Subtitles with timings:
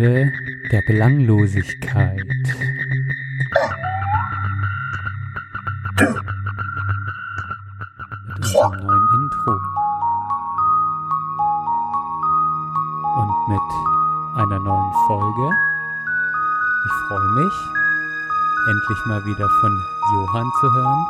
[0.00, 0.32] Stunde
[0.72, 2.16] der Belanglosigkeit.
[8.26, 9.52] Mit unserem neuen Intro.
[13.16, 13.68] Und mit
[14.36, 15.50] einer neuen Folge.
[16.86, 17.56] Ich freue mich,
[18.70, 19.72] endlich mal wieder von
[20.14, 21.06] Johann zu hören.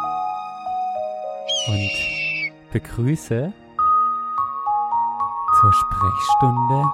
[1.69, 1.93] Und
[2.73, 3.52] begrüße
[5.61, 6.84] zur Sprechstunde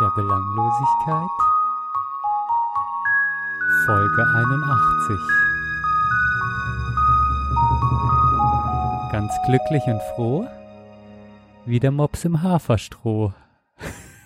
[0.00, 1.43] der Belanglosigkeit
[3.86, 5.20] Folge 81.
[9.12, 10.46] Ganz glücklich und froh,
[11.66, 13.34] wie der Mops im Haferstroh.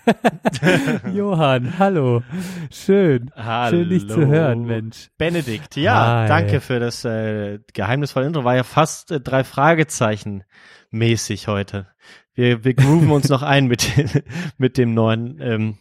[1.13, 2.23] Johann, hallo.
[2.71, 3.31] Schön.
[3.35, 3.69] Hallo.
[3.71, 5.09] Schön, dich zu hören, Mensch.
[5.17, 6.27] Benedikt, ja, Hi.
[6.29, 8.45] danke für das äh, geheimnisvolle Intro.
[8.45, 10.45] War ja fast äh, drei Fragezeichen
[10.89, 11.87] mäßig heute.
[12.33, 13.91] Wir, wir grooven uns noch ein mit,
[14.57, 15.77] mit dem neuen, ähm,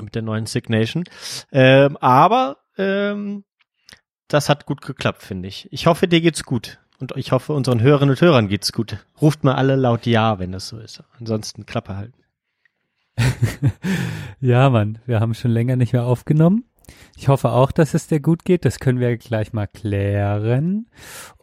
[0.00, 1.04] mit der neuen Signation.
[1.52, 3.44] Ähm, aber ähm,
[4.28, 5.68] das hat gut geklappt, finde ich.
[5.72, 6.80] Ich hoffe, dir geht's gut.
[6.98, 8.98] Und ich hoffe, unseren Hörerinnen und Hörern geht's gut.
[9.20, 11.02] Ruft mal alle laut Ja, wenn das so ist.
[11.18, 12.22] Ansonsten Klappe halten.
[14.40, 16.64] Ja, Mann, wir haben schon länger nicht mehr aufgenommen.
[17.16, 18.66] Ich hoffe auch, dass es dir gut geht.
[18.66, 20.90] Das können wir gleich mal klären.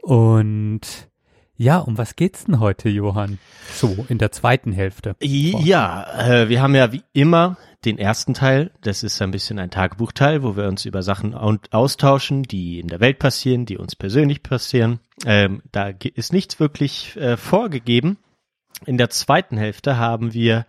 [0.03, 1.09] Und
[1.55, 3.39] ja, um was geht's denn heute, Johann?
[3.73, 5.15] So, in der zweiten Hälfte.
[5.19, 9.71] Ja, äh, wir haben ja wie immer den ersten Teil, das ist ein bisschen ein
[9.71, 13.95] Tagebuchteil, wo wir uns über Sachen au- austauschen, die in der Welt passieren, die uns
[13.95, 14.99] persönlich passieren.
[15.25, 18.17] Ähm, da ist nichts wirklich äh, vorgegeben.
[18.85, 20.65] In der zweiten Hälfte haben wir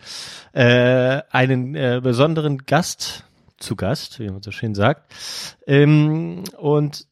[0.53, 3.25] äh, einen äh, besonderen Gast
[3.59, 5.13] zu Gast, wie man so schön sagt.
[5.67, 7.07] Ähm, und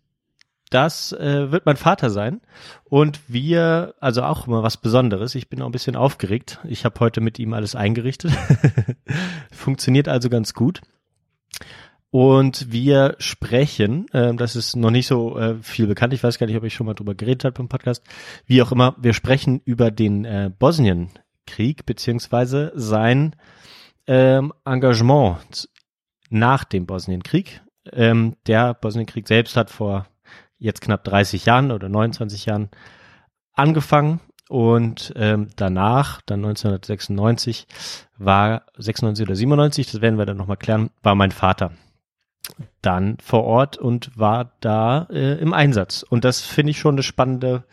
[0.70, 2.40] das äh, wird mein Vater sein.
[2.84, 5.34] Und wir, also auch immer was Besonderes.
[5.34, 6.58] Ich bin auch ein bisschen aufgeregt.
[6.64, 8.32] Ich habe heute mit ihm alles eingerichtet.
[9.50, 10.80] Funktioniert also ganz gut.
[12.12, 16.46] Und wir sprechen, ähm, das ist noch nicht so äh, viel bekannt, ich weiß gar
[16.46, 18.02] nicht, ob ich schon mal drüber geredet habe im Podcast,
[18.46, 23.36] wie auch immer, wir sprechen über den äh, Bosnienkrieg beziehungsweise sein
[24.08, 25.68] ähm, Engagement
[26.30, 27.62] nach dem Bosnienkrieg.
[27.92, 30.06] Ähm, der Bosnienkrieg selbst hat vor
[30.60, 32.68] jetzt knapp 30 Jahren oder 29 Jahren
[33.54, 37.66] angefangen und ähm, danach, dann 1996,
[38.18, 41.72] war 96 oder 97, das werden wir dann nochmal klären, war mein Vater
[42.82, 46.02] dann vor Ort und war da äh, im Einsatz.
[46.02, 47.64] Und das finde ich schon eine spannende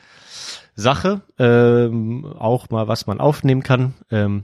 [0.76, 3.96] Sache, ähm, auch mal was man aufnehmen kann.
[4.12, 4.44] Ähm,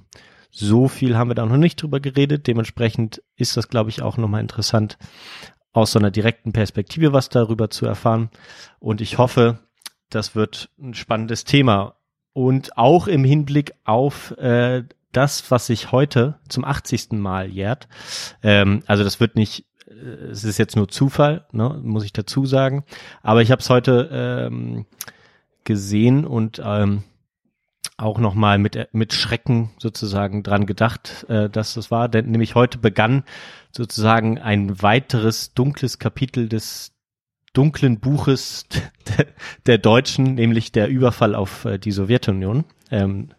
[0.49, 2.47] so viel haben wir da noch nicht drüber geredet.
[2.47, 4.97] Dementsprechend ist das, glaube ich, auch nochmal interessant,
[5.73, 8.29] aus so einer direkten Perspektive was darüber zu erfahren.
[8.79, 9.59] Und ich hoffe,
[10.09, 11.95] das wird ein spannendes Thema.
[12.31, 17.11] Und auch im Hinblick auf äh, das, was sich heute zum 80.
[17.13, 17.88] Mal jährt.
[18.41, 22.45] Ähm, also das wird nicht, äh, es ist jetzt nur Zufall, ne, muss ich dazu
[22.45, 22.84] sagen.
[23.22, 24.85] Aber ich habe es heute ähm,
[25.63, 27.03] gesehen und ähm,
[27.97, 32.09] auch nochmal mit, mit Schrecken sozusagen dran gedacht, äh, dass das war.
[32.09, 33.23] Denn nämlich heute begann
[33.71, 36.93] sozusagen ein weiteres dunkles Kapitel des
[37.53, 38.65] dunklen Buches
[39.17, 39.27] der,
[39.65, 42.65] der Deutschen, nämlich der Überfall auf äh, die Sowjetunion.
[42.91, 43.29] Ähm,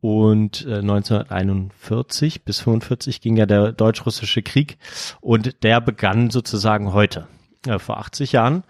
[0.00, 4.78] und äh, 1941 bis 45 ging ja der deutsch-russische Krieg
[5.20, 7.28] und der begann sozusagen heute,
[7.66, 8.64] äh, vor 80 Jahren.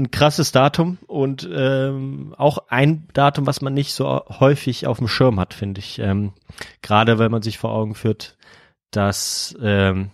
[0.00, 5.08] Ein krasses Datum und ähm, auch ein Datum, was man nicht so häufig auf dem
[5.08, 5.98] Schirm hat, finde ich.
[5.98, 6.32] Ähm,
[6.80, 8.38] Gerade wenn man sich vor Augen führt,
[8.90, 10.10] dass ähm,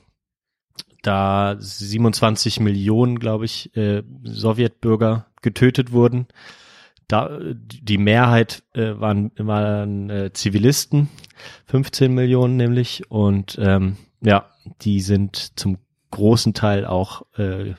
[1.02, 6.26] da 27 Millionen, glaube ich, äh, Sowjetbürger getötet wurden.
[7.06, 11.08] Da die Mehrheit äh, waren, waren äh, Zivilisten,
[11.66, 14.50] 15 Millionen nämlich, und ähm, ja,
[14.82, 15.78] die sind zum
[16.10, 17.74] großen Teil auch äh,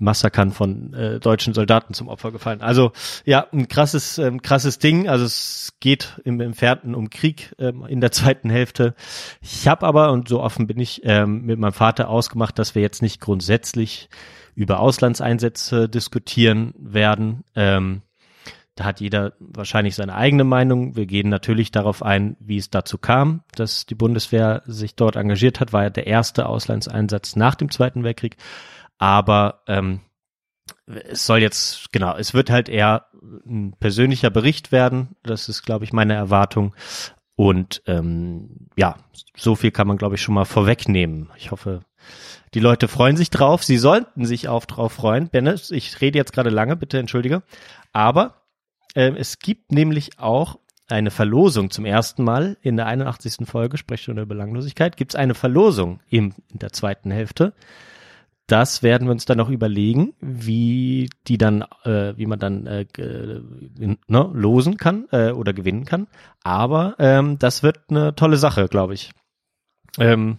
[0.00, 2.60] Massakern von äh, deutschen Soldaten zum Opfer gefallen.
[2.60, 2.92] Also
[3.24, 5.08] ja, ein krasses, ähm, krasses Ding.
[5.08, 8.94] Also es geht im Entfernten um Krieg ähm, in der zweiten Hälfte.
[9.40, 12.82] Ich habe aber, und so offen bin ich, ähm, mit meinem Vater ausgemacht, dass wir
[12.82, 14.08] jetzt nicht grundsätzlich
[14.54, 17.44] über Auslandseinsätze diskutieren werden.
[17.54, 18.02] Ähm,
[18.80, 20.96] da hat jeder wahrscheinlich seine eigene Meinung.
[20.96, 25.60] Wir gehen natürlich darauf ein, wie es dazu kam, dass die Bundeswehr sich dort engagiert
[25.60, 25.74] hat.
[25.74, 28.38] War ja der erste Auslandseinsatz nach dem Zweiten Weltkrieg.
[29.00, 30.00] Aber ähm,
[30.86, 33.06] es soll jetzt, genau, es wird halt eher
[33.46, 35.16] ein persönlicher Bericht werden.
[35.22, 36.76] Das ist, glaube ich, meine Erwartung.
[37.34, 38.96] Und ähm, ja,
[39.34, 41.30] so viel kann man, glaube ich, schon mal vorwegnehmen.
[41.38, 41.80] Ich hoffe,
[42.52, 43.64] die Leute freuen sich drauf.
[43.64, 45.30] Sie sollten sich auch drauf freuen.
[45.30, 47.42] Benne, ich rede jetzt gerade lange, bitte entschuldige.
[47.94, 48.42] Aber
[48.94, 50.58] ähm, es gibt nämlich auch
[50.88, 53.48] eine Verlosung zum ersten Mal in der 81.
[53.48, 54.98] Folge Sprechstunde über Belanglosigkeit.
[54.98, 57.54] Gibt es eine Verlosung im, in der zweiten Hälfte.
[58.50, 62.84] Das werden wir uns dann noch überlegen, wie die dann, äh, wie man dann äh,
[62.98, 66.08] ne, losen kann äh, oder gewinnen kann.
[66.42, 69.12] Aber ähm, das wird eine tolle Sache, glaube ich.
[70.00, 70.38] Ähm,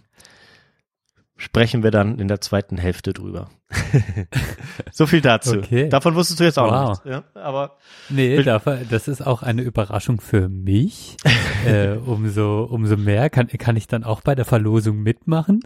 [1.38, 3.48] sprechen wir dann in der zweiten Hälfte drüber.
[4.92, 5.56] so viel dazu.
[5.56, 5.88] Okay.
[5.88, 6.90] Davon wusstest du jetzt auch wow.
[6.90, 7.06] nicht.
[7.06, 7.78] Ja, aber
[8.10, 11.16] nee, das ist auch eine Überraschung für mich.
[11.66, 15.62] äh, umso, umso mehr kann, kann ich dann auch bei der Verlosung mitmachen.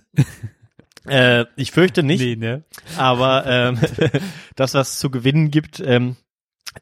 [1.08, 2.20] Äh, ich fürchte nicht.
[2.20, 2.64] Nee, ne?
[2.96, 3.78] Aber ähm,
[4.56, 6.16] das, was zu gewinnen gibt, ähm,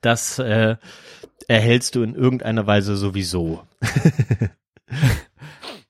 [0.00, 0.76] das äh,
[1.48, 3.62] erhältst du in irgendeiner Weise sowieso.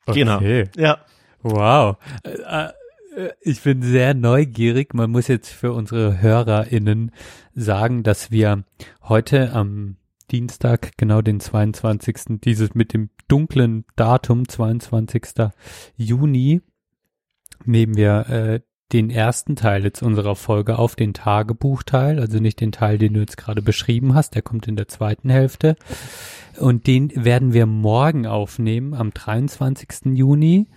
[0.06, 0.40] genau.
[0.76, 0.98] Ja.
[1.42, 1.96] Wow.
[2.22, 2.68] Äh,
[3.16, 4.94] äh, ich bin sehr neugierig.
[4.94, 7.12] Man muss jetzt für unsere HörerInnen
[7.54, 8.64] sagen, dass wir
[9.02, 9.96] heute am
[10.30, 12.40] Dienstag, genau den 22.
[12.42, 15.50] dieses mit dem dunklen Datum, 22.
[15.96, 16.62] Juni,
[17.66, 18.60] nehmen wir äh,
[18.92, 23.20] den ersten Teil jetzt unserer Folge auf, den Tagebuchteil, also nicht den Teil, den du
[23.20, 25.76] jetzt gerade beschrieben hast, der kommt in der zweiten Hälfte.
[26.58, 30.16] Und den werden wir morgen aufnehmen, am 23.
[30.16, 30.68] Juni.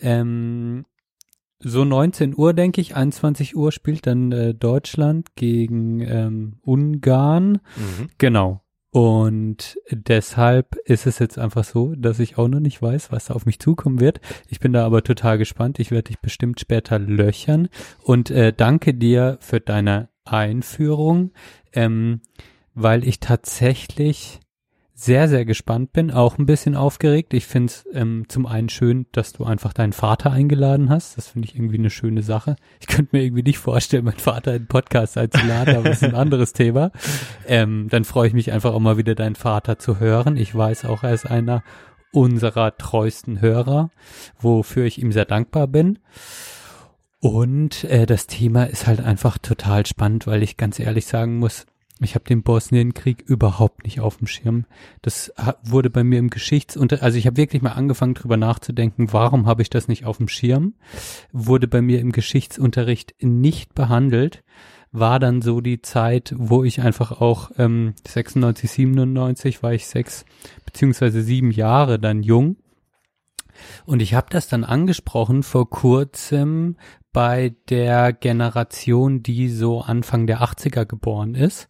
[0.00, 0.84] Ähm,
[1.60, 7.60] so 19 Uhr, denke ich, 21 Uhr spielt dann äh, Deutschland gegen ähm, Ungarn.
[7.76, 8.10] Mhm.
[8.18, 8.61] Genau.
[8.92, 13.34] Und deshalb ist es jetzt einfach so, dass ich auch noch nicht weiß, was da
[13.34, 14.20] auf mich zukommen wird.
[14.48, 15.78] Ich bin da aber total gespannt.
[15.78, 17.70] Ich werde dich bestimmt später löchern.
[18.02, 21.32] Und äh, danke dir für deine Einführung,
[21.72, 22.20] ähm,
[22.74, 24.40] weil ich tatsächlich
[25.02, 27.34] sehr, sehr gespannt bin, auch ein bisschen aufgeregt.
[27.34, 31.16] Ich finde es ähm, zum einen schön, dass du einfach deinen Vater eingeladen hast.
[31.16, 32.54] Das finde ich irgendwie eine schöne Sache.
[32.78, 36.08] Ich könnte mir irgendwie nicht vorstellen, meinen Vater in den Podcast einzuladen, aber das ist
[36.08, 36.92] ein anderes Thema.
[37.48, 40.36] Ähm, dann freue ich mich einfach auch mal wieder deinen Vater zu hören.
[40.36, 41.64] Ich weiß auch, er ist einer
[42.12, 43.90] unserer treuesten Hörer,
[44.38, 45.98] wofür ich ihm sehr dankbar bin.
[47.18, 51.66] Und äh, das Thema ist halt einfach total spannend, weil ich ganz ehrlich sagen muss,
[52.04, 54.66] ich habe den Bosnienkrieg überhaupt nicht auf dem Schirm.
[55.02, 55.32] Das
[55.62, 59.62] wurde bei mir im Geschichtsunterricht, also ich habe wirklich mal angefangen drüber nachzudenken, warum habe
[59.62, 60.74] ich das nicht auf dem Schirm?
[61.32, 64.42] Wurde bei mir im Geschichtsunterricht nicht behandelt.
[64.94, 70.26] War dann so die Zeit, wo ich einfach auch ähm, 96, 97 war ich sechs
[70.66, 72.56] beziehungsweise sieben Jahre dann jung.
[73.84, 76.76] Und ich habe das dann angesprochen vor kurzem
[77.12, 81.68] bei der Generation, die so Anfang der 80er geboren ist.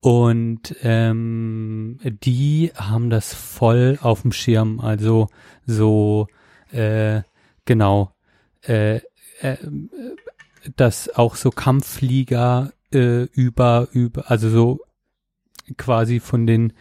[0.00, 4.80] Und ähm, die haben das voll auf dem Schirm.
[4.80, 5.28] Also
[5.64, 6.26] so,
[6.72, 7.22] äh,
[7.64, 8.12] genau,
[8.66, 8.96] äh,
[9.40, 9.56] äh,
[10.76, 14.80] dass auch so Kampfflieger äh, über, über, also so
[15.76, 16.72] quasi von den,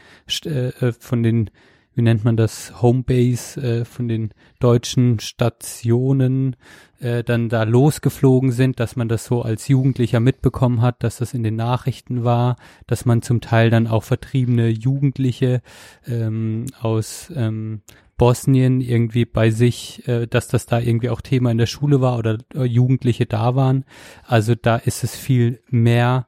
[0.46, 1.52] äh, von den
[1.94, 6.56] wie nennt man das, Homebase äh, von den deutschen Stationen
[7.02, 11.34] äh, dann da losgeflogen sind, dass man das so als Jugendlicher mitbekommen hat, dass das
[11.34, 12.56] in den Nachrichten war,
[12.88, 15.62] dass man zum Teil dann auch vertriebene Jugendliche
[16.08, 17.82] ähm, aus ähm,
[18.18, 22.20] Bosnien irgendwie bei sich, äh, dass das da irgendwie auch Thema in der Schule war
[22.20, 23.84] oder äh, Jugendliche da waren.
[24.24, 26.28] Also da ist es viel mehr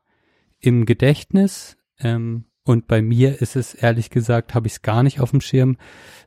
[0.60, 1.78] im Gedächtnis.
[2.00, 5.42] Ähm, und bei mir ist es ehrlich gesagt, habe ich es gar nicht auf dem
[5.42, 5.78] Schirm.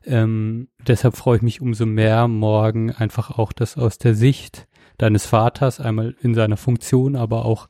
[0.05, 5.25] Ähm, deshalb freue ich mich umso mehr morgen einfach auch das aus der Sicht deines
[5.25, 7.67] Vaters, einmal in seiner Funktion, aber auch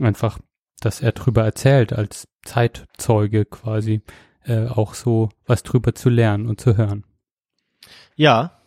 [0.00, 0.38] einfach,
[0.80, 4.02] dass er drüber erzählt, als Zeitzeuge quasi,
[4.44, 7.04] äh, auch so was drüber zu lernen und zu hören.
[8.16, 8.61] Ja,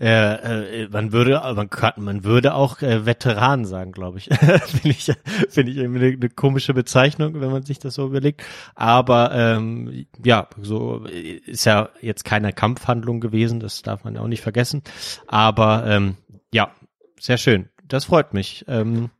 [0.00, 4.24] äh, äh, man würde, man man würde auch äh, Veteran sagen, glaube ich.
[4.34, 5.12] Finde ich,
[5.48, 8.42] finde ich irgendwie eine, eine, komische Bezeichnung, wenn man sich das so überlegt.
[8.74, 14.42] Aber ähm, ja, so ist ja jetzt keine Kampfhandlung gewesen, das darf man auch nicht
[14.42, 14.82] vergessen.
[15.28, 16.16] Aber ähm,
[16.52, 16.72] ja,
[17.20, 17.68] sehr schön.
[17.86, 18.64] Das freut mich.
[18.66, 19.10] Ähm,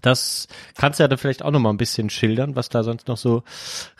[0.00, 3.08] das kannst du ja dann vielleicht auch noch mal ein bisschen schildern, was da sonst
[3.08, 3.42] noch so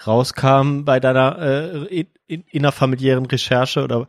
[0.07, 4.09] rauskam bei deiner äh, in, in, innerfamiliären Recherche oder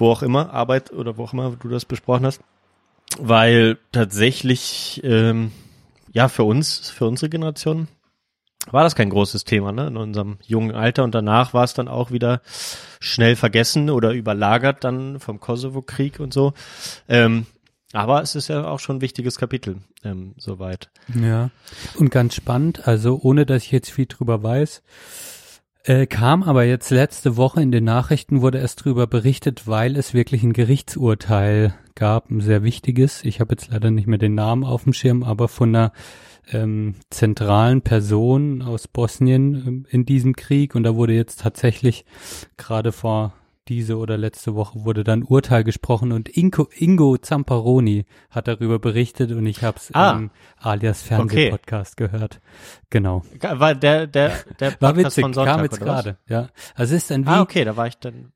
[0.00, 2.40] wo auch immer, Arbeit oder wo auch immer du das besprochen hast.
[3.18, 5.52] Weil tatsächlich, ähm,
[6.12, 7.88] ja, für uns, für unsere Generation
[8.70, 9.86] war das kein großes Thema, ne?
[9.86, 12.40] In unserem jungen Alter und danach war es dann auch wieder
[13.00, 16.52] schnell vergessen oder überlagert dann vom Kosovo-Krieg und so.
[17.08, 17.46] Ähm,
[17.92, 20.90] aber es ist ja auch schon ein wichtiges Kapitel, ähm, soweit.
[21.14, 21.50] Ja.
[21.96, 24.82] Und ganz spannend, also ohne dass ich jetzt viel drüber weiß,
[25.84, 30.14] äh, kam aber jetzt letzte Woche in den Nachrichten wurde erst drüber berichtet, weil es
[30.14, 33.24] wirklich ein Gerichtsurteil gab, ein sehr wichtiges.
[33.24, 35.92] Ich habe jetzt leider nicht mehr den Namen auf dem Schirm, aber von einer
[36.52, 42.04] ähm, zentralen Personen aus Bosnien ähm, in diesem Krieg und da wurde jetzt tatsächlich
[42.56, 43.34] gerade vor
[43.70, 49.30] diese oder letzte Woche wurde dann Urteil gesprochen und Ingo, Ingo Zamparoni hat darüber berichtet
[49.30, 50.10] und ich habe es Ah.
[50.18, 52.40] im alias Fernsehpodcast gehört.
[52.90, 53.22] Genau.
[53.40, 56.48] War der, der, der War Podcast witzig, von Sonntag, kam jetzt gerade, ja.
[56.74, 58.32] Also es ist ein wie, Ah, okay, da war ich dann.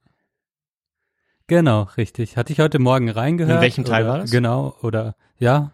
[1.49, 2.37] genau, richtig.
[2.37, 3.57] Hatte ich heute Morgen reingehört.
[3.57, 4.31] In welchem Teil oder, war das?
[4.31, 5.73] Genau, oder, ja,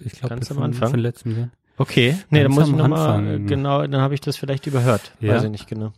[0.00, 0.90] ich glaube, Ganz am von, Anfang?
[0.90, 1.48] von letztem Jahr.
[1.78, 5.12] Okay, nee, dann muss ich nochmal, genau, dann habe ich das vielleicht überhört.
[5.20, 5.34] Ja.
[5.34, 5.92] Weiß ich nicht genau.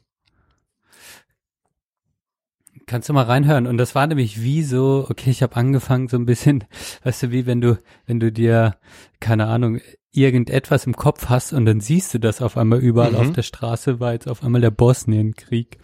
[2.94, 3.66] Kannst du mal reinhören?
[3.66, 6.62] Und das war nämlich wie so, okay, ich habe angefangen so ein bisschen,
[7.02, 8.76] weißt du, wie wenn du, wenn du dir,
[9.18, 9.80] keine Ahnung,
[10.12, 13.16] irgendetwas im Kopf hast und dann siehst du das auf einmal überall Mhm.
[13.16, 15.78] auf der Straße, war jetzt auf einmal der Bosnienkrieg.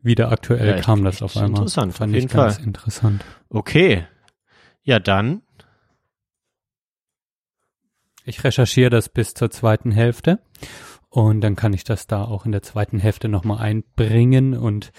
[0.00, 1.50] Wieder aktuell Ja, kam das auf einmal.
[1.60, 2.64] interessant, Fand auf ich jeden ganz Fall.
[2.66, 3.26] interessant.
[3.50, 4.06] Okay.
[4.84, 5.42] Ja, dann.
[8.24, 10.38] Ich recherchiere das bis zur zweiten Hälfte
[11.10, 14.92] und dann kann ich das da auch in der zweiten Hälfte nochmal einbringen und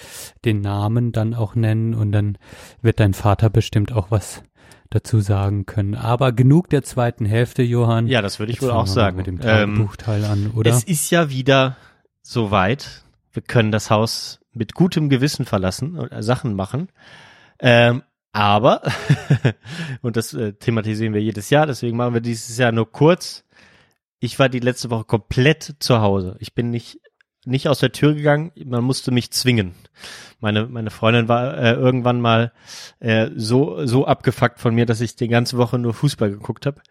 [0.45, 2.37] den Namen dann auch nennen und dann
[2.81, 4.43] wird dein Vater bestimmt auch was
[4.89, 5.93] dazu sagen können.
[5.93, 8.07] Aber genug der zweiten Hälfte, Johann.
[8.07, 9.17] Ja, das würde ich Jetzt wohl auch sagen.
[9.17, 10.71] Mit dem Ähm, Tagebuchteil an, oder?
[10.71, 11.77] Es ist ja wieder
[12.23, 13.03] soweit.
[13.31, 16.89] Wir können das Haus mit gutem Gewissen verlassen und äh, Sachen machen.
[17.59, 18.01] Ähm,
[18.31, 18.81] aber,
[20.01, 23.43] und das äh, thematisieren wir jedes Jahr, deswegen machen wir dieses Jahr nur kurz.
[24.19, 26.35] Ich war die letzte Woche komplett zu Hause.
[26.39, 26.99] Ich bin nicht,
[27.45, 29.75] nicht aus der Tür gegangen, man musste mich zwingen.
[30.39, 32.51] Meine, meine Freundin war äh, irgendwann mal
[32.99, 36.81] äh, so, so abgefuckt von mir, dass ich die ganze Woche nur Fußball geguckt habe,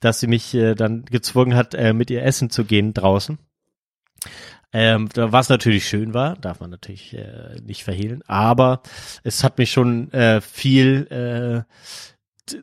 [0.00, 3.38] dass sie mich äh, dann gezwungen hat, äh, mit ihr essen zu gehen draußen.
[4.72, 8.82] Ähm, was natürlich schön war, darf man natürlich äh, nicht verhehlen, aber
[9.22, 12.54] es hat mich schon äh, viel äh,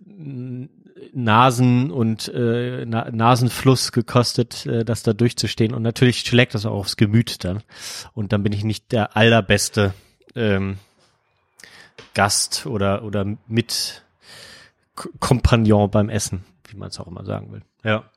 [1.13, 6.73] Nasen und äh, Na Nasenfluss gekostet, äh, das da durchzustehen und natürlich schlägt das auch
[6.73, 7.63] aufs Gemüt dann
[8.13, 9.93] und dann bin ich nicht der allerbeste
[10.35, 10.77] ähm,
[12.13, 14.03] Gast oder oder mit
[14.95, 17.61] K Kompagnon beim Essen, wie man es auch immer sagen will.
[17.83, 18.09] Ja.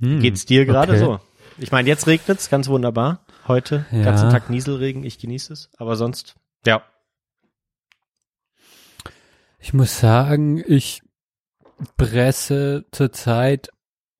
[0.00, 1.00] Hm, Geht's dir gerade okay.
[1.00, 1.20] so?
[1.58, 3.24] Ich meine, jetzt regnet's ganz wunderbar.
[3.46, 4.02] Heute, Ja.
[4.02, 5.70] ganzen Tag Nieselregen, ich genieße es.
[5.76, 6.82] Aber sonst, ja.
[9.58, 11.02] Ich muss sagen, ich
[11.96, 13.68] presse zurzeit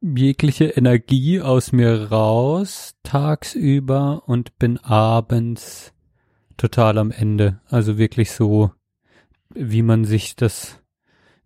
[0.00, 5.92] jegliche Energie aus mir raus tagsüber und bin abends
[6.56, 7.60] total am Ende.
[7.66, 8.72] Also wirklich so,
[9.54, 10.80] wie man sich das,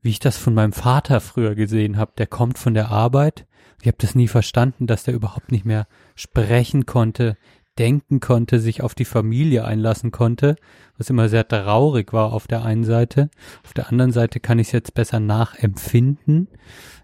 [0.03, 2.13] wie ich das von meinem Vater früher gesehen habe.
[2.19, 3.47] Der kommt von der Arbeit.
[3.81, 7.37] Ich habe das nie verstanden, dass der überhaupt nicht mehr sprechen konnte,
[7.79, 10.57] denken konnte, sich auf die Familie einlassen konnte,
[10.97, 13.31] was immer sehr traurig war auf der einen Seite.
[13.65, 16.49] Auf der anderen Seite kann ich es jetzt besser nachempfinden,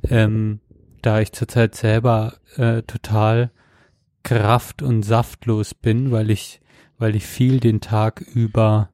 [0.08, 0.60] ähm,
[1.02, 3.50] da ich zurzeit selber äh, total
[4.22, 6.60] kraft- und saftlos bin, weil ich,
[6.98, 8.90] weil ich viel den Tag über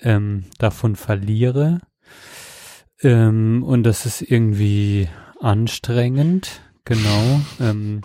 [0.00, 1.80] ähm, davon verliere.
[3.02, 5.08] Ähm, und das ist irgendwie
[5.40, 7.40] anstrengend, genau.
[7.60, 8.00] Ähm,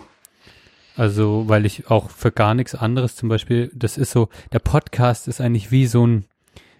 [1.00, 5.28] also, weil ich auch für gar nichts anderes zum Beispiel, das ist so, der Podcast
[5.28, 6.26] ist eigentlich wie so ein,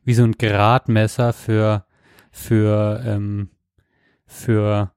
[0.04, 1.86] wie so ein Gradmesser für,
[2.30, 3.48] für, ähm,
[4.26, 4.92] für,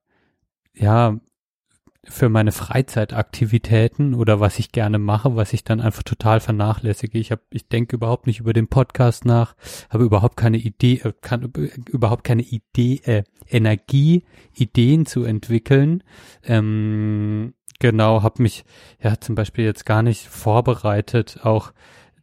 [0.73, 1.21] ja,
[2.03, 7.17] für meine Freizeitaktivitäten oder was ich gerne mache, was ich dann einfach total vernachlässige.
[7.17, 9.55] Ich habe, ich denke überhaupt nicht über den Podcast nach,
[9.89, 11.49] habe überhaupt keine Idee, äh, kann
[11.89, 16.03] überhaupt keine Idee, äh, Energie, Ideen zu entwickeln.
[16.43, 17.53] Ähm,
[17.83, 18.63] genau, habe mich
[19.01, 21.73] ja zum Beispiel jetzt gar nicht vorbereitet, auch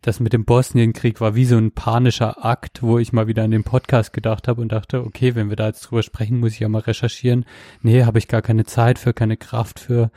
[0.01, 3.51] das mit dem Bosnienkrieg war wie so ein panischer Akt, wo ich mal wieder an
[3.51, 6.61] den Podcast gedacht habe und dachte, okay, wenn wir da jetzt drüber sprechen, muss ich
[6.61, 7.45] ja mal recherchieren.
[7.83, 10.11] Nee, habe ich gar keine Zeit für, keine Kraft für.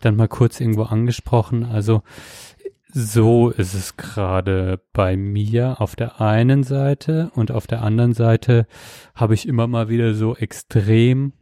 [0.00, 1.64] Dann mal kurz irgendwo angesprochen.
[1.64, 2.02] Also
[2.92, 8.66] so ist es gerade bei mir auf der einen Seite und auf der anderen Seite
[9.14, 11.32] habe ich immer mal wieder so extrem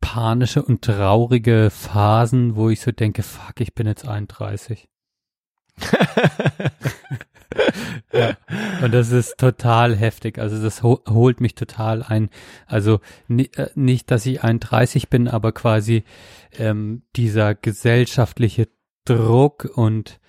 [0.00, 4.88] panische und traurige Phasen, wo ich so denke, fuck, ich bin jetzt 31.
[8.12, 8.36] ja.
[8.82, 10.38] Und das ist total heftig.
[10.38, 12.30] Also das ho holt mich total ein.
[12.66, 16.04] Also äh, nicht, dass ich 31 bin, aber quasi
[16.52, 18.68] ähm, dieser gesellschaftliche
[19.04, 20.20] Druck und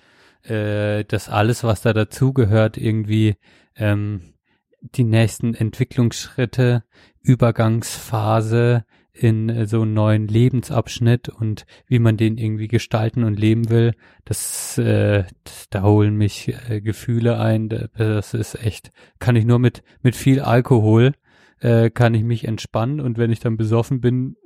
[0.42, 3.36] äh, das alles, was da dazugehört, irgendwie
[3.76, 4.34] ähm,
[4.80, 6.84] die nächsten Entwicklungsschritte,
[7.20, 13.68] Übergangsphase in äh, so einen neuen Lebensabschnitt und wie man den irgendwie gestalten und leben
[13.70, 13.92] will,
[14.24, 17.68] das, äh, das da holen mich äh, Gefühle ein.
[17.68, 21.12] Da- Das ist echt, kann ich nur mit mit viel Alkohol
[21.60, 24.36] äh, kann ich mich entspannen und wenn ich dann besoffen bin,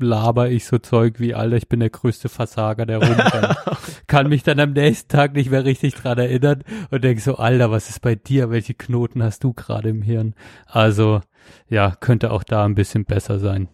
[0.00, 3.56] laber ich so Zeug wie, Alter, ich bin der größte Versager der Runde.
[4.06, 7.70] Kann mich dann am nächsten Tag nicht mehr richtig dran erinnern und denk so, Alter,
[7.70, 8.48] was ist bei dir?
[8.50, 10.34] Welche Knoten hast du gerade im Hirn?
[10.66, 11.20] Also,
[11.68, 13.68] ja, könnte auch da ein bisschen besser sein.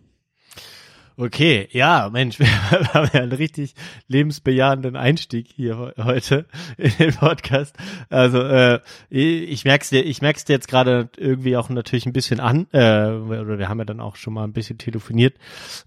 [1.17, 2.49] Okay, ja, Mensch, wir
[2.93, 3.75] haben ja einen richtig
[4.09, 7.77] lebensbejahenden Einstieg hier heute in den Podcast.
[8.11, 8.81] Also äh,
[9.11, 13.11] ich merk's dir, ich merk's dir jetzt gerade irgendwie auch natürlich ein bisschen an, äh,
[13.11, 15.37] oder wir haben ja dann auch schon mal ein bisschen telefoniert,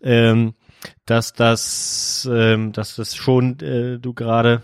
[0.02, 0.54] ähm,
[1.06, 4.64] dass das, ähm, dass das schon äh, du gerade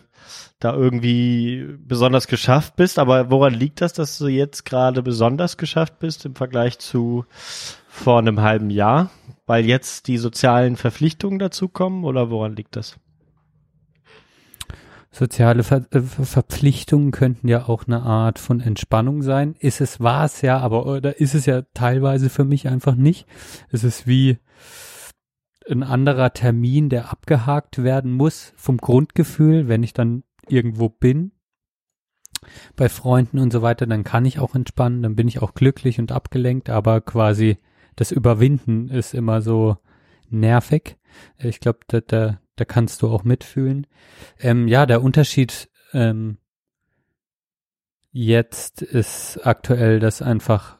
[0.61, 2.99] da irgendwie besonders geschafft bist.
[2.99, 7.25] Aber woran liegt das, dass du jetzt gerade besonders geschafft bist im Vergleich zu
[7.89, 9.11] vor einem halben Jahr?
[9.45, 12.97] Weil jetzt die sozialen Verpflichtungen dazukommen oder woran liegt das?
[15.11, 19.55] Soziale Ver äh, Verpflichtungen könnten ja auch eine Art von Entspannung sein.
[19.59, 23.27] Ist es, war es ja, aber oder ist es ja teilweise für mich einfach nicht.
[23.69, 24.39] Es ist wie
[25.69, 31.31] ein anderer Termin, der abgehakt werden muss vom Grundgefühl, wenn ich dann irgendwo bin,
[32.75, 35.99] bei Freunden und so weiter, dann kann ich auch entspannen, dann bin ich auch glücklich
[35.99, 37.57] und abgelenkt, aber quasi
[37.95, 39.77] das Überwinden ist immer so
[40.29, 40.97] nervig.
[41.37, 43.87] Ich glaube, da, da, da kannst du auch mitfühlen.
[44.39, 46.37] Ähm, ja, der Unterschied ähm,
[48.11, 50.77] jetzt ist aktuell, dass einfach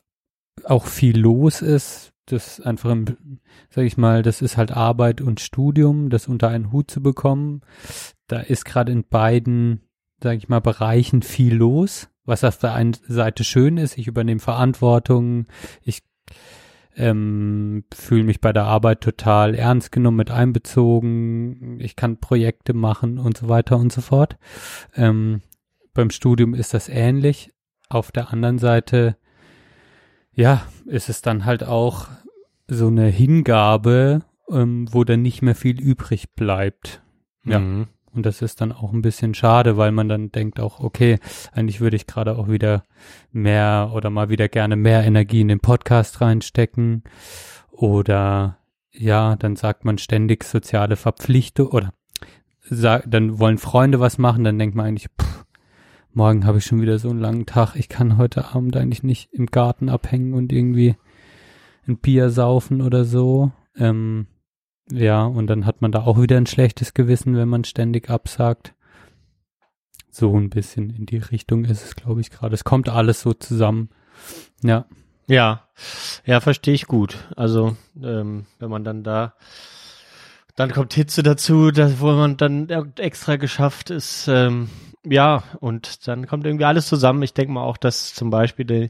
[0.63, 2.13] auch viel los ist.
[2.25, 3.39] Das einfach, im,
[3.70, 7.62] sag ich mal, das ist halt Arbeit und Studium, das unter einen Hut zu bekommen.
[8.27, 9.82] Da ist gerade in beiden,
[10.22, 13.98] sag ich mal, Bereichen viel los, was auf der einen Seite schön ist.
[13.98, 15.48] Ich übernehme Verantwortung,
[15.82, 16.03] ich
[16.95, 23.17] ähm, fühle mich bei der Arbeit total ernst genommen, mit einbezogen, ich kann Projekte machen
[23.17, 24.38] und so weiter und so fort.
[24.95, 25.41] Ähm,
[25.93, 27.51] beim Studium ist das ähnlich.
[27.89, 29.17] Auf der anderen Seite,
[30.31, 32.07] ja, ist es dann halt auch
[32.67, 37.03] so eine Hingabe, ähm, wo dann nicht mehr viel übrig bleibt.
[37.45, 37.59] Ja.
[37.59, 37.88] Mhm.
[38.13, 41.20] Und das ist dann auch ein bisschen schade, weil man dann denkt auch, okay,
[41.51, 42.84] eigentlich würde ich gerade auch wieder
[43.32, 47.04] mehr oder mal wieder gerne mehr Energie in den Podcast reinstecken.
[47.71, 48.58] Oder
[48.91, 51.93] ja, dann sagt man ständig soziale Verpflichtung oder
[52.62, 55.45] sag, dann wollen Freunde was machen, dann denkt man eigentlich, pff,
[56.13, 59.34] morgen habe ich schon wieder so einen langen Tag, ich kann heute Abend eigentlich nicht
[59.34, 60.95] im Garten abhängen und irgendwie
[61.88, 63.52] ein Bier saufen oder so.
[63.76, 64.28] Ähm,
[64.91, 68.74] ja, und dann hat man da auch wieder ein schlechtes Gewissen, wenn man ständig absagt.
[70.10, 72.54] So ein bisschen in die Richtung ist es, glaube ich, gerade.
[72.54, 73.89] Es kommt alles so zusammen.
[74.62, 74.86] Ja.
[75.26, 75.69] Ja,
[76.26, 77.17] ja, verstehe ich gut.
[77.38, 79.36] Also, ähm, wenn man dann da,
[80.56, 84.69] dann kommt Hitze dazu, da, wo man dann extra geschafft ist, ähm,
[85.06, 87.24] ja, und dann kommt irgendwie alles zusammen.
[87.24, 88.89] Ich denke mal auch, dass zum Beispiel die,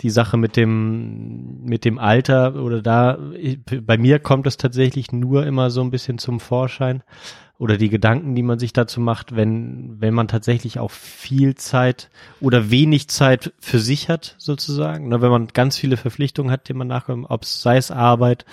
[0.00, 3.18] die Sache mit dem, mit dem Alter oder da,
[3.82, 7.02] bei mir kommt es tatsächlich nur immer so ein bisschen zum Vorschein
[7.58, 12.08] oder die Gedanken, die man sich dazu macht, wenn, wenn man tatsächlich auch viel Zeit
[12.40, 15.08] oder wenig Zeit für sich hat, sozusagen.
[15.08, 18.46] Ne, wenn man ganz viele Verpflichtungen hat, die man nachkommt, ob es sei es Arbeit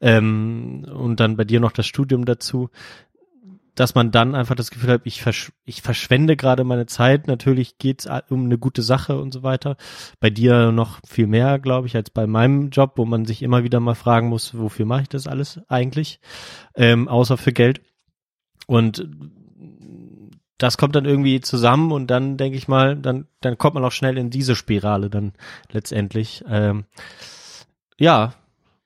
[0.00, 2.70] ähm, und dann bei dir noch das Studium dazu,
[3.74, 7.26] dass man dann einfach das Gefühl hat, ich, versch ich verschwende gerade meine Zeit.
[7.26, 9.76] Natürlich geht's um eine gute Sache und so weiter.
[10.20, 13.64] Bei dir noch viel mehr, glaube ich, als bei meinem Job, wo man sich immer
[13.64, 16.20] wieder mal fragen muss, wofür mache ich das alles eigentlich,
[16.74, 17.80] ähm, außer für Geld.
[18.66, 19.08] Und
[20.58, 23.92] das kommt dann irgendwie zusammen und dann denke ich mal, dann, dann kommt man auch
[23.92, 25.32] schnell in diese Spirale dann
[25.72, 26.44] letztendlich.
[26.48, 26.84] Ähm,
[27.98, 28.34] ja,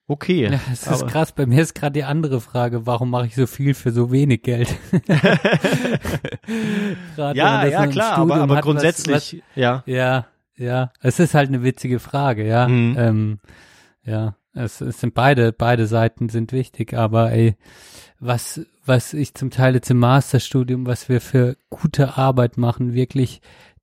[0.08, 0.44] Okay.
[0.50, 1.32] Ja, es ist krass.
[1.32, 4.42] Bei mir ist gerade die andere Frage, warum mache ich so viel für so wenig
[4.42, 4.72] Geld?
[7.16, 9.82] ja, ja, klar, aber, aber grundsätzlich, was, was, ja.
[9.86, 10.92] Ja, ja.
[11.00, 12.68] Es ist halt eine witzige Frage, ja.
[12.68, 12.96] Mhm.
[12.96, 13.40] Ähm,
[14.04, 17.56] ja, es, es sind beide, beide Seiten sind wichtig, aber ey,
[18.20, 23.40] was, was ich zum Teil jetzt im Masterstudium, was wir für gute Arbeit machen, wirklich,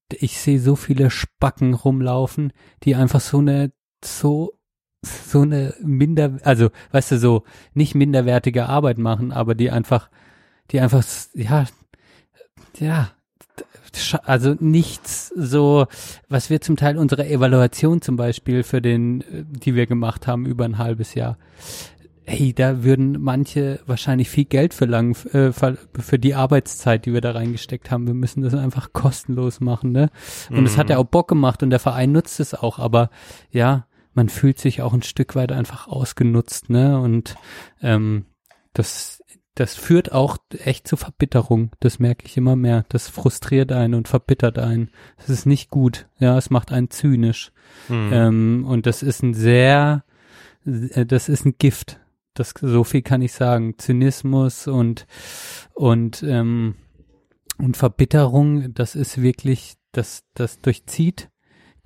[0.09, 4.53] ich sehe so viele Spacken rumlaufen, die einfach so eine, so
[5.03, 10.09] so eine minder, also weißt du, so nicht minderwertige Arbeit machen, aber die einfach,
[10.71, 11.65] die einfach, ja,
[12.79, 13.09] ja,
[14.23, 15.85] also nichts so,
[16.27, 20.65] was wir zum Teil unsere Evaluation zum Beispiel für den, die wir gemacht haben über
[20.65, 21.37] ein halbes Jahr.
[22.25, 27.31] Hey, da würden manche wahrscheinlich viel Geld verlangen äh, für die Arbeitszeit, die wir da
[27.31, 28.07] reingesteckt haben.
[28.07, 30.09] Wir müssen das einfach kostenlos machen, ne?
[30.49, 30.79] Und es mhm.
[30.79, 33.09] hat ja auch Bock gemacht und der Verein nutzt es auch, aber
[33.51, 36.99] ja, man fühlt sich auch ein Stück weit einfach ausgenutzt, ne?
[36.99, 37.35] Und
[37.81, 38.25] ähm,
[38.73, 39.23] das,
[39.55, 41.71] das führt auch echt zu Verbitterung.
[41.79, 42.85] Das merke ich immer mehr.
[42.89, 44.89] Das frustriert einen und verbittert einen.
[45.17, 46.07] Das ist nicht gut.
[46.19, 47.51] Ja, es macht einen zynisch.
[47.89, 48.09] Mhm.
[48.11, 50.03] Ähm, und das ist ein sehr,
[50.65, 51.99] äh, das ist ein Gift.
[52.33, 53.77] das so viel kann ich sagen.
[53.77, 55.05] Zynismus und
[55.73, 56.75] und ähm,
[57.59, 61.29] und Verbitterung, das ist wirklich, das das durchzieht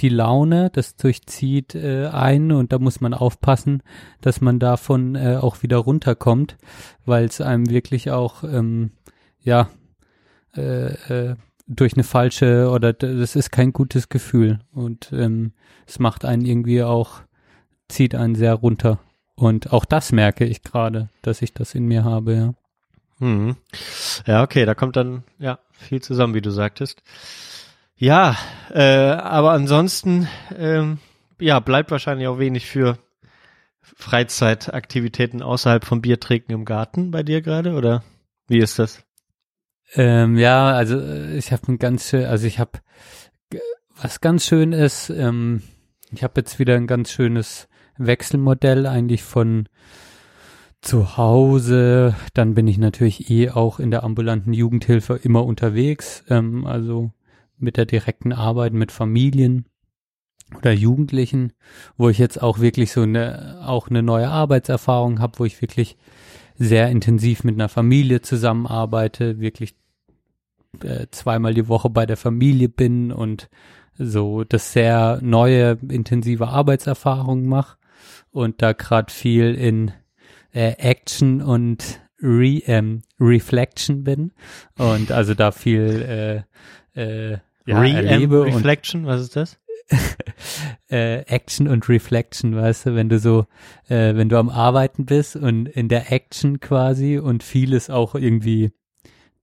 [0.02, 3.82] die Laune, das durchzieht äh, ein und da muss man aufpassen,
[4.22, 6.58] dass man davon äh, auch wieder runterkommt,
[7.06, 8.92] weil es einem wirklich auch ähm,
[9.42, 9.70] ja
[10.56, 11.36] äh, äh,
[11.68, 15.52] durch eine falsche oder das ist kein gutes Gefühl und ähm,
[15.86, 17.22] es macht einen irgendwie auch
[17.90, 19.00] zieht einen sehr runter
[19.36, 22.54] und auch das merke ich gerade, dass ich das in mir habe, ja.
[23.20, 23.56] Hm.
[24.26, 27.02] Ja, okay, da kommt dann ja viel zusammen, wie du sagtest.
[27.98, 28.38] Ja,
[28.72, 31.00] äh, aber ansonsten, ähm,
[31.40, 33.00] ja, bleibt wahrscheinlich auch wenig für
[33.82, 38.04] Freizeitaktivitäten außerhalb vom Biertrinken im Garten bei dir gerade, oder
[38.48, 39.04] wie ist das?
[39.94, 42.80] Ähm, ja, also äh, ich habe ein ganz schön, also ich habe
[44.00, 45.64] was ganz schön ist, ähm,
[46.12, 49.68] ich habe jetzt wieder ein ganz schönes Wechselmodell eigentlich von
[50.82, 56.66] zu Hause, dann bin ich natürlich eh auch in der ambulanten Jugendhilfe immer unterwegs, ähm,
[56.66, 57.12] also
[57.58, 59.66] mit der direkten Arbeit mit Familien
[60.56, 61.54] oder Jugendlichen,
[61.98, 65.98] wo ich jetzt auch wirklich so eine, auch eine neue Arbeitserfahrung habe, wo ich wirklich
[66.56, 69.76] sehr intensiv mit einer Familie zusammenarbeite, wirklich
[70.84, 73.50] äh, zweimal die Woche bei der Familie bin und
[73.98, 77.78] so das sehr neue, intensive Arbeitserfahrung mache
[78.32, 79.92] und da gerade viel in
[80.54, 84.32] äh, Action und Re, ähm, Reflection bin
[84.78, 86.46] und also da viel
[86.96, 89.60] äh, äh, ja, Re erlebe Reflection, was ist das?
[90.90, 93.46] äh, Action und Reflection, weißt du, wenn du so,
[93.88, 98.72] äh, wenn du am Arbeiten bist und in der Action quasi und vieles auch irgendwie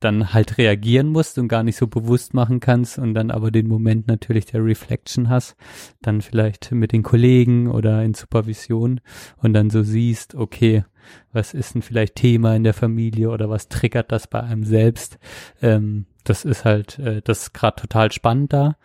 [0.01, 3.69] dann halt reagieren musst und gar nicht so bewusst machen kannst und dann aber den
[3.69, 5.57] Moment natürlich der Reflection hast,
[6.03, 9.01] dann vielleicht mit den Kollegen oder in Supervision
[9.39, 10.85] und dann so siehst, okay,
[11.33, 15.19] was ist denn vielleicht Thema in der Familie oder was triggert das bei einem selbst?
[15.63, 18.77] Ähm, das ist halt, äh, das ist gerade total spannend da.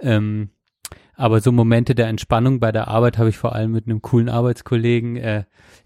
[0.00, 0.50] Ähm,
[1.14, 4.28] aber so Momente der Entspannung bei der Arbeit habe ich vor allem mit einem coolen
[4.28, 5.44] Arbeitskollegen, äh,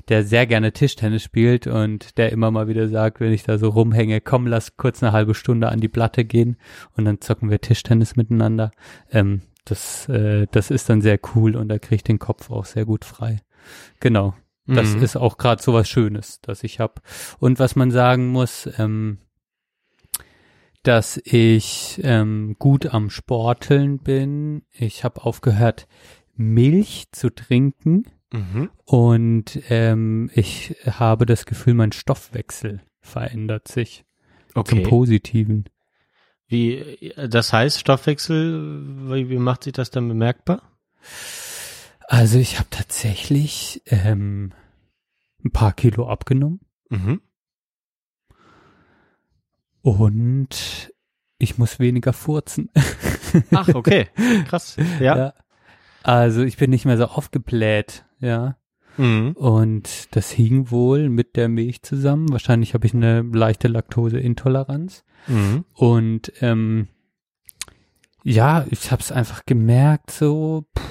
[0.09, 3.71] der sehr gerne Tischtennis spielt und der immer mal wieder sagt, wenn ich da so
[3.71, 6.59] rumhänge, komm, lass kurz eine halbe Stunde an die Platte gehen
[6.97, 8.73] und dann zocken wir Tischtennis miteinander.
[9.11, 12.67] Ähm, das, äh, das ist dann sehr cool und da kriege ich den Kopf auch
[12.67, 13.41] sehr gut frei.
[14.01, 14.35] Genau.
[14.67, 15.03] Das mhm.
[15.03, 17.01] ist auch gerade so was Schönes, das ich habe.
[17.39, 19.19] Und was man sagen muss, ähm,
[20.83, 24.63] dass ich ähm, gut am Sporteln bin.
[24.73, 25.87] Ich habe aufgehört,
[26.35, 28.05] Milch zu trinken.
[28.33, 28.71] Mhm.
[28.85, 34.05] Und ähm, ich habe das Gefühl, mein Stoffwechsel verändert sich
[34.55, 34.77] okay.
[34.77, 35.65] zum Positiven.
[36.47, 40.63] Wie, das heißt Stoffwechsel, wie, wie macht sich das dann bemerkbar?
[42.09, 44.53] Also ich habe tatsächlich ähm,
[45.45, 46.61] ein paar Kilo abgenommen.
[46.91, 47.21] Mhm.
[49.83, 50.93] Und
[51.39, 52.71] ich muss weniger furzen.
[53.53, 54.09] Ach, okay.
[54.49, 54.77] Krass.
[55.01, 55.17] Ja.
[55.17, 55.35] ja.
[56.03, 58.57] Also ich bin nicht mehr so aufgebläht, ja.
[58.97, 59.33] Mhm.
[59.33, 62.31] Und das hing wohl mit der Milch zusammen.
[62.31, 65.05] Wahrscheinlich habe ich eine leichte Laktoseintoleranz.
[65.27, 65.65] Mhm.
[65.75, 66.89] Und ähm,
[68.23, 70.85] ja, ich habe es einfach gemerkt, so pff,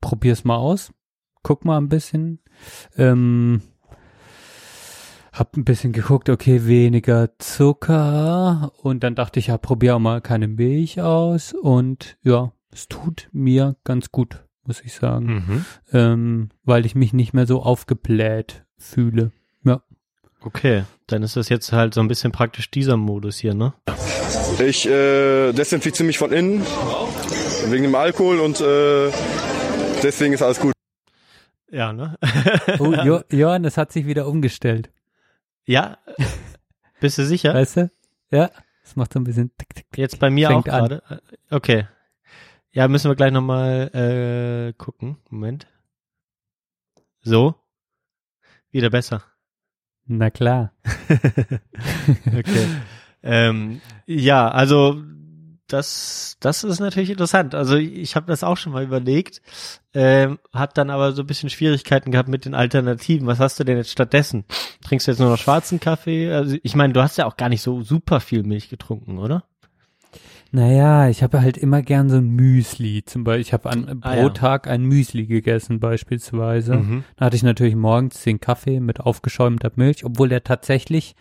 [0.00, 0.92] probier's mal aus,
[1.42, 2.40] guck mal ein bisschen.
[2.96, 3.62] Ähm,
[5.34, 10.20] hab ein bisschen geguckt, okay, weniger Zucker und dann dachte ich, ja, probier auch mal
[10.20, 15.64] keine Milch aus und ja, es tut mir ganz gut, muss ich sagen, mhm.
[15.92, 19.32] ähm, weil ich mich nicht mehr so aufgebläht fühle.
[19.64, 19.82] Ja.
[20.40, 23.74] Okay, dann ist das jetzt halt so ein bisschen praktisch dieser Modus hier, ne?
[24.64, 26.62] Ich äh, desinfiziere mich von innen
[27.70, 29.10] wegen dem Alkohol und äh,
[30.00, 30.72] deswegen ist alles gut.
[31.72, 32.16] Ja, ne?
[32.78, 34.90] oh, jo Johann, es hat sich wieder umgestellt.
[35.66, 35.98] Ja?
[37.00, 37.54] Bist du sicher?
[37.54, 37.90] Weißt du?
[38.30, 38.50] Ja.
[38.82, 39.50] Das macht so ein bisschen.
[39.56, 41.02] Tick, tick, Jetzt bei mir auch gerade.
[41.50, 41.86] Okay.
[42.72, 45.16] Ja, müssen wir gleich nochmal äh, gucken.
[45.30, 45.66] Moment.
[47.22, 47.54] So.
[48.70, 49.24] Wieder besser.
[50.06, 50.72] Na klar.
[52.26, 52.66] okay.
[53.22, 55.02] ähm, ja, also
[55.74, 57.54] das, das ist natürlich interessant.
[57.54, 59.42] Also ich habe das auch schon mal überlegt,
[59.92, 63.26] ähm, hat dann aber so ein bisschen Schwierigkeiten gehabt mit den Alternativen.
[63.26, 64.44] Was hast du denn jetzt stattdessen?
[64.84, 66.32] Trinkst du jetzt nur noch schwarzen Kaffee?
[66.32, 69.44] Also ich meine, du hast ja auch gar nicht so super viel Milch getrunken, oder?
[70.54, 73.02] Naja, ich habe halt immer gern so ein Müsli.
[73.04, 74.28] Zum Beispiel, ich habe an ah, pro ja.
[74.28, 76.76] Tag ein Müsli gegessen beispielsweise.
[76.76, 77.02] Mhm.
[77.16, 81.16] Da hatte ich natürlich morgens den Kaffee mit aufgeschäumter Milch, obwohl der tatsächlich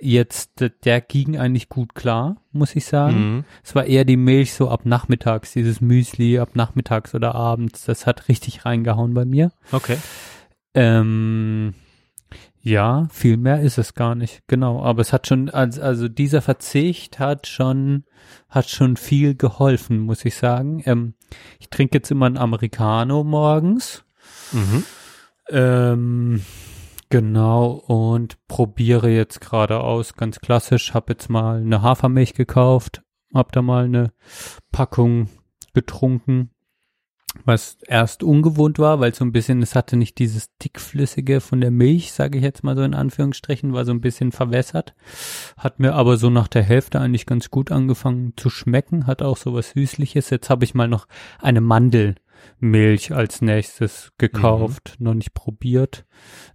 [0.00, 3.36] jetzt, der ging eigentlich gut klar, muss ich sagen.
[3.36, 3.44] Mhm.
[3.62, 7.84] Es war eher die Milch so ab nachmittags, dieses Müsli ab nachmittags oder abends.
[7.84, 9.52] Das hat richtig reingehauen bei mir.
[9.70, 9.98] Okay.
[10.74, 11.74] Ähm,
[12.60, 14.82] Ja, viel mehr ist es gar nicht, genau.
[14.82, 18.04] Aber es hat schon, also, also dieser Verzicht hat schon,
[18.48, 20.82] hat schon viel geholfen, muss ich sagen.
[20.84, 21.14] Ähm,
[21.60, 24.04] ich trinke jetzt immer einen Americano morgens.
[24.52, 24.84] Mhm.
[25.50, 26.42] Ähm,
[27.08, 33.52] genau, und probiere jetzt gerade aus, ganz klassisch, habe jetzt mal eine Hafermilch gekauft, hab
[33.52, 34.12] da mal eine
[34.72, 35.28] Packung
[35.74, 36.50] getrunken
[37.44, 41.70] was erst ungewohnt war, weil so ein bisschen, es hatte nicht dieses dickflüssige von der
[41.70, 44.94] Milch, sage ich jetzt mal so in Anführungsstrichen, war so ein bisschen verwässert.
[45.56, 49.36] Hat mir aber so nach der Hälfte eigentlich ganz gut angefangen zu schmecken, hat auch
[49.36, 50.30] so was Süßliches.
[50.30, 51.06] Jetzt habe ich mal noch
[51.40, 55.04] eine Mandelmilch als nächstes gekauft, mhm.
[55.04, 56.06] noch nicht probiert.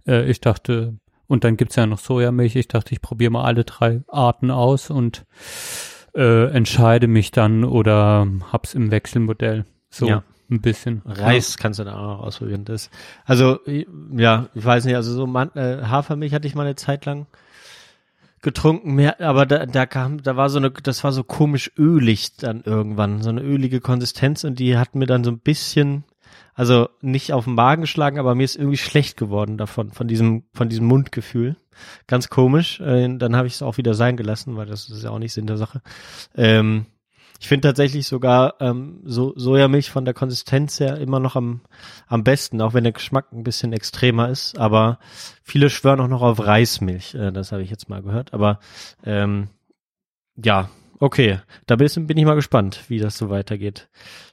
[0.06, 3.64] Äh, ich dachte, und dann gibt's ja noch Sojamilch, ich dachte, ich probiere mal alle
[3.64, 5.24] drei Arten aus und
[6.14, 9.64] äh, entscheide mich dann oder hab's im Wechselmodell.
[9.88, 10.08] So.
[10.08, 11.02] Ja ein bisschen.
[11.04, 11.62] Reis ja.
[11.62, 12.64] kannst du da auch noch ausprobieren.
[12.64, 12.90] Das,
[13.24, 13.60] also,
[14.16, 17.26] ja, ich weiß nicht, also so Man äh, Hafermilch hatte ich mal eine Zeit lang
[18.44, 22.36] getrunken, mehr, aber da, da kam, da war so eine, das war so komisch ölig
[22.36, 26.04] dann irgendwann, so eine ölige Konsistenz und die hat mir dann so ein bisschen,
[26.54, 30.44] also nicht auf den Magen geschlagen, aber mir ist irgendwie schlecht geworden davon, von diesem,
[30.52, 31.56] von diesem Mundgefühl.
[32.06, 32.80] Ganz komisch.
[32.80, 35.32] Äh, dann habe ich es auch wieder sein gelassen, weil das ist ja auch nicht
[35.32, 35.82] Sinn der Sache.
[36.36, 36.86] Ähm,
[37.44, 41.60] ich finde tatsächlich sogar ähm, so Sojamilch von der Konsistenz her immer noch am,
[42.06, 44.56] am besten, auch wenn der Geschmack ein bisschen extremer ist.
[44.58, 44.98] Aber
[45.42, 47.14] viele schwören auch noch auf Reismilch.
[47.14, 48.32] Äh, das habe ich jetzt mal gehört.
[48.32, 48.60] Aber
[49.04, 49.48] ähm,
[50.42, 51.40] ja, okay.
[51.66, 53.90] Da bin, ich mal gespannt, wie das so weitergeht.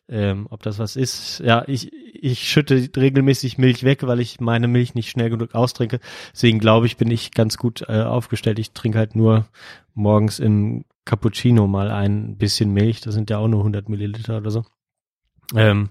[0.07, 1.41] Ähm, ob das was ist.
[1.43, 5.99] Ja, ich, ich schütte regelmäßig Milch weg, weil ich meine Milch nicht schnell genug austrinke.
[6.31, 8.57] Deswegen glaube ich, bin ich ganz gut äh, aufgestellt.
[8.57, 9.47] Ich trinke halt nur
[9.95, 14.49] morgens im Cappuccino mal ein bisschen Milch, das sind ja auch nur 100 Milliliter oder
[14.49, 14.63] so.
[15.53, 15.89] Ähm,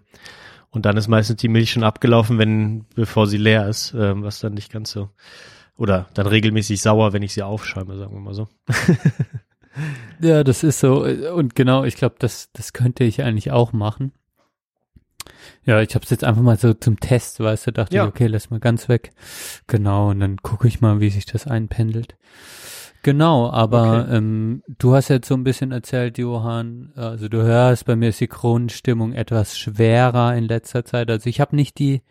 [0.71, 4.41] und dann ist meistens die Milch schon abgelaufen, wenn, bevor sie leer ist, ähm, was
[4.41, 5.11] dann nicht ganz so,
[5.77, 8.49] oder dann regelmäßig sauer, wenn ich sie aufschäume, sagen wir mal so.
[10.23, 11.05] ja, das ist so.
[11.05, 14.13] Und genau, ich glaube, das, das könnte ich eigentlich auch machen.
[15.67, 18.05] Ja, ich habe es jetzt einfach mal so zum Test, weißt du, dachte ja.
[18.05, 19.11] ich, okay, lass mal ganz weg.
[19.67, 22.17] Genau, und dann gucke ich mal, wie sich das einpendelt.
[23.03, 24.17] Genau, aber okay.
[24.17, 28.21] ähm, du hast jetzt so ein bisschen erzählt, Johann, also du hörst, bei mir ist
[28.21, 31.11] die Grundstimmung etwas schwerer in letzter Zeit.
[31.11, 32.03] Also ich habe nicht die,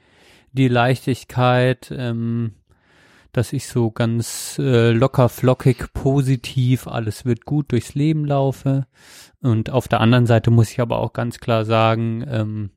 [0.52, 2.54] die Leichtigkeit, ähm,
[3.32, 8.88] dass ich so ganz äh, locker, flockig, positiv, alles wird gut durchs Leben laufe.
[9.42, 12.72] Und auf der anderen Seite muss ich aber auch ganz klar sagen, ähm,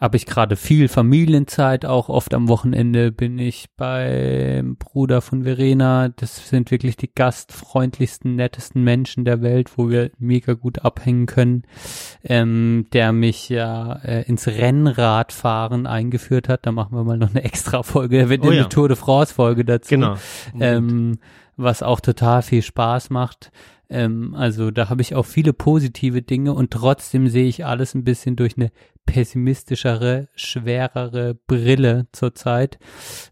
[0.00, 6.08] habe ich gerade viel Familienzeit, auch oft am Wochenende bin ich beim Bruder von Verena.
[6.08, 11.62] Das sind wirklich die gastfreundlichsten, nettesten Menschen der Welt, wo wir mega gut abhängen können.
[12.24, 16.66] Ähm, der mich ja äh, ins Rennradfahren eingeführt hat.
[16.66, 18.20] Da machen wir mal noch eine extra Folge.
[18.20, 18.64] Da wird oh, eine ja.
[18.64, 19.90] Tour de France Folge dazu.
[19.90, 20.16] Genau.
[20.58, 21.18] Ähm,
[21.56, 23.52] was auch total viel Spaß macht.
[23.90, 28.04] Ähm, also da habe ich auch viele positive Dinge und trotzdem sehe ich alles ein
[28.04, 28.70] bisschen durch eine
[29.06, 32.78] pessimistischere, schwerere Brille zurzeit.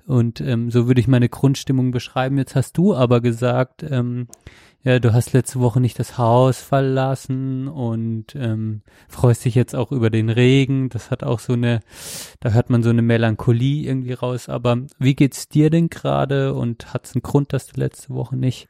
[0.07, 2.39] Und ähm, so würde ich meine Grundstimmung beschreiben.
[2.39, 4.29] Jetzt hast du aber gesagt, ähm,
[4.85, 9.93] ja, du hast letzte Woche nicht das Haus verlassen und ähm, freust dich jetzt auch
[9.93, 10.89] über den Regen.
[10.89, 11.81] Das hat auch so eine,
[12.41, 14.49] da hört man so eine Melancholie irgendwie raus.
[14.49, 18.69] Aber wie geht's dir denn gerade und hat's einen Grund, dass du letzte Woche nicht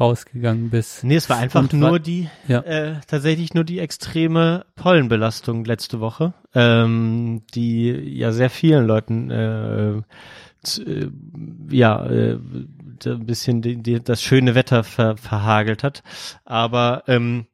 [0.00, 1.04] rausgegangen bist?
[1.04, 2.60] Nee, es war einfach und nur die, ja.
[2.62, 10.02] äh, tatsächlich nur die extreme Pollenbelastung letzte Woche, ähm, die ja sehr vielen Leuten äh,
[10.78, 11.08] äh,
[11.70, 12.38] ja, äh,
[13.04, 16.02] ein bisschen die, die, das schöne Wetter ver, verhagelt hat.
[16.44, 17.46] Aber ähm,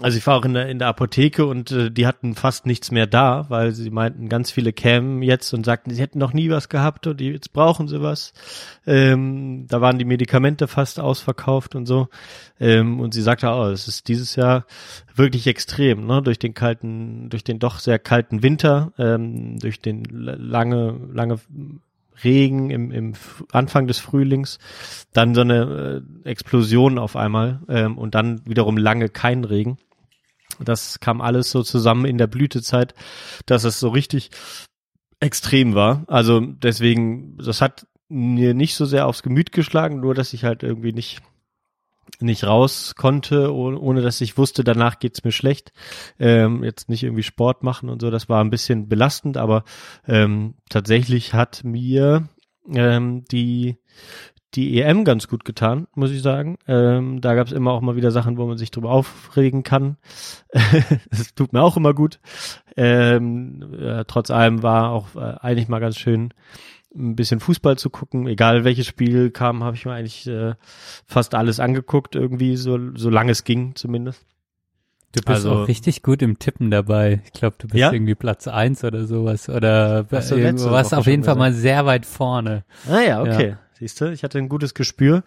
[0.00, 2.90] also ich war auch in der, in der Apotheke und äh, die hatten fast nichts
[2.92, 6.48] mehr da, weil sie meinten, ganz viele kämen jetzt und sagten, sie hätten noch nie
[6.48, 8.32] was gehabt und jetzt brauchen sie was.
[8.86, 12.08] Ähm, da waren die Medikamente fast ausverkauft und so.
[12.60, 14.64] Ähm, und sie sagte, oh, es ist dieses Jahr
[15.14, 16.22] wirklich extrem, ne?
[16.22, 21.40] Durch den kalten, durch den doch sehr kalten Winter, ähm, durch den lange, lange
[22.24, 23.14] Regen im, im
[23.52, 24.58] Anfang des Frühlings,
[25.12, 29.78] dann so eine äh, Explosion auf einmal ähm, und dann wiederum lange kein Regen.
[30.62, 32.94] Das kam alles so zusammen in der Blütezeit,
[33.46, 34.30] dass es so richtig
[35.20, 36.04] extrem war.
[36.06, 40.62] Also deswegen, das hat mir nicht so sehr aufs Gemüt geschlagen, nur dass ich halt
[40.62, 41.22] irgendwie nicht
[42.20, 45.72] nicht raus konnte, ohne dass ich wusste, danach geht's mir schlecht.
[46.18, 49.64] Ähm, jetzt nicht irgendwie Sport machen und so, das war ein bisschen belastend, aber
[50.06, 52.28] ähm, tatsächlich hat mir
[52.74, 53.78] ähm, die
[54.54, 56.58] die EM ganz gut getan, muss ich sagen.
[56.66, 59.96] Ähm, da gab's immer auch mal wieder Sachen, wo man sich drüber aufregen kann.
[61.10, 62.18] das tut mir auch immer gut.
[62.76, 66.34] Ähm, äh, trotz allem war auch äh, eigentlich mal ganz schön
[66.94, 68.26] ein bisschen Fußball zu gucken.
[68.26, 70.54] Egal welches Spiel kam, habe ich mir eigentlich äh,
[71.06, 74.24] fast alles angeguckt, irgendwie, so, solange es ging zumindest.
[75.12, 77.20] Du bist Also- auch richtig gut im Tippen dabei.
[77.24, 77.92] Ich glaube, du bist Ja?
[77.92, 79.48] irgendwie Platz eins oder sowas.
[79.48, 82.64] Oder Hast du äh, warst auf jeden Fall mal sehr weit vorne.
[82.88, 83.56] Ah ja, okay.
[83.78, 85.24] Siehst du, ich hatte ein gutes Gespür.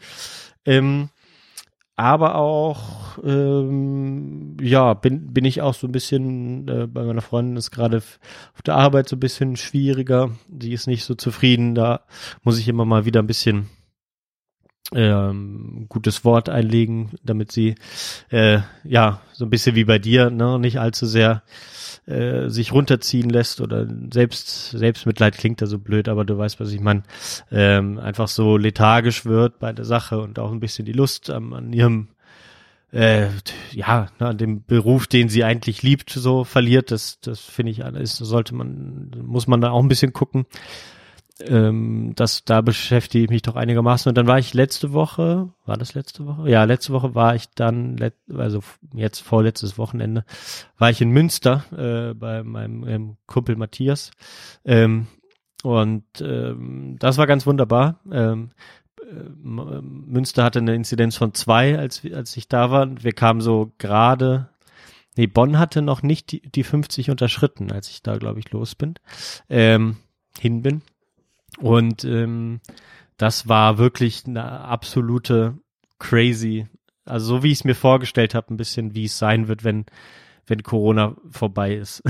[0.65, 1.09] Ähm,
[1.95, 7.55] aber auch, ähm, ja, bin, bin ich auch so ein bisschen, äh, bei meiner Freundin
[7.55, 10.31] ist gerade auf der Arbeit so ein bisschen schwieriger.
[10.47, 11.75] Die ist nicht so zufrieden.
[11.75, 12.01] Da
[12.43, 13.69] muss ich immer mal wieder ein bisschen
[14.93, 17.75] ähm, gutes Wort einlegen, damit sie
[18.29, 21.43] äh, ja so ein bisschen wie bei dir, ne, nicht allzu sehr
[22.05, 26.71] äh, sich runterziehen lässt oder selbst Selbstmitleid klingt da so blöd, aber du weißt, was
[26.71, 27.03] ich meine,
[27.51, 31.53] ähm, einfach so lethargisch wird bei der Sache und auch ein bisschen die Lust am,
[31.53, 32.09] an ihrem
[32.93, 33.27] äh,
[33.71, 37.79] ja, ne, an dem Beruf, den sie eigentlich liebt, so verliert, das, das finde ich,
[37.79, 40.45] ist, sollte man, muss man da auch ein bisschen gucken.
[41.39, 44.09] Ähm, das, da beschäftige ich mich doch einigermaßen.
[44.09, 46.49] Und dann war ich letzte Woche, war das letzte Woche?
[46.49, 47.97] Ja, letzte Woche war ich dann,
[48.35, 48.61] also
[48.93, 50.25] jetzt vorletztes Wochenende,
[50.77, 54.11] war ich in Münster äh, bei meinem ähm, Kumpel Matthias.
[54.63, 55.07] Ähm,
[55.63, 57.99] und ähm, das war ganz wunderbar.
[58.11, 58.51] Ähm,
[59.01, 63.03] äh, Münster hatte eine Inzidenz von zwei, als, als ich da war.
[63.03, 64.49] Wir kamen so gerade,
[65.15, 68.75] nee, Bonn hatte noch nicht die, die 50 unterschritten, als ich da, glaube ich, los
[68.75, 68.95] bin,
[69.49, 69.97] ähm,
[70.37, 70.81] hin bin.
[71.63, 72.59] Und ähm,
[73.15, 75.57] das war wirklich eine absolute
[75.97, 76.67] crazy,
[77.05, 79.85] also so wie ich es mir vorgestellt habe, ein bisschen wie es sein wird, wenn
[80.45, 82.03] wenn Corona vorbei ist.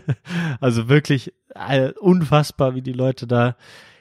[0.60, 3.56] also wirklich äh, unfassbar, wie die Leute da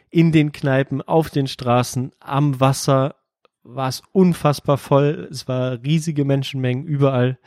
[0.10, 3.16] in den Kneipen, auf den Straßen, am Wasser,
[3.64, 5.28] war es unfassbar voll.
[5.30, 7.40] Es war riesige Menschenmengen überall.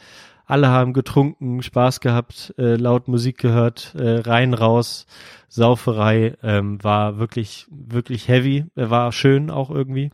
[0.46, 5.06] Alle haben getrunken, Spaß gehabt, äh, laut Musik gehört, äh, rein, raus,
[5.48, 10.10] Sauferei, ähm, war wirklich, wirklich heavy, äh, war schön auch irgendwie.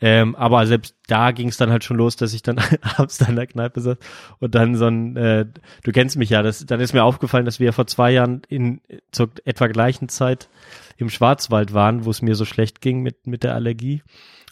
[0.00, 2.58] Ähm, aber selbst da ging es dann halt schon los, dass ich dann
[2.96, 3.98] abends da in der Kneipe saß
[4.40, 5.46] und dann so ein, äh,
[5.82, 8.80] du kennst mich ja, das, dann ist mir aufgefallen, dass wir vor zwei Jahren in
[9.12, 10.48] zur etwa gleichen Zeit
[10.96, 14.02] im Schwarzwald waren, wo es mir so schlecht ging mit, mit der Allergie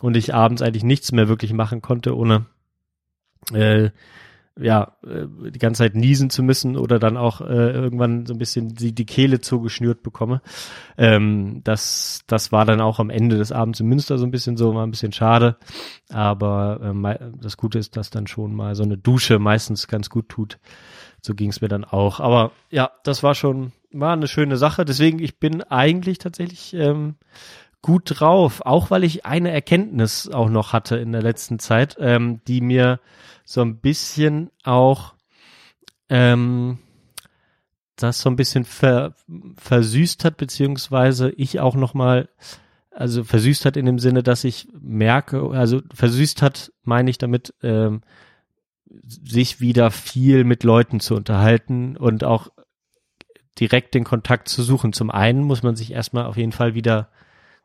[0.01, 2.47] und ich abends eigentlich nichts mehr wirklich machen konnte, ohne
[3.53, 3.91] äh,
[4.59, 8.39] ja, äh, die ganze Zeit niesen zu müssen oder dann auch äh, irgendwann so ein
[8.39, 10.43] bisschen die, die Kehle zugeschnürt bekomme.
[10.97, 14.57] Ähm, das, das war dann auch am Ende des Abends in Münster so ein bisschen
[14.57, 15.57] so, war ein bisschen schade.
[16.09, 20.09] Aber äh, mei- das Gute ist, dass dann schon mal so eine Dusche meistens ganz
[20.09, 20.59] gut tut.
[21.21, 22.21] So ging es mir dann auch.
[22.21, 24.85] Aber ja, das war schon, war eine schöne Sache.
[24.85, 27.17] Deswegen, ich bin eigentlich tatsächlich ähm,
[27.85, 32.41] gut drauf, auch weil ich eine Erkenntnis auch noch hatte in der letzten Zeit, ähm,
[32.49, 32.99] die mir
[33.45, 35.13] so ein bisschen auch
[36.09, 36.79] ähm,
[37.97, 39.13] das so ein bisschen ver,
[39.59, 42.31] versüßt hat, beziehungsweise ich auch noch mal,
[42.91, 47.53] also versüßt hat in dem Sinne, dass ich merke, also versüßt hat, meine ich damit,
[47.63, 48.01] ähm,
[49.03, 52.49] sich wieder viel mit Leuten zu unterhalten und auch
[53.61, 54.95] direkt den Kontakt zu suchen.
[54.95, 57.11] Zum einen muss man sich erstmal auf jeden Fall wieder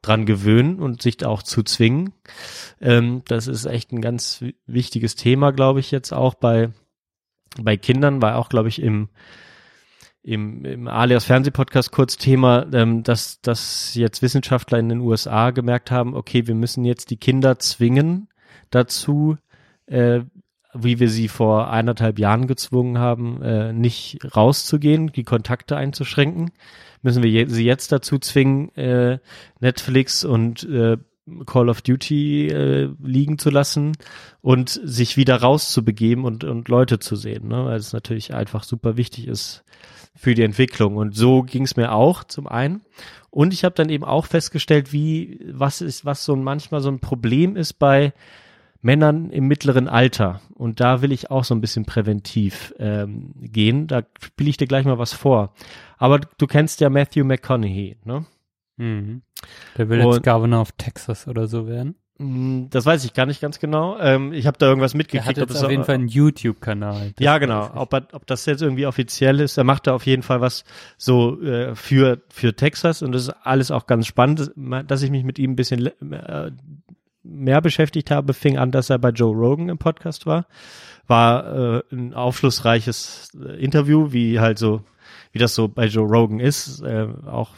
[0.01, 2.13] dran gewöhnen und sich da auch zu zwingen.
[2.79, 6.69] Ähm, das ist echt ein ganz wi- wichtiges Thema, glaube ich, jetzt auch bei,
[7.61, 9.09] bei Kindern, war auch, glaube ich, im,
[10.21, 15.91] im, im Alias Fernsehpodcast kurz Thema, ähm, dass, dass jetzt Wissenschaftler in den USA gemerkt
[15.91, 18.29] haben, okay, wir müssen jetzt die Kinder zwingen
[18.69, 19.37] dazu,
[19.87, 20.21] äh,
[20.73, 26.51] wie wir sie vor eineinhalb Jahren gezwungen haben, äh, nicht rauszugehen, die Kontakte einzuschränken,
[27.01, 29.19] müssen wir je sie jetzt dazu zwingen, äh,
[29.59, 30.97] Netflix und äh,
[31.45, 33.93] Call of Duty äh, liegen zu lassen
[34.41, 37.65] und sich wieder rauszubegeben und, und Leute zu sehen, ne?
[37.65, 39.63] weil es natürlich einfach super wichtig ist
[40.15, 40.97] für die Entwicklung.
[40.97, 42.81] Und so ging es mir auch zum einen.
[43.29, 46.99] Und ich habe dann eben auch festgestellt, wie, was ist, was so manchmal so ein
[46.99, 48.13] Problem ist bei
[48.81, 50.41] Männern im mittleren Alter.
[50.55, 53.87] Und da will ich auch so ein bisschen präventiv ähm, gehen.
[53.87, 55.53] Da spiele ich dir gleich mal was vor.
[55.97, 58.25] Aber du kennst ja Matthew McConaughey, ne?
[58.77, 59.21] Mhm.
[59.77, 61.95] Der will Und- jetzt Governor of Texas oder so werden.
[62.17, 63.97] Mm, Das weiß ich gar nicht ganz genau.
[63.99, 65.27] Ähm, ich habe da irgendwas mitgekriegt.
[65.27, 67.13] hat jetzt auf jeden Fall einen YouTube-Kanal.
[67.19, 67.69] Ja, genau.
[67.75, 70.63] Ob, er, ob das jetzt irgendwie offiziell ist, er macht da auf jeden Fall was
[70.97, 74.51] so äh, für für Texas und das ist alles auch ganz spannend,
[74.87, 76.51] dass ich mich mit ihm ein bisschen äh,
[77.23, 80.45] mehr beschäftigt habe, fing an, dass er bei Joe Rogan im Podcast war.
[81.07, 84.83] War äh, ein aufschlussreiches äh, Interview, wie halt so,
[85.31, 87.51] wie das so bei Joe Rogan ist, äh, auch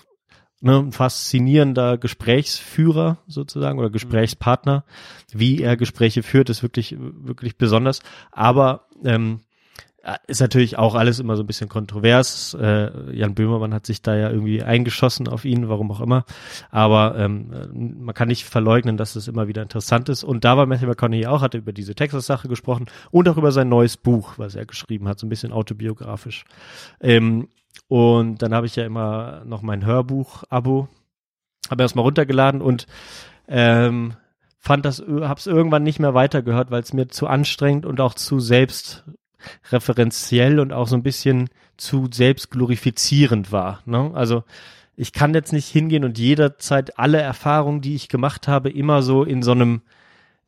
[0.62, 4.86] ne, ein faszinierender Gesprächsführer sozusagen oder Gesprächspartner.
[5.32, 8.02] Wie er Gespräche führt, ist wirklich, wirklich besonders.
[8.32, 9.42] Aber ähm,
[10.28, 12.56] ist natürlich auch alles immer so ein bisschen kontrovers.
[12.60, 16.26] Äh, Jan Böhmermann hat sich da ja irgendwie eingeschossen auf ihn, warum auch immer.
[16.72, 20.24] Aber ähm, man kann nicht verleugnen, dass es immer wieder interessant ist.
[20.24, 23.70] Und da war Matthew McConaughey auch, hat über diese Texas-Sache gesprochen und auch über sein
[23.70, 26.46] neues Buch, was er geschrieben hat, so ein bisschen autobiografisch.
[27.00, 27.50] Ähm,
[27.88, 30.88] und dann habe ich ja immer noch mein Hörbuch-Abo,
[31.70, 32.88] habe erst mal runtergeladen und
[33.48, 34.16] ähm,
[34.58, 38.40] fand das, hab's irgendwann nicht mehr weitergehört, weil es mir zu anstrengend und auch zu
[39.62, 43.82] selbstreferenziell und auch so ein bisschen zu selbstglorifizierend war.
[43.86, 44.12] Ne?
[44.14, 44.44] Also
[44.96, 49.24] ich kann jetzt nicht hingehen und jederzeit alle Erfahrungen, die ich gemacht habe, immer so
[49.24, 49.82] in so einem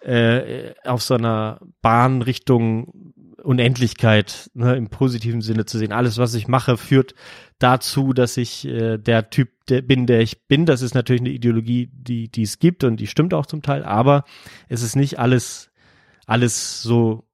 [0.02, 5.92] äh, auf so einer Bahn Richtung Unendlichkeit ne, im positiven Sinne zu sehen.
[5.92, 7.14] Alles, was ich mache, führt
[7.60, 10.66] dazu, dass ich äh, der Typ der bin, der ich bin.
[10.66, 13.84] Das ist natürlich eine Ideologie, die, die es gibt und die stimmt auch zum Teil,
[13.84, 14.24] aber
[14.70, 15.72] es ist nicht alles,
[16.26, 17.26] alles so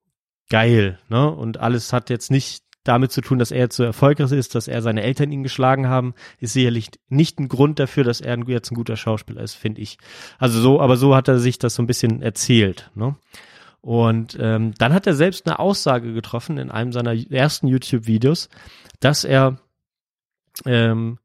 [0.50, 1.30] geil, ne?
[1.30, 4.68] Und alles hat jetzt nicht damit zu tun, dass er jetzt so erfolgreich ist, dass
[4.68, 8.72] er seine Eltern ihn geschlagen haben, ist sicherlich nicht ein Grund dafür, dass er jetzt
[8.72, 9.98] ein guter Schauspieler ist, finde ich.
[10.40, 13.16] Also so, aber so hat er sich das so ein bisschen erzählt, ne?
[13.82, 18.50] Und ähm, dann hat er selbst eine Aussage getroffen in einem seiner ersten YouTube-Videos,
[19.00, 19.58] dass er
[20.66, 21.20] ähm,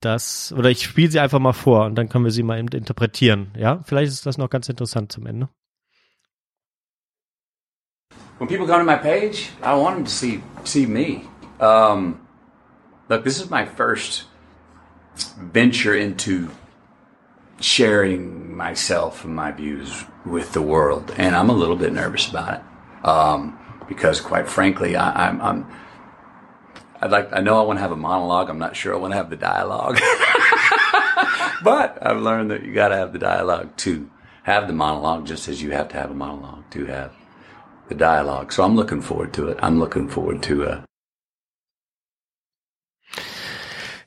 [0.00, 3.52] das, oder ich spiele sie einfach mal vor und dann können wir sie mal interpretieren.
[3.56, 5.48] Ja, vielleicht ist das noch ganz interessant zum Ende.
[8.38, 11.28] When people come to my page, I want them to see see me.
[11.60, 12.26] Um,
[13.08, 14.24] look, this is my first
[15.38, 16.50] venture into
[17.60, 22.54] sharing myself and my views with the world, and I'm a little bit nervous about
[22.54, 23.58] it um,
[23.88, 25.66] because, quite frankly, I, I'm, I'm
[27.00, 28.50] I'd like I know I want to have a monologue.
[28.50, 29.96] I'm not sure I want to have the dialogue,
[31.62, 34.10] but I've learned that you got to have the dialogue to
[34.42, 37.12] have the monologue, just as you have to have a monologue to have
[37.88, 38.52] the dialogue.
[38.52, 39.58] So I'm looking forward to it.
[39.62, 40.82] I'm looking forward to uh,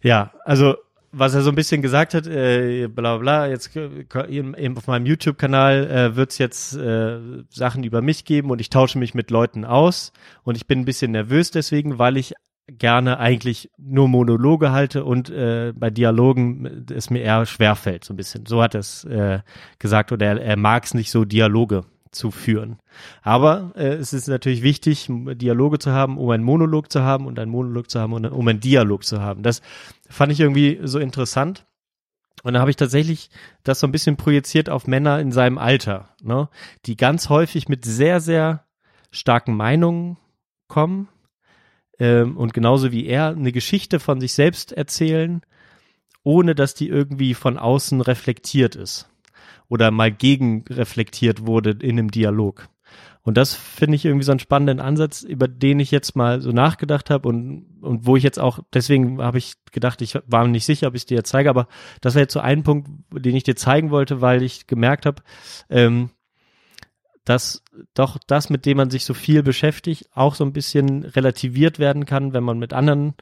[0.01, 0.75] Ja, also
[1.11, 5.88] was er so ein bisschen gesagt hat, äh, bla bla, jetzt eben auf meinem YouTube-Kanal
[5.89, 7.19] äh, wird es jetzt äh,
[7.49, 10.11] Sachen über mich geben und ich tausche mich mit Leuten aus
[10.43, 12.36] und ich bin ein bisschen nervös deswegen, weil ich
[12.67, 18.17] gerne eigentlich nur Monologe halte und äh, bei Dialogen es mir eher schwerfällt, so ein
[18.17, 18.45] bisschen.
[18.45, 19.39] So hat er es äh,
[19.80, 22.78] gesagt oder er, er mag es nicht so, Dialoge zu führen.
[23.22, 27.39] Aber äh, es ist natürlich wichtig, Dialoge zu haben, um einen Monolog zu haben und
[27.39, 29.43] einen Monolog zu haben und um einen Dialog zu haben.
[29.43, 29.62] Das
[30.10, 31.66] fand ich irgendwie so interessant.
[32.43, 33.30] Und da habe ich tatsächlich
[33.64, 36.49] das so ein bisschen projiziert auf Männer in seinem Alter, ne?
[36.86, 38.64] die ganz häufig mit sehr, sehr
[39.12, 40.18] starken Meinungen
[40.68, 41.08] kommen
[41.99, 45.41] ähm, und genauso wie er eine Geschichte von sich selbst erzählen,
[46.24, 49.10] ohne dass die irgendwie von außen reflektiert ist
[49.70, 52.70] oder mal gegen wurde in einem Dialog.
[53.28, 56.51] Und das finde ich irgendwie so einen spannenden Ansatz, über den ich jetzt mal so
[56.51, 60.51] nachgedacht habe und, und wo ich jetzt auch, deswegen habe ich gedacht, ich war mir
[60.51, 61.68] nicht sicher, ob ich es dir zeige, aber
[61.99, 65.24] das war jetzt so ein Punkt, den ich dir zeigen wollte, weil ich gemerkt habe,
[65.70, 66.11] ähm,
[67.26, 67.63] dass
[67.93, 72.05] doch das, mit dem man sich so viel beschäftigt, auch so ein bisschen relativiert werden
[72.05, 73.13] kann, wenn man mit anderen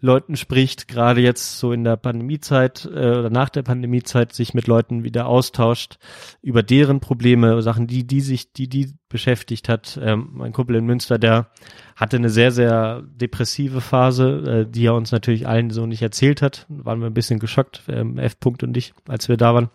[0.00, 4.66] Leuten spricht, gerade jetzt so in der Pandemiezeit äh, oder nach der Pandemiezeit sich mit
[4.66, 5.98] Leuten wieder austauscht
[6.42, 9.98] über deren Probleme, Sachen, die die sich, die die beschäftigt hat.
[10.02, 11.50] Ähm, mein Kumpel in Münster, der
[11.96, 16.42] hatte eine sehr sehr depressive Phase, äh, die er uns natürlich allen so nicht erzählt
[16.42, 16.66] hat.
[16.68, 18.36] Waren wir ein bisschen geschockt, ähm, F.
[18.40, 19.70] -Punkt und ich, als wir da waren.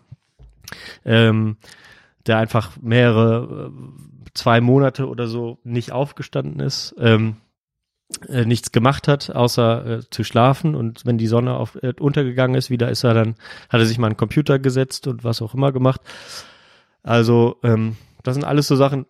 [1.04, 1.56] Ähm,
[2.26, 6.94] der einfach mehrere äh, zwei Monate oder so nicht aufgestanden ist.
[6.98, 7.36] Ähm,
[8.28, 10.74] äh, nichts gemacht hat, außer äh, zu schlafen.
[10.74, 13.34] Und wenn die Sonne auf, äh, untergegangen ist, wieder ist er dann,
[13.68, 16.00] hat er sich mal einen Computer gesetzt und was auch immer gemacht.
[17.02, 19.06] Also, ähm, das sind alles so Sachen,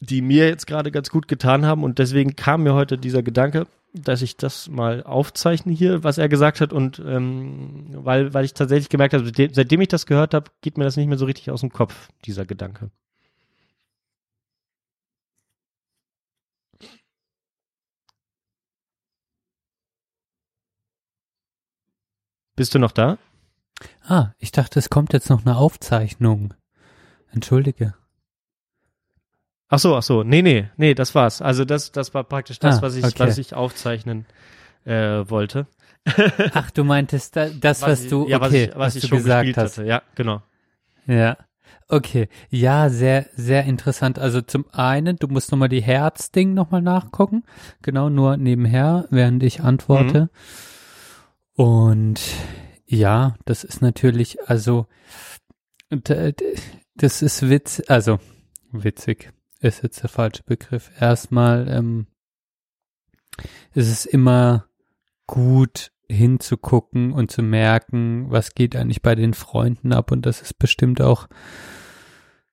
[0.00, 1.84] die mir jetzt gerade ganz gut getan haben.
[1.84, 6.28] Und deswegen kam mir heute dieser Gedanke, dass ich das mal aufzeichne hier, was er
[6.28, 6.72] gesagt hat.
[6.72, 10.84] Und ähm, weil, weil ich tatsächlich gemerkt habe, seitdem ich das gehört habe, geht mir
[10.84, 12.90] das nicht mehr so richtig aus dem Kopf, dieser Gedanke.
[22.58, 23.18] Bist du noch da?
[24.04, 26.54] Ah, ich dachte, es kommt jetzt noch eine Aufzeichnung.
[27.30, 27.94] Entschuldige.
[29.68, 30.24] Ach so, ach so.
[30.24, 31.40] Nee, nee, nee, das war's.
[31.40, 33.18] Also das, das war praktisch das, ah, was ich, okay.
[33.18, 34.26] was ich aufzeichnen
[34.84, 35.66] äh, wollte.
[36.54, 38.96] Ach, du meintest da, das, was, was ich, du, ja, okay, was ich, was was
[38.96, 39.78] ich schon gesagt hast.
[39.78, 39.86] Hatte.
[39.86, 40.42] Ja, genau.
[41.06, 41.36] Ja.
[41.86, 44.18] Okay, ja, sehr, sehr interessant.
[44.18, 47.44] Also zum einen, du musst nochmal die Herzding nochmal nachgucken.
[47.82, 50.22] Genau, nur nebenher, während ich antworte.
[50.22, 50.28] Mhm.
[51.58, 52.20] Und
[52.86, 54.86] ja, das ist natürlich, also,
[55.90, 58.20] das ist witz, also,
[58.70, 60.92] witzig ist jetzt der falsche Begriff.
[61.00, 62.06] Erstmal, ähm,
[63.72, 64.66] es ist immer
[65.26, 70.60] gut hinzugucken und zu merken, was geht eigentlich bei den Freunden ab und das ist
[70.60, 71.26] bestimmt auch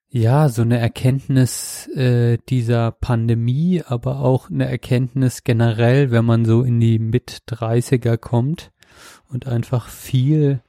[0.08, 6.64] ja, so eine Erkenntnis äh, dieser Pandemie, aber auch eine Erkenntnis generell, wenn man so
[6.64, 8.72] in die Mit-30er kommt
[9.36, 10.62] und einfach viel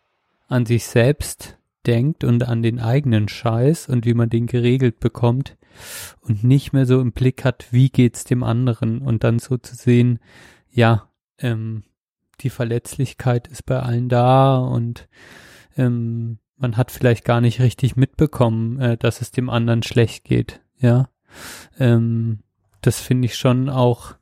[0.48, 1.56] an sich selbst
[1.86, 5.56] denkt und an den eigenen Scheiß und wie man den geregelt bekommt
[6.20, 9.76] und nicht mehr so im Blick hat, wie geht's dem anderen und dann so zu
[9.76, 10.18] sehen,
[10.70, 11.08] ja,
[11.38, 11.84] ähm,
[12.40, 15.08] die Verletzlichkeit ist bei allen da und
[15.76, 20.60] ähm, man hat vielleicht gar nicht richtig mitbekommen, äh, dass es dem anderen schlecht geht.
[20.78, 21.08] Ja,
[21.78, 22.40] ähm,
[22.80, 24.16] das finde ich schon auch.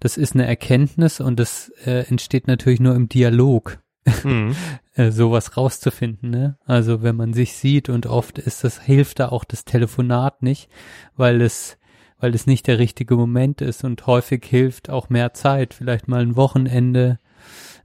[0.00, 3.78] Das ist eine Erkenntnis und das äh, entsteht natürlich nur im Dialog,
[4.24, 4.54] mhm.
[4.94, 6.30] äh, sowas rauszufinden.
[6.30, 6.58] Ne?
[6.66, 10.68] Also wenn man sich sieht und oft ist das hilft da auch das Telefonat nicht,
[11.16, 11.78] weil es
[12.20, 16.22] weil es nicht der richtige Moment ist und häufig hilft auch mehr Zeit, vielleicht mal
[16.22, 17.18] ein Wochenende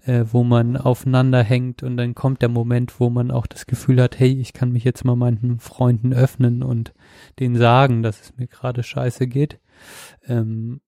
[0.06, 4.02] äh, wo man aufeinander hängt und dann kommt der Moment, wo man auch das Gefühl
[4.02, 6.94] hat, hey, ich kann mich jetzt mal meinen Freunden öffnen und
[7.40, 9.60] denen sagen, dass es mir gerade scheiße geht.
[10.28, 10.82] Ähm,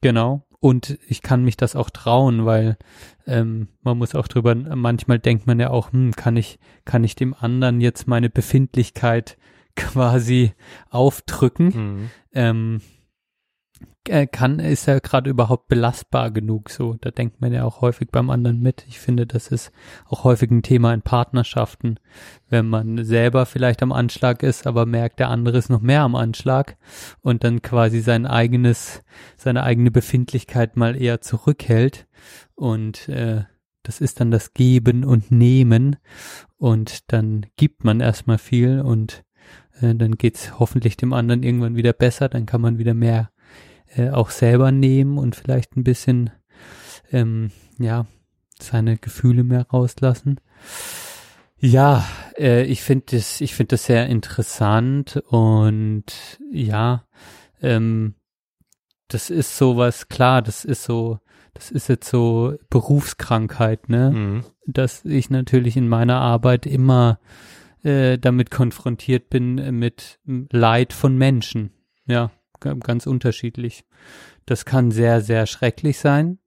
[0.00, 0.46] genau.
[0.60, 2.76] Und ich kann mich das auch trauen, weil
[3.26, 7.16] ähm, man muss auch drüber, manchmal denkt man ja auch, hm, kann ich, kann ich
[7.16, 9.38] dem anderen jetzt meine Befindlichkeit
[9.76, 10.52] quasi
[10.90, 11.66] aufdrücken?
[11.66, 12.10] Mhm.
[12.34, 12.99] Ähm, äh,
[14.04, 16.96] kann, ist er gerade überhaupt belastbar genug so?
[17.00, 18.84] Da denkt man ja auch häufig beim anderen mit.
[18.88, 19.72] Ich finde, das ist
[20.06, 22.00] auch häufig ein Thema in Partnerschaften,
[22.48, 26.14] wenn man selber vielleicht am Anschlag ist, aber merkt, der andere ist noch mehr am
[26.14, 26.76] Anschlag
[27.20, 29.02] und dann quasi sein eigenes,
[29.36, 32.06] seine eigene Befindlichkeit mal eher zurückhält
[32.54, 33.44] und äh,
[33.82, 35.96] das ist dann das Geben und Nehmen
[36.56, 39.24] und dann gibt man erstmal viel und
[39.80, 43.30] äh, dann geht's hoffentlich dem anderen irgendwann wieder besser, dann kann man wieder mehr
[43.96, 46.30] äh, auch selber nehmen und vielleicht ein bisschen,
[47.12, 48.06] ähm, ja,
[48.58, 50.40] seine Gefühle mehr rauslassen.
[51.58, 52.06] Ja,
[52.38, 56.04] äh, ich finde das, ich finde das sehr interessant und
[56.50, 57.04] ja,
[57.60, 58.14] ähm,
[59.08, 61.18] das ist sowas, klar, das ist so,
[61.52, 64.10] das ist jetzt so Berufskrankheit, ne?
[64.10, 64.44] Mhm.
[64.66, 67.18] Dass ich natürlich in meiner Arbeit immer
[67.82, 71.72] äh, damit konfrontiert bin mit Leid von Menschen,
[72.06, 72.30] ja
[72.60, 73.84] ganz unterschiedlich.
[74.46, 76.38] Das kann sehr, sehr schrecklich sein,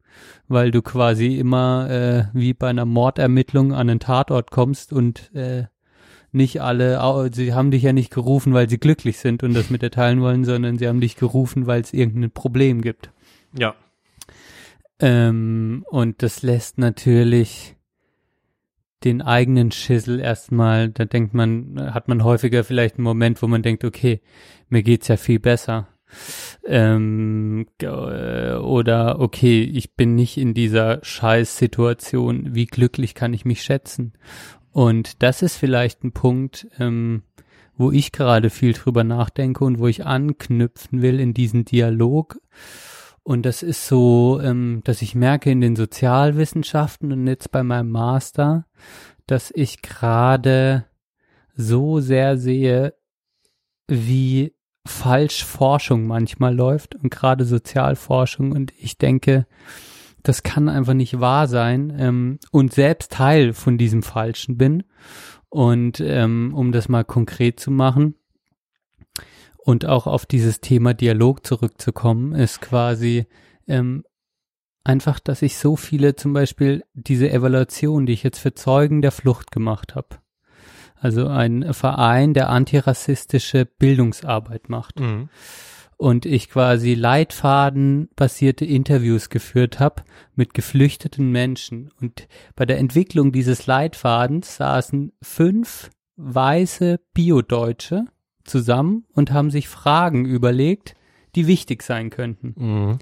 [0.47, 5.65] weil du quasi immer äh, wie bei einer Mordermittlung an einen Tatort kommst und äh,
[6.31, 9.83] nicht alle, sie haben dich ja nicht gerufen, weil sie glücklich sind und das mit
[9.83, 13.11] dir teilen wollen, sondern sie haben dich gerufen, weil es irgendein Problem gibt.
[13.57, 13.75] Ja.
[14.99, 17.75] Ähm, und das lässt natürlich
[19.03, 23.61] den eigenen Schissel erstmal, da denkt man, hat man häufiger vielleicht einen Moment, wo man
[23.61, 24.21] denkt, okay,
[24.69, 25.87] mir geht's ja viel besser.
[26.65, 32.55] Ähm, oder okay, ich bin nicht in dieser Scheißsituation.
[32.55, 34.13] Wie glücklich kann ich mich schätzen?
[34.71, 37.23] Und das ist vielleicht ein Punkt, ähm,
[37.75, 42.39] wo ich gerade viel drüber nachdenke und wo ich anknüpfen will in diesen Dialog.
[43.23, 47.89] Und das ist so, ähm, dass ich merke in den Sozialwissenschaften und jetzt bei meinem
[47.89, 48.65] Master,
[49.27, 50.85] dass ich gerade
[51.55, 52.95] so sehr sehe,
[53.87, 54.53] wie
[54.85, 59.45] falsch Forschung manchmal läuft und gerade Sozialforschung und ich denke,
[60.23, 64.83] das kann einfach nicht wahr sein ähm, und selbst Teil von diesem Falschen bin.
[65.49, 68.15] Und ähm, um das mal konkret zu machen
[69.57, 73.27] und auch auf dieses Thema Dialog zurückzukommen, ist quasi
[73.67, 74.03] ähm,
[74.83, 79.11] einfach, dass ich so viele zum Beispiel diese Evaluation, die ich jetzt für Zeugen der
[79.11, 80.17] Flucht gemacht habe,
[81.03, 85.01] also ein Verein, der antirassistische Bildungsarbeit macht.
[85.01, 85.27] Mhm.
[85.97, 90.03] Und ich quasi leitfadenbasierte Interviews geführt habe
[90.35, 91.91] mit geflüchteten Menschen.
[91.99, 98.05] Und bei der Entwicklung dieses Leitfadens saßen fünf weiße Bio-Deutsche
[98.45, 100.95] zusammen und haben sich Fragen überlegt,
[101.35, 102.53] die wichtig sein könnten.
[102.57, 102.99] Mhm.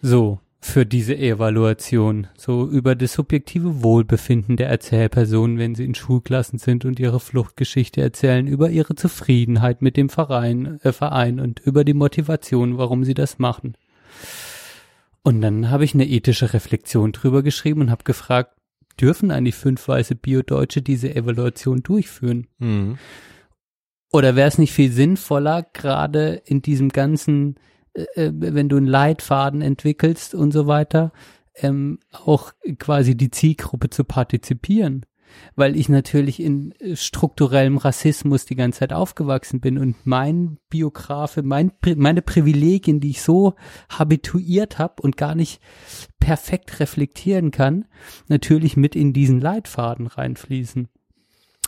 [0.00, 6.60] So, für diese Evaluation, so über das subjektive Wohlbefinden der Erzählpersonen, wenn sie in Schulklassen
[6.60, 11.84] sind und ihre Fluchtgeschichte erzählen, über ihre Zufriedenheit mit dem Verein, äh, Verein und über
[11.84, 13.76] die Motivation, warum sie das machen.
[15.24, 18.56] Und dann habe ich eine ethische Reflexion drüber geschrieben und habe gefragt,
[19.00, 22.46] dürfen eigentlich fünf weiße Biodeutsche diese Evaluation durchführen?
[22.58, 22.98] Mhm.
[24.12, 27.56] Oder wäre es nicht viel sinnvoller, gerade in diesem ganzen
[27.94, 31.12] äh, äh, wenn du einen Leitfaden entwickelst und so weiter,
[31.56, 35.04] ähm, auch quasi die Zielgruppe zu partizipieren.
[35.54, 41.42] weil ich natürlich in äh, strukturellem Rassismus die ganze Zeit aufgewachsen bin und mein Biografe,
[41.42, 43.54] mein, meine Privilegien, die ich so
[43.88, 45.60] habituiert habe und gar nicht
[46.20, 47.86] perfekt reflektieren kann,
[48.28, 50.88] natürlich mit in diesen Leitfaden reinfließen.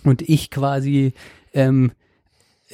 [0.05, 1.15] Und ich quasi
[1.55, 1.93] ähm,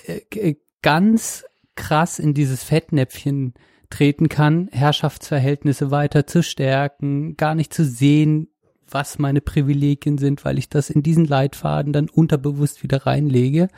[0.07, 1.45] äh, ganz
[1.81, 3.55] krass in dieses Fettnäpfchen
[3.89, 8.49] treten kann, Herrschaftsverhältnisse weiter zu stärken, gar nicht zu sehen,
[8.87, 13.69] was meine Privilegien sind, weil ich das in diesen Leitfaden dann unterbewusst wieder reinlege.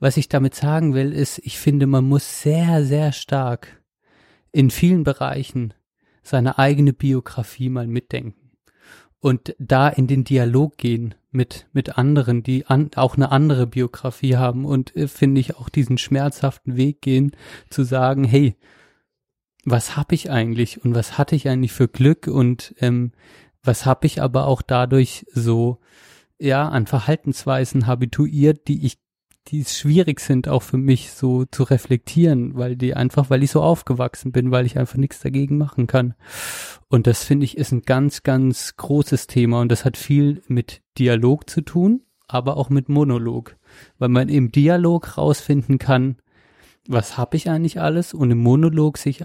[0.00, 3.82] Was ich damit sagen will, ist, ich finde, man muss sehr, sehr stark
[4.52, 5.74] in vielen Bereichen
[6.22, 8.43] seine eigene Biografie mal mitdenken
[9.24, 14.36] und da in den Dialog gehen mit mit anderen, die an, auch eine andere Biografie
[14.36, 17.32] haben und äh, finde ich auch diesen schmerzhaften Weg gehen
[17.70, 18.54] zu sagen, hey,
[19.64, 23.12] was habe ich eigentlich und was hatte ich eigentlich für Glück und ähm,
[23.62, 25.80] was habe ich aber auch dadurch so
[26.38, 28.98] ja an Verhaltensweisen habituiert, die ich
[29.48, 33.62] die schwierig sind auch für mich so zu reflektieren, weil die einfach, weil ich so
[33.62, 36.14] aufgewachsen bin, weil ich einfach nichts dagegen machen kann.
[36.88, 39.60] Und das finde ich ist ein ganz, ganz großes Thema.
[39.60, 43.56] Und das hat viel mit Dialog zu tun, aber auch mit Monolog,
[43.98, 46.16] weil man im Dialog rausfinden kann,
[46.86, 48.14] was habe ich eigentlich alles?
[48.14, 49.24] Und im Monolog sich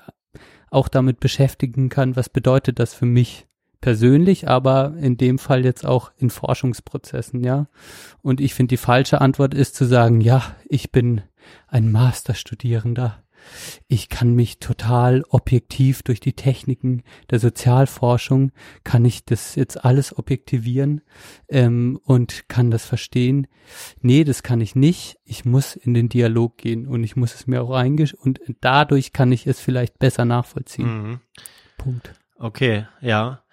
[0.70, 3.48] auch damit beschäftigen kann, was bedeutet das für mich
[3.82, 7.67] persönlich, aber in dem Fall jetzt auch in Forschungsprozessen, ja.
[8.21, 11.21] Und ich finde, die falsche Antwort ist zu sagen, ja, ich bin
[11.67, 13.23] ein Masterstudierender
[13.88, 18.51] ich kann mich total objektiv durch die Techniken der Sozialforschung,
[18.84, 21.01] kann ich das jetzt alles objektivieren
[21.47, 23.47] ähm, und kann das verstehen.
[24.01, 25.17] Nee, das kann ich nicht.
[25.25, 29.13] Ich muss in den Dialog gehen und ich muss es mir auch eingesch und dadurch
[29.13, 30.88] kann ich es vielleicht besser nachvollziehen.
[30.88, 31.19] Mhm.
[31.77, 32.13] Punkt.
[32.38, 33.43] Okay, ja.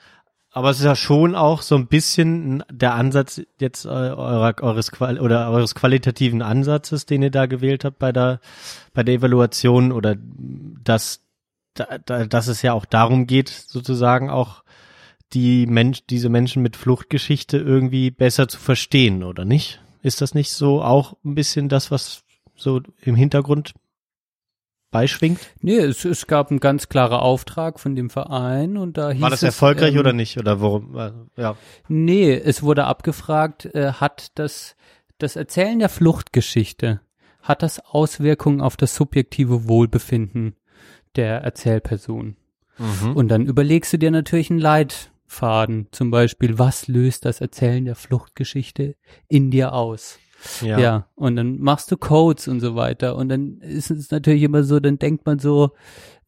[0.56, 4.90] Aber es ist ja schon auch so ein bisschen der Ansatz jetzt äh, eurer, eures
[4.90, 8.40] Qual oder eures qualitativen Ansatzes, den ihr da gewählt habt bei der
[8.94, 10.16] bei der Evaluation oder
[10.82, 11.20] dass
[11.74, 14.64] da, da, dass es ja auch darum geht, sozusagen auch
[15.34, 19.82] die Mensch, diese Menschen mit Fluchtgeschichte irgendwie besser zu verstehen, oder nicht?
[20.00, 22.22] Ist das nicht so auch ein bisschen das, was
[22.54, 23.74] so im Hintergrund
[24.96, 25.40] beischwingt?
[25.60, 29.28] Nee, es, es gab einen ganz klaren Auftrag von dem Verein und da hieß War
[29.28, 30.38] das es, erfolgreich ähm, oder nicht?
[30.38, 30.96] Oder worum?
[30.96, 31.56] Äh, ja.
[31.88, 34.74] Nee, es wurde abgefragt, äh, hat das,
[35.18, 37.00] das Erzählen der Fluchtgeschichte,
[37.42, 40.56] hat das Auswirkungen auf das subjektive Wohlbefinden
[41.14, 42.36] der Erzählperson?
[42.78, 43.16] Mhm.
[43.16, 47.96] Und dann überlegst du dir natürlich einen Leitfaden, zum Beispiel, was löst das Erzählen der
[47.96, 48.96] Fluchtgeschichte
[49.28, 50.18] in dir aus?
[50.62, 50.78] Ja.
[50.78, 53.16] Ja, und dann machst du Codes und so weiter.
[53.16, 55.70] Und dann ist es natürlich immer so, dann denkt man so,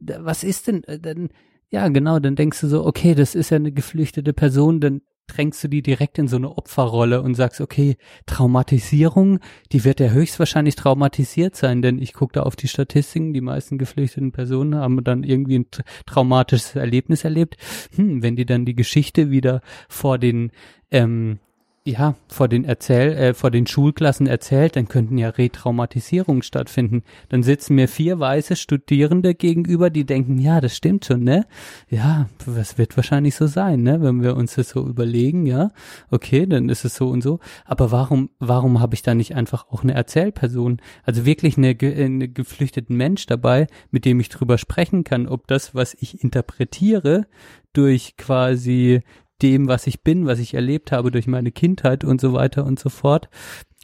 [0.00, 1.28] was ist denn, äh, dann,
[1.70, 5.62] ja, genau, dann denkst du so, okay, das ist ja eine geflüchtete Person, dann drängst
[5.62, 9.40] du die direkt in so eine Opferrolle und sagst, okay, Traumatisierung,
[9.72, 13.76] die wird ja höchstwahrscheinlich traumatisiert sein, denn ich gucke da auf die Statistiken, die meisten
[13.76, 17.58] geflüchteten Personen haben dann irgendwie ein tra- traumatisches Erlebnis erlebt.
[17.94, 20.50] Hm, wenn die dann die Geschichte wieder vor den
[20.90, 21.40] ähm,
[21.88, 27.02] ja, vor den Erzähl, äh, vor den Schulklassen erzählt, dann könnten ja Retraumatisierungen stattfinden.
[27.30, 31.46] Dann sitzen mir vier weiße Studierende gegenüber, die denken, ja, das stimmt schon, ne?
[31.88, 34.02] Ja, das wird wahrscheinlich so sein, ne?
[34.02, 35.70] Wenn wir uns das so überlegen, ja,
[36.10, 37.40] okay, dann ist es so und so.
[37.64, 42.04] Aber warum, warum habe ich da nicht einfach auch eine Erzählperson, also wirklich eine, ge-
[42.04, 47.26] eine geflüchteten Mensch dabei, mit dem ich drüber sprechen kann, ob das, was ich interpretiere,
[47.72, 49.00] durch quasi
[49.42, 52.78] dem, was ich bin, was ich erlebt habe durch meine Kindheit und so weiter und
[52.78, 53.28] so fort,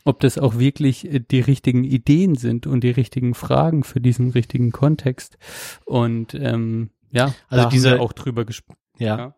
[0.05, 4.31] ob das auch wirklich äh, die richtigen Ideen sind und die richtigen Fragen für diesen
[4.31, 5.39] richtigen Kontext.
[5.85, 8.79] Und ähm, ja, Also da diese- haben wir auch drüber gesprochen.
[8.99, 9.17] Ja.
[9.19, 9.35] Ja.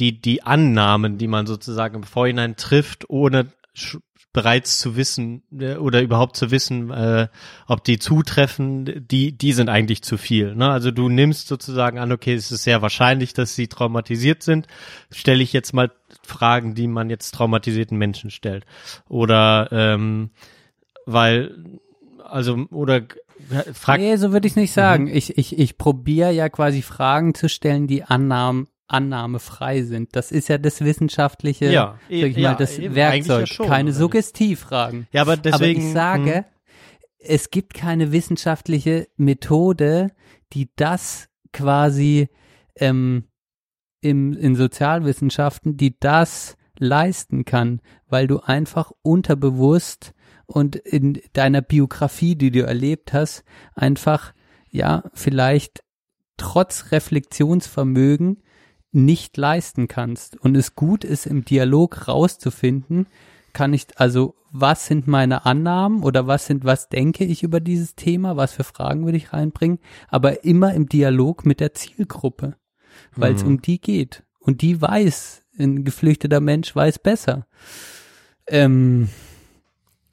[0.00, 3.46] Die, die Annahmen, die man sozusagen im Vorhinein trifft, ohne
[4.34, 7.28] bereits zu wissen äh, oder überhaupt zu wissen, äh,
[7.66, 10.54] ob die zutreffen, die, die sind eigentlich zu viel.
[10.54, 10.68] Ne?
[10.68, 14.66] Also du nimmst sozusagen an, okay, es ist sehr wahrscheinlich, dass sie traumatisiert sind.
[15.10, 18.66] Stelle ich jetzt mal Fragen, die man jetzt traumatisierten Menschen stellt.
[19.08, 20.30] Oder ähm,
[21.06, 21.54] weil,
[22.24, 23.02] also, oder
[23.72, 25.06] fragt Nee, so würde ich nicht sagen.
[25.06, 30.14] Ich, ich, ich probiere ja quasi Fragen zu stellen, die Annahmen, annahmefrei sind.
[30.14, 33.40] Das ist ja das wissenschaftliche, Ja, sag ich ja, mal, das eben, Werkzeug.
[33.40, 33.98] ja schon, keine nicht?
[33.98, 35.06] Suggestivfragen.
[35.12, 35.80] Ja, aber deswegen.
[35.80, 36.44] Aber ich sage, hm,
[37.18, 40.10] es gibt keine wissenschaftliche Methode,
[40.52, 42.28] die das quasi
[42.76, 43.24] ähm,
[44.00, 50.12] im, in Sozialwissenschaften, die das leisten kann, weil du einfach unterbewusst
[50.46, 54.34] und in deiner Biografie, die du erlebt hast, einfach,
[54.70, 55.82] ja, vielleicht
[56.36, 58.42] trotz Reflexionsvermögen
[58.94, 63.06] nicht leisten kannst und es gut ist, im Dialog rauszufinden,
[63.52, 67.94] kann ich, also was sind meine Annahmen oder was sind, was denke ich über dieses
[67.96, 69.78] Thema, was für Fragen würde ich reinbringen,
[70.08, 72.56] aber immer im Dialog mit der Zielgruppe,
[73.16, 73.48] weil es Mhm.
[73.50, 74.22] um die geht.
[74.38, 77.46] Und die weiß, ein geflüchteter Mensch weiß besser,
[78.46, 79.08] ähm,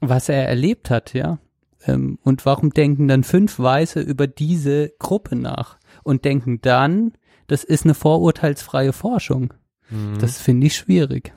[0.00, 1.38] was er erlebt hat, ja.
[1.84, 7.12] Ähm, und warum denken dann fünf Weiße über diese Gruppe nach und denken dann,
[7.46, 9.54] das ist eine vorurteilsfreie Forschung?
[9.90, 10.18] Mhm.
[10.18, 11.32] Das finde ich schwierig.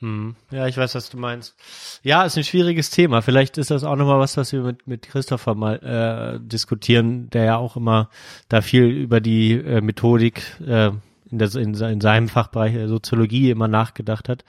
[0.00, 0.34] Hm.
[0.50, 1.54] Ja, ich weiß, was du meinst.
[2.02, 3.20] Ja, ist ein schwieriges Thema.
[3.20, 7.44] Vielleicht ist das auch nochmal was, was wir mit, mit Christopher mal äh, diskutieren, der
[7.44, 8.08] ja auch immer
[8.48, 10.92] da viel über die äh, Methodik äh,
[11.30, 14.44] in, der, in, in seinem Fachbereich der Soziologie immer nachgedacht hat.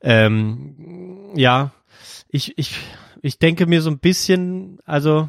[0.00, 1.72] Ähm, ja,
[2.28, 2.76] ich, ich,
[3.20, 5.28] ich denke mir so ein bisschen, also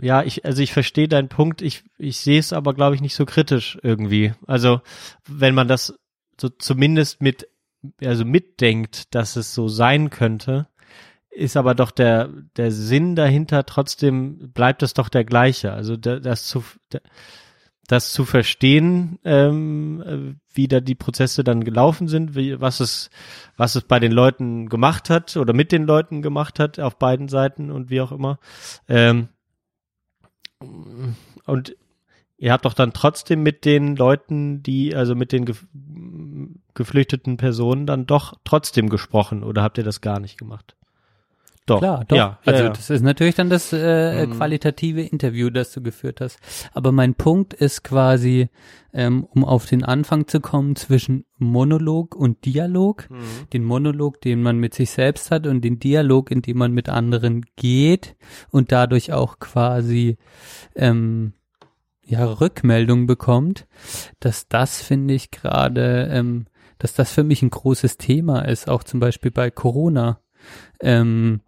[0.00, 3.14] ja, ich, also ich verstehe deinen Punkt, ich, ich sehe es aber, glaube ich, nicht
[3.14, 4.32] so kritisch irgendwie.
[4.46, 4.80] Also,
[5.28, 5.94] wenn man das
[6.40, 7.48] so zumindest mit,
[8.02, 10.68] also mitdenkt, dass es so sein könnte,
[11.30, 15.72] ist aber doch der, der Sinn dahinter trotzdem, bleibt es doch der gleiche.
[15.72, 17.00] Also da- das zu, da-
[17.88, 23.10] das zu verstehen, ähm, äh, wie da die Prozesse dann gelaufen sind, wie, was es,
[23.56, 27.28] was es bei den Leuten gemacht hat oder mit den Leuten gemacht hat auf beiden
[27.28, 28.38] Seiten und wie auch immer.
[28.88, 29.28] Ähm,
[31.46, 31.76] und
[32.38, 35.66] ihr habt doch dann trotzdem mit den Leuten, die, also mit den gef
[36.74, 40.76] geflüchteten Personen dann doch trotzdem gesprochen oder habt ihr das gar nicht gemacht?
[41.66, 41.80] Doch.
[41.80, 42.16] Klar, doch.
[42.16, 42.72] Ja, also ja, ja.
[42.72, 44.30] das ist natürlich dann das äh, Mhm.
[44.32, 46.38] qualitative Interview, das du geführt hast.
[46.72, 48.48] Aber mein Punkt ist quasi,
[48.92, 53.10] ähm, um auf den Anfang zu kommen, zwischen Monolog und Dialog.
[53.10, 53.50] Mhm.
[53.52, 56.88] Den Monolog, den man mit sich selbst hat und den Dialog, in dem man mit
[56.88, 58.14] anderen geht
[58.50, 60.18] und dadurch auch quasi
[60.76, 61.32] ähm,
[62.04, 63.66] ja Rückmeldung bekommt,
[64.20, 66.46] dass das finde ich gerade, ähm,
[66.78, 70.20] dass das für mich ein großes Thema ist, auch zum Beispiel bei Corona.
[70.80, 71.40] Ähm,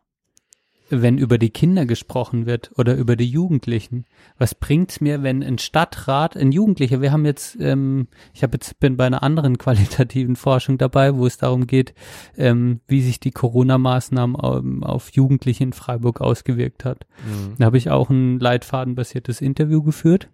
[0.90, 4.06] wenn über die Kinder gesprochen wird oder über die Jugendlichen.
[4.38, 8.78] Was bringt's mir, wenn ein Stadtrat, ein Jugendlicher, wir haben jetzt, ähm, ich habe jetzt
[8.80, 11.94] bin bei einer anderen qualitativen Forschung dabei, wo es darum geht,
[12.36, 17.06] ähm, wie sich die Corona-Maßnahmen ähm, auf Jugendliche in Freiburg ausgewirkt hat.
[17.26, 17.54] Mhm.
[17.58, 20.30] Da habe ich auch ein leitfadenbasiertes Interview geführt.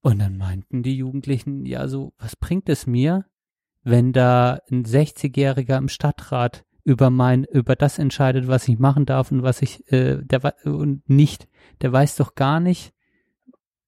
[0.00, 3.24] Und dann meinten die Jugendlichen, ja, so, was bringt es mir,
[3.82, 9.30] wenn da ein 60-Jähriger im Stadtrat über mein, über das entscheidet, was ich machen darf
[9.30, 11.46] und was ich, äh, der und nicht,
[11.82, 12.94] der weiß doch gar nicht,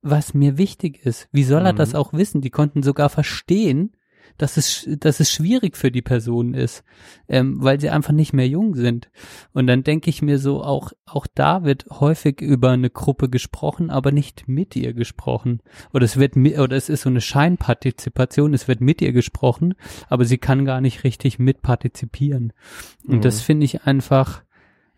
[0.03, 1.27] was mir wichtig ist.
[1.33, 1.79] Wie soll er Mhm.
[1.79, 2.43] das auch wissen?
[2.43, 3.97] Die konnten sogar verstehen,
[4.41, 6.83] dass es, dass es schwierig für die Person ist,
[7.29, 9.11] ähm, weil sie einfach nicht mehr jung sind.
[9.53, 13.91] Und dann denke ich mir so, auch, auch da wird häufig über eine Gruppe gesprochen,
[13.91, 15.61] aber nicht mit ihr gesprochen.
[15.93, 19.75] Oder es wird, oder es ist so eine Scheinpartizipation, es wird mit ihr gesprochen,
[20.09, 22.53] aber sie kann gar nicht richtig mitpartizipieren.
[23.07, 23.21] Und Mhm.
[23.23, 24.43] das finde ich einfach,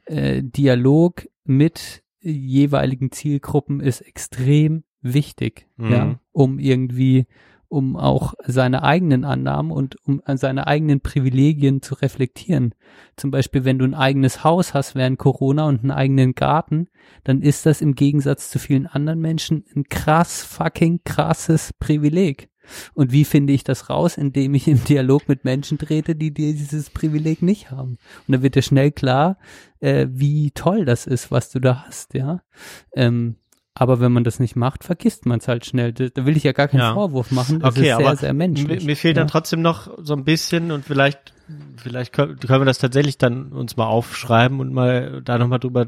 [0.04, 5.90] äh, Dialog mit jeweiligen Zielgruppen ist extrem wichtig, Mhm.
[5.92, 7.26] ja, um irgendwie
[7.72, 12.74] um auch seine eigenen Annahmen und um an seine eigenen Privilegien zu reflektieren.
[13.16, 16.88] Zum Beispiel, wenn du ein eigenes Haus hast während Corona und einen eigenen Garten,
[17.24, 22.50] dann ist das im Gegensatz zu vielen anderen Menschen ein krass fucking krasses Privileg.
[22.92, 24.18] Und wie finde ich das raus?
[24.18, 27.92] Indem ich im Dialog mit Menschen trete, die dieses Privileg nicht haben.
[27.92, 29.38] Und dann wird dir schnell klar,
[29.80, 32.42] äh, wie toll das ist, was du da hast, ja.
[32.94, 33.36] Ähm,
[33.74, 35.92] aber wenn man das nicht macht, vergisst man es halt schnell.
[35.92, 36.94] Da, will ich ja gar keinen Ja.
[36.94, 37.60] Vorwurf machen.
[37.60, 38.80] Das Okay, ist sehr, aber sehr menschlich.
[38.80, 39.22] Mir, mir fehlt ja.
[39.22, 41.32] dann trotzdem noch so ein bisschen und vielleicht,
[41.76, 45.86] vielleicht können, können wir das tatsächlich dann uns mal aufschreiben und mal da nochmal drüber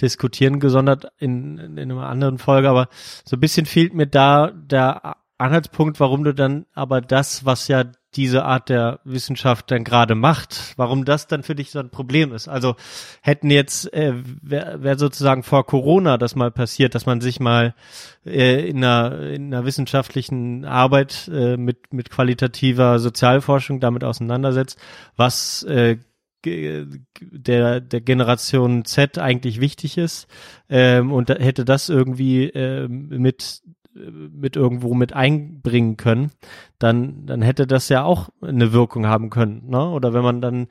[0.00, 2.70] diskutieren, gesondert in, in einer anderen Folge.
[2.70, 2.88] Aber
[3.26, 7.84] so ein bisschen fehlt mir da der Anhaltspunkt, warum du dann aber das, was ja
[8.16, 12.32] diese Art der Wissenschaft dann gerade macht, warum das dann für dich so ein Problem
[12.32, 12.48] ist.
[12.48, 12.74] Also
[13.22, 17.74] hätten jetzt, äh, wäre wär sozusagen vor Corona das mal passiert, dass man sich mal
[18.26, 24.78] äh, in, einer, in einer wissenschaftlichen Arbeit äh, mit, mit qualitativer Sozialforschung damit auseinandersetzt,
[25.16, 25.98] was äh,
[26.42, 30.26] der, der Generation Z eigentlich wichtig ist
[30.70, 33.62] ähm, und da hätte das irgendwie ähm, mit
[33.94, 36.30] mit irgendwo mit einbringen können,
[36.78, 39.88] dann dann hätte das ja auch eine Wirkung haben können, ne?
[39.90, 40.68] Oder wenn man dann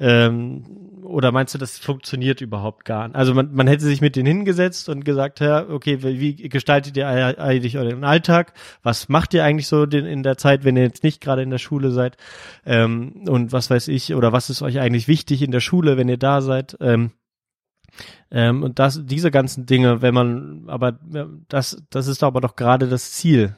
[0.00, 0.64] ähm,
[1.04, 3.16] oder meinst du, das funktioniert überhaupt gar nicht?
[3.16, 7.06] Also man, man hätte sich mit denen hingesetzt und gesagt, ja, okay, wie gestaltet ihr
[7.06, 8.54] eigentlich euren Alltag?
[8.82, 11.58] Was macht ihr eigentlich so in der Zeit, wenn ihr jetzt nicht gerade in der
[11.58, 12.16] Schule seid?
[12.64, 16.08] Ähm, und was weiß ich, oder was ist euch eigentlich wichtig in der Schule, wenn
[16.08, 16.76] ihr da seid?
[16.80, 17.10] Ähm,
[18.30, 20.98] ähm, und das, diese ganzen Dinge, wenn man, aber
[21.48, 23.56] das, das ist aber doch gerade das Ziel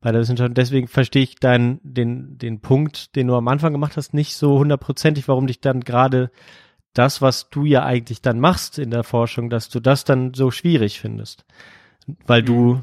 [0.00, 0.56] bei der Wissenschaft.
[0.56, 4.58] Deswegen verstehe ich deinen, den, den Punkt, den du am Anfang gemacht hast, nicht so
[4.58, 6.30] hundertprozentig, warum dich dann gerade
[6.92, 10.50] das, was du ja eigentlich dann machst in der Forschung, dass du das dann so
[10.50, 11.44] schwierig findest.
[12.26, 12.82] Weil du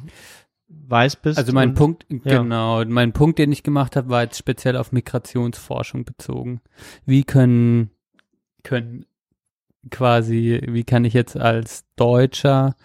[0.67, 1.37] weiß bist.
[1.37, 2.41] Also mein und- Punkt, ja.
[2.41, 6.61] genau, mein Punkt, den ich gemacht habe, war jetzt speziell auf Migrationsforschung bezogen.
[7.05, 7.91] Wie können,
[8.63, 9.05] können
[9.89, 12.75] quasi, wie kann ich jetzt als Deutscher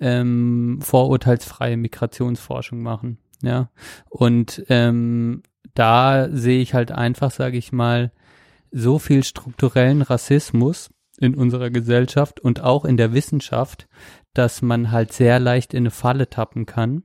[0.00, 3.18] ähm, vorurteilsfreie Migrationsforschung machen?
[3.42, 3.70] Ja.
[4.08, 5.42] Und ähm,
[5.74, 8.12] da sehe ich halt einfach, sage ich mal,
[8.70, 13.88] so viel strukturellen Rassismus in unserer Gesellschaft und auch in der Wissenschaft,
[14.34, 17.04] dass man halt sehr leicht in eine Falle tappen kann.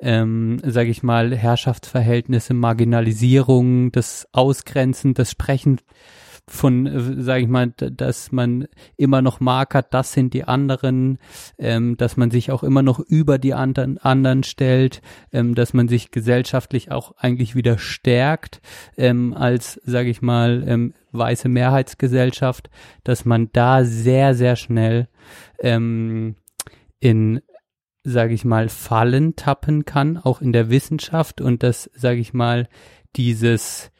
[0.00, 5.80] Ähm, sage ich mal, Herrschaftsverhältnisse, Marginalisierung, das Ausgrenzen, das Sprechen
[6.48, 11.18] von, äh, sage ich mal, dass man immer noch markert, das sind die anderen,
[11.58, 15.88] ähm, dass man sich auch immer noch über die anderen, anderen stellt, ähm, dass man
[15.88, 18.60] sich gesellschaftlich auch eigentlich wieder stärkt
[18.96, 22.70] ähm, als, sage ich mal, ähm, weiße Mehrheitsgesellschaft,
[23.04, 25.08] dass man da sehr, sehr schnell
[25.60, 26.36] ähm,
[27.00, 27.40] in
[28.04, 32.68] sage ich mal, Fallen tappen kann, auch in der Wissenschaft und dass, sage ich mal,
[33.16, 33.90] dieses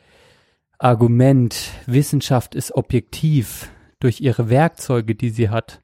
[0.79, 5.83] Argument, Wissenschaft ist objektiv durch ihre Werkzeuge, die sie hat,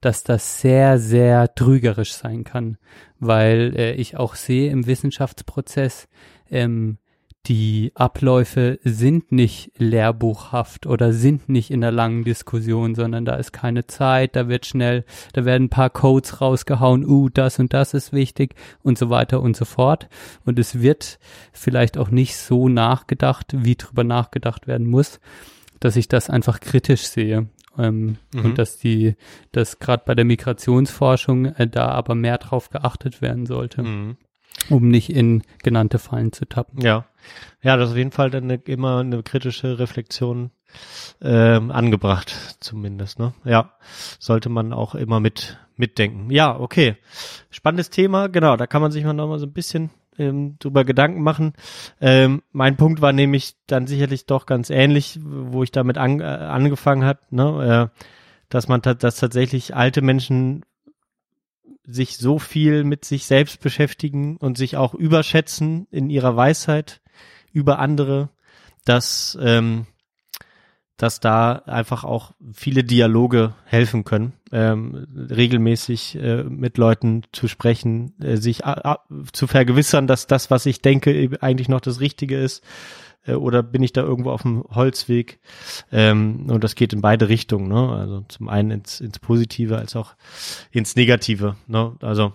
[0.00, 2.78] dass das sehr, sehr trügerisch sein kann,
[3.18, 6.08] weil äh, ich auch sehe im Wissenschaftsprozess,
[6.50, 6.98] ähm,
[7.46, 13.52] die Abläufe sind nicht lehrbuchhaft oder sind nicht in einer langen Diskussion, sondern da ist
[13.52, 17.94] keine Zeit, da wird schnell, da werden ein paar Codes rausgehauen, uh, das und das
[17.94, 20.08] ist wichtig und so weiter und so fort.
[20.44, 21.18] Und es wird
[21.52, 25.18] vielleicht auch nicht so nachgedacht, wie drüber nachgedacht werden muss,
[25.80, 27.48] dass ich das einfach kritisch sehe.
[27.76, 28.44] Ähm, Mhm.
[28.44, 29.16] Und dass die,
[29.50, 34.16] dass gerade bei der Migrationsforschung äh, da aber mehr drauf geachtet werden sollte, Mhm.
[34.68, 36.80] um nicht in genannte Fallen zu tappen.
[36.82, 37.06] Ja.
[37.62, 40.50] Ja, das ist auf jeden Fall dann immer eine kritische Reflexion
[41.20, 43.34] ähm, angebracht, zumindest, ne?
[43.44, 43.74] Ja.
[44.18, 46.30] Sollte man auch immer mit mitdenken.
[46.30, 46.96] Ja, okay.
[47.50, 50.84] Spannendes Thema, genau, da kann man sich mal noch mal so ein bisschen ähm, drüber
[50.84, 51.54] Gedanken machen.
[52.00, 56.24] Ähm, mein Punkt war nämlich dann sicherlich doch ganz ähnlich, wo ich damit an, äh,
[56.24, 57.90] angefangen hat, ne?
[57.92, 58.02] Äh,
[58.48, 60.62] dass man dass tatsächlich alte Menschen
[61.84, 67.00] sich so viel mit sich selbst beschäftigen und sich auch überschätzen in ihrer Weisheit
[67.52, 68.30] über andere,
[68.84, 69.86] dass, ähm,
[70.96, 78.14] dass da einfach auch viele Dialoge helfen können, ähm, regelmäßig äh, mit Leuten zu sprechen,
[78.20, 78.62] äh, sich
[79.32, 82.62] zu vergewissern, dass das, was ich denke, eigentlich noch das Richtige ist,
[83.24, 85.40] äh, oder bin ich da irgendwo auf dem Holzweg?
[85.90, 87.90] Ähm, und das geht in beide Richtungen, ne?
[87.90, 90.14] Also zum einen ins, ins Positive als auch
[90.70, 91.96] ins Negative, ne?
[92.00, 92.32] Also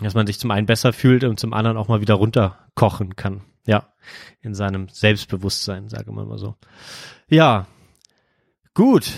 [0.00, 3.42] dass man sich zum einen besser fühlt und zum anderen auch mal wieder runterkochen kann.
[3.66, 3.92] Ja,
[4.40, 6.54] in seinem Selbstbewusstsein, sage man mal so.
[7.28, 7.66] Ja,
[8.72, 9.12] gut.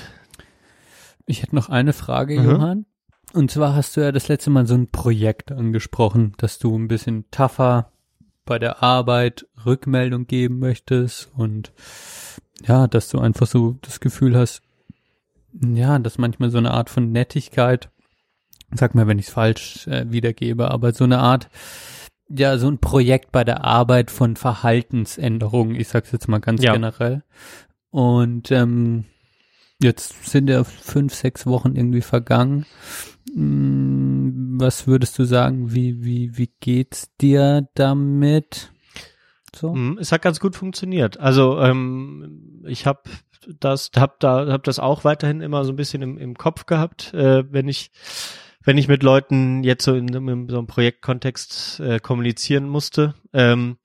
[1.26, 2.50] Ich hätte noch eine Frage, Mhm.
[2.50, 2.86] Johann.
[3.32, 6.88] Und zwar hast du ja das letzte Mal so ein Projekt angesprochen, dass du ein
[6.88, 7.92] bisschen tougher
[8.44, 11.72] bei der Arbeit Rückmeldung geben möchtest und
[12.66, 14.62] ja, dass du einfach so das Gefühl hast,
[15.60, 17.90] ja, dass manchmal so eine Art von Nettigkeit,
[18.72, 21.48] sag mal, wenn ich es falsch äh, wiedergebe, aber so eine Art,
[22.28, 26.72] ja, so ein Projekt bei der Arbeit von Verhaltensänderungen, ich sag's jetzt mal ganz Ja.
[26.72, 27.22] generell.
[27.90, 29.04] Und ähm,
[29.80, 32.64] jetzt sind ja fünf, sechs Wochen irgendwie vergangen.
[33.34, 35.72] Mm, Was würdest du sagen?
[35.74, 38.72] Wie, wie, wie geht's dir damit?
[39.54, 39.74] So?
[39.74, 41.18] Mm, Es hat ganz gut funktioniert.
[41.18, 43.02] Also ähm, ich habe
[43.58, 47.12] das, hab da, hab das auch weiterhin immer so ein bisschen im, im Kopf gehabt,
[47.14, 47.90] äh, wenn ich
[48.64, 53.76] wenn ich mit Leuten jetzt so in, in so einem Projektkontext äh, kommunizieren musste ähm,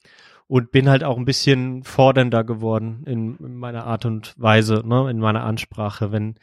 [0.47, 5.09] und bin halt auch ein bisschen fordernder geworden in, in meiner Art und Weise, ne,
[5.09, 6.35] in meiner Ansprache, wenn,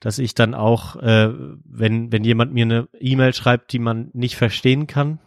[0.00, 1.30] dass ich dann auch, äh,
[1.64, 5.18] wenn wenn jemand mir eine E-Mail schreibt, die man nicht verstehen kann,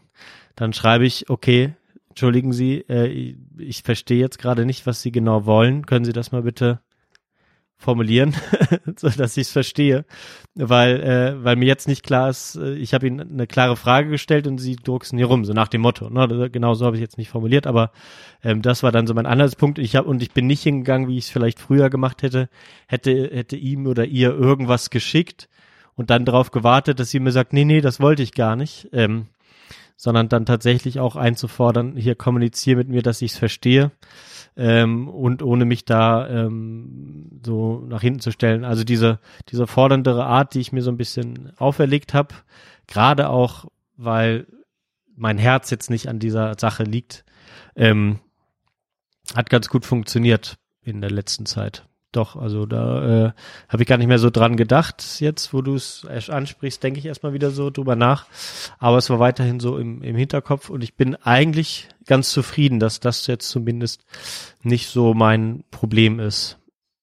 [0.55, 1.75] dann schreibe ich, okay,
[2.09, 5.85] entschuldigen Sie, äh, ich, ich verstehe jetzt gerade nicht, was Sie genau wollen.
[5.85, 6.79] Können Sie das mal bitte
[7.77, 8.33] formulieren,
[8.97, 10.05] so dass ich es verstehe,
[10.55, 14.09] weil äh, weil mir jetzt nicht klar ist, äh, ich habe Ihnen eine klare Frage
[14.09, 16.09] gestellt und Sie drucksen hier rum, so nach dem Motto.
[16.09, 16.27] Ne?
[16.27, 17.91] Das- Genau so habe ich jetzt nicht formuliert, aber
[18.43, 19.77] ähm, das war dann so mein anderes Punkt.
[19.79, 22.49] Ich habe und ich bin nicht hingegangen, wie ich es vielleicht früher gemacht hätte,
[22.87, 25.49] hätte hätte ihm oder ihr irgendwas geschickt
[25.95, 28.87] und dann darauf gewartet, dass sie mir sagt, nee, nee, das wollte ich gar nicht.
[28.93, 29.27] Ähm,
[29.95, 33.91] sondern dann tatsächlich auch einzufordern, hier kommuniziere mit mir, dass ich es verstehe
[34.55, 38.65] ähm, und ohne mich da ähm, so nach hinten zu stellen.
[38.65, 39.19] Also diese,
[39.49, 42.35] diese forderndere Art, die ich mir so ein bisschen auferlegt habe,
[42.87, 43.65] gerade auch,
[43.97, 44.47] weil
[45.15, 47.23] mein Herz jetzt nicht an dieser Sache liegt,
[47.77, 48.19] Ähm,
[49.35, 51.87] hat ganz gut funktioniert in der letzten Zeit.
[52.15, 53.31] Doch, also da äh,
[53.67, 55.19] habe ich gar nicht mehr so dran gedacht.
[55.19, 58.25] Jetzt, wo du es ansprichst, denke ich erstmal wieder so drüber nach.
[58.79, 63.01] Aber es war weiterhin so im, im Hinterkopf und ich bin eigentlich ganz zufrieden, dass
[63.01, 64.05] das jetzt zumindest
[64.63, 66.57] nicht so mein Problem ist.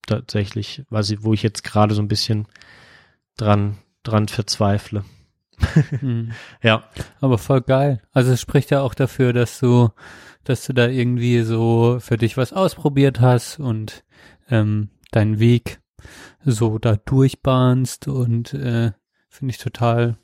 [0.06, 2.46] Tatsächlich, was ich, wo ich jetzt gerade so ein bisschen
[3.36, 5.04] dran, dran verzweifle.
[6.00, 6.32] Mhm.
[6.62, 6.84] Ja.
[7.20, 8.00] Aber voll geil.
[8.12, 9.90] Also es spricht ja auch dafür, dass du,
[10.44, 14.04] dass du da irgendwie so für dich was ausprobiert hast und
[14.48, 15.80] ähm, deinen Weg
[16.44, 18.92] so da durchbahnst und äh,
[19.28, 20.16] finde ich total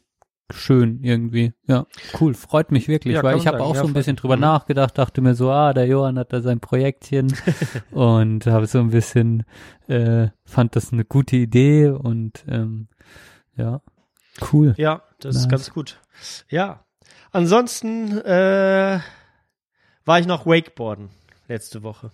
[0.51, 1.53] schön irgendwie.
[1.67, 1.87] Ja,
[2.21, 4.43] cool, freut mich wirklich, Ja, weil ich habe auch Ja, so ein bisschen drüber Mhm.
[4.43, 7.33] nachgedacht, dachte mir so, ah, der Johann hat da sein Projektchen
[7.91, 9.45] und habe so ein bisschen
[9.89, 12.89] äh, fand das eine gute Idee und ähm,
[13.57, 13.83] ja,
[14.53, 14.75] cool.
[14.79, 15.51] Ja, das ist Nice.
[15.51, 16.01] ganz gut.
[16.49, 16.85] Ja.
[17.31, 19.01] Ansonsten äh,
[20.07, 21.11] war ich noch Wakeboarden
[21.47, 22.11] letzte Woche.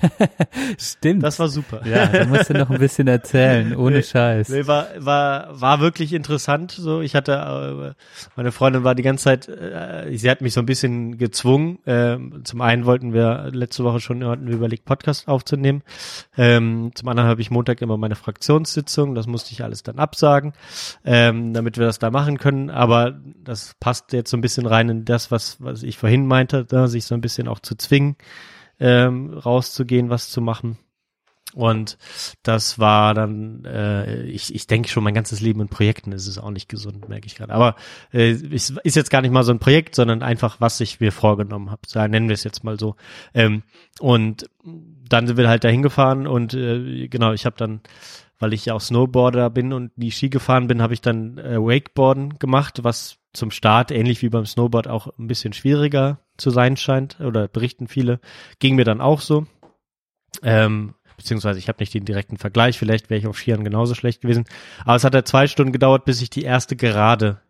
[0.78, 1.22] Stimmt.
[1.22, 1.82] Das war super.
[1.86, 4.48] ja, da musst du noch ein bisschen erzählen, ohne Nee, Scheiß.
[4.48, 6.72] Nee, war, war, war wirklich interessant.
[6.72, 8.02] So, ich hatte, äh,
[8.36, 11.78] meine Freundin war die ganze Zeit, äh, sie hat mich so ein bisschen gezwungen.
[11.86, 15.82] Ähm, zum einen wollten wir letzte Woche schon hatten wir überlegt, Podcast aufzunehmen.
[16.36, 19.14] Ähm, zum anderen habe ich Montag immer meine Fraktionssitzung.
[19.14, 20.52] Das musste ich alles dann absagen,
[21.04, 22.70] ähm, damit wir das da machen können.
[22.70, 26.66] Aber das passt jetzt so ein bisschen rein in das, was, was ich vorhin meinte,
[26.88, 28.16] sich so ein bisschen auch zu zwingen,
[28.82, 30.76] ähm, rauszugehen, was zu machen.
[31.54, 31.98] Und
[32.42, 36.38] das war dann, äh, ich, ich denke schon mein ganzes Leben in Projekten ist es
[36.38, 37.52] auch nicht gesund, merke ich gerade.
[37.52, 37.76] Aber
[38.12, 41.70] äh, ist jetzt gar nicht mal so ein Projekt, sondern einfach, was ich mir vorgenommen
[41.70, 41.82] habe.
[41.86, 42.96] So, nennen wir es jetzt mal so.
[43.34, 43.62] Ähm,
[44.00, 47.82] und dann sind wir halt dahin gefahren und äh, genau, ich habe dann,
[48.42, 51.58] weil ich ja auch Snowboarder bin und die Ski gefahren bin, habe ich dann äh,
[51.58, 56.76] Wakeboarden gemacht, was zum Start, ähnlich wie beim Snowboard, auch ein bisschen schwieriger zu sein
[56.76, 58.18] scheint, oder berichten viele.
[58.58, 59.46] Ging mir dann auch so.
[60.42, 64.22] Ähm, beziehungsweise ich habe nicht den direkten Vergleich, vielleicht wäre ich auf Skiern genauso schlecht
[64.22, 64.44] gewesen.
[64.84, 67.40] Aber es hat ja zwei Stunden gedauert, bis ich die erste Gerade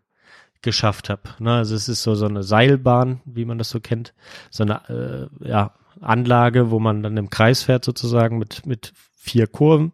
[0.61, 1.23] geschafft habe.
[1.39, 4.13] Ne, also es ist so so eine Seilbahn, wie man das so kennt,
[4.51, 9.47] so eine äh, ja, Anlage, wo man dann im Kreis fährt sozusagen mit mit vier
[9.47, 9.91] Kurven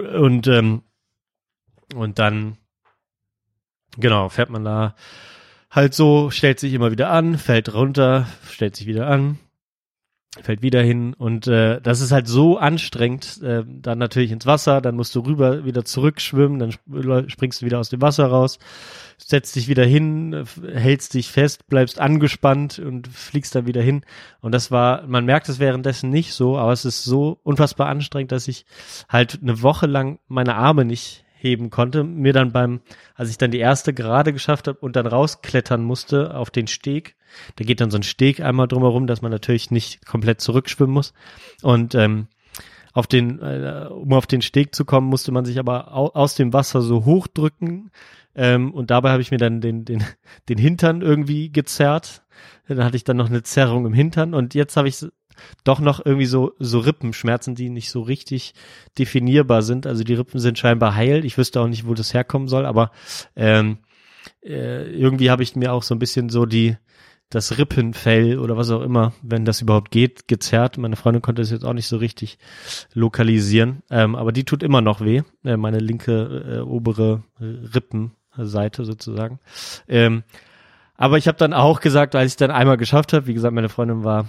[0.00, 0.82] und ähm,
[1.94, 2.58] und dann
[3.96, 4.94] genau fährt man da
[5.70, 9.38] halt so, stellt sich immer wieder an, fällt runter, stellt sich wieder an,
[10.42, 14.80] fällt wieder hin und äh, das ist halt so anstrengend, äh, dann natürlich ins Wasser,
[14.80, 18.58] dann musst du rüber wieder zurückschwimmen, dann sp- springst du wieder aus dem Wasser raus,
[19.16, 24.04] setzt dich wieder hin, hältst dich fest, bleibst angespannt und fliegst dann wieder hin.
[24.40, 28.32] Und das war, man merkt es währenddessen nicht so, aber es ist so unfassbar anstrengend,
[28.32, 28.66] dass ich
[29.08, 32.80] halt eine Woche lang meine Arme nicht heben konnte, mir dann beim,
[33.14, 37.16] als ich dann die erste gerade geschafft habe und dann rausklettern musste auf den Steg,
[37.56, 41.12] da geht dann so ein Steg einmal drumherum, dass man natürlich nicht komplett zurückschwimmen muss.
[41.62, 42.28] Und ähm,
[42.92, 46.34] auf den, äh, um auf den Steg zu kommen, musste man sich aber au aus
[46.34, 47.90] dem Wasser so hochdrücken.
[48.36, 50.04] Ähm, und dabei habe ich mir dann den, den,
[50.48, 52.22] den Hintern irgendwie gezerrt.
[52.66, 55.04] Dann hatte ich dann noch eine Zerrung im Hintern und jetzt habe ich
[55.64, 58.54] doch noch irgendwie so, so Rippenschmerzen, die nicht so richtig
[58.98, 59.86] definierbar sind.
[59.86, 61.24] Also die Rippen sind scheinbar heil.
[61.24, 62.90] Ich wüsste auch nicht, wo das herkommen soll, aber
[63.36, 63.78] ähm,
[64.44, 66.76] äh, irgendwie habe ich mir auch so ein bisschen so die,
[67.30, 70.78] das Rippenfell oder was auch immer, wenn das überhaupt geht, gezerrt.
[70.78, 72.38] Meine Freundin konnte es jetzt auch nicht so richtig
[72.92, 79.40] lokalisieren, ähm, aber die tut immer noch weh, äh, meine linke äh, obere Rippenseite sozusagen.
[79.88, 80.22] Ähm,
[80.96, 83.68] aber ich habe dann auch gesagt, als ich dann einmal geschafft habe, wie gesagt, meine
[83.68, 84.28] Freundin war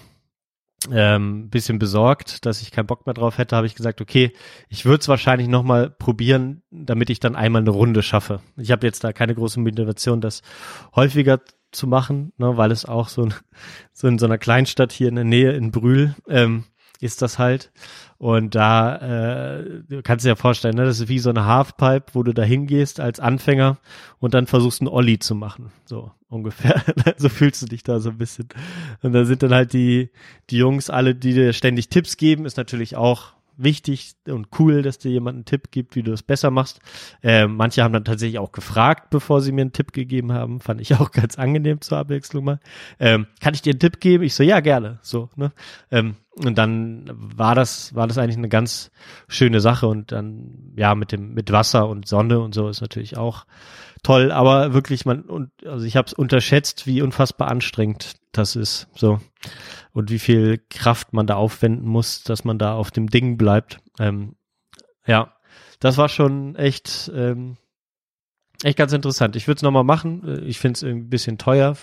[0.92, 4.32] ähm, bisschen besorgt, dass ich keinen Bock mehr drauf hätte, habe ich gesagt, okay,
[4.70, 8.42] ich würde es wahrscheinlich noch mal probieren, damit ich dann einmal eine Runde schaffe.
[8.58, 10.42] Ich habe jetzt da keine große Motivation, das
[10.96, 13.34] häufiger zu machen, ne, weil es auch so, ein,
[13.94, 16.66] so in so einer Kleinstadt hier in der Nähe in Brühl ähm,
[17.02, 17.72] ist das halt.
[18.18, 22.14] Und da äh, du kannst dir ja vorstellen, ne, das ist wie so eine Halfpipe,
[22.14, 23.78] wo du da hingehst als Anfänger
[24.20, 25.72] und dann versuchst einen Olli zu machen.
[25.86, 26.82] So ungefähr.
[27.18, 28.48] so fühlst du dich da so ein bisschen.
[29.02, 30.10] Und da sind dann halt die,
[30.50, 34.98] die Jungs, alle, die dir ständig Tipps geben, ist natürlich auch wichtig und cool, dass
[34.98, 36.80] dir jemand einen Tipp gibt, wie du es besser machst.
[37.24, 40.60] Ähm, manche haben dann tatsächlich auch gefragt, bevor sie mir einen Tipp gegeben haben.
[40.60, 42.60] Fand ich auch ganz angenehm zur Abwechslung mal.
[43.00, 44.24] Ähm, kann ich dir einen Tipp geben?
[44.24, 45.00] Ich so, ja, gerne.
[45.02, 45.52] So, ne?
[45.92, 48.92] Ähm, und dann war das, war das eigentlich eine ganz
[49.28, 53.16] schöne Sache und dann, ja, mit dem, mit Wasser und Sonne und so ist natürlich
[53.16, 53.46] auch
[54.04, 58.88] toll, aber wirklich, man, und, also ich habe es unterschätzt, wie unfassbar anstrengend das ist,
[58.96, 59.20] so.
[59.94, 63.80] Und wie viel Kraft man da aufwenden muss, dass man da auf dem Ding bleibt.
[64.00, 64.36] Ähm,
[65.06, 65.34] ja,
[65.80, 67.58] das war schon echt, ähm,
[68.64, 69.36] echt ganz interessant.
[69.36, 70.44] Ich würde es nochmal machen.
[70.46, 71.78] Ich finde es ein bisschen teuer,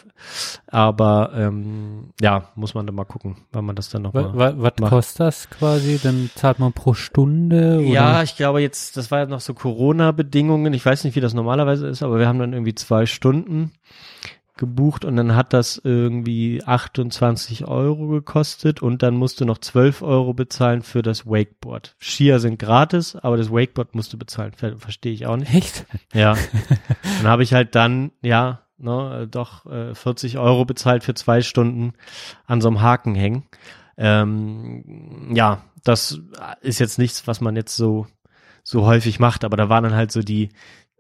[0.67, 4.31] aber ähm, ja, muss man dann mal gucken, wann man das dann nochmal.
[4.35, 4.91] Was, was macht.
[4.91, 6.01] kostet das quasi?
[6.03, 7.79] Dann zahlt man pro Stunde?
[7.79, 7.89] Oder?
[7.89, 10.75] Ja, ich glaube jetzt, das war ja noch so Corona-Bedingungen.
[10.75, 13.73] Ich weiß nicht, wie das normalerweise ist, aber wir haben dann irgendwie zwei Stunden
[14.57, 20.03] gebucht und dann hat das irgendwie 28 Euro gekostet und dann musst du noch 12
[20.03, 21.97] Euro bezahlen für das Wakeboard.
[22.01, 24.53] Skier sind gratis, aber das Wakeboard musst du bezahlen.
[24.53, 25.55] Ver Verstehe ich auch nicht.
[25.55, 25.87] Echt?
[26.13, 26.37] Ja.
[27.19, 31.95] dann habe ich halt dann, ja, ne, doch äh, 40 Euro bezahlt für zwei Stunden
[32.47, 33.45] an so einem Haken hängen.
[33.97, 36.21] Ähm, ja, das
[36.61, 38.07] ist jetzt nichts, was man jetzt so
[38.65, 40.51] so häufig macht, aber da waren dann halt so die,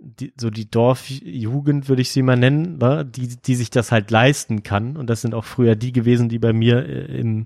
[0.02, 3.04] die so die Dorfjugend, würde ich sie mal nennen, wa?
[3.04, 4.96] die, die sich das halt leisten kann.
[4.96, 7.44] Und das sind auch früher die gewesen, die bei mir äh, in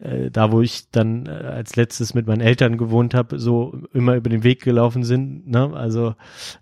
[0.00, 4.14] äh, da, wo ich dann äh, als letztes mit meinen Eltern gewohnt habe, so immer
[4.16, 5.46] über den Weg gelaufen sind.
[5.48, 5.72] Ne?
[5.74, 6.14] Also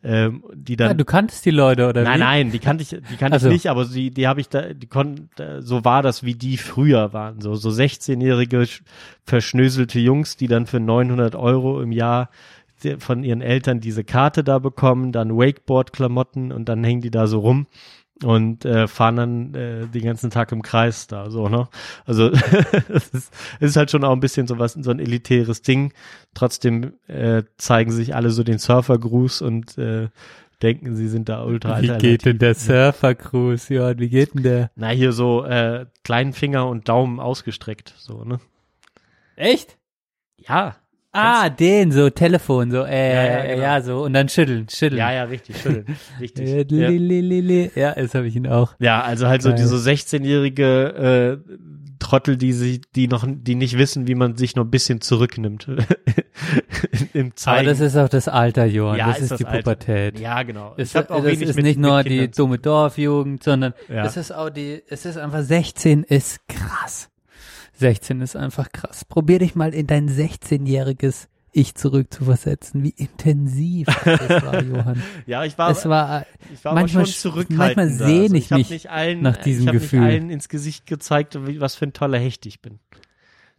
[0.03, 0.89] ähm, die dann.
[0.89, 2.25] Ja, du kanntest die Leute oder Nein, wie?
[2.25, 3.47] nein, die kannte ich, die kannte Ach so.
[3.47, 5.29] ich nicht, aber die, die habe ich da, die konnten,
[5.61, 8.81] so war das, wie die früher waren, so so 16-jährige sch-
[9.25, 12.31] verschnöselte Jungs, die dann für 900 Euro im Jahr
[12.99, 17.41] von ihren Eltern diese Karte da bekommen, dann Wakeboard-Klamotten und dann hängen die da so
[17.41, 17.67] rum
[18.25, 21.69] und äh, fahren dann äh, den ganzen Tag im Kreis da so ne
[22.05, 22.31] also
[22.89, 25.93] es ist, ist halt schon auch ein bisschen so was so ein elitäres Ding
[26.35, 30.09] trotzdem äh, zeigen sich alle so den Surfergruß und äh,
[30.63, 34.01] denken sie sind da ultra Wie geht denn der Surfer-Cruise, Johann?
[34.01, 34.71] Wie geht denn der?
[34.75, 38.41] na hier so äh, kleinen Finger und Daumen ausgestreckt so ne
[39.37, 39.79] Echt?
[40.37, 40.77] ja
[41.13, 43.63] Ah, den, so Telefon, so, äh, Ja, ja, genau.
[43.63, 44.99] ja, so, und dann schütteln, schütteln.
[44.99, 45.87] ja ja richtig schütteln
[46.19, 47.89] Äh, richtig li, ja.
[47.89, 48.75] ja, das habe ich ihn auch.
[48.79, 51.55] Ja, also halt so diese 16-jährige äh,
[51.99, 55.67] Trottel, die sich, die noch, die nicht wissen, wie man sich noch ein bisschen zurücknimmt
[57.13, 57.67] im Aber Zeigen.
[57.67, 58.99] das ist auch das Alter, Johann.
[58.99, 59.59] Ja, das ist ist, das die Alter.
[59.59, 60.21] Pubertät.
[60.21, 60.75] ja, genau.
[60.77, 64.31] Es, hab auch das wenig ist mit- nicht nur die dumme Dorfjugend, sondern es ist
[64.33, 67.09] auch die, es ist einfach 16 ist krass.
[67.79, 69.05] 16 ist einfach krass.
[69.05, 72.83] Probier dich mal in dein 16-jähriges Ich zurückzuversetzen.
[72.83, 75.03] Wie intensiv das war, Johann.
[75.27, 77.65] Ja, ich war, Es war, ich war manchmal aber schon sch- zurückhaltender.
[77.77, 80.01] manchmal sehne also ich mich nicht allen, nach diesem ich Gefühl.
[80.01, 82.79] nicht allen ins Gesicht gezeigt, was für ein toller Hecht ich bin.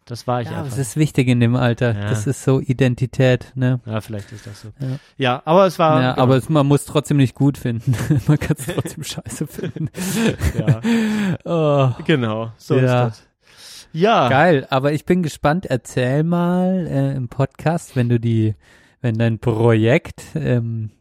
[0.05, 0.71] Das war ich ja, einfach.
[0.71, 1.93] es ist wichtig in dem Alter.
[1.93, 2.09] Ja.
[2.09, 3.79] Das ist so Identität, ne?
[3.85, 4.69] ja, vielleicht ist das so.
[4.79, 4.87] Ja.
[5.17, 6.01] Ja, aber es war.
[6.01, 7.95] ja, genau, aber es, man muss trotzdem nicht gut finden.
[8.27, 9.89] man kann es trotzdem scheiße finden.
[10.57, 10.81] ja,
[11.45, 12.03] Oh.
[12.05, 12.51] genau.
[12.57, 13.07] So Ja.
[13.07, 13.28] ist das.
[13.91, 14.29] Ja.
[14.29, 15.65] Geil, aber ich bin gespannt.
[15.65, 18.55] Erzähl mal äh, im Podcast, wenn du die,
[19.01, 20.91] wenn dein Projekt ähm,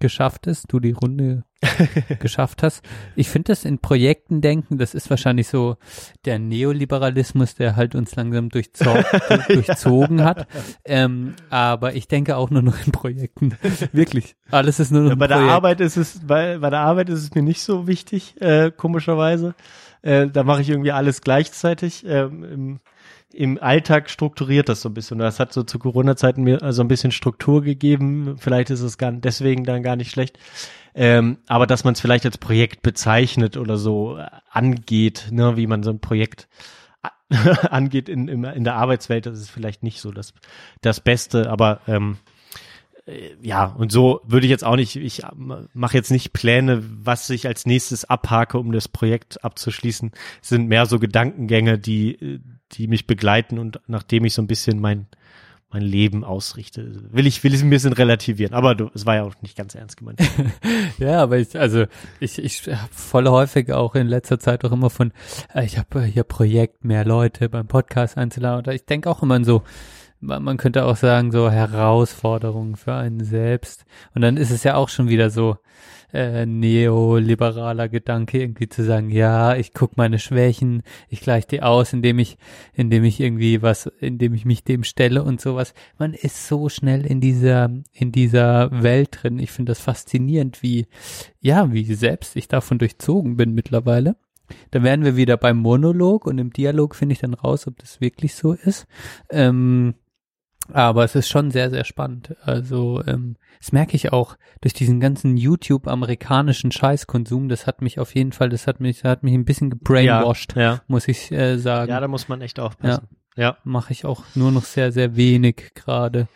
[0.00, 1.44] geschafft ist, du die Runde
[2.20, 2.82] geschafft hast.
[3.16, 5.76] Ich finde das in Projekten denken, das ist wahrscheinlich so
[6.24, 8.96] der Neoliberalismus, der halt uns langsam durchzo
[9.48, 10.46] durchzogen hat.
[10.84, 13.56] Ähm, aber ich denke auch nur noch in Projekten.
[13.92, 14.36] Wirklich.
[14.50, 15.52] Alles ist nur noch Ja, bei der Projekt.
[15.52, 19.54] Arbeit ist es, bei, bei der Arbeit ist es mir nicht so wichtig, äh, komischerweise.
[20.02, 22.04] Äh, da mache ich irgendwie alles gleichzeitig.
[22.06, 22.80] Ähm, im,
[23.32, 25.18] Im Alltag strukturiert das so ein bisschen.
[25.18, 28.36] Das hat so zu Corona-Zeiten mir so ein bisschen Struktur gegeben.
[28.38, 30.38] Vielleicht ist es gar, deswegen dann gar nicht schlecht.
[30.94, 35.66] Ähm, aber dass man es vielleicht als Projekt bezeichnet oder so äh, angeht, ne, wie
[35.66, 36.48] man so ein Projekt
[37.70, 40.32] angeht in, in, in der Arbeitswelt, das ist vielleicht nicht so das,
[40.80, 42.37] das Beste, aber ähm, äh,
[43.40, 45.22] ja, und so würde ich jetzt auch nicht, ich
[45.72, 50.12] mache jetzt nicht Pläne, was ich als nächstes abhake, um das Projekt abzuschließen.
[50.42, 52.40] Es sind mehr so Gedankengänge, die,
[52.72, 55.06] die mich begleiten und nachdem ich so ein bisschen mein,
[55.70, 58.54] mein Leben ausrichte, will ich, will ich ein bisschen relativieren.
[58.54, 60.20] Aber du, es war ja auch nicht ganz ernst gemeint.
[60.98, 61.84] Ja, aber ich, also
[62.18, 65.12] ich, ich habe voll häufig auch in letzter Zeit auch immer von,
[65.54, 68.74] äh, ich habe hier Projekt, mehr Leute beim Podcast einzuladen.
[68.74, 69.62] Ich denke auch immer so,
[70.20, 73.84] man könnte auch sagen, so Herausforderungen für einen selbst.
[74.14, 75.56] Und dann ist es ja auch schon wieder so
[76.12, 81.92] äh, neoliberaler Gedanke, irgendwie zu sagen, ja, ich guck meine Schwächen, ich gleiche die aus,
[81.92, 82.38] indem ich,
[82.72, 85.74] indem ich irgendwie was, indem ich mich dem stelle und sowas.
[85.98, 89.38] Man ist so schnell in dieser, in dieser Welt drin.
[89.38, 90.86] Ich finde das faszinierend, wie,
[91.40, 94.16] ja, wie selbst ich davon durchzogen bin mittlerweile.
[94.70, 98.00] Da wären wir wieder beim Monolog und im Dialog finde ich dann raus, ob das
[98.00, 98.86] wirklich so ist.
[99.28, 99.94] Ähm,
[100.72, 102.36] aber es ist schon sehr, sehr spannend.
[102.42, 107.48] Also, ähm, das merke ich auch durch diesen ganzen YouTube-amerikanischen Scheißkonsum.
[107.48, 110.54] Das hat mich auf jeden Fall, das hat mich, das hat mich ein bisschen gebrainwashed,
[110.56, 110.80] Ja, ja.
[110.86, 111.90] muss ich äh, sagen.
[111.90, 113.08] ja, da muss man echt aufpassen.
[113.36, 116.26] Ja, Mache ich auch nur noch sehr, sehr wenig gerade.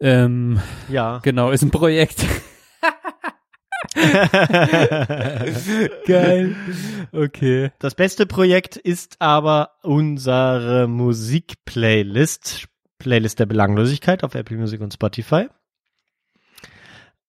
[0.00, 1.18] Ähm, ja.
[1.22, 2.24] genau, ist ein Projekt.
[6.06, 6.54] Geil.
[7.12, 7.70] Okay.
[7.78, 12.66] Das beste Projekt ist aber unsere Musikplaylist,
[12.98, 15.48] Playlist der Belanglosigkeit auf Apple Music und Spotify.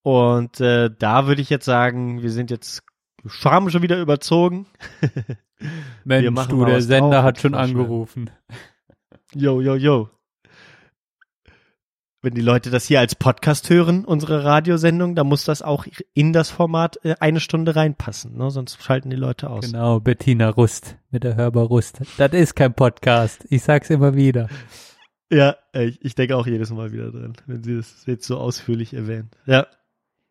[0.02, 2.84] Und äh, da würde ich jetzt sagen, wir sind jetzt
[3.44, 4.66] haben schon wieder überzogen.
[6.04, 8.30] Mensch, du, der Sender hat schon angerufen.
[9.34, 10.10] Yo, yo, yo.
[12.22, 16.34] Wenn die Leute das hier als Podcast hören, unsere Radiosendung, dann muss das auch in
[16.34, 18.52] das Format äh, eine Stunde reinpassen, ne?
[18.52, 19.66] sonst schalten die Leute aus.
[19.66, 22.02] Genau, Bettina Rust mit der Hörbar Rust.
[22.18, 23.46] Das ist kein Podcast.
[23.50, 24.50] Ich sag's immer wieder.
[25.32, 28.94] Ja, ich, ich denke auch jedes Mal wieder dran, wenn sie das jetzt so ausführlich
[28.94, 29.36] erwähnt.
[29.46, 29.68] Ja.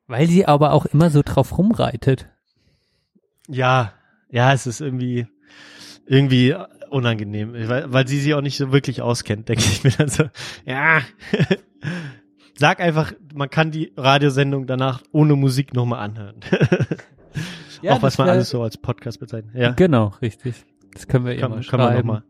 [0.06, 2.26] Weil sie aber auch immer so drauf rumreitet.
[3.48, 3.92] Ja,
[4.30, 5.26] ja, es ist irgendwie,
[6.06, 6.54] irgendwie
[6.90, 10.24] unangenehm, weil, weil sie sich auch nicht so wirklich auskennt, denke ich mir dann so,
[10.64, 11.00] ja.
[12.56, 16.40] Sag einfach, man kann die Radiosendung danach ohne Musik nochmal anhören.
[17.80, 19.54] Ja, auch was man wär- alles so als Podcast bezeichnet.
[19.54, 20.64] Ja, Genau, richtig.
[20.94, 21.96] Das können wir kann, immer kann man schreiben.
[22.08, 22.22] nochmal,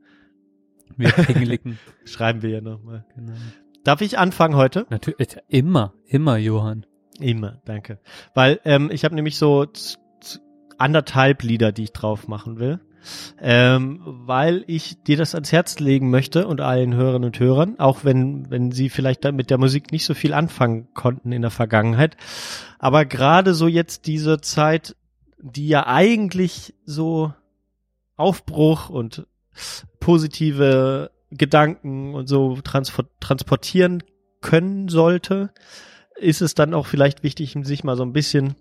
[0.96, 1.78] Wir pingelicken.
[2.04, 3.04] schreiben wir ja nochmal.
[3.14, 3.32] genau.
[3.84, 4.86] Darf ich anfangen heute?
[4.90, 6.84] Natürlich, immer, immer, Johann.
[7.20, 7.98] Immer, danke.
[8.34, 10.40] Weil ähm, ich habe nämlich so z- z-
[10.78, 12.80] anderthalb Lieder, die ich drauf machen will.
[13.40, 18.04] Ähm, weil ich dir das ans Herz legen möchte und allen Hörerinnen und Hörern, auch
[18.04, 21.52] wenn, wenn sie vielleicht da mit der Musik nicht so viel anfangen konnten in der
[21.52, 22.16] Vergangenheit.
[22.78, 24.96] Aber gerade so jetzt diese Zeit,
[25.38, 27.32] die ja eigentlich so
[28.16, 29.26] Aufbruch und
[30.08, 34.02] positive Gedanken und so transportieren
[34.40, 35.50] können sollte,
[36.16, 38.54] ist es dann auch vielleicht wichtig, sich mal so ein bisschen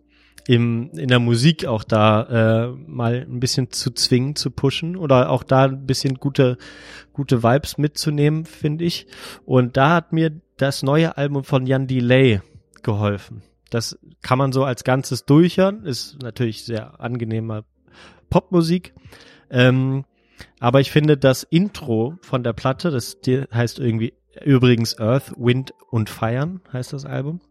[0.45, 5.29] im, in der Musik auch da äh, mal ein bisschen zu zwingen, zu pushen oder
[5.29, 6.57] auch da ein bisschen gute,
[7.13, 9.07] gute Vibes mitzunehmen, finde ich.
[9.45, 12.41] Und da hat mir das neue Album von Jan Delay
[12.83, 13.41] geholfen.
[13.69, 17.63] Das kann man so als Ganzes durchhören, ist natürlich sehr angenehmer
[18.29, 18.93] Popmusik.
[19.49, 20.03] Ähm,
[20.59, 26.09] aber ich finde das Intro von der Platte, das heißt irgendwie übrigens Earth, Wind und
[26.09, 27.41] Feiern, heißt das Album.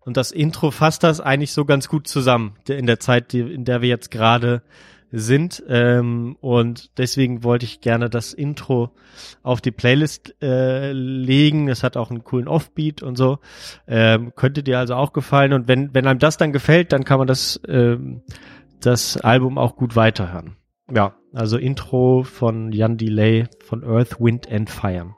[0.00, 3.82] Und das Intro fasst das eigentlich so ganz gut zusammen in der Zeit, in der
[3.82, 4.62] wir jetzt gerade
[5.10, 5.62] sind.
[5.68, 8.90] Ähm, und deswegen wollte ich gerne das Intro
[9.42, 11.68] auf die Playlist äh, legen.
[11.68, 13.38] Es hat auch einen coolen Offbeat und so.
[13.86, 15.52] Ähm, könnte dir also auch gefallen.
[15.52, 18.22] Und wenn, wenn einem das dann gefällt, dann kann man das, ähm,
[18.80, 20.57] das Album auch gut weiterhören.
[20.92, 25.14] Ja, also Intro von Jan Delay von Earth, Wind and Fire.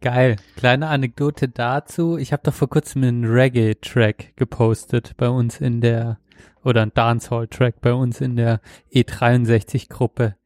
[0.00, 0.36] Geil.
[0.56, 2.16] Kleine Anekdote dazu.
[2.18, 6.20] Ich habe doch vor kurzem einen Reggae-Track gepostet bei uns in der,
[6.62, 8.60] oder einen Dancehall-Track bei uns in der
[8.92, 10.36] E63-Gruppe.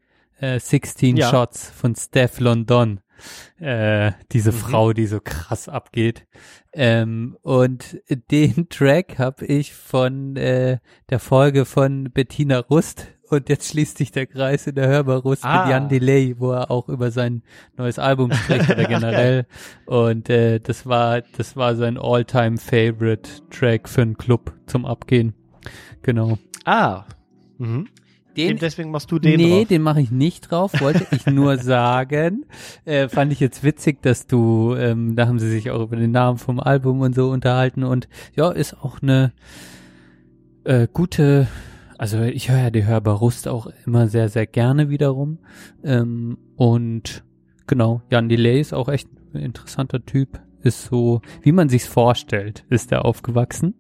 [0.41, 1.29] Äh, 16 Ja.
[1.29, 3.01] Shots von Steph London.
[3.61, 4.57] Äh, diese Mhm.
[4.57, 6.27] Frau, die so krass abgeht.
[6.73, 8.01] Ähm, und
[8.31, 10.79] den Track habe ich von äh,
[11.11, 15.45] der Folge von Bettina Rust und jetzt schließt sich der Kreis in der Hörbar Rust
[15.45, 15.63] Ah.
[15.65, 17.43] mit Jan Delay, wo er auch über sein
[17.77, 19.47] neues Album spricht oder generell.
[19.87, 25.35] Und äh, das war das war sein All-Time Favorite Track für einen Club zum Abgehen.
[26.03, 26.39] Genau.
[26.65, 27.05] Ah.
[27.59, 27.89] Mhm.
[28.37, 29.69] Den Deswegen machst du den nee, drauf.
[29.69, 32.47] den mache ich nicht drauf, wollte ich nur sagen.
[32.87, 36.13] Äh, fand ich jetzt witzig, dass du, ähm, da haben sie sich auch über den
[36.13, 39.33] Namen vom Album und so unterhalten und ja, ist auch eine
[40.65, 41.47] äh, gute,
[41.99, 45.39] also ich höre ja die Hörbar Rust auch immer sehr, sehr gerne wiederum.
[45.85, 47.25] Ähm, und
[47.67, 50.41] genau, Jan Delay ist auch echt ein interessanter Typ.
[50.63, 53.75] Ist so, wie man sich's vorstellt, ist er aufgewachsen.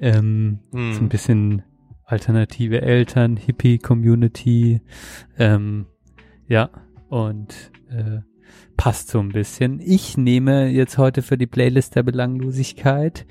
[0.00, 0.92] Ähm, Hm.
[0.92, 1.62] so ein bisschen
[2.04, 4.82] alternative Eltern, Hippie-Community,
[5.38, 5.86] ähm,
[6.46, 6.70] ja,
[7.08, 8.20] und äh,
[8.76, 9.80] passt so ein bisschen.
[9.80, 13.26] Ich nehme jetzt heute für die Playlist der Belanglosigkeit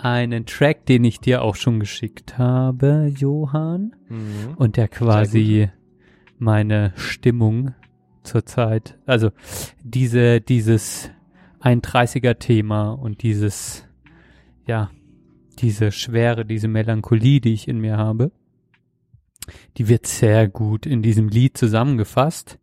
[0.00, 4.54] einen Track, den ich dir auch schon geschickt habe, Johann, Mhm.
[4.56, 5.68] und der quasi
[6.38, 7.74] meine Stimmung
[8.22, 9.30] zurzeit, also
[9.82, 11.10] diese, dieses
[11.60, 13.86] 31er Thema und dieses,
[14.66, 14.90] ja,
[15.58, 18.30] diese Schwere, diese Melancholie, die ich in mir habe,
[19.76, 22.58] die wird sehr gut in diesem Lied zusammengefasst.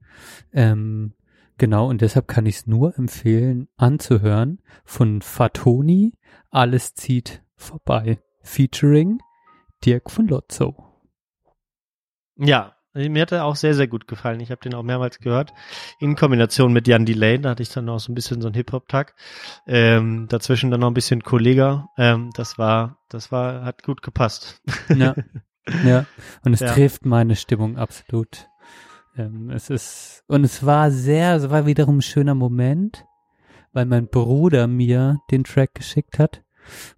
[0.53, 1.13] Ähm,
[1.57, 6.13] genau, und deshalb kann ich es nur empfehlen, anzuhören von Fatoni,
[6.55, 9.19] Alles zieht vorbei, featuring
[9.83, 10.73] Dirk von Lotzo.
[12.37, 14.39] Ja, mir hat er auch sehr, sehr gut gefallen.
[14.39, 15.51] Ich habe den auch mehrmals gehört.
[15.99, 18.55] In Kombination mit Jan Delay, da hatte ich dann auch so ein bisschen so einen
[18.55, 19.15] Hip-Hop-Tag.
[19.67, 21.89] Ähm, dazwischen dann noch ein bisschen Kollega.
[21.97, 24.61] Ähm, das war, das war, hat gut gepasst.
[24.95, 25.13] Ja,
[25.83, 26.05] ja.
[26.45, 26.71] und es Ja.
[26.71, 28.47] trifft meine Stimmung absolut.
[29.17, 33.03] Ähm, es ist, und es war sehr, es war wiederum ein schöner Moment,
[33.73, 36.43] weil mein Bruder mir den Track geschickt hat.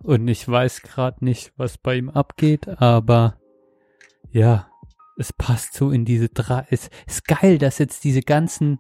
[0.04, 3.38] Und ich weiß gerade nicht, was bei ihm abgeht, aber
[4.32, 4.68] ja,
[5.18, 6.66] es passt so in diese drei.
[6.70, 8.80] Es ist geil, dass jetzt diese ganzen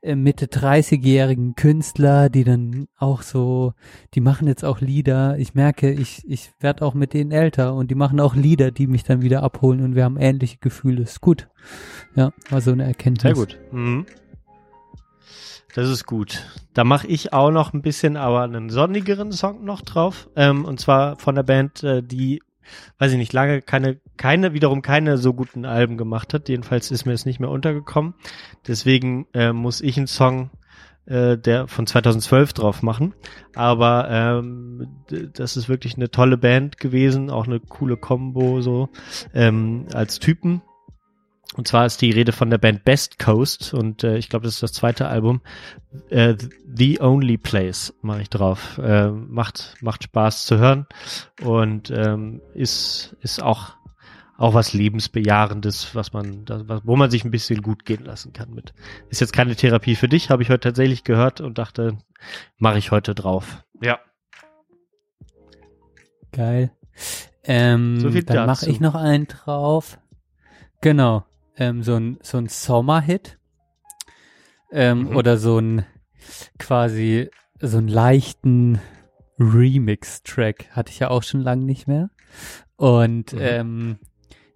[0.00, 3.74] äh, Mitte 30-jährigen Künstler, die dann auch so,
[4.14, 5.38] die machen jetzt auch Lieder.
[5.38, 8.86] Ich merke, ich, ich werde auch mit denen älter und die machen auch Lieder, die
[8.86, 11.02] mich dann wieder abholen und wir haben ähnliche Gefühle.
[11.02, 11.48] Ist gut.
[12.14, 13.22] Ja, war so eine Erkenntnis.
[13.22, 13.58] Sehr gut.
[13.72, 14.06] Mhm.
[15.78, 16.44] Das ist gut.
[16.74, 20.28] Da mache ich auch noch ein bisschen, aber einen sonnigeren Song noch drauf.
[20.34, 22.42] Ähm, und zwar von der Band, äh, die,
[22.98, 26.48] weiß ich nicht, lange keine, keine, wiederum keine so guten Alben gemacht hat.
[26.48, 28.14] Jedenfalls ist mir es nicht mehr untergekommen.
[28.66, 30.50] Deswegen äh, muss ich einen Song
[31.06, 33.14] äh, der von 2012 drauf machen.
[33.54, 38.88] Aber ähm, das ist wirklich eine tolle Band gewesen, auch eine coole Combo so
[39.32, 40.60] ähm, als Typen.
[41.58, 44.54] Und zwar ist die Rede von der Band Best Coast und äh, ich glaube, das
[44.54, 45.40] ist das zweite Album.
[46.08, 46.36] Äh,
[46.72, 48.78] The Only Place mache ich drauf.
[48.78, 50.86] Äh, macht macht Spaß zu hören
[51.42, 53.72] und ähm, ist ist auch
[54.36, 58.54] auch was lebensbejahendes, was man, das, wo man sich ein bisschen gut gehen lassen kann
[58.54, 58.72] mit.
[59.08, 61.98] Ist jetzt keine Therapie für dich, habe ich heute tatsächlich gehört und dachte,
[62.58, 63.64] mache ich heute drauf.
[63.82, 63.98] Ja.
[66.30, 66.70] Geil.
[67.42, 69.98] Ähm, So viel dann mache ich noch einen drauf.
[70.80, 71.24] Genau.
[71.58, 73.38] Ähm, so ein, so ein Sommerhit.
[74.70, 75.16] Ähm, Mhm.
[75.16, 75.84] Oder so ein
[76.58, 77.30] quasi
[77.60, 78.80] so einen leichten
[79.38, 80.70] Remix-Track.
[80.72, 82.10] Hatte ich ja auch schon lange nicht mehr.
[82.76, 83.38] Und Mhm.
[83.40, 83.98] ähm,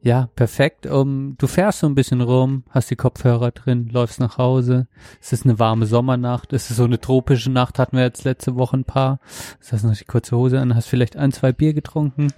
[0.05, 0.87] ja, perfekt.
[0.87, 4.89] Um, du fährst so ein bisschen rum, hast die Kopfhörer drin, läufst nach Hause.
[5.21, 6.53] Es ist eine warme Sommernacht.
[6.53, 9.21] Es ist so eine tropische Nacht, hatten wir jetzt letzte Woche ein paar.
[9.61, 12.33] Das hast noch die kurze Hose an, hast vielleicht ein, zwei Bier getrunken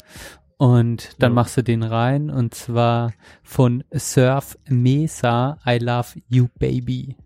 [0.58, 1.34] und dann Ja.
[1.34, 3.12] machst du den rein und zwar
[3.42, 7.16] von Surf Mesa, I Love You Baby.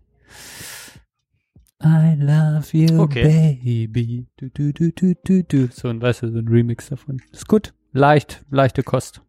[1.81, 3.57] I love you Okay.
[3.63, 4.27] baby.
[4.35, 5.67] Du, du, du, du, du, du.
[5.71, 7.21] So ein, weißt du, so ein Remix davon.
[7.31, 7.73] Ist gut.
[7.93, 9.21] Leicht, leichte Kost.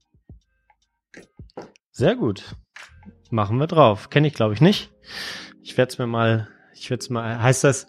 [1.93, 2.57] Sehr gut.
[3.31, 4.11] Machen wir drauf.
[4.11, 4.91] Kenne ich, glaube ich, nicht.
[5.63, 7.87] Ich werde es mir mal, ich werde es mal, heißt das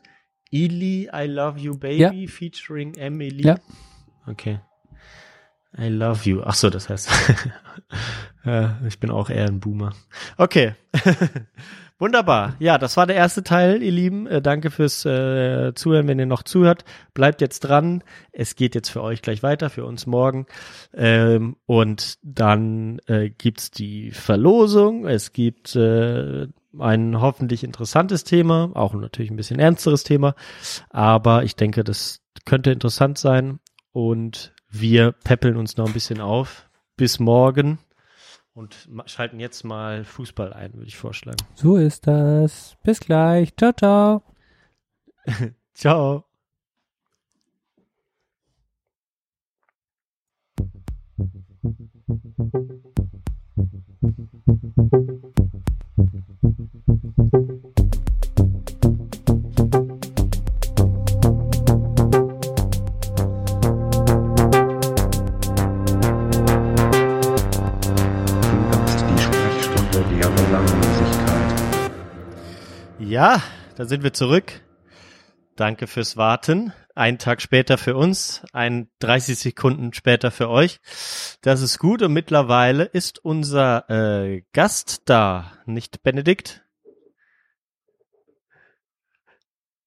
[0.52, 3.48] Eli, I Love You Baby featuring Emily?
[3.48, 3.58] Ja.
[4.28, 4.60] Okay.
[5.78, 6.42] I love you.
[6.44, 7.10] Ach so, das heißt.
[8.46, 9.94] ja, ich bin auch eher ein Boomer.
[10.38, 10.76] Okay.
[12.02, 12.56] Wunderbar.
[12.58, 14.26] Ja, das war der erste Teil, ihr Lieben.
[14.26, 16.84] Äh, danke fürs äh, Zuhören, wenn ihr noch zuhört.
[17.14, 18.04] Bleibt jetzt dran.
[18.32, 20.48] Es geht jetzt für euch gleich weiter, für uns morgen.
[20.96, 25.06] Ähm, und dann äh, gibt's die Verlosung.
[25.06, 26.48] Es gibt äh,
[26.80, 30.34] ein hoffentlich interessantes Thema, auch natürlich ein bisschen ernsteres Thema.
[30.90, 33.60] Aber ich denke, das könnte interessant sein.
[33.92, 36.70] Und wir peppeln uns noch ein bisschen auf.
[36.98, 37.80] Bis morgen.
[38.54, 41.38] Und schalten jetzt mal Fußball ein, würde ich vorschlagen.
[41.56, 42.76] So ist das.
[42.84, 43.56] Bis gleich.
[43.56, 44.24] Ciao, ciao.
[45.74, 46.26] Ciao.
[57.32, 57.62] Du
[73.12, 73.44] Ja,
[73.76, 74.62] da sind wir zurück.
[75.58, 76.72] Danke fürs Warten.
[76.96, 80.80] Ein Tag später für uns, ein 30 Sekunden später für euch.
[81.42, 86.64] Das ist gut und mittlerweile ist unser äh, Gast da, nicht Benedikt.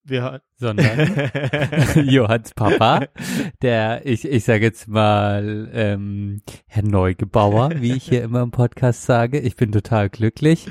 [0.03, 1.31] Wir Sondern
[2.07, 3.07] Johanns Papa,
[3.63, 9.01] der, ich, ich sage jetzt mal, ähm, Herr Neugebauer, wie ich hier immer im Podcast
[9.01, 9.39] sage.
[9.39, 10.67] Ich bin total glücklich.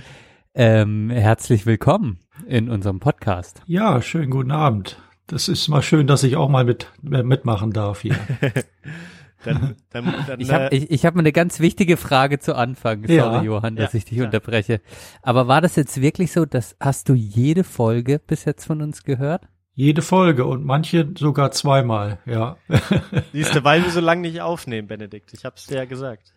[0.54, 3.62] Ähm, herzlich willkommen in unserem Podcast.
[3.66, 4.98] Ja, schönen guten Abend.
[5.26, 8.16] Das ist mal schön, dass ich auch mal mit, äh, mitmachen darf hier.
[9.44, 12.54] dann, dann, dann, Ich habe äh, ich, ich hab mal eine ganz wichtige Frage zu
[12.54, 13.02] Anfang.
[13.06, 13.42] Sorry, Ja.
[13.42, 14.26] Johann, dass Ja, ich dich klar.
[14.26, 14.80] unterbreche.
[15.22, 19.02] Aber war das jetzt wirklich so, dass hast du jede Folge bis jetzt von uns
[19.04, 19.46] gehört?
[19.76, 22.56] Jede Folge und manche sogar zweimal, ja.
[23.32, 25.32] siehst du, weil wir so lange nicht aufnehmen, Benedikt.
[25.34, 26.32] Ich hab's dir ja gesagt.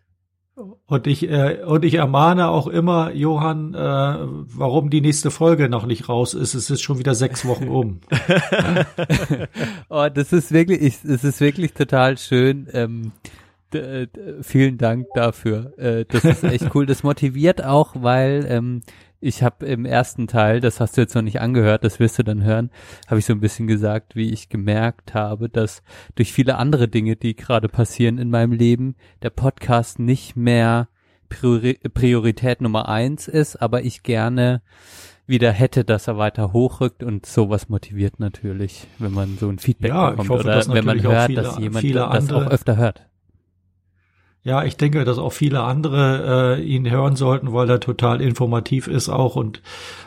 [0.88, 5.86] Und ich, äh, und ich ermahne auch immer, Johann, äh, warum die nächste Folge noch
[5.86, 6.56] nicht raus ist.
[6.56, 8.00] Es ist schon wieder sechs Wochen um.
[9.90, 12.68] Oh, das ist wirklich, ich, es ist wirklich total schön.
[12.74, 13.12] Ähm,
[13.74, 14.08] d-
[14.42, 15.78] vielen Dank dafür.
[15.78, 16.86] Äh, das ist echt cool.
[16.86, 18.82] Das motiviert auch, weil ähm,
[19.20, 22.24] ich habe im ersten Teil, das hast du jetzt noch nicht angehört, das wirst du
[22.24, 22.70] dann hören,
[23.08, 25.82] habe ich so ein bisschen gesagt, wie ich gemerkt habe, dass
[26.16, 30.88] durch viele andere Dinge, die gerade passieren in meinem Leben, der Podcast nicht mehr
[31.30, 34.62] Priori Priorität Nummer eins ist, aber ich gerne
[35.26, 39.90] wieder hätte, dass er weiter hochrückt und sowas motiviert natürlich, wenn man so ein Feedback
[39.92, 43.08] Ja, bekommt hoffe, oder wenn man hört, viele- dass jemand das auch öfter hört.
[44.48, 48.88] Ja, ich denke, dass auch viele andere äh, ihn hören sollten, weil er total informativ
[48.88, 49.62] ist auch und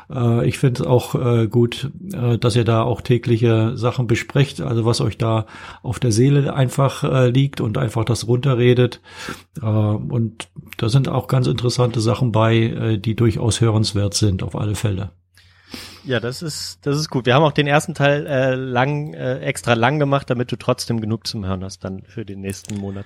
[0.09, 4.63] äh, ich finde es auch äh, gut, äh, dass ihr da auch tägliche Sachen besprecht,
[4.63, 5.45] also was euch da
[5.83, 9.03] auf der Seele einfach äh, liegt und einfach das runterredet.
[9.61, 10.49] Äh, und
[10.79, 15.11] da sind auch ganz interessante Sachen bei, äh, die durchaus hörenswert sind, auf alle Fälle.
[16.05, 17.27] Ja, das ist, das ist gut.
[17.27, 21.01] Wir haben auch den ersten Teil äh, lang, äh, extra lang gemacht, damit du trotzdem
[21.01, 23.05] genug zum Hören hast dann für den nächsten Monat.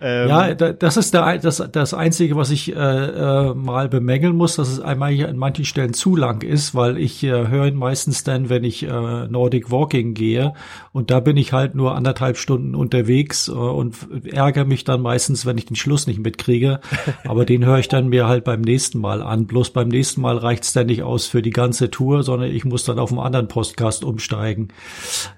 [0.00, 4.56] Ähm, ja, das ist der, das, das Einzige, was ich äh, äh, mal bemängeln muss,
[4.56, 7.76] dass es einmal hier an manchen Stellen zu lang ist, weil ich äh, höre ihn
[7.76, 10.54] meistens dann, wenn ich äh, Nordic Walking gehe
[10.92, 15.44] und da bin ich halt nur anderthalb Stunden unterwegs äh, und ärgere mich dann meistens,
[15.44, 16.80] wenn ich den Schluss nicht mitkriege.
[17.24, 19.46] Aber den höre ich dann mir halt beim nächsten Mal an.
[19.46, 22.84] Bloß beim nächsten Mal reicht's dann nicht aus für die ganze Tour, sondern ich muss
[22.84, 24.68] dann auf einen anderen Podcast umsteigen.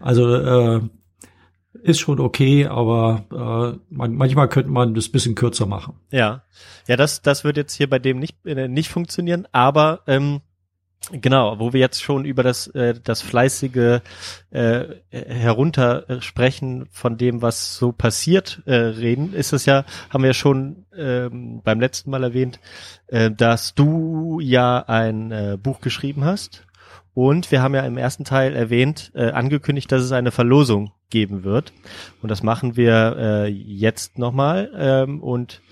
[0.00, 0.80] Also äh,
[1.82, 5.94] ist schon okay, aber äh, man, manchmal könnte man das bisschen kürzer machen.
[6.10, 6.42] Ja,
[6.86, 10.40] ja, das das wird jetzt hier bei dem nicht äh, nicht funktionieren, aber ähm,
[11.10, 14.00] Genau, wo wir jetzt schon über das, äh, das fleißige
[14.50, 20.84] äh, Heruntersprechen von dem, was so passiert, äh, reden, ist es ja, haben wir schon
[20.94, 22.60] ähm, beim letzten Mal erwähnt,
[23.06, 26.66] äh, dass du ja ein äh, Buch geschrieben hast.
[27.14, 31.44] Und wir haben ja im ersten Teil erwähnt, äh, angekündigt, dass es eine Verlosung geben
[31.44, 31.72] wird.
[32.22, 34.70] Und das machen wir äh, jetzt nochmal.
[34.76, 35.62] Ähm, und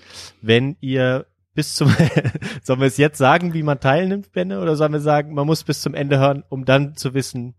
[0.41, 1.89] wenn ihr bis zum,
[2.63, 5.63] sollen wir es jetzt sagen, wie man teilnimmt, Benne, oder sollen wir sagen, man muss
[5.63, 7.55] bis zum Ende hören, um dann zu wissen,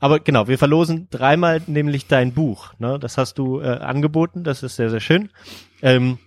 [0.00, 2.72] aber genau, wir verlosen dreimal nämlich dein Buch.
[2.78, 2.98] Ne?
[3.00, 5.30] Das hast du äh, angeboten, das ist sehr, sehr schön.
[5.82, 6.18] Ähm,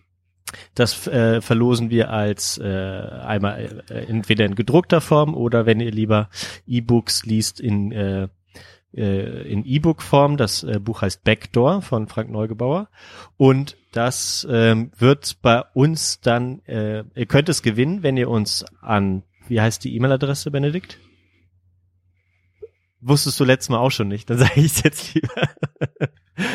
[0.76, 5.92] das äh, verlosen wir als äh, einmal äh, entweder in gedruckter Form oder wenn ihr
[5.92, 6.30] lieber
[6.68, 8.28] E-Books liest in äh,
[8.94, 10.38] äh, in E-Book-Form.
[10.38, 12.90] Das äh, Buch heißt Backdoor von Frank Neugebauer.
[13.38, 18.66] Und das ähm, wird bei uns dann, äh, ihr könnt es gewinnen, wenn ihr uns
[18.82, 20.98] an, wie heißt die E-Mail-Adresse, Benedikt?
[23.02, 25.50] Wusstest du letztes Mal auch schon nicht, dann sage ich es jetzt lieber.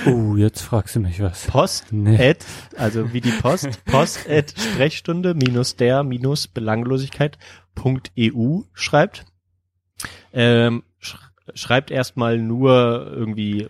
[0.07, 1.47] Uh, jetzt fragst du mich was.
[1.47, 2.31] Post nee.
[2.31, 2.39] at,
[2.77, 9.27] also wie die Post, Post at Sprechstunde minus der minus Belanglosigkeit.eu schreibt.
[10.33, 10.83] Ähm,
[11.55, 13.69] schreibt erstmal nur irgendwie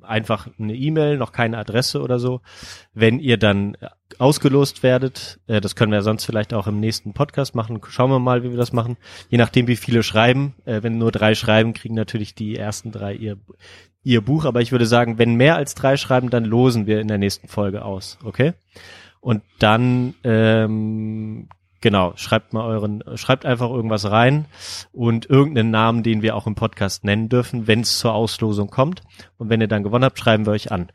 [0.00, 2.40] einfach eine E-Mail, noch keine Adresse oder so.
[2.92, 3.76] Wenn ihr dann
[4.18, 8.18] ausgelost werdet, äh, das können wir sonst vielleicht auch im nächsten Podcast machen, schauen wir
[8.18, 8.96] mal, wie wir das machen.
[9.28, 10.54] Je nachdem, wie viele schreiben.
[10.64, 13.38] Äh, wenn nur drei schreiben, kriegen natürlich die ersten drei ihr,
[14.02, 14.44] ihr Buch.
[14.44, 17.48] Aber ich würde sagen, wenn mehr als drei schreiben, dann losen wir in der nächsten
[17.48, 18.18] Folge aus.
[18.24, 18.54] Okay?
[19.20, 21.48] Und dann ähm,
[21.84, 24.46] Genau, schreibt mal euren, schreibt einfach irgendwas rein
[24.90, 29.02] und irgendeinen Namen, den wir auch im Podcast nennen dürfen, wenn es zur Auslosung kommt.
[29.36, 30.90] Und wenn ihr dann gewonnen habt, schreiben wir euch an.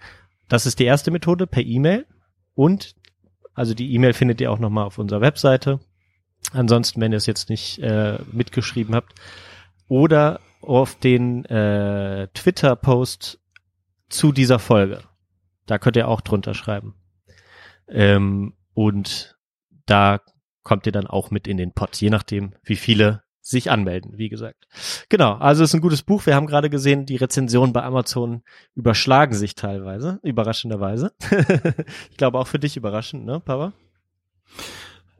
[0.47, 2.07] Das ist die erste Methode per E-Mail
[2.55, 2.95] und
[3.53, 5.79] also die E-Mail findet ihr auch nochmal auf unserer Webseite.
[6.53, 9.13] Ansonsten, wenn ihr es jetzt nicht äh, mitgeschrieben habt
[9.89, 13.39] oder auf den äh, Twitter-Post
[14.09, 15.03] zu dieser Folge.
[15.67, 16.95] Da könnt ihr auch drunter schreiben.
[17.87, 19.37] Ähm, und
[19.85, 20.19] da
[20.69, 24.29] kommt ihr dann auch mit in den Pot, je nachdem, wie viele sich anmelden, wie
[24.29, 24.67] gesagt.
[25.09, 26.27] Genau, also es ist ein gutes Buch.
[26.27, 28.43] Wir haben gerade gesehen, die Rezensionen bei Amazon
[28.75, 31.11] überschlagen sich teilweise, überraschenderweise.
[32.11, 33.73] ich glaube auch für dich überraschend, ne, Papa?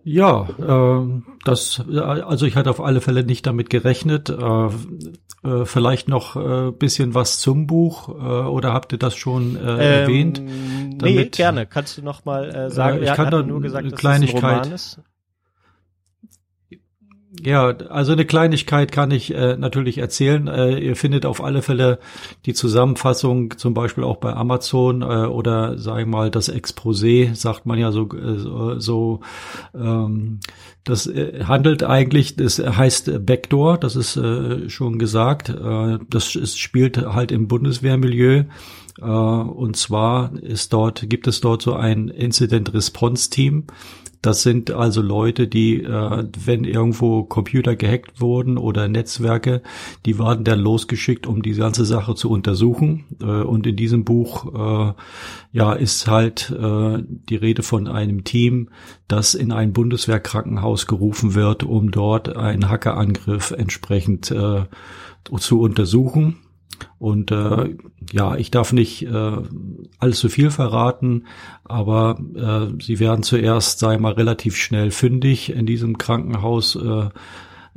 [0.04, 4.30] Ja, äh, das, also ich hatte auf alle Fälle nicht damit gerechnet.
[4.30, 4.70] Äh,
[5.44, 9.60] äh, vielleicht noch äh, bisschen was zum Buch äh, oder habt ihr das schon äh,
[9.62, 10.38] ähm, erwähnt?
[10.38, 11.66] Damit, nee, gerne.
[11.66, 13.00] Kannst du noch mal äh, sagen?
[13.00, 14.36] Äh, ich kann da nur gesagt, dass Kleinigkeit.
[14.36, 15.02] Es ein Roman ist.
[17.42, 20.48] Ja, also eine Kleinigkeit kann ich äh, natürlich erzählen.
[20.48, 22.00] Äh, ihr findet auf alle Fälle
[22.46, 27.66] die Zusammenfassung zum Beispiel auch bei Amazon äh, oder sagen wir mal das Exposé, sagt
[27.66, 28.10] man ja so.
[28.10, 29.22] Äh, so
[29.74, 30.40] ähm,
[30.84, 35.50] das äh, handelt eigentlich, das heißt Backdoor, das ist äh, schon gesagt.
[35.50, 38.46] Äh, das ist, spielt halt im Bundeswehrmilieu.
[39.02, 43.64] Uh, und zwar ist dort, gibt es dort so ein Incident Response Team,
[44.22, 49.62] das sind also Leute, die, äh, wenn irgendwo Computer gehackt wurden oder Netzwerke,
[50.06, 53.06] die waren dann losgeschickt, um die ganze Sache zu untersuchen.
[53.22, 54.94] Äh, und in diesem Buch, äh,
[55.54, 58.70] ja, ist halt äh, die Rede von einem Team,
[59.08, 64.66] das in ein Bundeswehrkrankenhaus gerufen wird, um dort einen Hackerangriff entsprechend äh,
[65.38, 66.38] zu untersuchen.
[66.98, 67.76] Und äh,
[68.12, 69.32] ja, ich darf nicht äh,
[70.00, 71.26] alles zu viel verraten,
[71.64, 76.76] aber äh, sie werden zuerst, sei mal, relativ schnell fündig in diesem Krankenhaus.
[76.76, 77.10] Äh,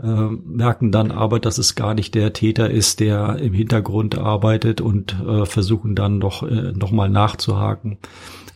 [0.03, 4.81] äh, merken dann aber, dass es gar nicht der Täter ist, der im Hintergrund arbeitet
[4.81, 7.99] und äh, versuchen dann noch, äh, noch mal nachzuhaken.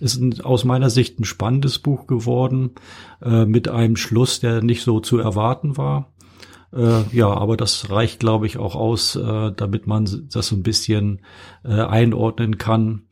[0.01, 2.73] Ist ein, aus meiner Sicht ein spannendes Buch geworden,
[3.23, 6.09] äh, mit einem Schluss, der nicht so zu erwarten war.
[6.77, 10.63] Äh, ja, aber das reicht, glaube ich, auch aus, äh, damit man das so ein
[10.63, 11.21] bisschen
[11.65, 13.03] äh, einordnen kann.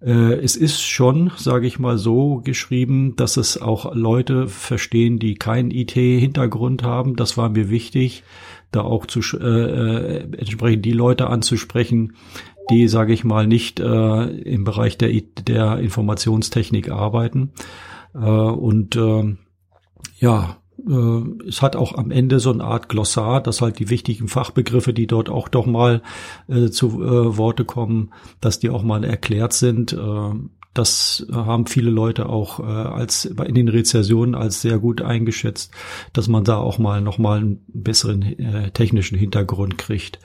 [0.00, 5.34] Äh, es ist schon, sage ich mal so, geschrieben, dass es auch Leute verstehen, die
[5.34, 7.16] keinen IT-Hintergrund haben.
[7.16, 8.22] Das war mir wichtig,
[8.72, 12.14] da auch zu äh, äh, entsprechend die Leute anzusprechen,
[12.70, 15.10] die, sage ich mal, nicht äh, im Bereich der,
[15.46, 17.50] der Informationstechnik arbeiten.
[18.14, 19.36] Äh, und äh,
[20.18, 20.56] ja,
[21.48, 25.06] es hat auch am Ende so eine Art Glossar, dass halt die wichtigen Fachbegriffe, die
[25.06, 26.02] dort auch doch mal
[26.48, 29.92] äh, zu äh, Worte kommen, dass die auch mal erklärt sind.
[29.92, 30.32] Äh,
[30.72, 35.72] das haben viele Leute auch äh, als in den Rezessionen als sehr gut eingeschätzt,
[36.12, 40.20] dass man da auch mal noch mal einen besseren äh, technischen Hintergrund kriegt.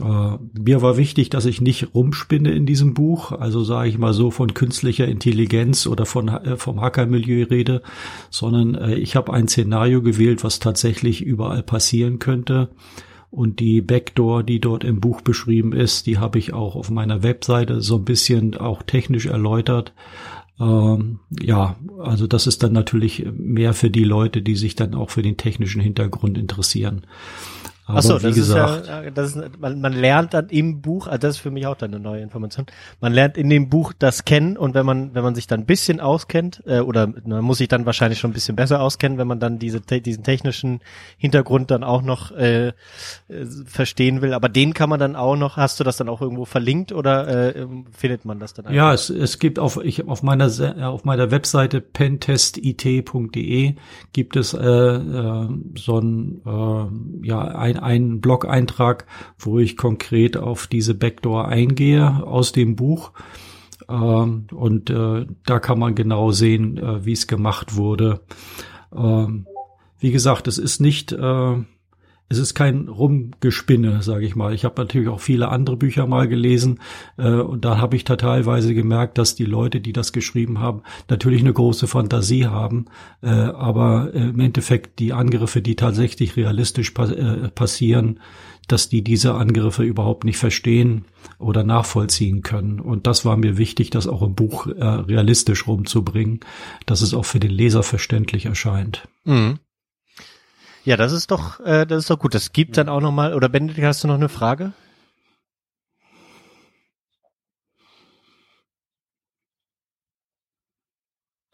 [0.00, 4.12] Äh, mir war wichtig, dass ich nicht rumspinne in diesem Buch, also sage ich mal
[4.12, 7.82] so von künstlicher Intelligenz oder von äh, vom Hackermilieu rede,
[8.30, 12.70] sondern äh, ich habe ein Szenario gewählt, was tatsächlich überall passieren könnte.
[13.30, 17.22] Und die Backdoor, die dort im Buch beschrieben ist, die habe ich auch auf meiner
[17.22, 19.92] Webseite so ein bisschen auch technisch erläutert.
[20.58, 25.10] Ähm, ja, also das ist dann natürlich mehr für die Leute, die sich dann auch
[25.10, 27.02] für den technischen Hintergrund interessieren.
[27.88, 29.00] Aber Achso, das gesagt, ist ja,
[29.42, 32.02] ist, man, man lernt dann im Buch, also das ist für mich auch dann eine
[32.02, 32.66] neue Information.
[33.00, 35.66] Man lernt in dem Buch das kennen und wenn man, wenn man sich dann ein
[35.66, 39.28] bisschen auskennt, äh, oder man muss sich dann wahrscheinlich schon ein bisschen besser auskennen, wenn
[39.28, 40.80] man dann diese, diesen technischen
[41.16, 42.72] Hintergrund dann auch noch äh, äh,
[43.66, 44.34] verstehen will.
[44.34, 47.54] Aber den kann man dann auch noch, hast du das dann auch irgendwo verlinkt oder
[47.54, 48.76] äh, findet man das dann einfach?
[48.76, 50.46] Ja, es, es gibt auf, ich, auf meiner
[50.82, 53.74] auf meiner Webseite pentestit.de
[54.12, 59.06] gibt es äh, äh, so ein äh, ja ein ein, einen Blog-Eintrag,
[59.38, 63.12] wo ich konkret auf diese Backdoor eingehe aus dem Buch.
[63.88, 68.20] Ähm, und äh, da kann man genau sehen, äh, wie es gemacht wurde.
[68.94, 69.46] Ähm,
[69.98, 71.56] wie gesagt, es ist nicht äh,
[72.28, 74.52] es ist kein Rumgespinne, sage ich mal.
[74.52, 76.80] Ich habe natürlich auch viele andere Bücher mal gelesen
[77.18, 80.82] äh, und da habe ich da teilweise gemerkt, dass die Leute, die das geschrieben haben,
[81.08, 82.86] natürlich eine große Fantasie haben,
[83.22, 88.20] äh, aber äh, im Endeffekt die Angriffe, die tatsächlich realistisch pa äh, passieren,
[88.66, 91.04] dass die diese Angriffe überhaupt nicht verstehen
[91.38, 92.80] oder nachvollziehen können.
[92.80, 96.40] Und das war mir wichtig, das auch im Buch äh, realistisch rumzubringen,
[96.86, 99.06] dass es auch für den Leser verständlich erscheint.
[99.24, 99.60] Mhm.
[100.86, 102.32] Ja, das ist doch, äh, das ist doch gut.
[102.32, 103.34] Das gibt dann auch noch mal.
[103.34, 104.72] Oder Benedikt, hast du noch eine Frage?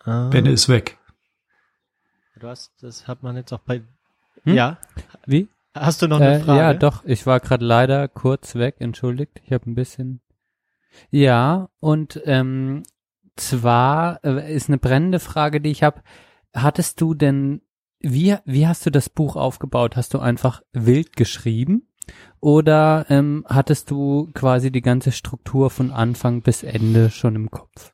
[0.01, 0.29] Ah.
[0.29, 0.99] Benne ist weg.
[2.39, 3.83] Du hast, das hat man jetzt auch bei.
[4.43, 4.55] Hm?
[4.55, 4.77] Ja.
[5.25, 5.49] Wie?
[5.75, 6.61] Hast du noch eine äh, Frage?
[6.61, 7.03] Ja, doch.
[7.07, 8.77] Ich war gerade leider kurz weg.
[8.81, 9.41] Entschuldigt.
[9.47, 10.21] Ich habe ein bisschen.
[11.11, 12.83] Ja, und ähm,
[13.37, 16.03] zwar äh, ist eine brennende Frage, die ich habe.
[16.53, 17.63] Hattest du denn
[18.03, 19.97] wie, wie hast du das Buch aufgebaut?
[19.97, 21.89] Hast du einfach wild geschrieben?
[22.41, 27.93] Oder ähm, hattest du quasi die ganze Struktur von Anfang bis Ende schon im Kopf?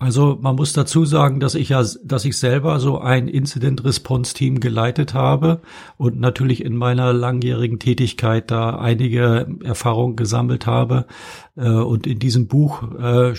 [0.00, 4.32] Also man muss dazu sagen, dass ich ja, dass ich selber so ein Incident Response
[4.32, 5.60] Team geleitet habe
[5.96, 11.06] und natürlich in meiner langjährigen Tätigkeit da einige Erfahrungen gesammelt habe.
[11.56, 13.34] Äh, und in diesem Buch äh,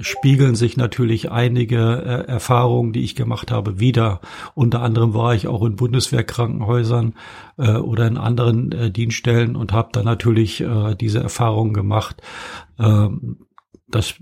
[0.00, 4.22] spiegeln sich natürlich einige äh, Erfahrungen, die ich gemacht habe, wieder.
[4.54, 7.14] Unter anderem war ich auch in Bundeswehrkrankenhäusern
[7.58, 10.64] oder in anderen Dienststellen und habe da natürlich
[10.98, 12.22] diese Erfahrungen gemacht.
[13.90, 14.14] Das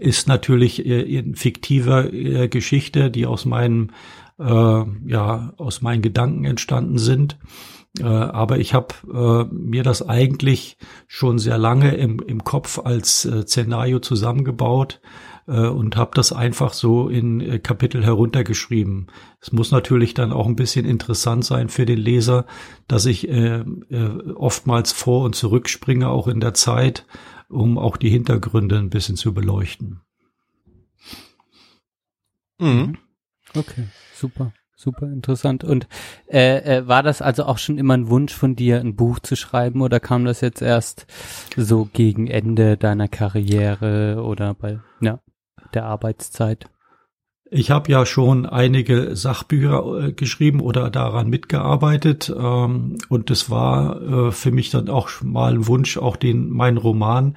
[0.00, 3.92] ist natürlich in fiktiver äh, Geschichte, die aus meinen
[4.38, 7.38] äh, ja aus meinen Gedanken entstanden sind.
[8.00, 10.76] Äh, aber ich habe äh, mir das eigentlich
[11.06, 15.00] schon sehr lange im, im Kopf als äh, Szenario zusammengebaut
[15.46, 19.06] äh, und habe das einfach so in äh, Kapitel heruntergeschrieben.
[19.40, 22.46] Es muss natürlich dann auch ein bisschen interessant sein für den Leser,
[22.88, 23.64] dass ich äh, äh,
[24.34, 27.06] oftmals vor und zurückspringe, auch in der Zeit
[27.54, 30.00] um auch die Hintergründe ein bisschen zu beleuchten.
[32.58, 32.98] Mhm.
[33.56, 35.64] Okay, super, super interessant.
[35.64, 35.86] Und
[36.26, 39.36] äh, äh, war das also auch schon immer ein Wunsch von dir, ein Buch zu
[39.36, 41.06] schreiben oder kam das jetzt erst
[41.56, 45.20] so gegen Ende deiner Karriere oder bei ja,
[45.72, 46.68] der Arbeitszeit?
[47.56, 54.02] Ich habe ja schon einige Sachbücher äh, geschrieben oder daran mitgearbeitet ähm, und es war
[54.02, 57.36] äh, für mich dann auch mal ein Wunsch, auch den meinen Roman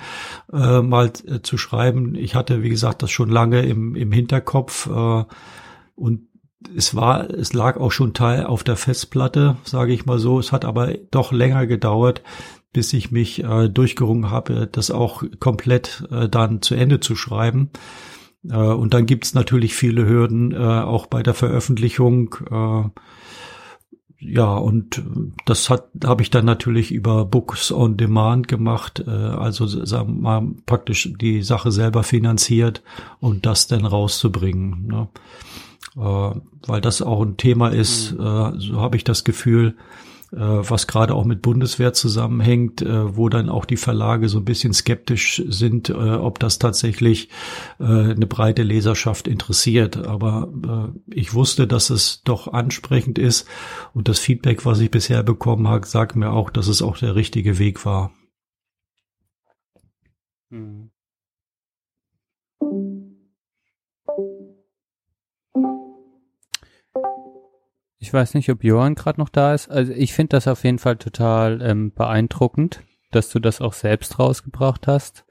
[0.51, 2.15] äh, mal äh, zu schreiben.
[2.15, 5.23] Ich hatte, wie gesagt, das schon lange im, im Hinterkopf äh,
[5.93, 6.21] und
[6.75, 10.39] es war, es lag auch schon Teil auf der Festplatte, sage ich mal so.
[10.39, 12.23] Es hat aber doch länger gedauert,
[12.73, 17.69] bis ich mich äh, durchgerungen habe, das auch komplett dann zu Ende zu schreiben.
[18.49, 22.35] Äh, und dann gibt's natürlich viele Hürden, äh, auch bei der Veröffentlichung.
[22.49, 22.89] Äh,
[24.19, 25.03] ja, und
[25.45, 30.47] das hat habe ich dann natürlich über Books on Demand gemacht, also sagen wir mal
[30.65, 32.81] praktisch die Sache selber finanziert
[33.19, 34.87] und das dann rauszubringen.
[34.87, 35.07] Ne?
[35.93, 38.59] Weil das auch ein Thema ist, mhm.
[38.59, 39.75] so habe ich das Gefühl,
[40.31, 44.73] was gerade auch mit Bundeswehr zusammenhängt, äh, wo dann auch die Verlage so ein bisschen
[44.73, 47.29] skeptisch sind, äh, ob das tatsächlich
[47.79, 49.97] eine breite Leserschaft interessiert.
[49.97, 53.47] Aber ich wusste, dass es doch ansprechend ist
[53.93, 57.15] und das Feedback, was ich bisher bekommen habe, sagt mir auch, dass es auch der
[57.15, 58.11] richtige Weg war.
[60.49, 60.91] Hm.
[67.99, 69.69] Ich weiß nicht, ob Johann gerade noch da ist.
[69.69, 74.19] Also ich finde das auf jeden Fall total ähm, beeindruckend, dass du das auch selbst
[74.19, 75.25] rausgebracht hast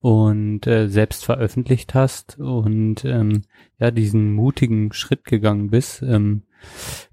[0.00, 3.42] und äh, selbst veröffentlicht hast und ähm,
[3.78, 6.42] ja diesen mutigen Schritt gegangen bist, ähm,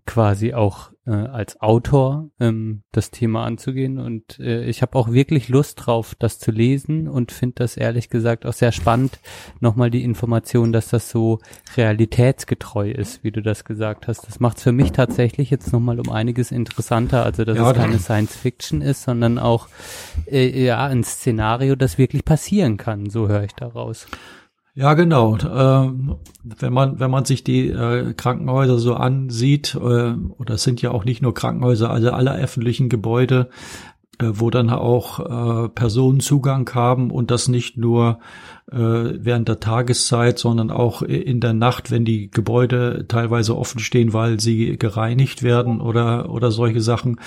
[0.05, 3.97] quasi auch äh, als Autor ähm, das Thema anzugehen.
[3.97, 8.09] Und äh, ich habe auch wirklich Lust drauf, das zu lesen und finde das ehrlich
[8.09, 9.19] gesagt auch sehr spannend,
[9.59, 11.39] nochmal die Information, dass das so
[11.77, 14.27] realitätsgetreu ist, wie du das gesagt hast.
[14.27, 17.77] Das macht es für mich tatsächlich jetzt nochmal um einiges interessanter, also dass ja, es
[17.77, 19.69] keine Science Fiction ist, sondern auch
[20.29, 23.09] äh, ja ein Szenario, das wirklich passieren kann.
[23.09, 24.07] So höre ich daraus.
[24.77, 25.35] Ja, genau.
[25.37, 25.91] Äh,
[26.43, 30.91] wenn man wenn man sich die äh, Krankenhäuser so ansieht, äh, oder es sind ja
[30.91, 33.49] auch nicht nur Krankenhäuser, also alle öffentlichen Gebäude,
[34.19, 35.19] wo dann auch
[35.65, 38.19] äh, Personen Zugang haben und das nicht nur
[38.71, 44.13] äh, während der Tageszeit, sondern auch in der Nacht, wenn die Gebäude teilweise offen stehen,
[44.13, 47.19] weil sie gereinigt werden oder oder solche Sachen.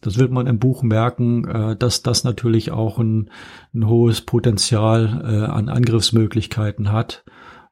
[0.00, 3.30] Das wird man im Buch merken, äh, dass das natürlich auch ein,
[3.74, 7.24] ein hohes Potenzial äh, an Angriffsmöglichkeiten hat.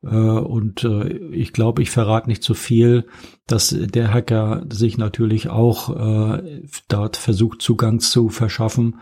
[0.05, 3.07] Äh, und äh, ich glaube, ich verrate nicht zu viel,
[3.47, 5.91] dass der Hacker sich natürlich auch
[6.37, 9.01] äh, dort versucht, Zugang zu verschaffen,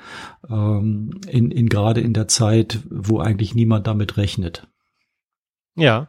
[0.48, 4.68] ähm, in, in gerade in der Zeit, wo eigentlich niemand damit rechnet.
[5.74, 6.08] Ja.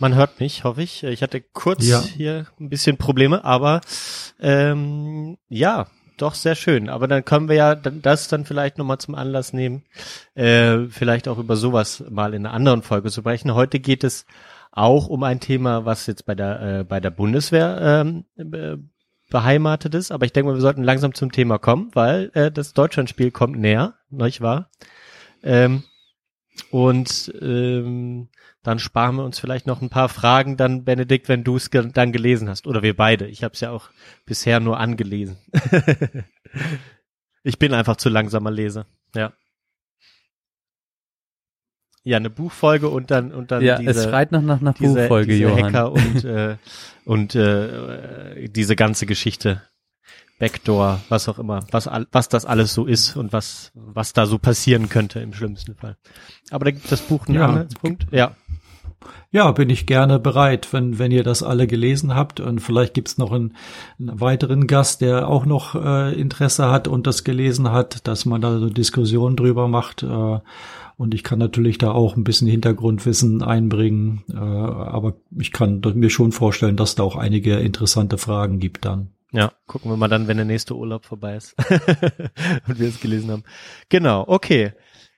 [0.00, 1.04] Man hört mich, hoffe ich.
[1.04, 2.02] Ich hatte kurz ja.
[2.02, 3.80] hier ein bisschen Probleme, aber
[4.40, 5.86] ähm, ja,
[6.16, 6.88] doch sehr schön.
[6.88, 9.84] Aber dann können wir ja das dann vielleicht nochmal zum Anlass nehmen,
[10.34, 13.54] äh, vielleicht auch über sowas mal in einer anderen Folge zu sprechen.
[13.54, 14.26] Heute geht es
[14.70, 18.76] auch um ein Thema, was jetzt bei der äh, bei der Bundeswehr ähm, äh,
[19.30, 20.10] beheimatet ist.
[20.10, 23.58] Aber ich denke mal, wir sollten langsam zum Thema kommen, weil äh, das Deutschlandspiel kommt
[23.58, 24.70] näher, nicht wahr?
[25.42, 25.84] Ähm,
[26.70, 28.28] und ähm,
[28.64, 31.88] dann sparen wir uns vielleicht noch ein paar Fragen dann, Benedikt, wenn du es ge
[31.92, 32.66] dann gelesen hast.
[32.66, 33.26] Oder wir beide.
[33.28, 33.90] Ich habe es ja auch
[34.24, 35.36] bisher nur angelesen.
[37.44, 38.86] ich bin einfach zu langsamer Leser.
[39.14, 39.34] Ja.
[42.06, 45.32] Ja, eine Buchfolge und dann und dann ja, diese, es schreit noch nach einer Buchfolge,
[45.32, 45.64] diese Johann.
[45.64, 46.56] Hacker und äh,
[47.04, 49.62] und äh, diese ganze Geschichte
[50.38, 54.38] Backdoor, was auch immer, was, was das alles so ist und was, was da so
[54.38, 55.96] passieren könnte im schlimmsten Fall.
[56.50, 57.66] Aber da gibt das Buch einen ja.
[57.80, 58.06] Punkt.
[58.10, 58.34] Ja.
[59.30, 62.40] Ja, bin ich gerne bereit, wenn, wenn ihr das alle gelesen habt.
[62.40, 63.56] Und vielleicht gibt's noch einen,
[63.98, 68.40] einen weiteren Gast, der auch noch äh, Interesse hat und das gelesen hat, dass man
[68.40, 70.02] da so Diskussionen drüber macht.
[70.02, 70.38] Äh,
[70.96, 74.22] und ich kann natürlich da auch ein bisschen Hintergrundwissen einbringen.
[74.30, 79.10] Äh, aber ich kann mir schon vorstellen, dass da auch einige interessante Fragen gibt dann.
[79.32, 81.56] Ja, gucken wir mal dann, wenn der nächste Urlaub vorbei ist
[82.68, 83.42] und wir es gelesen haben.
[83.88, 84.74] Genau, okay.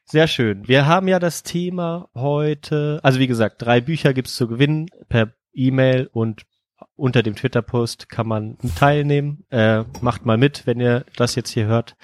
[0.08, 0.68] Sehr schön.
[0.68, 5.32] Wir haben ja das Thema heute, also wie gesagt, drei Bücher gibt's zu gewinnen per
[5.52, 6.46] E-Mail und
[6.94, 9.44] unter dem Twitter-Post kann man teilnehmen.
[9.50, 11.96] Äh, macht mal mit, wenn ihr das jetzt hier hört.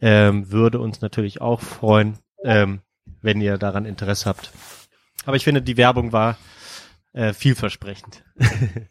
[0.00, 2.80] Ähm, würde uns natürlich auch freuen, ähm,
[3.20, 4.50] wenn ihr daran Interesse habt.
[5.26, 6.38] Aber ich finde, die Werbung war
[7.12, 8.24] äh, vielversprechend.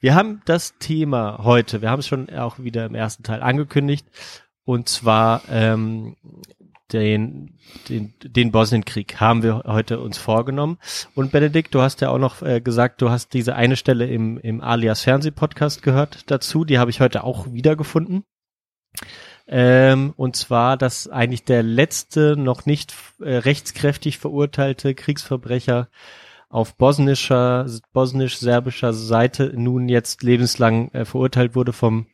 [0.00, 4.06] Wir haben das Thema heute, wir haben es schon auch wieder im ersten Teil angekündigt,
[4.64, 6.16] und zwar ähm,
[6.92, 7.58] den,
[7.88, 10.78] den, den Bosnienkrieg haben wir heute uns vorgenommen.
[11.14, 14.38] Und Benedikt, du hast ja auch noch äh, gesagt, du hast diese eine Stelle im,
[14.38, 18.24] im Alias Fernsehpodcast gehört dazu, die habe ich heute auch wiedergefunden.
[19.46, 25.88] Ähm, und zwar, dass eigentlich der letzte noch nicht äh, rechtskräftig verurteilte Kriegsverbrecher
[26.48, 32.06] auf bosnischer, bosnisch-serbischer Seite nun jetzt lebenslang äh, verurteilt wurde vom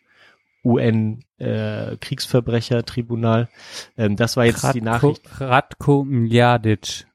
[0.64, 3.48] UN äh, Kriegsverbrechertribunal.
[3.96, 5.22] Ähm, das war jetzt Ratko, die Nachricht.
[5.40, 7.06] Ratko Mladic.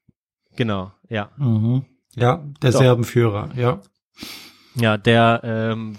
[0.56, 1.30] Genau, ja.
[1.38, 1.86] Mhm.
[2.16, 2.80] Ja, der so.
[2.80, 3.82] Serbenführer, ja.
[4.76, 5.96] Ja, der ähm,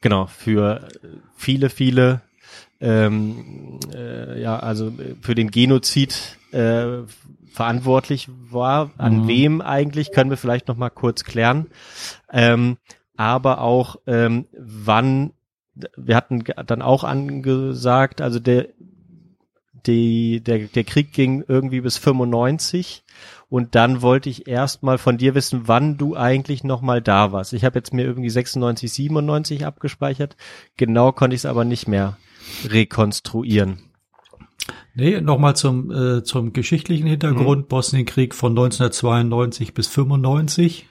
[0.00, 0.88] genau für
[1.36, 2.22] viele, viele
[2.80, 7.02] ähm, äh, ja, also für den Genozid äh,
[7.52, 8.90] verantwortlich war.
[8.96, 9.28] An Mhm.
[9.28, 11.66] wem eigentlich, können wir vielleicht noch mal kurz klären.
[12.32, 12.78] Ähm,
[13.16, 15.32] aber auch ähm, wann,
[15.96, 18.68] wir hatten dann auch angesagt, also der,
[19.86, 23.04] die, der, der Krieg ging irgendwie bis 95
[23.48, 27.32] und dann wollte ich erst mal von dir wissen, wann du eigentlich noch mal da
[27.32, 27.52] warst.
[27.52, 30.36] Ich habe jetzt mir irgendwie 96, 97 abgespeichert.
[30.76, 32.16] Genau konnte ich es aber nicht mehr
[32.64, 33.78] rekonstruieren.
[34.94, 37.68] Nee, nochmal zum, äh, zum geschichtlichen Hintergrund.
[37.68, 40.86] Bosnienkrieg von 1992 bis 95.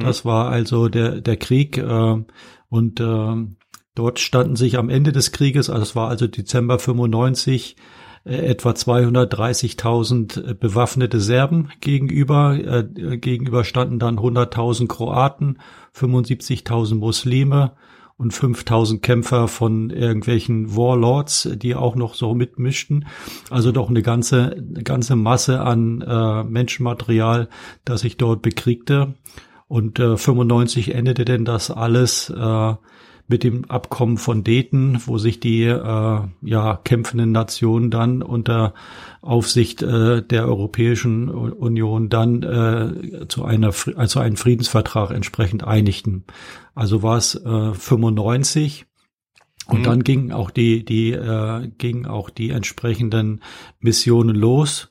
[0.00, 1.78] Das war also der, der Krieg.
[1.78, 2.24] Äh,
[2.68, 3.46] und äh,
[3.94, 7.76] dort standen sich am Ende des Krieges, also es war also Dezember 95,
[8.24, 12.54] äh, etwa 230.000 bewaffnete Serben gegenüber.
[12.54, 15.58] Äh, gegenüber standen dann 100.000 Kroaten,
[15.94, 17.72] 75.000 Muslime
[18.16, 23.06] und 5000 Kämpfer von irgendwelchen Warlords, die auch noch so mitmischten.
[23.50, 27.48] Also doch eine ganze, eine ganze Masse an äh, Menschenmaterial,
[27.84, 29.14] das sich dort bekriegte.
[29.66, 32.74] Und äh, 95 endete denn das alles äh,
[33.26, 38.74] mit dem Abkommen von Dayton, wo sich die äh, ja kämpfenden Nationen dann unter
[39.22, 46.24] Aufsicht äh, der Europäischen Union dann äh, zu einer also einen Friedensvertrag entsprechend einigten.
[46.74, 48.86] Also war es äh, 95
[49.68, 49.84] und Mhm.
[49.84, 53.42] dann gingen auch die die äh, gingen auch die entsprechenden
[53.80, 54.90] Missionen los.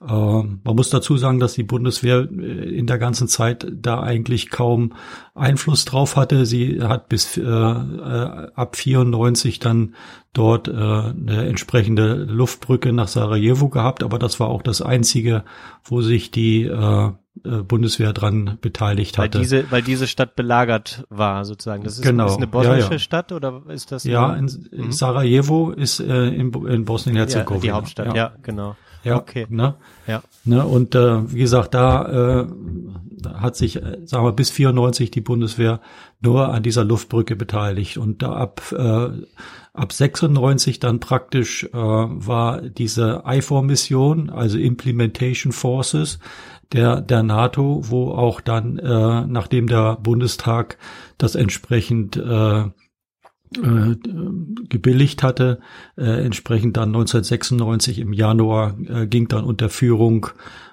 [0.00, 4.50] Äh, man muss dazu sagen, dass die Bundeswehr äh, in der ganzen Zeit da eigentlich
[4.50, 4.92] kaum
[5.34, 6.46] Einfluss drauf hatte.
[6.46, 9.94] Sie hat bis äh, äh, ab 94 dann
[10.32, 15.44] dort äh, eine entsprechende Luftbrücke nach Sarajevo gehabt, aber das war auch das einzige,
[15.82, 17.10] wo sich die äh,
[17.44, 19.38] äh, Bundeswehr dran beteiligt Weil hatte.
[19.38, 21.84] diese, weil diese Stadt belagert war, sozusagen.
[21.84, 22.26] Das ist, Genau.
[22.26, 22.98] ist eine Ja, bosnische ja.
[22.98, 24.04] Stadt oder ist das?
[24.04, 27.60] ja, in, Sarajevo ist äh, in, in ja, Bosnien-Herzegowina.
[27.62, 28.76] die Hauptstadt, ja, genau.
[29.06, 29.46] Ja, Okay.
[29.48, 29.74] Ne?
[30.06, 30.22] Ja.
[30.44, 32.46] Ne, und äh, wie gesagt, da äh,
[33.26, 35.80] da hat sich, äh, sagen wir, bis 94 die Bundeswehr
[36.20, 37.98] nur an dieser Luftbrücke beteiligt.
[37.98, 39.08] Und da ab, äh,
[39.72, 46.18] ab 96 dann praktisch äh, war diese IFOR-Mission, also Implementation Forces
[46.72, 50.78] der, der NATO, wo auch dann, äh, nachdem der Bundestag
[51.18, 52.64] das entsprechend äh,
[53.56, 53.96] äh,
[54.68, 55.60] gebilligt hatte.
[55.96, 60.28] Äh, entsprechend dann 1996 im Januar äh, ging dann unter Führung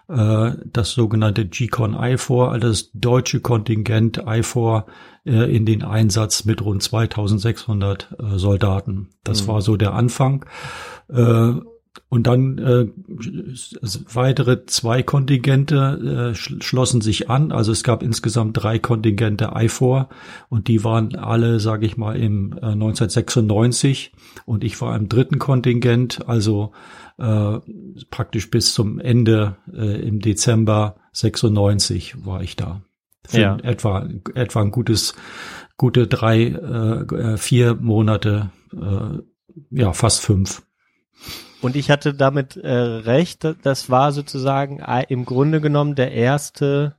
[0.08, 4.86] äh, das sogenannte GCON IFOR, also das deutsche Kontingent IFOR
[5.26, 9.10] äh, in den Einsatz mit rund 2600 äh, Soldaten.
[9.24, 10.46] Das war so der Anfang.
[11.10, 11.54] Äh,
[12.10, 12.88] und dann äh,
[14.14, 17.52] weitere zwei Kontingente äh, sch schlossen sich an.
[17.52, 20.10] Also es gab insgesamt drei Kontingente IFOR
[20.50, 24.12] und die waren alle, sage ich mal, im äh, 1996
[24.46, 26.72] und ich war im dritten Kontingent, also
[27.18, 27.60] äh,
[28.10, 32.82] praktisch bis zum Ende äh, im Dezember 96 war ich da.
[33.26, 33.58] Für Ja.
[33.64, 35.16] etwa etwa ein gutes
[35.78, 39.20] gute drei äh, äh, vier Monate, äh,
[39.70, 40.64] ja fast fünf.
[41.64, 44.80] Und ich hatte damit äh, recht, da- das war sozusagen
[45.10, 46.96] im Grunde genommen der erste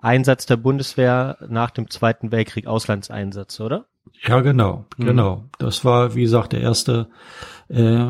[0.00, 3.86] Einsatz der Bundeswehr nach dem Zweiten Weltkrieg, Auslandseinsatz, oder?
[4.26, 5.04] Ja, genau, Mhm.
[5.04, 5.44] genau.
[5.58, 7.08] Das war, wie gesagt, der erste,
[7.68, 8.04] äh,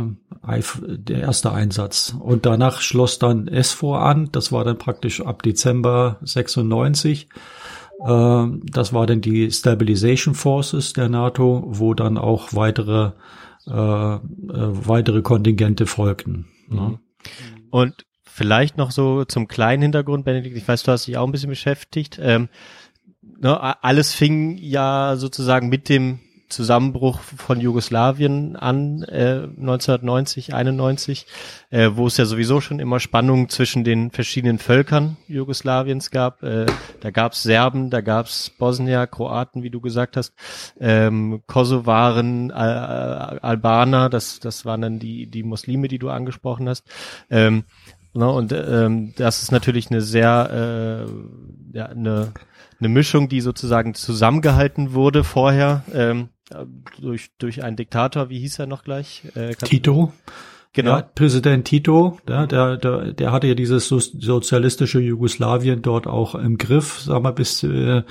[0.44, 2.14] der erste Einsatz.
[2.18, 4.28] Und danach schloss dann SVOR an.
[4.32, 7.28] Das war dann praktisch ab Dezember 96.
[8.06, 13.12] Äh, das war dann die Stabilization Forces der NATO, wo dann auch weitere,
[13.66, 14.18] äh, äh,
[14.48, 16.46] weitere Kontingente folgten.
[16.68, 16.98] Ne?
[17.70, 21.32] Und vielleicht noch so zum kleinen Hintergrund, Benedikt, ich weiß, du hast dich auch ein
[21.32, 22.18] bisschen beschäftigt.
[22.20, 22.48] Ähm,
[23.40, 31.26] ne, alles fing ja sozusagen mit dem Zusammenbruch von Jugoslawien an, äh, 1990, 91,
[31.70, 36.42] äh, wo es ja sowieso schon immer Spannungen zwischen den verschiedenen Völkern Jugoslawiens gab.
[36.42, 36.66] Äh,
[37.00, 40.34] da gab's Serben, da gab's Bosnier, Kroaten, wie du gesagt hast,
[40.80, 46.84] ähm, Kosovaren, Al Albaner, das, das waren dann die, die Muslime, die du angesprochen hast.
[47.30, 47.64] Ähm,
[48.14, 52.32] ne, und ähm, das ist natürlich eine sehr, äh, ja, eine,
[52.78, 56.28] eine Mischung, die sozusagen zusammengehalten wurde vorher ähm,
[57.00, 59.22] durch, durch einen Diktator, wie hieß er noch gleich?
[59.34, 60.12] Äh, Tito,
[60.76, 60.90] Genau.
[60.98, 66.58] Ja, Präsident Tito, der, der, der, hatte ja dieses so- sozialistische Jugoslawien dort auch im
[66.58, 68.02] Griff, sagen wir, bis, äh,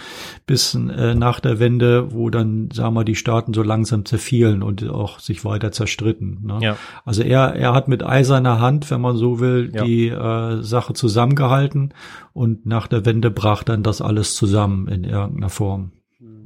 [0.48, 4.90] bis äh, nach der Wende, wo dann, sagen wir, die Staaten so langsam zerfielen und
[4.90, 6.40] auch sich weiter zerstritten.
[6.44, 6.58] Ne?
[6.60, 6.78] Ja.
[7.06, 9.84] Also er, er hat mit eiserner Hand, wenn man so will, Ja.
[9.84, 11.94] die äh, Sache zusammengehalten
[12.34, 15.92] und nach der Wende brach dann das alles zusammen in irgendeiner Form.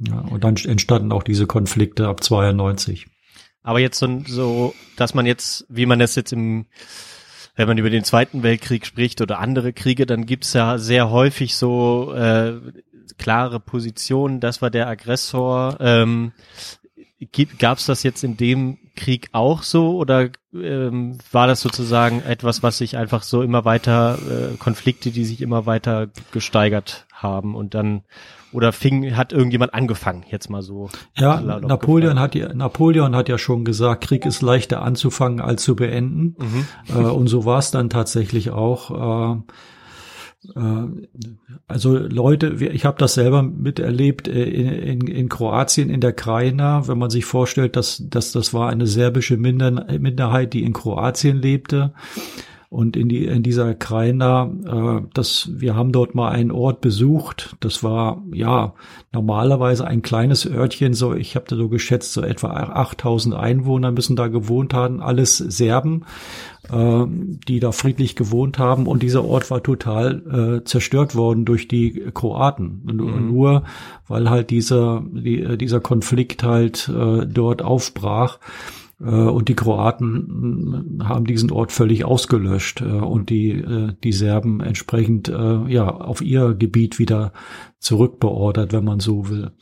[0.06, 3.06] Ja, und dann entstanden auch diese Konflikte ab 92.
[3.62, 6.66] Aber jetzt so, so, dass man jetzt, wie man das jetzt im,
[7.56, 11.56] wenn man über den Zweiten Weltkrieg spricht oder andere Kriege, dann gibt's ja sehr häufig
[11.56, 12.54] so äh,
[13.18, 15.76] klare Positionen, das war der Aggressor.
[15.80, 16.32] Ähm,
[17.58, 22.62] Gab es das jetzt in dem Krieg auch so oder ähm, war das sozusagen etwas,
[22.62, 27.74] was sich einfach so immer weiter, äh, Konflikte, die sich immer weiter gesteigert haben und
[27.74, 28.02] dann
[28.52, 30.90] oder fing, hat irgendjemand angefangen, jetzt mal so.
[31.16, 35.76] Ja, Napoleon hat ja, Napoleon hat ja schon gesagt, Krieg ist leichter anzufangen als zu
[35.76, 36.36] beenden.
[36.38, 36.66] Mhm.
[36.88, 39.36] Äh, und so war es dann tatsächlich auch.
[39.36, 39.42] Äh,
[41.68, 46.88] also Leute, ich habe das selber miterlebt äh, in, in, in Kroatien, in der Krajina,
[46.88, 51.92] wenn man sich vorstellt, dass, dass das war eine serbische Minderheit, die in Kroatien lebte.
[52.70, 57.56] Und in, die, in dieser Krajina, äh, das, wir haben dort mal einen Ort besucht.
[57.58, 58.74] Das war ja
[59.12, 64.14] normalerweise ein kleines Örtchen, so ich habe da so geschätzt, so etwa 8000 Einwohner müssen
[64.14, 66.04] da gewohnt haben, alles Serben
[66.68, 67.04] äh,
[67.48, 68.86] die da friedlich gewohnt haben.
[68.86, 72.82] Und dieser Ort war total äh, zerstört worden durch die Kroaten.
[72.84, 73.26] Mhm.
[73.32, 73.64] Nur
[74.08, 78.38] weil halt dieser, die, äh, dieser Konflikt halt äh, dort aufbrach.
[79.00, 83.64] Äh, und die Kroaten haben diesen Ort völlig ausgelöscht äh, und die,
[84.02, 87.32] die Serben entsprechend ja auf ihr Gebiet wieder
[87.78, 89.52] zurückbeordert, wenn man so will.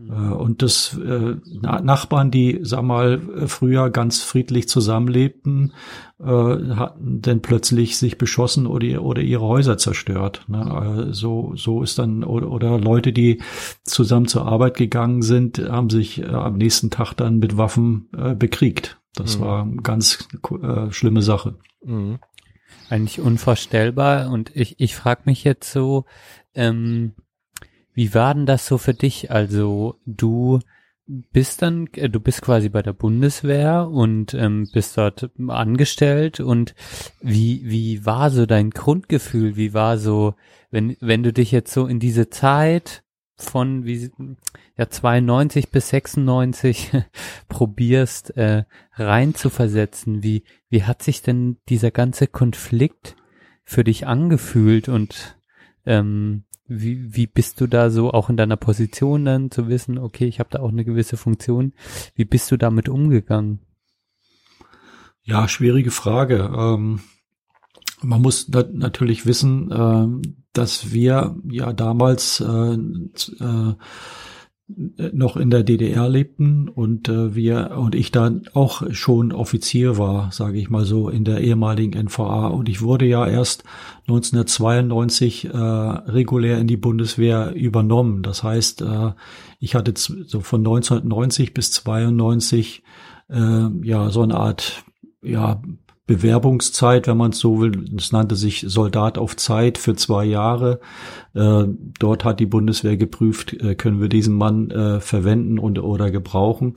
[0.00, 5.72] Äh, und das äh, Nachbarn, die, sag mal, früher ganz friedlich zusammenlebten,
[6.18, 10.44] äh, hatten dann plötzlich sich beschossen oder, oder ihre Häuser zerstört.
[10.48, 11.08] Ne?
[11.08, 13.42] Äh, so, so ist dann, oder, oder Leute, die
[13.84, 18.34] zusammen zur Arbeit gegangen sind, haben sich äh, am nächsten Tag dann mit Waffen äh,
[18.34, 18.98] bekriegt.
[19.14, 19.42] Das mhm.
[19.42, 20.28] war eine ganz
[20.62, 21.56] äh, schlimme Sache.
[21.84, 22.18] Mhm.
[22.88, 24.30] Eigentlich unvorstellbar.
[24.30, 26.04] Und ich, ich frage mich jetzt so,
[26.54, 27.12] ähm,
[27.96, 29.30] wie war denn das so für dich?
[29.30, 30.60] Also du
[31.06, 36.74] bist dann, äh, du bist quasi bei der Bundeswehr und ähm, bist dort angestellt und
[37.22, 39.56] wie, wie war so dein Grundgefühl?
[39.56, 40.34] Wie war so,
[40.70, 43.02] wenn, wenn du dich jetzt so in diese Zeit
[43.38, 44.10] von wie
[44.76, 46.92] ja 92 bis 96
[47.48, 53.16] probierst äh, rein zu versetzen, wie wie hat sich denn dieser ganze Konflikt
[53.64, 55.38] für dich angefühlt und
[55.86, 60.26] ähm, wie, wie bist du da so auch in deiner Position dann zu wissen, okay,
[60.26, 61.72] ich habe da auch eine gewisse Funktion.
[62.14, 63.60] Wie bist du damit umgegangen?
[65.22, 66.50] Ja, schwierige Frage.
[66.56, 67.00] Ähm,
[68.02, 73.74] man muss na natürlich wissen, äh, dass wir ja damals äh, äh,
[74.68, 80.32] noch in der DDR lebten und äh, wir und ich dann auch schon Offizier war,
[80.32, 83.62] sage ich mal so, in der ehemaligen NVA und ich wurde ja erst
[84.08, 88.24] 1992 äh, regulär in die Bundeswehr übernommen.
[88.24, 89.12] Das heißt, äh,
[89.60, 92.82] ich hatte so von 1990 bis 92
[93.28, 94.84] äh, ja so eine Art
[95.22, 95.62] ja
[96.06, 97.84] Bewerbungszeit, wenn man es so will.
[97.96, 100.80] Es nannte sich Soldat auf Zeit für zwei Jahre.
[101.34, 101.64] Äh,
[101.98, 106.74] dort hat die Bundeswehr geprüft, äh, können wir diesen Mann äh, verwenden und oder gebrauchen.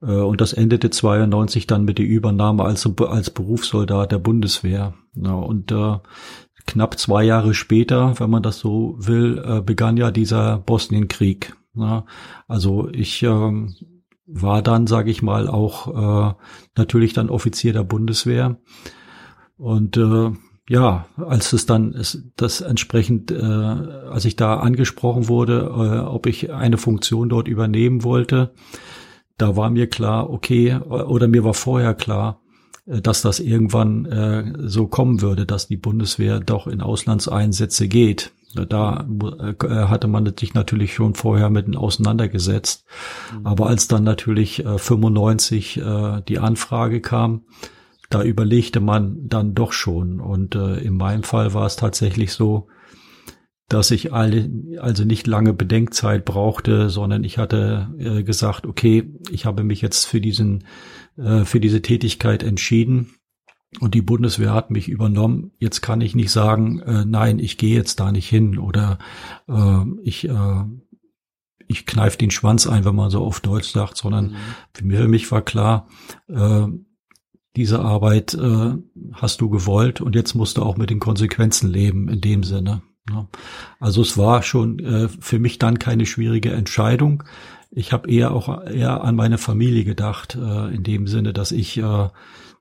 [0.00, 4.94] Äh, und das endete 92 dann mit der Übernahme als, als Berufssoldat der Bundeswehr.
[5.14, 5.98] Ja, und äh,
[6.66, 11.56] knapp zwei Jahre später, wenn man das so will, äh, begann ja dieser Bosnienkrieg.
[11.74, 12.06] Ja,
[12.48, 13.74] also ich ähm,
[14.26, 16.34] war dann, sage ich mal, auch äh,
[16.76, 18.58] natürlich dann Offizier der Bundeswehr.
[19.56, 20.32] Und äh,
[20.68, 26.26] ja, als es dann ist, das entsprechend, äh, als ich da angesprochen wurde, äh, ob
[26.26, 28.52] ich eine Funktion dort übernehmen wollte,
[29.38, 32.40] da war mir klar, okay, oder mir war vorher klar,
[32.86, 38.32] äh, dass das irgendwann äh, so kommen würde, dass die Bundeswehr doch in Auslandseinsätze geht.
[38.64, 39.06] Da
[39.62, 42.84] äh, hatte man sich natürlich schon vorher mit auseinandergesetzt.
[43.38, 43.46] Mhm.
[43.46, 47.42] Aber als dann natürlich äh, 95 äh, die Anfrage kam,
[48.08, 50.20] da überlegte man dann doch schon.
[50.20, 52.68] Und äh, in meinem Fall war es tatsächlich so,
[53.68, 54.48] dass ich alle,
[54.80, 60.04] also nicht lange Bedenkzeit brauchte, sondern ich hatte äh, gesagt, okay, ich habe mich jetzt
[60.04, 60.64] für diesen,
[61.16, 63.16] äh, für diese Tätigkeit entschieden
[63.80, 65.52] und die Bundeswehr hat mich übernommen.
[65.58, 68.98] Jetzt kann ich nicht sagen, äh, nein, ich gehe jetzt da nicht hin oder
[69.48, 70.64] äh, ich äh,
[71.68, 74.36] ich kneif den Schwanz ein, wenn man so auf Deutsch sagt, sondern
[74.80, 74.92] mhm.
[74.92, 75.88] für mich war klar,
[76.28, 76.66] äh,
[77.56, 78.74] diese Arbeit äh,
[79.12, 82.82] hast du gewollt und jetzt musst du auch mit den Konsequenzen leben in dem Sinne.
[83.10, 83.26] Ne?
[83.80, 87.24] Also es war schon äh, für mich dann keine schwierige Entscheidung.
[87.70, 91.78] Ich habe eher auch eher an meine Familie gedacht, äh, in dem Sinne, dass ich
[91.78, 92.08] äh,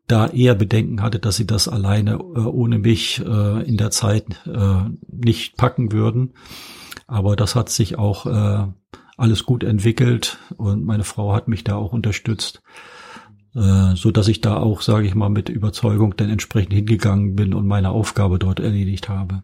[0.08, 4.26] da eher Bedenken hatte, dass sie das alleine äh, ohne mich äh, in der Zeit
[4.46, 6.34] äh, nicht packen würden.
[7.08, 8.68] Aber das hat sich auch äh,
[9.18, 12.62] alles gut entwickelt und meine Frau hat mich da auch unterstützt,
[13.56, 17.54] äh, so dass ich da auch, sage ich mal, mit Überzeugung dann entsprechend hingegangen bin
[17.54, 19.44] und meine Aufgabe dort erledigt habe.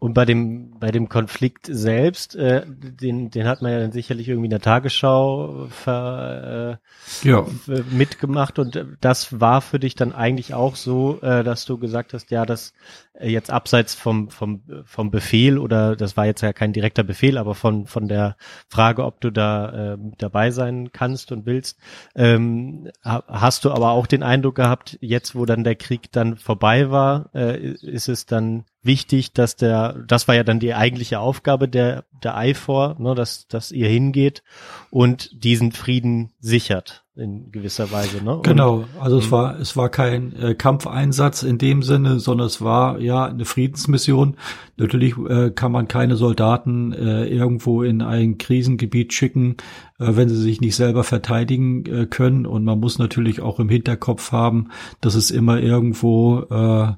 [0.00, 4.28] Und bei dem, bei dem Konflikt selbst, äh, den, den hat man ja dann sicherlich
[4.28, 6.78] irgendwie in der Tagesschau ver,
[7.24, 7.44] äh, Ja.
[7.90, 12.30] mitgemacht und das war für dich dann eigentlich auch so, äh, dass du gesagt hast,
[12.30, 12.74] ja, das
[13.14, 17.36] äh, jetzt abseits vom, vom, vom Befehl oder das war jetzt ja kein direkter Befehl,
[17.36, 18.36] aber von, von der
[18.68, 21.76] Frage, ob du da äh, dabei sein kannst und willst,
[22.14, 26.36] ähm, ha- hast du aber auch den Eindruck gehabt, jetzt wo dann der Krieg dann
[26.36, 31.20] vorbei war, äh, ist es dann wichtig, dass der, das war ja dann die eigentliche
[31.20, 34.42] Aufgabe der, der IFOR, ne, dass, dass ihr hingeht
[34.90, 38.36] und diesen Frieden sichert in gewisser Weise, ne?
[38.36, 42.62] Und, Genau, also es war es war kein äh, Kampfeinsatz in dem Sinne, sondern es
[42.62, 44.36] war ja eine Friedensmission.
[44.76, 49.56] Natürlich äh, kann man keine Soldaten äh, irgendwo in ein Krisengebiet schicken,
[49.98, 52.46] äh, wenn sie sich nicht selber verteidigen äh, können.
[52.46, 54.68] Und man muss natürlich auch im Hinterkopf haben,
[55.00, 56.92] dass es immer irgendwo äh,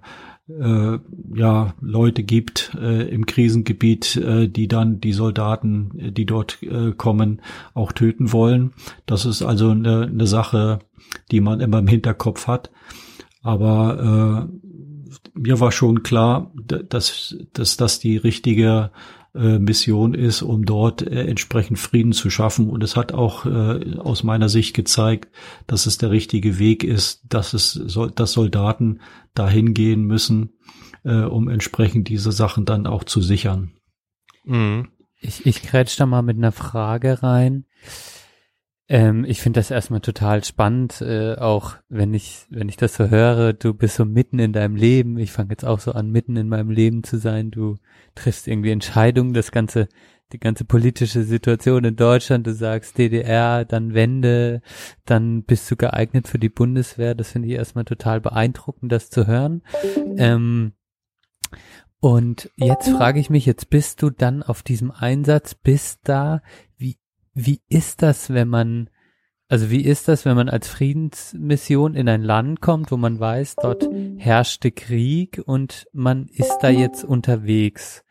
[0.60, 0.98] äh,
[1.34, 6.92] ja Leute gibt äh, im Krisengebiet, äh, die dann die Soldaten, äh, die dort äh,
[6.92, 7.42] kommen,
[7.74, 8.72] auch töten wollen.
[9.06, 10.80] Das ist also eine, eine Sache,
[11.30, 12.70] die man immer im Hinterkopf hat.
[13.42, 14.70] Aber äh,
[15.34, 18.90] mir war schon klar, dass, dass das die richtige
[19.34, 22.68] äh, Mission ist, um dort äh, entsprechend Frieden zu schaffen.
[22.68, 25.28] Und es hat auch äh, aus meiner Sicht gezeigt,
[25.66, 29.00] dass es der richtige Weg ist, dass es soll, dass Soldaten
[29.34, 30.54] dahin gehen müssen,
[31.04, 33.72] äh, um entsprechend diese Sachen dann auch zu sichern.
[34.44, 34.88] Mhm.
[35.20, 37.66] Ich, ich grätsch da mal mit einer Frage rein.
[38.90, 43.08] Ähm, ich finde das erstmal total spannend, äh, auch wenn ich, wenn ich das so
[43.08, 45.16] höre, du bist so mitten in deinem Leben.
[45.16, 47.52] Ich fange jetzt auch so an, mitten in meinem Leben zu sein.
[47.52, 47.76] Du
[48.16, 49.86] triffst irgendwie Entscheidungen, das ganze,
[50.32, 52.48] die ganze politische Situation in Deutschland.
[52.48, 54.60] Du sagst DDR, dann Wende,
[55.04, 57.14] dann bist du geeignet für die Bundeswehr.
[57.14, 59.62] Das finde ich erstmal total beeindruckend, das zu hören.
[60.16, 60.72] Ähm,
[62.00, 66.42] und jetzt frage ich mich, jetzt bist du dann auf diesem Einsatz, bist da,
[66.76, 66.96] wie,
[67.34, 68.90] wie ist das, wenn man,
[69.48, 73.56] also wie ist das, wenn man als Friedensmission in ein Land kommt, wo man weiß,
[73.56, 73.88] dort
[74.18, 78.04] herrschte Krieg und man ist da jetzt unterwegs?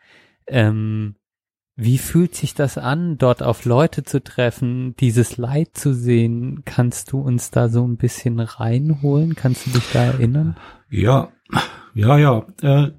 [0.47, 1.15] Ähm,
[1.81, 6.63] wie fühlt sich das an, dort auf Leute zu treffen, dieses Leid zu sehen?
[6.65, 9.33] Kannst du uns da so ein bisschen reinholen?
[9.35, 10.57] Kannst du dich da erinnern?
[10.89, 11.31] Ja,
[11.93, 12.45] ja, ja.
[12.61, 12.91] Äh,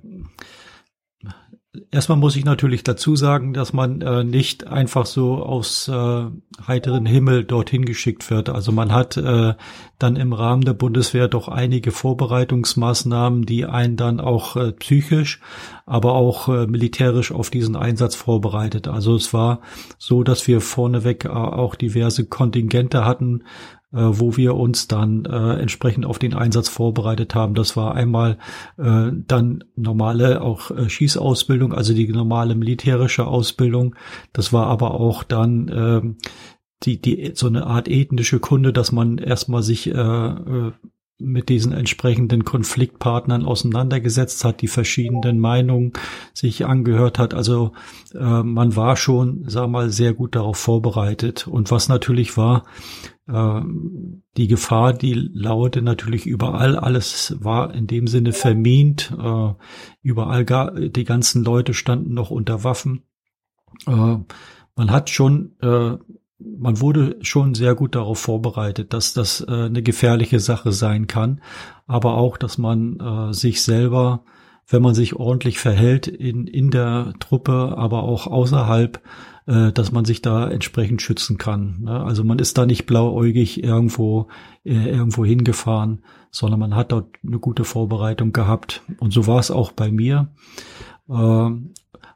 [1.90, 6.24] erstmal muss ich natürlich dazu sagen, dass man äh, nicht einfach so aus äh,
[6.66, 8.48] heiteren Himmel dorthin geschickt wird.
[8.48, 9.54] Also man hat äh,
[9.98, 15.40] dann im Rahmen der Bundeswehr doch einige Vorbereitungsmaßnahmen, die einen dann auch äh, psychisch,
[15.86, 18.88] aber auch äh, militärisch auf diesen Einsatz vorbereitet.
[18.88, 19.60] Also es war
[19.96, 23.44] so, dass wir vorneweg äh, auch diverse Kontingente hatten,
[23.98, 27.54] wo wir uns dann äh, entsprechend auf den Einsatz vorbereitet haben.
[27.54, 28.38] Das war einmal
[28.78, 33.96] äh, dann normale auch äh, Schießausbildung, also die normale militärische Ausbildung.
[34.32, 36.16] Das war aber auch dann ähm,
[36.84, 40.72] die, die so eine Art ethnische Kunde, dass man erstmal sich äh, äh,
[41.20, 45.92] mit diesen entsprechenden Konfliktpartnern auseinandergesetzt hat, die verschiedenen Meinungen
[46.34, 47.34] sich angehört hat.
[47.34, 47.72] Also
[48.14, 51.46] äh, man war schon, sag mal, sehr gut darauf vorbereitet.
[51.46, 52.64] Und was natürlich war,
[53.28, 53.60] äh,
[54.36, 56.76] die Gefahr, die lauerte natürlich überall.
[56.76, 59.14] Alles war in dem Sinne vermint.
[59.18, 59.54] Äh,
[60.02, 63.04] überall gar, die ganzen Leute standen noch unter Waffen.
[63.86, 64.16] Äh,
[64.76, 65.96] man hat schon äh,
[66.58, 71.40] man wurde schon sehr gut darauf vorbereitet, dass das äh, eine gefährliche Sache sein kann,
[71.86, 74.24] aber auch, dass man äh, sich selber,
[74.68, 79.00] wenn man sich ordentlich verhält in, in der Truppe, aber auch außerhalb,
[79.46, 81.80] äh, dass man sich da entsprechend schützen kann.
[81.82, 82.04] Ne?
[82.04, 84.28] Also man ist da nicht blauäugig irgendwo,
[84.64, 88.82] äh, irgendwo hingefahren, sondern man hat dort eine gute Vorbereitung gehabt.
[88.98, 90.28] Und so war es auch bei mir.
[91.08, 91.74] Ähm,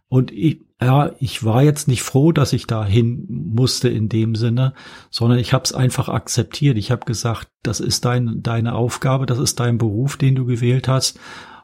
[0.09, 4.35] und ich, ja, ich war jetzt nicht froh, dass ich da hin musste in dem
[4.35, 4.75] Sinne,
[5.11, 6.77] sondern ich habe es einfach akzeptiert.
[6.77, 10.89] Ich habe gesagt, das ist dein, deine Aufgabe, das ist dein Beruf, den du gewählt
[10.89, 11.19] hast.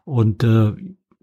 [0.04, 0.72] Und äh,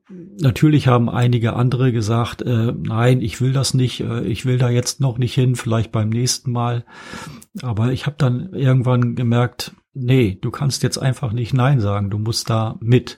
[0.10, 4.70] natürlich haben einige andere gesagt, äh, nein, ich will das nicht, äh, ich will da
[4.70, 6.86] jetzt noch nicht hin, vielleicht beim nächsten Mal.
[7.62, 12.20] Aber ich habe dann irgendwann gemerkt, nee, du kannst jetzt einfach nicht Nein sagen, du
[12.20, 13.18] musst da mit.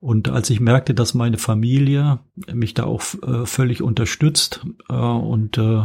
[0.00, 2.20] Und als ich merkte, dass meine Familie
[2.52, 5.84] mich da auch äh, völlig unterstützt äh, und äh,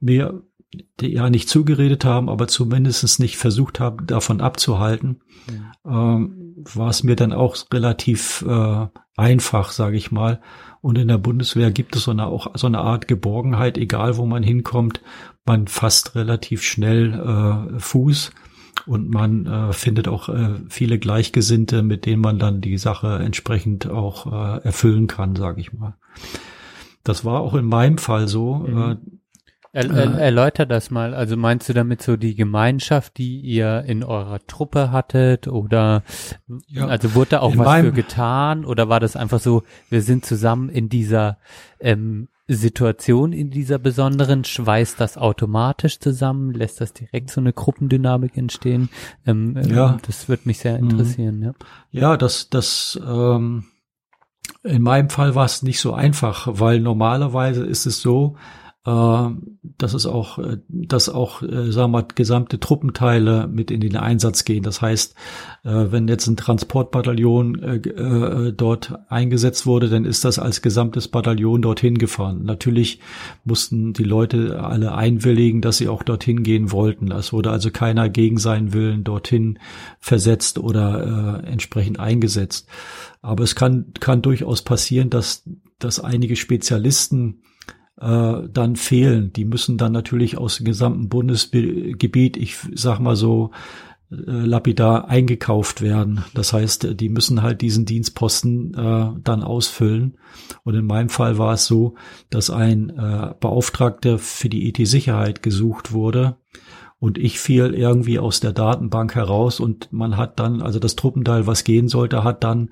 [0.00, 0.42] mir
[1.00, 5.20] die, ja nicht zugeredet haben, aber zumindest nicht versucht haben, davon abzuhalten,
[5.86, 10.40] ähm, war es mir dann auch relativ äh, einfach, sage ich mal.
[10.80, 14.26] Und in der Bundeswehr gibt es so eine, auch so eine Art Geborgenheit, egal wo
[14.26, 15.00] man hinkommt.
[15.44, 17.12] Man fasst relativ schnell
[17.76, 18.32] äh, Fuß
[18.86, 23.88] und man äh, findet auch äh, viele Gleichgesinnte, mit denen man dann die Sache entsprechend
[23.88, 25.94] auch äh, erfüllen kann, sage ich mal.
[27.02, 28.54] Das war auch in meinem Fall so.
[28.56, 28.78] Mhm.
[28.82, 28.96] Äh,
[29.72, 31.14] er, er, erläuter das mal.
[31.14, 36.04] Also meinst du damit so die Gemeinschaft, die ihr in eurer Truppe hattet oder
[36.68, 40.24] ja, also wurde da auch was für getan oder war das einfach so, wir sind
[40.24, 41.38] zusammen in dieser
[41.80, 48.36] ähm, Situation, in dieser besonderen, schweißt das automatisch zusammen, lässt das direkt so eine Gruppendynamik
[48.36, 48.90] entstehen?
[49.26, 49.96] Ähm, ähm ja.
[50.06, 50.90] Das wird mich sehr mhm.
[50.90, 51.52] interessieren, ja.
[51.90, 53.64] Ja, das, das ähm,
[54.62, 58.36] in meinem Fall war es nicht so einfach, weil normalerweise ist es so,
[58.84, 64.44] dass es auch, äh, dass auch, äh, sagen wir, gesamte Truppenteile mit in den Einsatz
[64.44, 64.62] gehen.
[64.62, 65.14] Das heißt,
[65.62, 72.44] wenn jetzt ein Transportbataillon dort eingesetzt wurde, dann ist das als gesamtes Bataillon dorthin gefahren.
[72.44, 73.00] Natürlich
[73.44, 77.10] mussten die Leute alle einwilligen, dass sie auch dorthin gehen wollten.
[77.12, 79.58] Es wurde also keiner gegen seinen Willen dorthin
[80.00, 82.68] versetzt oder äh, entsprechend eingesetzt.
[83.22, 85.48] Aber es kann, kann durchaus passieren, dass,
[85.78, 87.40] dass einige Spezialisten
[88.04, 89.32] äh, dann fehlen.
[89.32, 93.50] Die müssen dann natürlich aus dem gesamten Bundesgebiet, ich sag mal so,
[94.10, 96.24] äh, lapidar eingekauft werden.
[96.34, 100.18] Das heißt, die müssen halt diesen Dienstposten äh, dann ausfüllen.
[100.62, 101.94] Und in meinem Fall war es so,
[102.30, 106.36] dass ein äh, Beauftragter für die IT-Sicherheit gesucht wurde.
[106.98, 111.46] Und ich fiel irgendwie aus der Datenbank heraus und man hat dann, also das Truppenteil,
[111.46, 112.70] was gehen sollte, hat dann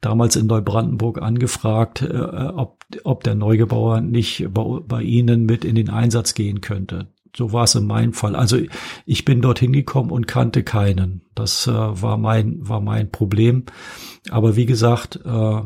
[0.00, 5.74] damals in Neubrandenburg angefragt, äh, ob, ob der Neugebauer nicht bei, bei Ihnen mit in
[5.74, 7.08] den Einsatz gehen könnte.
[7.36, 8.34] So war es in meinem Fall.
[8.34, 8.58] Also
[9.04, 11.22] ich bin dorthin gekommen und kannte keinen.
[11.34, 13.64] Das äh, war mein war mein Problem.
[14.30, 15.60] Aber wie gesagt, äh,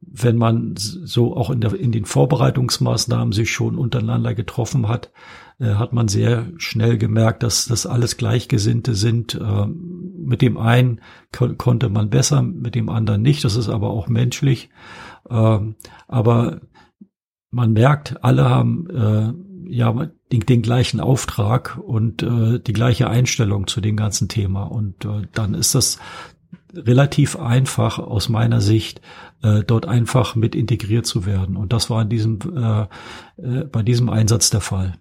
[0.00, 5.10] wenn man so auch in, der, in den Vorbereitungsmaßnahmen sich schon untereinander getroffen hat,
[5.58, 9.34] äh, hat man sehr schnell gemerkt, dass das alles Gleichgesinnte sind.
[9.34, 11.00] Äh, mit dem einen
[11.32, 13.44] ko konnte man besser, mit dem anderen nicht.
[13.44, 14.70] Das ist aber auch menschlich.
[15.28, 15.58] Äh,
[16.08, 16.60] aber
[17.50, 19.92] man merkt, alle haben äh, ja
[20.32, 24.64] den, den, gleichen Auftrag und äh, die gleiche Einstellung zu dem ganzen Thema.
[24.64, 25.98] Und äh, dann ist das
[26.72, 29.00] relativ einfach aus meiner Sicht,
[29.42, 31.56] äh, dort einfach mit integriert zu werden.
[31.56, 32.86] Und das war in diesem, äh,
[33.42, 34.98] äh, bei diesem Einsatz der Fall.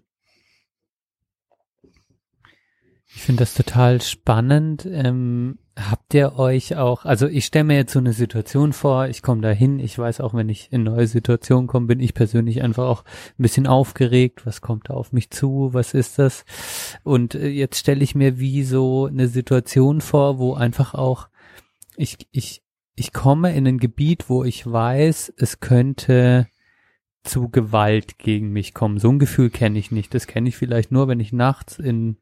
[3.11, 4.87] Ich finde das total spannend.
[4.89, 9.21] Ähm, habt ihr euch auch, also ich stelle mir jetzt so eine Situation vor, ich
[9.21, 12.61] komme da hin, ich weiß auch, wenn ich in neue Situationen komme, bin ich persönlich
[12.61, 16.45] einfach auch ein bisschen aufgeregt, was kommt da auf mich zu, was ist das?
[17.03, 21.29] Und äh, jetzt stelle ich mir wie so eine Situation vor, wo einfach auch
[21.95, 22.61] ich, ich,
[22.95, 26.47] ich komme in ein Gebiet, wo ich weiß, es könnte
[27.23, 28.99] zu Gewalt gegen mich kommen.
[28.99, 30.13] So ein Gefühl kenne ich nicht.
[30.13, 32.17] Das kenne ich vielleicht nur, wenn ich nachts in,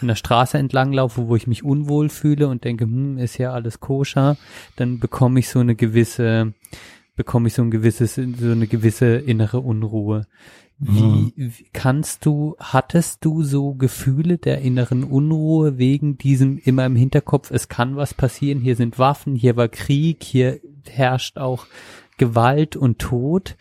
[0.00, 3.52] in der Straße entlang laufe, wo ich mich unwohl fühle und denke, hm, ist ja
[3.52, 4.36] alles koscher,
[4.76, 6.52] dann bekomme ich so eine gewisse,
[7.16, 10.26] bekomme ich so ein gewisses, so eine gewisse innere Unruhe.
[10.82, 11.32] Wie, mhm.
[11.36, 17.50] wie kannst du, hattest du so Gefühle der inneren Unruhe wegen diesem immer im Hinterkopf,
[17.50, 20.58] es kann was passieren, hier sind Waffen, hier war Krieg, hier
[20.88, 21.66] herrscht auch
[22.16, 23.56] Gewalt und Tod?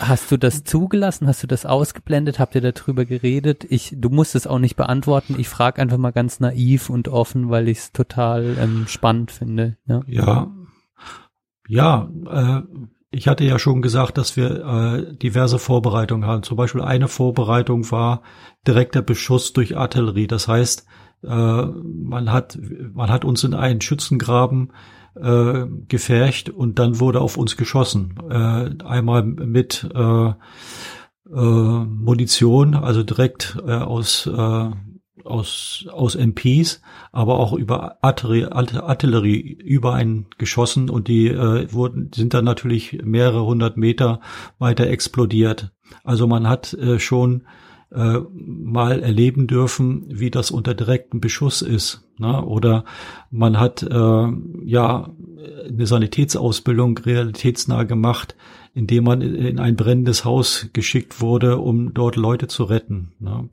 [0.00, 1.26] Hast du das zugelassen?
[1.26, 2.38] Hast du das ausgeblendet?
[2.38, 3.64] Habt ihr darüber geredet?
[3.68, 5.36] Ich, du musst es auch nicht beantworten.
[5.38, 9.76] Ich frage einfach mal ganz naiv und offen, weil ich es total ähm, spannend finde.
[9.86, 10.50] Ja, ja,
[11.68, 12.62] ja äh,
[13.10, 16.42] ich hatte ja schon gesagt, dass wir äh, diverse Vorbereitungen haben.
[16.42, 18.22] Zum Beispiel eine Vorbereitung war
[18.66, 20.26] direkter Beschuss durch Artillerie.
[20.26, 20.86] Das heißt,
[21.22, 22.58] äh, man hat
[22.92, 24.72] man hat uns in einen Schützengraben
[25.14, 28.14] äh, gefercht und dann wurde auf uns geschossen.
[28.30, 30.34] Äh, einmal mit äh, äh,
[31.32, 34.70] Munition, also direkt äh, aus äh,
[35.24, 42.10] aus aus MPs, aber auch über Artillerie, Artillerie über einen geschossen und die äh, wurden
[42.14, 44.20] sind dann natürlich mehrere hundert Meter
[44.58, 45.72] weiter explodiert.
[46.02, 47.46] Also man hat äh, schon
[47.94, 52.08] äh, mal erleben dürfen, wie das unter direktem Beschuss ist.
[52.18, 52.44] Ne?
[52.44, 52.84] Oder
[53.30, 54.26] man hat äh,
[54.64, 55.10] ja
[55.68, 58.36] eine Sanitätsausbildung realitätsnah gemacht,
[58.74, 63.12] indem man in ein brennendes Haus geschickt wurde, um dort Leute zu retten.
[63.20, 63.48] Ne?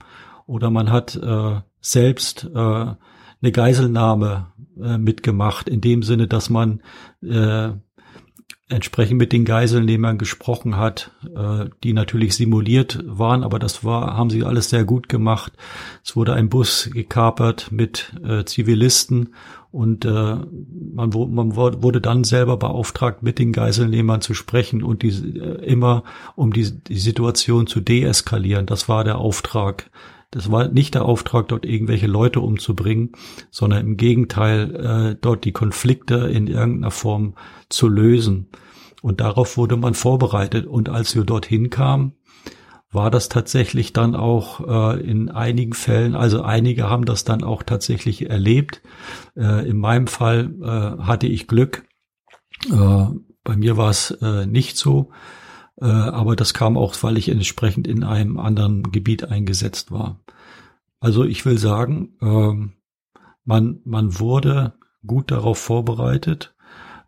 [0.48, 4.48] Oder man hat äh, selbst äh, eine Geiselnahme
[4.82, 6.82] äh, mitgemacht, in dem Sinne, dass man
[7.22, 7.70] äh,
[8.72, 14.30] entsprechend mit den Geiselnehmern gesprochen hat, äh, die natürlich simuliert waren, aber das war, haben
[14.30, 15.54] sie alles sehr gut gemacht.
[16.04, 19.30] Es wurde ein Bus gekapert mit äh, Zivilisten
[19.72, 25.40] und äh, man, man wurde dann selber beauftragt, mit den Geiselnehmern zu sprechen und die,
[25.40, 26.04] äh, immer
[26.36, 28.66] um die, die Situation zu deeskalieren.
[28.66, 29.90] Das war der Auftrag.
[30.32, 33.12] Das war nicht der Auftrag, dort irgendwelche Leute umzubringen,
[33.50, 37.36] sondern im Gegenteil, äh, dort die Konflikte in irgendeiner Form
[37.68, 38.50] zu lösen.
[39.02, 40.66] Und darauf wurde man vorbereitet.
[40.68, 42.14] Und als wir dorthin kamen,
[42.92, 47.64] war das tatsächlich dann auch äh, in einigen Fällen, also einige haben das dann auch
[47.64, 48.82] tatsächlich erlebt.
[49.36, 51.84] Äh, in meinem Fall äh, hatte ich Glück.
[52.70, 53.06] Äh,
[53.44, 55.12] bei mir war es äh, nicht so,
[55.82, 60.20] äh, aber das kam auch, weil ich entsprechend in einem anderen Gebiet eingesetzt war.
[61.00, 62.72] Also ich will sagen, äh,
[63.44, 64.74] man, man wurde
[65.06, 66.56] gut darauf vorbereitet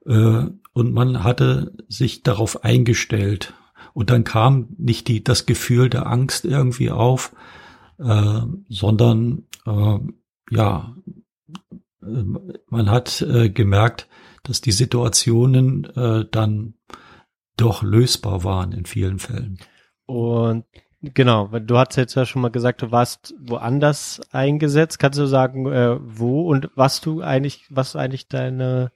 [0.06, 3.54] äh, und man hatte sich darauf eingestellt.
[3.94, 7.36] Und dann kam nicht die, das Gefühl der Angst irgendwie auf,
[8.00, 10.00] äh, sondern äh,
[10.50, 10.96] ja,
[12.02, 12.24] äh,
[12.68, 14.08] man hat äh, gemerkt,
[14.42, 16.74] dass die Situationen äh, dann
[17.58, 19.60] doch lösbar waren in vielen Fällen.
[20.06, 20.66] Und
[21.02, 25.00] genau, du hast jetzt ja schon mal gesagt, du warst woanders eingesetzt.
[25.00, 28.92] Kannst du sagen, äh, wo und was du eigentlich, was eigentlich deine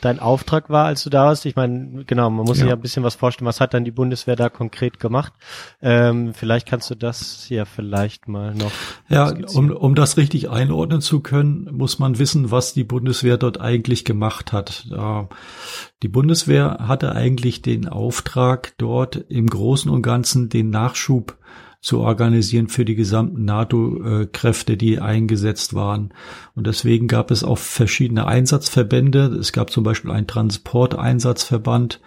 [0.00, 1.46] dein Auftrag war, als du da warst.
[1.46, 2.62] Ich meine, genau, man muss ja.
[2.62, 5.32] sich ja ein bisschen was vorstellen, was hat dann die Bundeswehr da konkret gemacht.
[5.80, 8.72] Ähm, vielleicht kannst du das ja vielleicht mal noch.
[9.08, 13.60] Ja, um, um das richtig einordnen zu können, muss man wissen, was die Bundeswehr dort
[13.60, 14.86] eigentlich gemacht hat.
[16.02, 21.38] Die Bundeswehr hatte eigentlich den Auftrag, dort im Großen und Ganzen den Nachschub
[21.80, 26.12] zu organisieren für die gesamten NATO-Kräfte, die eingesetzt waren.
[26.54, 29.26] Und deswegen gab es auch verschiedene Einsatzverbände.
[29.38, 32.00] Es gab zum Beispiel einen Transporteinsatzverband,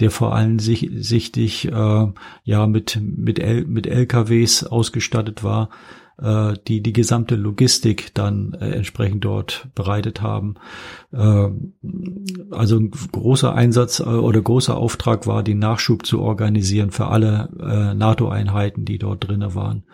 [0.00, 2.06] der vor allem sich, sichtig äh,
[2.44, 5.68] ja mit mit, L, mit LKWs ausgestattet war
[6.20, 10.54] äh, die die gesamte Logistik dann äh, entsprechend dort bereitet haben.
[11.12, 11.48] Äh,
[12.50, 17.48] also ein großer Einsatz äh, oder großer Auftrag war, den Nachschub zu organisieren für alle
[17.60, 19.84] äh, NATO-Einheiten, die dort drinnen waren.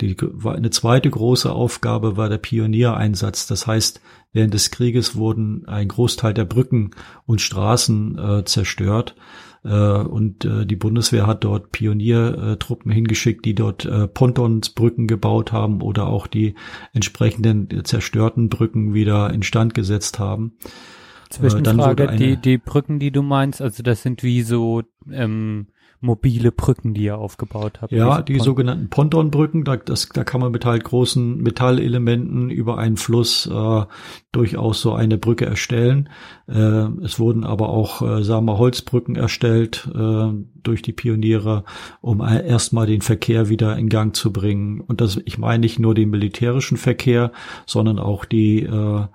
[0.00, 3.46] Die, eine zweite große Aufgabe war der Pioniereinsatz.
[3.46, 4.00] Das heißt,
[4.32, 6.92] während des Krieges wurden ein Großteil der Brücken
[7.26, 9.16] und Straßen äh, zerstört.
[9.64, 15.82] Äh, und äh, die Bundeswehr hat dort Pioniertruppen hingeschickt, die dort äh, Pontonsbrücken gebaut haben
[15.82, 16.54] oder auch die
[16.92, 20.52] entsprechenden zerstörten Brücken wieder instand gesetzt haben.
[21.30, 25.66] Zwischenfrage, die, die Brücken, die du meinst, also das sind wie so ähm,
[26.00, 27.92] mobile Brücken, die ihr aufgebaut habt.
[27.92, 32.78] Ja, die Pont sogenannten Pontonbrücken, da, das, da kann man mit halt großen Metallelementen über
[32.78, 33.84] einen Fluss äh,
[34.30, 36.08] durchaus so eine Brücke erstellen.
[36.46, 36.54] Äh,
[37.02, 40.28] es wurden aber auch, äh, sagen wir, Holzbrücken erstellt äh,
[40.62, 41.64] durch die Pioniere,
[42.00, 44.80] um erstmal den Verkehr wieder in Gang zu bringen.
[44.80, 47.32] Und das, ich meine nicht nur den militärischen Verkehr,
[47.66, 49.06] sondern auch die äh, äh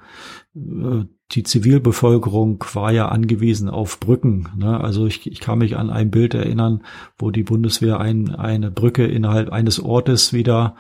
[0.55, 4.49] die Zivilbevölkerung war ja angewiesen auf Brücken.
[4.55, 4.79] Ne?
[4.79, 6.83] Also ich, ich kann mich an ein Bild erinnern,
[7.17, 10.75] wo die Bundeswehr ein, eine Brücke innerhalb eines Ortes wieder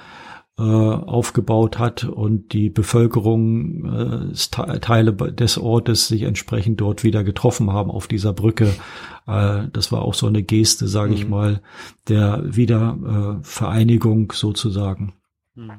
[0.59, 7.73] äh, aufgebaut hat und die Bevölkerung äh, Teile des Ortes sich entsprechend dort wieder getroffen
[7.73, 8.75] haben auf dieser Brücke.
[9.25, 11.17] Äh, das war auch so eine Geste, sage mhm.
[11.17, 11.61] ich mal,
[12.07, 15.13] der Wiedervereinigung sozusagen.
[15.55, 15.71] Mhm.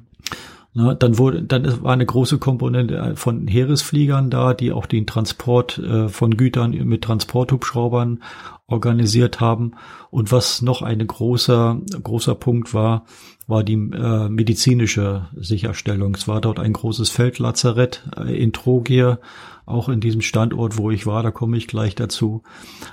[0.76, 5.78] Na, dann wurde, dann war eine große Komponente von Heeresfliegern da, die auch den Transport
[5.78, 8.24] äh, von Gütern mit Transporthubschraubern
[8.66, 9.76] organisiert haben.
[10.10, 13.05] Und was noch ein großer, großer Punkt war,
[13.46, 16.16] war die äh, medizinische Sicherstellung.
[16.16, 19.20] Es war dort ein großes Feldlazarett äh, in Trogier,
[19.66, 22.42] auch in diesem Standort, wo ich war, da komme ich gleich dazu.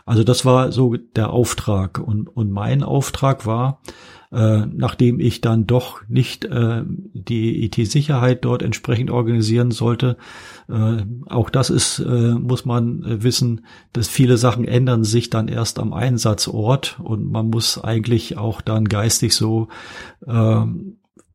[0.05, 1.97] Also das war so der Auftrag.
[1.97, 3.81] Und, und mein Auftrag war,
[4.31, 10.17] äh, nachdem ich dann doch nicht äh, die IT-Sicherheit dort entsprechend organisieren sollte.
[10.69, 15.47] Äh, auch das ist, äh, muss man äh, wissen, dass viele Sachen ändern sich dann
[15.47, 19.67] erst am Einsatzort und man muss eigentlich auch dann geistig so
[20.25, 20.61] äh,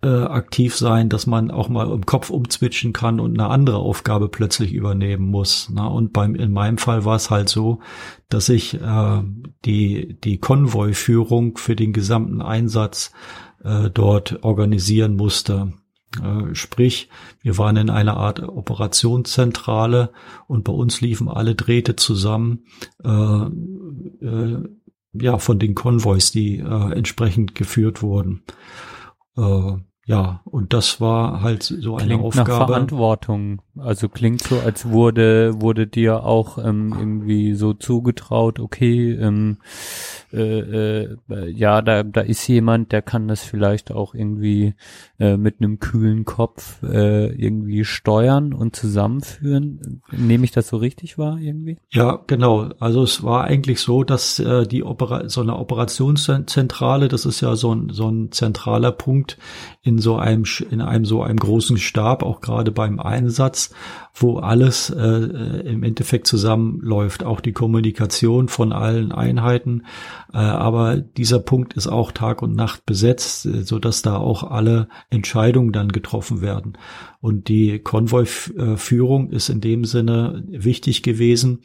[0.02, 4.28] äh, aktiv sein, dass man auch mal im Kopf umzwitschen kann und eine andere Aufgabe
[4.28, 5.70] plötzlich übernehmen muss.
[5.70, 5.88] Ne?
[5.88, 7.80] Und beim in meinem Fall war es halt so,
[8.28, 9.22] dass ich äh,
[9.64, 13.12] die die Konvoiführung für den gesamten Einsatz
[13.64, 15.72] äh, dort organisieren musste.
[16.22, 17.08] Äh, sprich,
[17.42, 20.12] wir waren in einer Art Operationszentrale
[20.46, 22.64] und bei uns liefen alle Drähte zusammen.
[23.02, 23.46] Äh,
[24.24, 24.64] äh,
[25.18, 28.42] ja, von den Konvois, die äh, entsprechend geführt wurden.
[29.36, 29.76] Äh,
[30.08, 32.50] ja, und das war halt so eine klingt Aufgabe.
[32.50, 33.62] nach Verantwortung.
[33.76, 39.58] Also klingt so, als wurde wurde dir auch ähm, irgendwie so zugetraut, okay, ähm,
[40.36, 44.74] äh, äh, ja, da da ist jemand, der kann das vielleicht auch irgendwie
[45.18, 50.02] äh, mit einem kühlen Kopf äh, irgendwie steuern und zusammenführen.
[50.10, 51.78] Nehme ich das so richtig wahr irgendwie?
[51.90, 52.70] Ja, genau.
[52.78, 57.56] Also es war eigentlich so, dass äh, die Opera so eine Operationszentrale, das ist ja
[57.56, 59.38] so ein so ein zentraler Punkt
[59.82, 63.72] in so einem in einem so einem großen Stab, auch gerade beim Einsatz,
[64.18, 69.82] wo alles äh, äh, im Endeffekt zusammenläuft, auch die Kommunikation von allen Einheiten.
[70.32, 74.42] Äh, aber dieser Punkt ist auch Tag und Nacht besetzt, äh, so dass da auch
[74.42, 76.78] alle Entscheidungen dann getroffen werden.
[77.20, 81.60] Und die Konvoiführung ist in dem Sinne wichtig gewesen.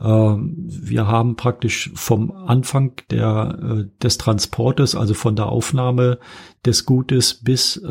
[0.00, 6.20] Ähm, wir haben praktisch vom Anfang der, äh, des Transportes, also von der Aufnahme
[6.64, 7.82] des Gutes bis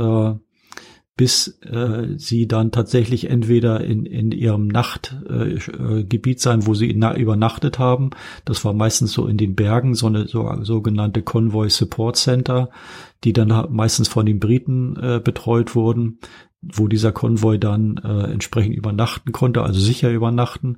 [1.17, 7.17] bis äh, sie dann tatsächlich entweder in, in ihrem Nachtgebiet äh, sein, wo sie na,
[7.17, 8.11] übernachtet haben.
[8.45, 12.69] Das war meistens so in den Bergen, so eine so, sogenannte Convoy Support Center,
[13.23, 16.19] die dann meistens von den Briten äh, betreut wurden,
[16.61, 20.77] wo dieser Konvoi dann äh, entsprechend übernachten konnte, also sicher übernachten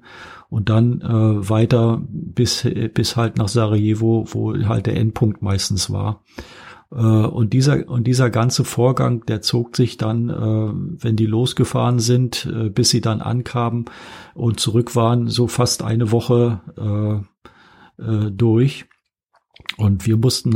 [0.49, 6.23] und dann äh, weiter bis bis halt nach Sarajevo, wo halt der Endpunkt meistens war.
[6.91, 11.99] Äh, und dieser, und dieser ganze Vorgang, der zog sich dann, äh, wenn die losgefahren
[11.99, 13.85] sind, äh, bis sie dann ankamen
[14.33, 16.61] und zurück waren, so fast eine Woche
[18.31, 18.85] durch.
[19.75, 20.55] Und wir mussten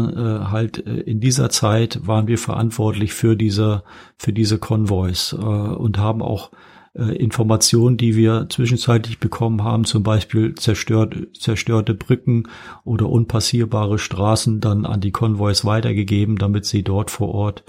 [0.49, 3.83] halt in dieser Zeit waren wir verantwortlich für diese
[4.17, 6.51] für diese Konvois und haben auch
[6.95, 12.47] äh, Informationen, die wir zwischenzeitlich bekommen haben, zum Beispiel zerstört, zerstörte Brücken
[12.83, 17.63] oder unpassierbare Straßen, dann an die Konvois weitergegeben, damit sie dort vor Ort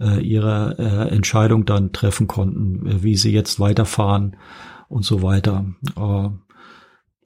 [0.00, 4.36] äh, ihre äh, Entscheidung dann treffen konnten, äh, wie sie jetzt weiterfahren
[4.88, 5.66] und so weiter.
[5.96, 6.30] Äh,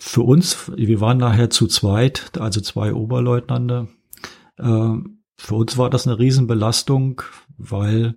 [0.01, 3.89] für uns, wir waren nachher zu zweit, also zwei Oberleutnante.
[4.57, 4.97] Äh,
[5.37, 7.23] für uns war das eine Riesenbelastung,
[7.57, 8.17] weil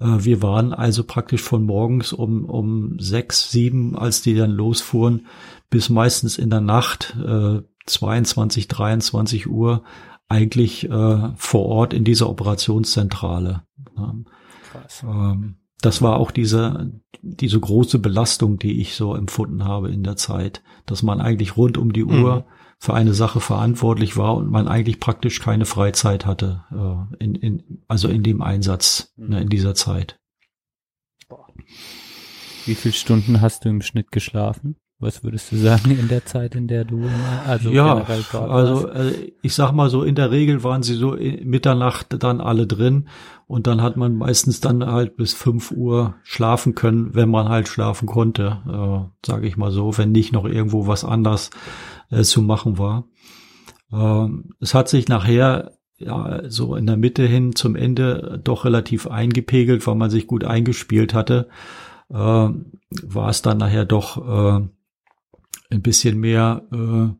[0.00, 5.26] wir waren also praktisch von morgens um, um sechs, sieben, als die dann losfuhren,
[5.70, 9.82] bis meistens in der Nacht, äh, 22, 23 Uhr,
[10.28, 13.62] eigentlich äh, vor Ort in dieser Operationszentrale.
[14.70, 15.02] Krass.
[15.02, 16.92] Ähm, das war auch diese,
[17.22, 21.78] diese große Belastung, die ich so empfunden habe in der Zeit, dass man eigentlich rund
[21.78, 22.44] um die Uhr mhm
[22.78, 27.82] für eine Sache verantwortlich war und man eigentlich praktisch keine Freizeit hatte, äh, in, in,
[27.88, 29.42] also in dem Einsatz, ne, mhm.
[29.42, 30.20] in dieser Zeit.
[32.66, 34.76] Wie viele Stunden hast du im Schnitt geschlafen?
[35.00, 37.08] Was würdest du sagen in der Zeit, in der du
[37.46, 42.20] also ja, also äh, ich sag mal so in der Regel waren sie so Mitternacht
[42.20, 43.08] dann alle drin
[43.46, 47.68] und dann hat man meistens dann halt bis fünf Uhr schlafen können, wenn man halt
[47.68, 51.50] schlafen konnte, äh, sage ich mal so, wenn nicht noch irgendwo was anders
[52.10, 53.04] äh, zu machen war.
[53.92, 59.06] Ähm, es hat sich nachher ja, so in der Mitte hin zum Ende doch relativ
[59.06, 61.48] eingepegelt, weil man sich gut eingespielt hatte,
[62.10, 64.68] äh, war es dann nachher doch äh,
[65.70, 67.14] ein bisschen mehr, äh,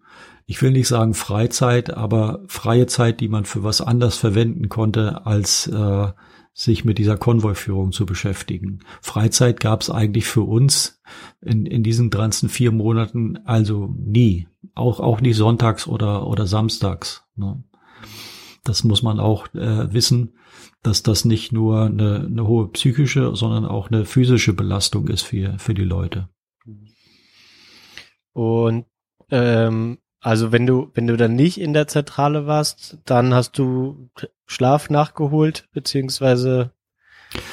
[0.46, 5.26] ich will nicht sagen Freizeit, aber freie Zeit, die man für was anders verwenden konnte,
[5.26, 6.08] als äh,
[6.54, 8.80] sich mit dieser Konvoiführung zu beschäftigen.
[9.00, 11.00] Freizeit gab es eigentlich für uns
[11.40, 14.48] in, in diesen ganzen vier Monaten also nie.
[14.74, 17.24] Auch, auch nicht sonntags oder, oder samstags.
[17.36, 17.62] Ne?
[18.64, 20.34] Das muss man auch äh, wissen,
[20.82, 25.58] dass das nicht nur eine, eine hohe psychische, sondern auch eine physische Belastung ist für,
[25.58, 26.28] für die Leute.
[28.38, 28.84] Und
[29.32, 34.10] ähm, also wenn du, wenn du dann nicht in der Zentrale warst, dann hast du
[34.46, 36.70] Schlaf nachgeholt, beziehungsweise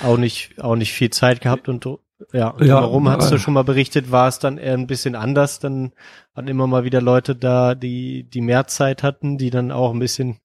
[0.04, 1.86] auch nicht, auch nicht viel Zeit gehabt und
[2.32, 5.58] ja, ja warum hast du schon mal berichtet, war es dann eher ein bisschen anders,
[5.58, 5.92] dann
[6.36, 10.00] waren immer mal wieder Leute da, die, die mehr Zeit hatten, die dann auch ein
[10.00, 10.38] bisschen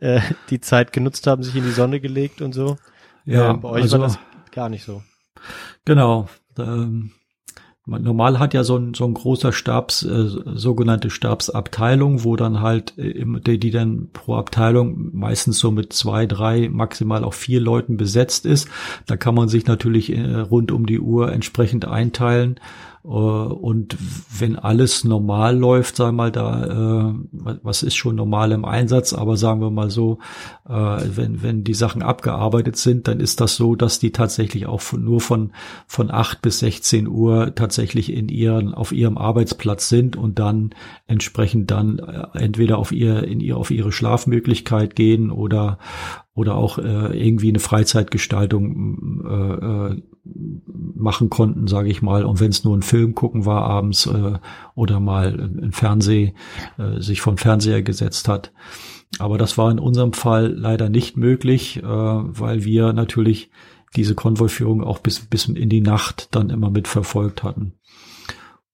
[0.00, 2.78] äh, die Zeit genutzt haben, sich in die Sonne gelegt und so.
[3.24, 4.18] Ja, äh, bei euch also, war das
[4.50, 5.04] gar nicht so.
[5.84, 6.28] Genau.
[6.58, 7.12] Ähm,
[7.86, 12.96] Normal hat ja so ein, so ein großer Stabs, äh, sogenannte Stabsabteilung, wo dann halt,
[12.98, 17.98] äh, die, die dann pro Abteilung meistens so mit zwei, drei, maximal auch vier Leuten
[17.98, 18.68] besetzt ist.
[19.06, 22.58] Da kann man sich natürlich äh, rund um die Uhr entsprechend einteilen
[23.08, 23.98] und
[24.38, 27.14] wenn alles normal läuft, sagen wir mal, da, äh,
[27.62, 30.20] was ist schon normal im Einsatz, aber sagen wir mal so,
[30.66, 34.80] äh, wenn, wenn die Sachen abgearbeitet sind, dann ist das so, dass die tatsächlich auch
[34.80, 35.52] von, nur von,
[35.86, 40.70] von acht bis 16 Uhr tatsächlich in ihren, auf ihrem Arbeitsplatz sind und dann
[41.06, 41.98] entsprechend dann
[42.32, 45.78] entweder auf ihr, in ihr, auf ihre Schlafmöglichkeit gehen oder
[46.34, 52.24] oder auch äh, irgendwie eine Freizeitgestaltung äh, äh, machen konnten, sage ich mal.
[52.24, 54.38] Und wenn es nur ein Film gucken war abends äh,
[54.74, 56.34] oder mal ein Fernseh,
[56.78, 58.52] äh, sich vom Fernseher gesetzt hat.
[59.18, 63.50] Aber das war in unserem Fall leider nicht möglich, äh, weil wir natürlich
[63.96, 67.74] diese Konvoiführung auch bis, bis in die Nacht dann immer mitverfolgt hatten.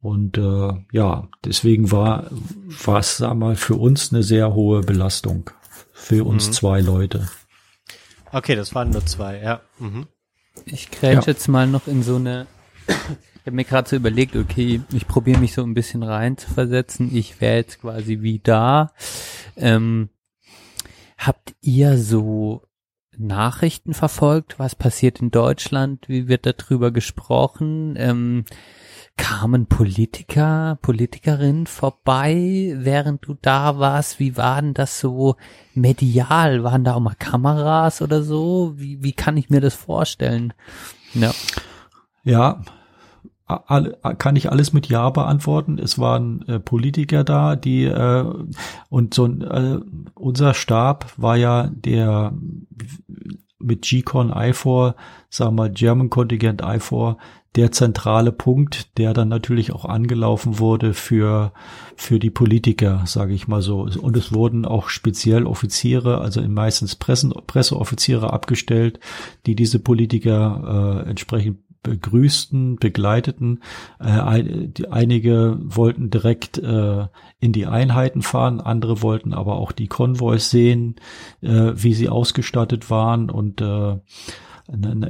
[0.01, 2.31] Und äh, ja, deswegen war
[2.85, 5.51] war es sag mal für uns eine sehr hohe Belastung
[5.93, 6.53] für uns mhm.
[6.53, 7.29] zwei Leute.
[8.33, 9.61] Okay, das waren nur zwei, ja.
[9.79, 10.07] Mhm.
[10.65, 11.33] Ich grätsch ja.
[11.33, 12.47] jetzt mal noch in so eine.
[12.87, 16.51] Ich habe mir gerade so überlegt, okay, ich probiere mich so ein bisschen rein zu
[16.51, 17.15] versetzen.
[17.15, 18.93] Ich wäre jetzt quasi wie da.
[19.57, 20.11] Ähm,
[21.17, 22.67] habt ihr so
[23.17, 24.59] Nachrichten verfolgt?
[24.59, 26.09] Was passiert in Deutschland?
[26.09, 27.95] Wie wird darüber gesprochen?
[27.97, 28.45] Ähm,
[29.21, 34.19] kamen Politiker, Politikerinnen vorbei, während du da warst?
[34.19, 35.37] Wie war denn das so
[35.75, 36.65] medial?
[36.65, 38.73] Waren da auch mal Kameras oder so?
[38.77, 40.55] Wie, wie kann ich mir das vorstellen?
[41.13, 41.33] Ja.
[42.25, 42.63] Ja,
[43.47, 45.79] alle, kann ich alles mit Ja beantworten.
[45.79, 48.25] Es waren äh, Politiker da, die äh,
[48.89, 49.81] und so äh,
[50.15, 52.33] unser Stab war ja der
[53.59, 54.95] mit GCON I4,
[55.29, 57.17] sagen wir German Contingent I4,
[57.57, 61.53] der zentrale Punkt, der dann natürlich auch angelaufen wurde für
[61.97, 63.81] für die Politiker, sage ich mal so.
[64.01, 69.01] Und es wurden auch speziell Offiziere, also meistens Pressen, Presseoffiziere abgestellt,
[69.47, 73.63] die diese Politiker äh, entsprechend begrüßten, begleiteten.
[73.99, 77.07] Äh, einige wollten direkt äh,
[77.39, 80.97] in die Einheiten fahren, andere wollten aber auch die Konvois sehen,
[81.41, 83.63] äh, wie sie ausgestattet waren und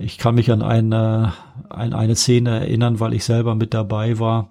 [0.00, 1.34] ich kann mich an eine,
[1.68, 4.50] an eine Szene erinnern, weil ich selber mit dabei war,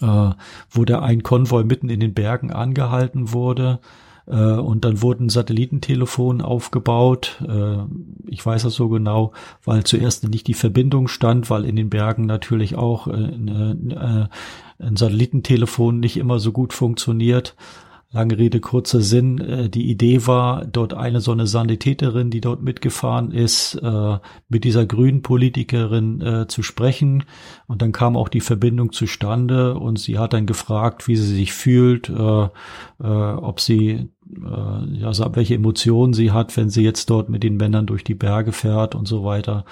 [0.00, 0.30] äh,
[0.70, 3.80] wo der ein Konvoi mitten in den Bergen angehalten wurde.
[4.26, 7.42] Äh, und dann wurden Satellitentelefon aufgebaut.
[7.46, 7.78] Äh,
[8.26, 9.32] ich weiß das so genau,
[9.64, 14.28] weil zuerst nicht die Verbindung stand, weil in den Bergen natürlich auch äh, äh,
[14.80, 17.56] ein Satellitentelefon nicht immer so gut funktioniert.
[18.10, 19.38] Lange Rede, kurzer Sinn.
[19.38, 24.18] Äh, die Idee war, dort eine so eine Sanitäterin, die dort mitgefahren ist, äh,
[24.48, 27.24] mit dieser grünen Politikerin äh, zu sprechen.
[27.66, 31.52] Und dann kam auch die Verbindung zustande und sie hat dann gefragt, wie sie sich
[31.52, 37.86] fühlt, ob sie ja, welche Emotionen sie hat, wenn sie jetzt dort mit den Männern
[37.86, 39.64] durch die Berge fährt und so weiter.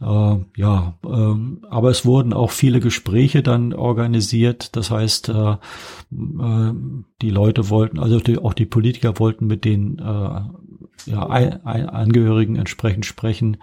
[0.00, 1.34] Äh, ja, äh,
[1.70, 4.76] aber es wurden auch viele Gespräche dann organisiert.
[4.76, 6.72] Das heißt, äh, äh,
[7.22, 11.88] die Leute wollten, also die, auch die Politiker wollten mit den äh, ja, ein, ein
[11.88, 13.58] Angehörigen entsprechend sprechen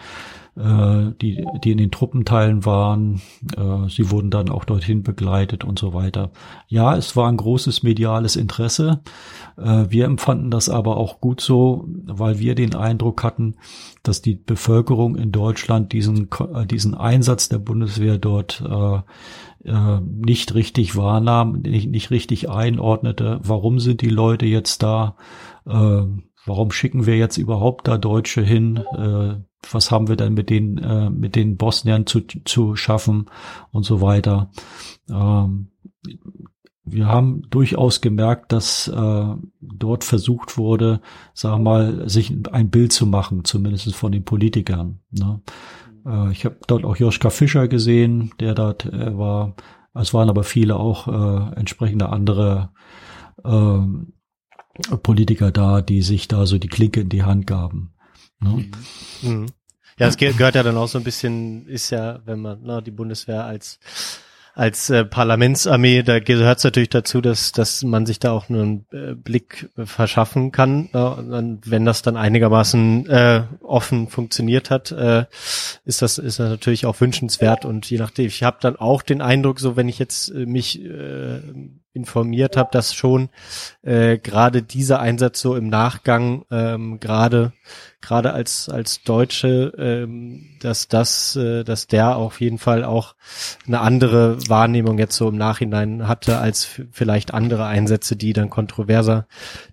[0.56, 3.22] äh, die, die in den Truppenteilen waren.
[3.58, 6.32] Äh, sie wurden dann auch dorthin begleitet und so weiter.
[6.68, 9.02] Ja, es war ein großes mediales Interesse.
[9.56, 13.56] Wir empfanden das aber auch gut so, weil wir den Eindruck hatten,
[14.04, 19.00] dass die Bevölkerung in Deutschland diesen, äh, diesen Einsatz der Bundeswehr dort äh,
[19.70, 23.40] äh, nicht richtig wahrnahm, nicht, nicht richtig einordnete.
[23.44, 25.16] Warum sind die Leute jetzt da?
[25.66, 26.04] Äh,
[26.46, 28.78] warum schicken wir jetzt überhaupt da Deutsche hin?
[28.78, 29.36] Äh,
[29.72, 33.30] was haben wir denn mit den, äh, mit den Bosniern zu, zu schaffen
[33.72, 34.52] und so weiter.
[35.10, 35.70] Ähm,
[36.86, 41.02] wir haben durchaus gemerkt, dass äh, dort versucht wurde,
[41.42, 45.00] wir mal, sich ein Bild zu machen, zumindest von den Politikern.
[45.12, 45.42] Ne?
[46.06, 49.56] Äh, ich habe dort auch Joschka Fischer gesehen, der dort äh, war.
[49.94, 52.72] Es waren aber viele auch äh, entsprechende andere
[53.44, 57.94] äh, Politiker da, die sich da so die Klinke in die Hand gaben.
[58.40, 58.66] Ne?
[59.22, 59.46] Mhm.
[60.00, 62.92] Ja, es gehört ja dann auch so ein bisschen, ist ja, wenn man na, die
[62.92, 63.80] Bundeswehr als
[64.56, 68.62] als äh, Parlamentsarmee, da gehört es natürlich dazu, dass, dass man sich da auch nur
[68.62, 70.88] einen äh, Blick verschaffen kann.
[70.88, 75.26] Und wenn das dann einigermaßen äh, offen funktioniert hat, äh,
[75.86, 77.66] ist das ist das natürlich auch wünschenswert.
[77.66, 80.84] Und je nachdem, ich habe dann auch den Eindruck, so wenn ich jetzt äh, mich
[80.84, 81.40] äh,
[81.94, 83.30] informiert habe, dass schon
[83.84, 87.54] äh, gerade dieser Einsatz so im Nachgang ähm, gerade
[88.02, 93.16] gerade als als Deutsche, ähm, dass das, äh, dass der auf jeden Fall auch
[93.68, 99.28] eine andere Wahrnehmung jetzt so im Nachhinein hatte als vielleicht andere Einsätze, die dann kontroverser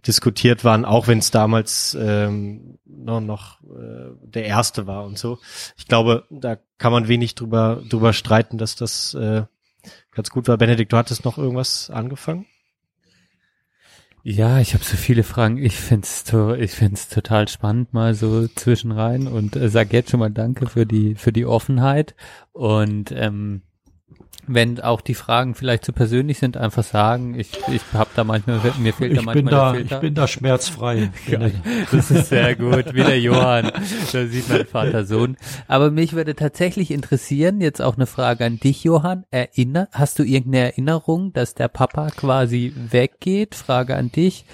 [0.06, 5.38] diskutiert waren, auch wenn es damals ähm, noch, noch äh, der erste war und so.
[5.76, 9.44] Ich glaube, da kann man wenig drüber drüber streiten, dass das äh,
[10.12, 10.57] ganz gut war.
[10.59, 12.47] Benedikt, du hattest noch irgendwas angefangen?
[14.23, 15.57] Ja, ich habe so viele Fragen.
[15.57, 20.20] Ich find's to ich find's total spannend mal so zwischenrein und äh, sag jetzt schon
[20.20, 22.15] mal Danke für die für die Offenheit
[22.52, 23.62] und ähm,
[24.52, 27.39] Wenn auch die Fragen vielleicht zu persönlich sind, einfach sagen.
[27.39, 29.94] Ich, ich habe da manchmal, mir fehlt da Ich manchmal bin der da, Filter.
[29.97, 31.10] ich bin da schmerzfrei.
[31.93, 33.70] Das ist sehr gut, wie der Johann.
[34.12, 35.36] Da sieht man Vater Sohn.
[35.68, 39.24] Aber mich würde tatsächlich interessieren, jetzt auch eine Frage an dich, Johann.
[39.31, 43.55] Erinner, hast du irgendeine Erinnerung, dass der Papa quasi weggeht?
[43.55, 44.44] Frage an dich.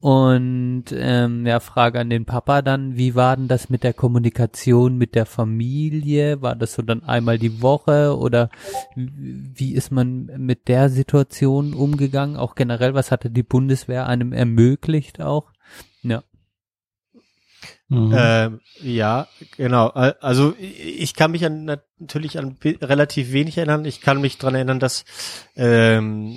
[0.00, 4.96] Und ähm, ja, Frage an den Papa dann, wie war denn das mit der Kommunikation
[4.96, 6.40] mit der Familie?
[6.40, 8.48] War das so dann einmal die Woche oder
[8.94, 12.36] wie ist man mit der Situation umgegangen?
[12.36, 15.50] Auch generell, was hatte die Bundeswehr einem ermöglicht auch?
[16.02, 16.22] Ja.
[17.88, 18.12] Mhm.
[18.14, 19.26] Ähm, ja,
[19.56, 19.88] genau.
[19.88, 21.64] Al- Also ich kann mich an
[21.98, 23.84] natürlich an relativ wenig erinnern.
[23.84, 25.04] Ich kann mich dran erinnern, dass
[25.56, 26.36] ähm,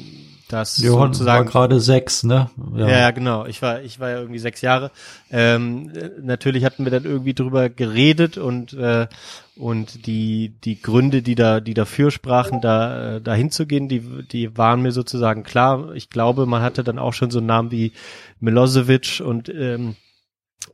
[0.52, 2.50] das Johann war sozusagen gerade sechs, ne?
[2.76, 2.90] Ja.
[2.90, 3.46] ja, genau.
[3.46, 4.92] Ich war, ich war ja irgendwie sechs Jahre.
[5.32, 9.08] Ähm, äh, natürlich hatten wir dann irgendwie drüber geredet und äh,
[9.56, 14.02] und die die Gründe, die da die dafür sprachen, da äh, dahin zu gehen, die
[14.32, 15.94] die waren mir sozusagen klar.
[15.94, 17.94] Ich glaube, man hatte dann auch schon so einen Namen wie
[18.40, 20.11] Milosevic und ähm, äh,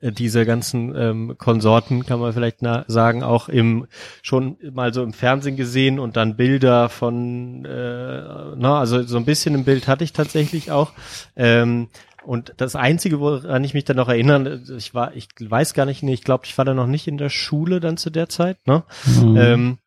[0.01, 3.87] diese ganzen ähm, Konsorten kann man vielleicht sagen auch im
[4.21, 8.21] schon mal so im Fernsehen gesehen und dann Bilder von äh,
[8.55, 10.91] na also so ein bisschen ein Bild hatte ich tatsächlich auch
[11.35, 11.87] ähm,
[12.23, 16.03] und das einzige woran ich mich dann noch erinnern ich war ich weiß gar nicht
[16.03, 18.83] ich glaube ich war da noch nicht in der Schule dann zu der Zeit ne
[19.05, 19.37] Mhm.
[19.37, 19.77] ähm,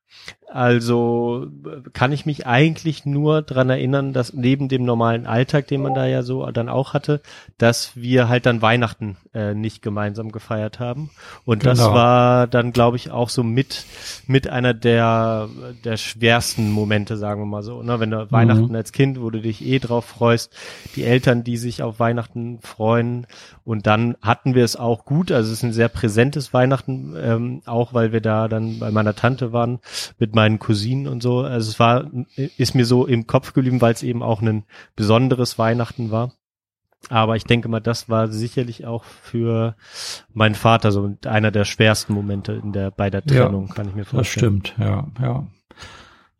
[0.53, 1.47] also
[1.93, 6.07] kann ich mich eigentlich nur dran erinnern, dass neben dem normalen Alltag, den man da
[6.07, 7.21] ja so dann auch hatte,
[7.59, 11.11] dass wir halt dann Weihnachten äh, nicht gemeinsam gefeiert haben.
[11.45, 11.95] Und das Genau.
[11.95, 13.85] war dann, glaube ich, auch so mit
[14.27, 15.49] mit einer der
[15.85, 17.83] der schwersten Momente, sagen wir mal so.
[17.83, 18.01] Ne?
[18.01, 20.53] Wenn du Weihnachten als Kind, wo du dich eh drauf freust,
[20.97, 23.27] die Eltern, die sich auf Weihnachten freuen.
[23.65, 25.31] Und dann hatten wir es auch gut.
[25.31, 29.15] Also es ist ein sehr präsentes Weihnachten, ähm, auch weil wir da dann bei meiner
[29.15, 29.79] Tante waren
[30.19, 31.41] mit meinen Cousinen und so.
[31.41, 32.11] Also es war,
[32.57, 34.65] ist mir so im Kopf geblieben, weil es eben auch ein
[34.97, 36.33] besonderes Weihnachten war.
[37.09, 39.75] Aber ich denke mal, das war sicherlich auch für
[40.33, 43.95] meinen Vater so einer der schwersten Momente in der, bei der Ja, Trennung, kann ich
[43.95, 44.63] mir Das vorstellen.
[44.65, 45.47] stimmt, ja, ja.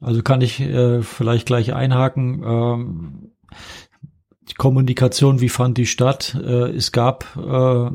[0.01, 2.43] Also kann ich äh, vielleicht gleich einhaken.
[2.45, 3.31] Ähm,
[4.51, 6.37] die Kommunikation, wie fand die statt?
[6.43, 7.91] Äh, es gab äh,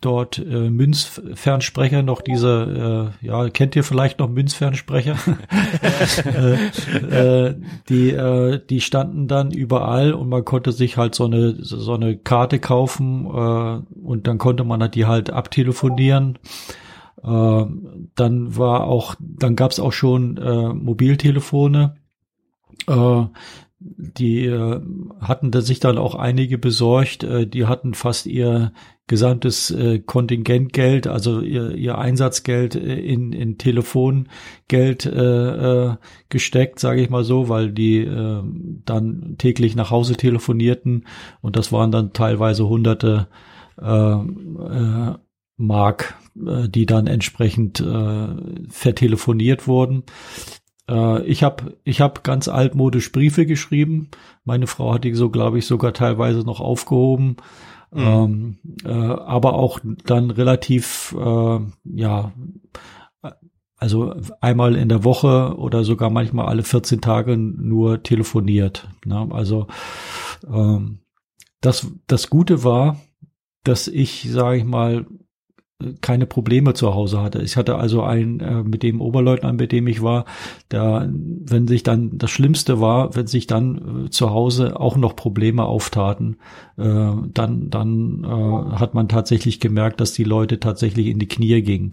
[0.00, 5.16] dort äh, Münzfernsprecher, noch diese, äh, ja, kennt ihr vielleicht noch Münzfernsprecher?
[6.24, 7.54] äh, äh,
[7.90, 12.16] die, äh, die standen dann überall und man konnte sich halt so eine, so eine
[12.16, 16.38] Karte kaufen äh, und dann konnte man halt die halt abtelefonieren.
[17.22, 17.64] Äh,
[18.14, 21.96] dann war auch, dann gab es auch schon äh, Mobiltelefone.
[22.86, 23.24] Äh,
[23.80, 24.80] die äh,
[25.20, 27.22] hatten da sich dann auch einige besorgt.
[27.22, 28.72] Äh, die hatten fast ihr
[29.06, 35.96] gesamtes äh, Kontingentgeld, also ihr, ihr Einsatzgeld äh, in, in Telefongeld äh, äh,
[36.28, 38.42] gesteckt, sage ich mal so, weil die äh,
[38.84, 41.06] dann täglich nach Hause telefonierten
[41.40, 43.28] und das waren dann teilweise hunderte
[43.80, 45.14] äh, äh,
[45.56, 46.14] Mark,
[46.46, 48.28] äh, die dann entsprechend äh,
[48.68, 50.04] vertelefoniert wurden.
[50.88, 54.08] Äh, ich habe ich hab ganz altmodisch Briefe geschrieben.
[54.44, 57.36] Meine Frau hat die so, glaube ich, sogar teilweise noch aufgehoben.
[57.94, 62.32] Ähm, äh, aber auch dann relativ, äh, ja,
[63.76, 68.88] also einmal in der Woche oder sogar manchmal alle 14 Tage nur telefoniert.
[69.04, 69.28] Ne?
[69.30, 69.68] Also
[70.46, 70.98] ähm,
[71.60, 73.00] das, das Gute war,
[73.64, 75.06] dass ich, sage ich mal,
[76.00, 77.40] keine Probleme zu Hause hatte.
[77.42, 80.24] Ich hatte also einen äh, mit dem Oberleutnant, mit dem ich war,
[80.68, 85.14] da, wenn sich dann das Schlimmste war, wenn sich dann äh, zu Hause auch noch
[85.14, 86.38] Probleme auftaten,
[86.76, 91.62] äh, dann dann äh, hat man tatsächlich gemerkt, dass die Leute tatsächlich in die Knie
[91.62, 91.92] gingen.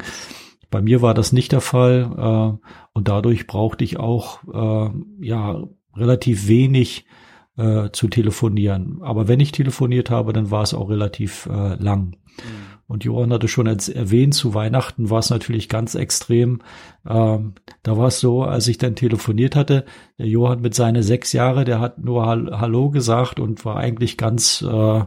[0.71, 4.89] Bei mir war das nicht der Fall äh, und dadurch brauchte ich auch äh,
[5.23, 5.63] ja
[5.95, 7.05] relativ wenig
[7.55, 8.97] äh, zu telefonieren.
[9.01, 12.15] Aber wenn ich telefoniert habe, dann war es auch relativ äh, lang.
[12.87, 16.61] Und Johann hatte schon erwähnt, zu Weihnachten war es natürlich ganz extrem.
[17.07, 19.85] Ähm, da war es so, als ich dann telefoniert hatte,
[20.19, 24.17] der Johann mit seine sechs Jahre, der hat nur Hall Hallo gesagt und war eigentlich
[24.17, 24.99] ganz, äh,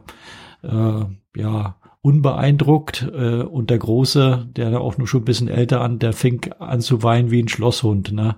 [0.63, 1.05] äh,
[1.37, 3.11] ja, unbeeindruckt.
[3.13, 6.81] Äh, und der Große, der auch nur schon ein bisschen älter an, der fing an
[6.81, 8.13] zu weinen wie ein Schlosshund.
[8.13, 8.37] Ne?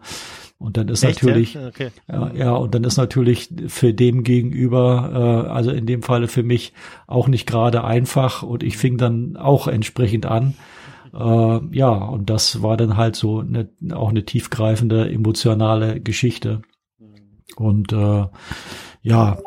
[0.61, 1.69] Und dann ist Echt, natürlich, Ja?
[1.69, 1.89] Okay.
[2.07, 6.43] ja, ja, und dann ist natürlich für dem gegenüber, äh, also in dem Falle für
[6.43, 6.74] mich
[7.07, 10.55] auch nicht gerade einfach und ich fing dann auch entsprechend an.
[11.15, 16.61] Äh, ja, und das war dann halt so eine, auch eine tiefgreifende emotionale Geschichte.
[17.57, 18.27] Und äh,
[19.02, 19.39] ja,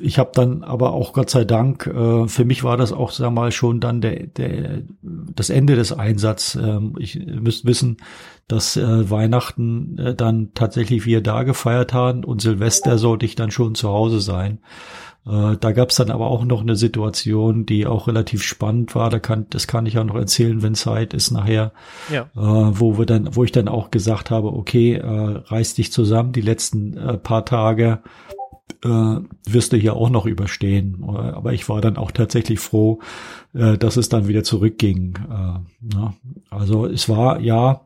[0.00, 3.32] ich habe dann aber auch Gott sei Dank, äh, für mich war das auch, sag
[3.32, 6.54] mal, schon dann der, der das Ende des Einsatzes.
[6.54, 7.98] Ähm, ich ihr müsst wissen,
[8.48, 13.50] dass äh, Weihnachten äh, dann tatsächlich wir da gefeiert haben und Silvester sollte ich dann
[13.50, 14.60] schon zu Hause sein.
[15.26, 19.10] Äh, da gab es dann aber auch noch eine Situation, die auch relativ spannend war.
[19.10, 21.72] Da kann, das kann ich auch noch erzählen, wenn Zeit ist nachher
[22.10, 22.22] Ja.
[22.22, 26.32] äh, wo wir dann, wo ich dann auch gesagt habe, okay, äh, reiß dich zusammen,
[26.32, 28.00] die letzten äh, paar Tage
[28.82, 31.04] äh, wirst du hier auch noch überstehen.
[31.04, 33.00] Aber ich war dann auch tatsächlich froh,
[33.52, 35.18] äh, dass es dann wieder zurückging.
[35.30, 36.14] Äh, ne?
[36.50, 37.82] Also es war ja,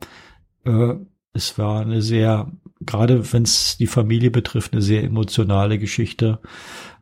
[0.65, 0.95] äh,
[1.33, 2.51] es war eine sehr,
[2.81, 6.41] gerade wenn es die Familie betrifft, eine sehr emotionale Geschichte,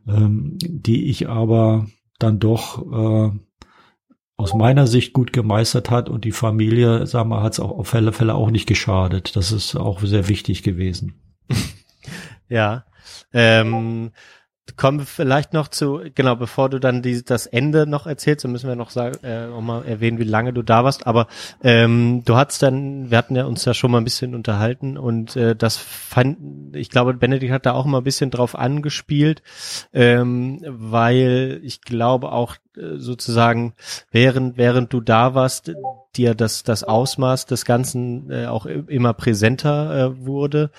[0.07, 1.87] ähm, die ich aber
[2.19, 3.31] dann doch äh,
[4.37, 7.93] aus meiner Sicht gut gemeistert hat und die Familie, sagen wir, hat es auch auf
[7.93, 9.35] alle Fälle auch nicht geschadet.
[9.35, 11.13] Das ist auch sehr wichtig gewesen.
[12.49, 12.85] Ja.
[13.33, 14.11] Ähm,
[14.75, 18.51] kommen wir vielleicht noch zu, genau, bevor du dann die, das Ende noch erzählst, dann
[18.51, 21.07] müssen wir noch sagen, äh, noch mal erwähnen, wie lange du da warst.
[21.07, 21.27] Aber
[21.63, 25.35] ähm, du hattest dann, wir hatten ja uns ja schon mal ein bisschen unterhalten und
[25.35, 29.41] äh, das fand, ich glaube, Benedikt hat da auch mal ein bisschen drauf angespielt,
[29.93, 32.57] ähm, weil ich glaube auch
[32.97, 33.73] sozusagen,
[34.11, 35.73] während während du da warst,
[36.15, 40.71] dir das das Ausmaß des Ganzen äh, auch immer präsenter äh, wurde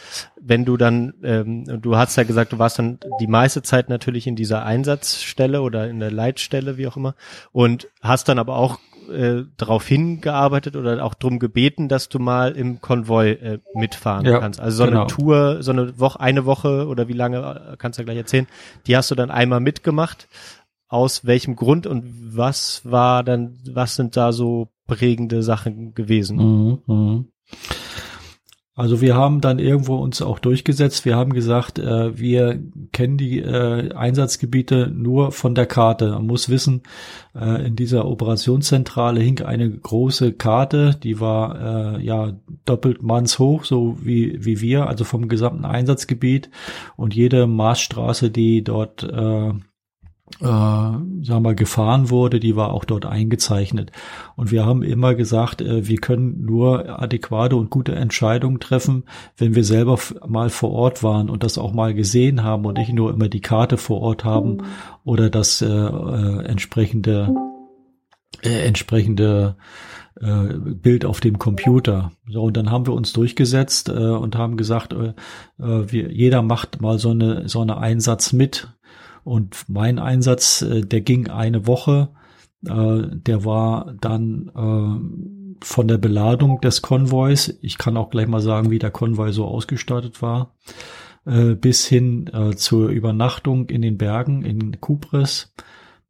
[0.48, 4.26] wenn du dann, ähm, du hast ja gesagt, du warst dann die meiste Zeit natürlich
[4.26, 7.14] in dieser Einsatzstelle oder in der Leitstelle, wie auch immer,
[7.52, 8.78] und hast dann aber auch
[9.10, 14.38] äh, darauf hingearbeitet oder auch drum gebeten, dass du mal im Konvoi äh, mitfahren Ja,
[14.38, 14.60] kannst.
[14.60, 15.00] Also so genau.
[15.00, 18.18] eine Tour, so eine Woche, eine Woche oder wie lange, äh, kannst du ja gleich
[18.18, 18.46] erzählen,
[18.86, 20.28] die hast du dann einmal mitgemacht.
[20.88, 26.36] Aus welchem Grund und was war dann, was sind da so prägende Sachen gewesen?
[26.38, 27.28] Mhm, mhm.
[28.78, 31.04] Also wir haben dann irgendwo uns auch durchgesetzt.
[31.04, 32.62] Wir haben gesagt, äh, wir
[32.92, 36.10] kennen die äh, Einsatzgebiete nur von der Karte.
[36.10, 36.84] Man muss wissen,
[37.34, 42.34] äh, in dieser Operationszentrale hing eine große Karte, die war äh, ja
[42.66, 46.48] doppelt mannshoch, so wie, wie wir, also vom gesamten Einsatzgebiet.
[46.96, 49.02] Und jede Maßstraße, die dort
[50.40, 53.92] äh, sagen wir mal, gefahren wurde, die war auch dort eingezeichnet.
[54.36, 59.04] Und wir haben immer gesagt, äh, wir können nur adäquate und gute Entscheidungen treffen,
[59.36, 62.92] wenn wir selber mal vor Ort waren und das auch mal gesehen haben und nicht
[62.92, 64.58] nur immer die Karte vor Ort haben
[65.04, 67.34] oder das äh, äh, entsprechende
[68.42, 69.56] äh, entsprechende
[70.20, 72.12] äh, Bild auf dem Computer.
[72.28, 75.14] So, und dann haben wir uns durchgesetzt äh, und haben gesagt, äh,
[75.58, 78.68] äh, wir, jeder macht mal so eine, so eine Einsatz mit.
[79.28, 82.08] Und mein Einsatz, äh, der ging eine Woche,
[82.64, 88.40] äh, der war dann äh, von der Beladung des Konvois, ich kann auch gleich mal
[88.40, 90.54] sagen, wie der Konvoi so ausgestattet war,
[91.24, 95.52] bis hin zur Übernachtung in den Bergen in Kupres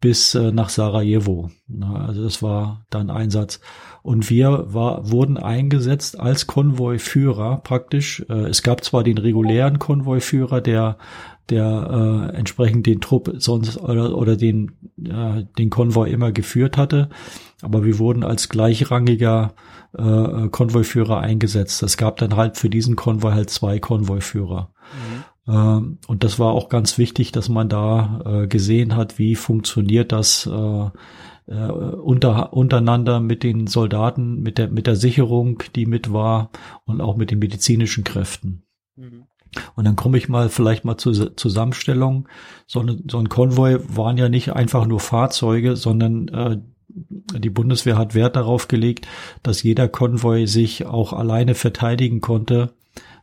[0.00, 1.50] bis nach Sarajevo.
[1.82, 3.58] Also das war dann Einsatz.
[4.02, 8.20] Und wir war, wurden eingesetzt als Konvoiführer praktisch.
[8.28, 10.98] Es gab zwar den regulären Konvoiführer, der
[11.50, 14.72] der äh, entsprechend den Trupp sonst oder, oder den
[15.04, 17.08] äh, den Konvoi immer geführt hatte,
[17.62, 19.54] aber wir wurden als gleichrangiger
[19.96, 21.82] äh, Konvoiführer eingesetzt.
[21.82, 24.72] Es gab dann halt für diesen Konvoi halt zwei Konvoiführer.
[25.48, 30.12] Ähm, und das war auch ganz wichtig, dass man da äh, gesehen hat, wie funktioniert
[30.12, 30.90] das äh,
[31.46, 36.50] äh, unter, untereinander mit den Soldaten, mit der, mit der Sicherung, die mit war
[36.84, 38.64] und auch mit den medizinischen Kräften.
[39.74, 42.28] Und dann komme ich mal vielleicht mal zur Zusammenstellung.
[42.66, 47.96] So, eine, so ein Konvoi waren ja nicht einfach nur Fahrzeuge, sondern äh, die Bundeswehr
[47.98, 49.06] hat Wert darauf gelegt,
[49.42, 52.72] dass jeder Konvoi sich auch alleine verteidigen konnte,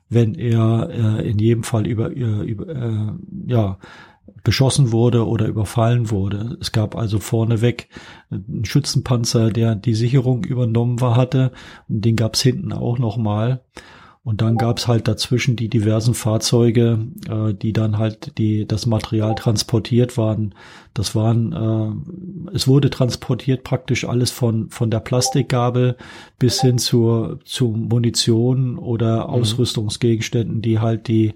[0.09, 3.11] wenn er äh, in jedem Fall über, über, über äh,
[3.47, 3.77] ja
[4.43, 6.57] beschossen wurde oder überfallen wurde.
[6.61, 7.89] Es gab also vorneweg
[8.29, 11.51] einen Schützenpanzer, der die Sicherung übernommen war, hatte.
[11.89, 13.61] Und den gab's hinten auch nochmal.
[14.25, 16.97] Und dann gab's halt dazwischen die diversen Fahrzeuge,
[17.29, 20.55] äh, die dann halt die das Material transportiert waren.
[20.95, 25.95] Das waren, äh, es wurde transportiert praktisch alles von von der Plastikgabel
[26.39, 31.35] bis hin zur zu Munition oder Ausrüstungsgegenständen, die halt die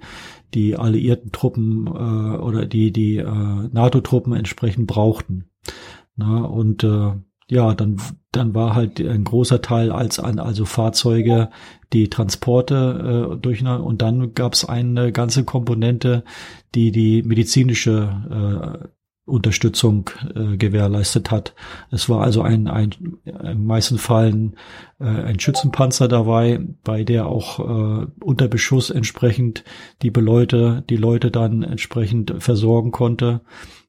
[0.56, 5.46] die alliierten Truppen äh, oder die die äh, NATO-Truppen entsprechend brauchten.
[6.16, 7.12] Na, und äh,
[7.50, 8.00] ja, dann,
[8.32, 11.50] dann war halt ein großer Teil als an, also Fahrzeuge,
[11.94, 16.24] die Transporte äh, durch und dann gab es eine ganze Komponente,
[16.76, 18.90] die die medizinische
[19.30, 21.54] Unterstützung äh, gewährleistet hat.
[21.92, 22.90] Es war also ein, ein
[23.26, 24.56] im meisten Fällen
[25.00, 29.64] äh, ein Schützenpanzer dabei, bei der auch äh, unter Beschuss entsprechend
[30.02, 33.42] die Leute, die Leute dann entsprechend versorgen konnte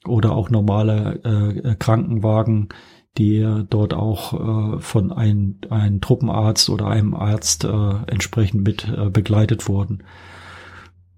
[0.07, 1.20] oder auch normale
[1.65, 2.69] äh, Krankenwagen,
[3.18, 9.10] die dort auch äh, von einem, einem Truppenarzt oder einem Arzt äh, entsprechend mit äh,
[9.10, 10.05] begleitet wurden.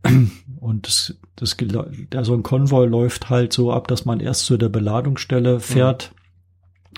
[0.60, 1.56] Und das, das,
[2.14, 6.12] also ein Konvoi läuft halt so ab, dass man erst zu der Beladungsstelle fährt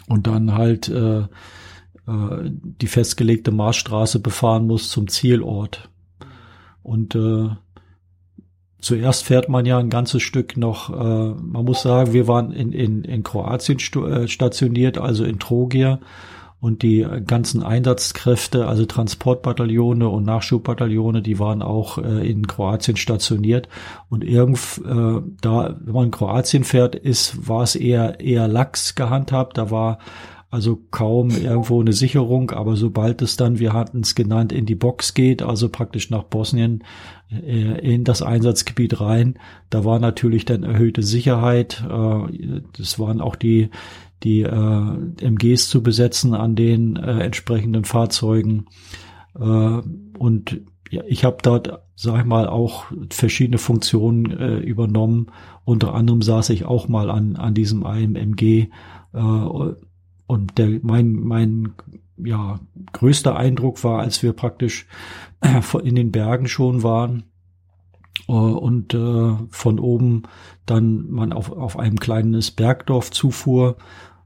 [0.06, 0.14] mhm.
[0.14, 1.26] und dann halt äh, äh,
[2.42, 5.88] die festgelegte Marschstraße befahren muss zum Zielort.
[6.82, 7.48] Und äh,
[8.84, 12.72] zuerst fährt man ja ein ganzes Stück noch, äh, man muss sagen, wir waren in,
[12.72, 16.00] in, in Kroatien äh, stationiert, also in Trogir
[16.60, 23.68] und die ganzen Einsatzkräfte, also Transportbataillone und Nachschubbataillone, die waren auch äh, in Kroatien stationiert.
[24.08, 28.94] Und irgend äh, da, wenn man in Kroatien fährt, ist, war es eher eher lax
[28.94, 29.58] gehandhabt.
[29.58, 29.98] Da war
[30.50, 34.76] also kaum irgendwo eine Sicherung, aber sobald es dann, wir hatten es genannt, in die
[34.76, 36.84] Box geht, also praktisch nach Bosnien
[37.30, 39.38] in das Einsatzgebiet rein,
[39.70, 41.82] da war natürlich dann erhöhte Sicherheit.
[41.88, 43.70] Äh, das waren auch die
[44.22, 48.66] die äh, MGs zu besetzen an den äh, entsprechenden Fahrzeugen.
[49.38, 49.80] Äh,
[50.18, 55.26] und ich habe dort, sag ich mal, auch verschiedene Funktionen äh, übernommen.
[55.64, 58.68] Unter anderem saß ich auch mal an, an diesem einem MG.
[59.12, 59.18] Äh,
[60.26, 61.74] und der, mein, mein
[62.16, 62.60] ja,
[62.92, 64.86] größter Eindruck war, als wir praktisch
[65.40, 67.24] äh, in den Bergen schon waren
[68.28, 70.22] äh, und äh, von oben
[70.66, 73.76] dann man auf, auf einem kleines Bergdorf zufuhr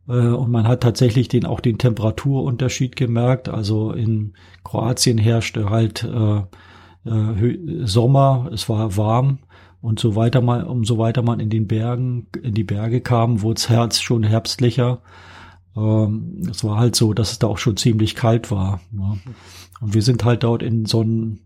[0.06, 3.50] und man hat tatsächlich den auch den Temperaturunterschied gemerkt.
[3.50, 4.32] Also in
[4.64, 6.44] Kroatien herrschte halt äh,
[7.84, 9.40] Sommer, es war warm
[9.80, 13.58] und so weiter man, umso weiter man in den Bergen, in die Berge kam, wurde
[13.58, 15.02] es Herz schon herbstlicher.
[15.78, 18.80] Ähm, es war halt so, dass es da auch schon ziemlich kalt war.
[18.92, 19.16] Ja.
[19.80, 21.40] Und wir sind halt dort in so ein,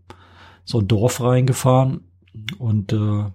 [0.65, 2.01] so ein Dorf reingefahren
[2.57, 3.25] und äh,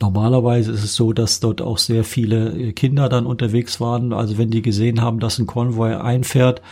[0.00, 4.12] Normalerweise ist es so, dass dort auch sehr viele äh, Kinder dann unterwegs waren.
[4.12, 6.62] Also wenn die gesehen haben, dass ein Konvoi einfährt,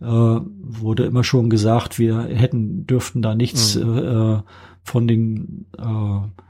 [0.00, 3.98] äh, wurde immer schon gesagt, wir hätten, dürften da nichts mhm.
[3.98, 4.42] äh,
[4.82, 6.44] von den äh,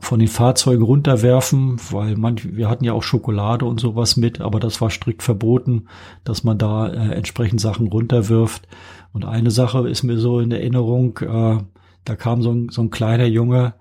[0.00, 4.60] von den Fahrzeugen runterwerfen, weil man, wir hatten ja auch Schokolade und sowas mit, aber
[4.60, 5.86] das war strikt verboten,
[6.24, 8.68] dass man da äh, entsprechend Sachen runterwirft.
[9.12, 11.58] Und eine Sache ist mir so in Erinnerung, äh,
[12.04, 13.74] da kam so ein, so ein kleiner Junge,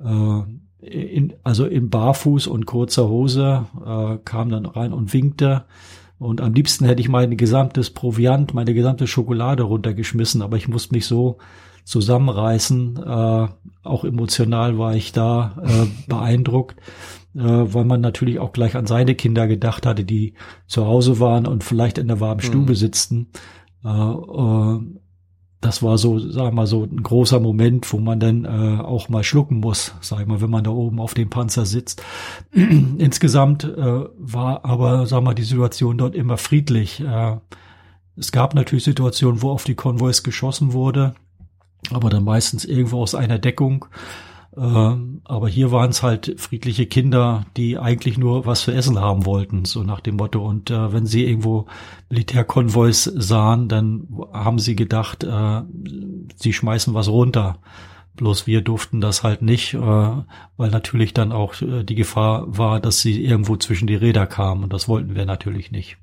[0.00, 0.42] äh,
[0.86, 5.64] in, also in Barfuß und kurzer Hose, äh, kam dann rein und winkte.
[6.18, 10.94] Und am liebsten hätte ich mein gesamtes Proviant, meine gesamte Schokolade runtergeschmissen, aber ich musste
[10.94, 11.38] mich so
[11.84, 12.96] zusammenreißen.
[12.96, 13.48] Äh,
[13.82, 16.78] auch emotional war ich da äh, beeindruckt,
[17.34, 20.34] äh, weil man natürlich auch gleich an seine Kinder gedacht hatte, die
[20.66, 22.76] zu Hause waren und vielleicht in der warmen Stube mhm.
[22.76, 23.26] sitzten.
[23.84, 24.78] Äh, äh,
[25.62, 29.08] das war so, sag ich mal, so ein großer Moment, wo man dann äh, auch
[29.08, 32.02] mal schlucken muss, sag ich mal, wenn man da oben auf dem Panzer sitzt.
[32.52, 37.00] Insgesamt äh, war aber, sag mal, die Situation dort immer friedlich.
[37.00, 37.36] Äh,
[38.16, 41.14] es gab natürlich Situationen, wo auf die Konvois geschossen wurde,
[41.90, 43.86] aber dann meistens irgendwo aus einer Deckung.
[44.54, 49.24] Ähm, aber hier waren es halt friedliche Kinder, die eigentlich nur was zu essen haben
[49.24, 50.46] wollten, so nach dem Motto.
[50.46, 51.66] Und äh, wenn sie irgendwo
[52.10, 55.62] Militärkonvois sahen, dann haben sie gedacht, äh,
[56.36, 57.58] sie schmeißen was runter.
[58.14, 62.78] Bloß wir durften das halt nicht, äh, weil natürlich dann auch äh, die Gefahr war,
[62.78, 64.64] dass sie irgendwo zwischen die Räder kamen.
[64.64, 65.96] Und das wollten wir natürlich nicht.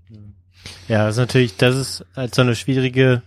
[0.88, 3.22] Ja, das ist natürlich, das ist halt so eine schwierige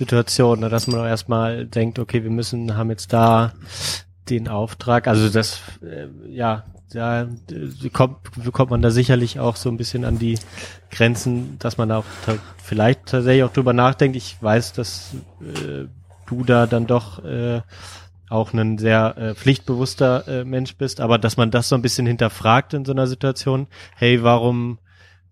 [0.00, 3.52] Situation, ne, dass man auch erstmal denkt, okay, wir müssen, haben jetzt da
[4.30, 5.06] den Auftrag.
[5.06, 8.16] Also das, äh, ja, da äh, kommt,
[8.50, 10.38] kommt man da sicherlich auch so ein bisschen an die
[10.90, 12.04] Grenzen, dass man da auch
[12.64, 14.16] vielleicht tatsächlich auch drüber nachdenkt.
[14.16, 15.84] Ich weiß, dass äh,
[16.26, 17.60] du da dann doch äh,
[18.30, 22.06] auch ein sehr äh, pflichtbewusster äh, Mensch bist, aber dass man das so ein bisschen
[22.06, 23.66] hinterfragt in so einer Situation.
[23.96, 24.78] Hey, warum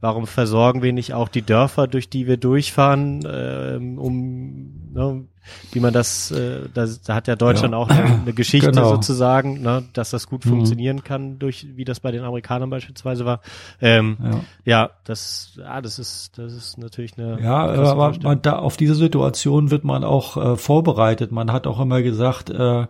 [0.01, 5.25] warum versorgen wir nicht auch die Dörfer, durch die wir durchfahren, äh, um ne,
[5.73, 7.79] wie man das, äh, das da hat ja Deutschland ja.
[7.79, 8.91] auch eine, eine Geschichte genau.
[8.91, 10.51] sozusagen, ne, dass das gut mhm.
[10.51, 13.41] funktionieren kann, durch wie das bei den Amerikanern beispielsweise war.
[13.81, 14.41] Ähm, ja.
[14.65, 17.41] ja, das, ja, das ist, das ist natürlich eine.
[17.43, 21.33] Ja, aber man, da auf diese Situation wird man auch äh, vorbereitet.
[21.33, 22.87] Man hat auch immer gesagt, äh,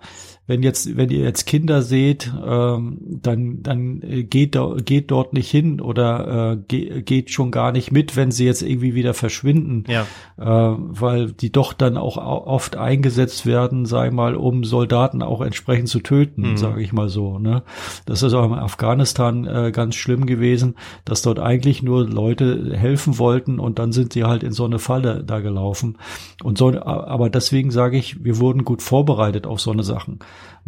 [0.49, 5.51] wenn jetzt, wenn ihr jetzt Kinder seht, ähm, dann, dann äh, geht, geht dort nicht
[5.51, 9.85] hin oder äh, ge geht schon gar nicht mit, wenn sie jetzt irgendwie wieder verschwinden,
[9.89, 10.07] ja.
[10.39, 15.89] äh, weil die doch dann auch oft eingesetzt werden, sei mal, um Soldaten auch entsprechend
[15.89, 16.57] zu töten, Mhm.
[16.57, 17.39] sage ich mal so.
[17.39, 17.63] Ne?
[18.07, 23.19] Das ist auch in Afghanistan äh, ganz schlimm gewesen, dass dort eigentlich nur Leute helfen
[23.19, 25.99] wollten und dann sind sie halt in so eine Falle da gelaufen.
[26.43, 30.21] Und so, aber deswegen sage ich, wir wurden gut vorbereitet auf so eine Sachen.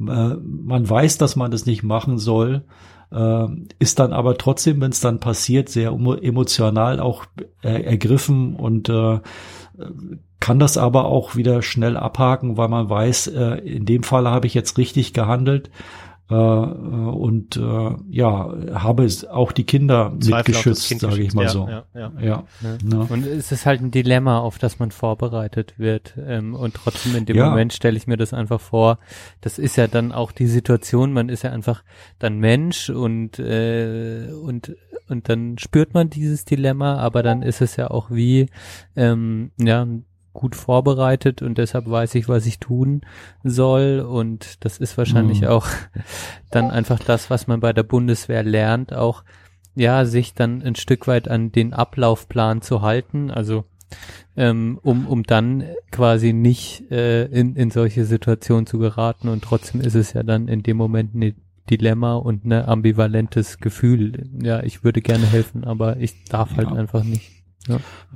[0.08, 2.62] Äh, man weiß, dass man das nicht machen soll,
[3.12, 3.46] äh,
[3.78, 7.26] ist dann aber trotzdem, wenn es dann passiert, sehr emo- emotional auch
[7.62, 8.92] äh, ergriffen und
[10.40, 14.52] kann das aber auch wieder schnell abhaken, weil man weiß, in dem Fall habe ich
[14.52, 15.70] jetzt richtig gehandelt
[16.36, 21.68] und äh, ja, habe es auch die Kinder mitgeschützt, Kind sage ich mal ja, so.
[21.68, 22.12] Ja, ja.
[22.20, 22.78] Ja, Ne?
[22.92, 22.99] ja.
[23.09, 26.15] Und es ist halt ein Dilemma, auf das man vorbereitet wird.
[26.25, 27.49] Ähm, und trotzdem in dem Ja.
[27.50, 28.99] Moment stelle ich mir das einfach vor.
[29.41, 31.83] Das ist ja dann auch die Situation, man ist ja einfach
[32.18, 34.76] dann Mensch und, äh, und,
[35.09, 38.47] und dann spürt man dieses Dilemma, aber dann ist es ja auch wie,
[38.94, 39.86] ähm, ja,
[40.33, 43.02] gut vorbereitet und deshalb weiß ich, was ich tun
[43.42, 45.49] soll und das ist wahrscheinlich Mhm.
[45.49, 45.67] auch
[46.50, 49.25] dann einfach das, was man bei der Bundeswehr lernt, auch
[49.75, 53.65] ja, sich dann ein Stück weit an den Ablaufplan zu halten, also
[54.36, 59.81] ähm, um, um dann quasi nicht äh, in, in solche Situationen zu geraten und trotzdem
[59.81, 61.34] ist es ja dann in dem Moment ein
[61.68, 64.28] Dilemma und ein ambivalentes Gefühl.
[64.42, 66.75] Ja, ich würde gerne helfen, aber ich darf halt Ja.
[66.76, 67.39] einfach nicht.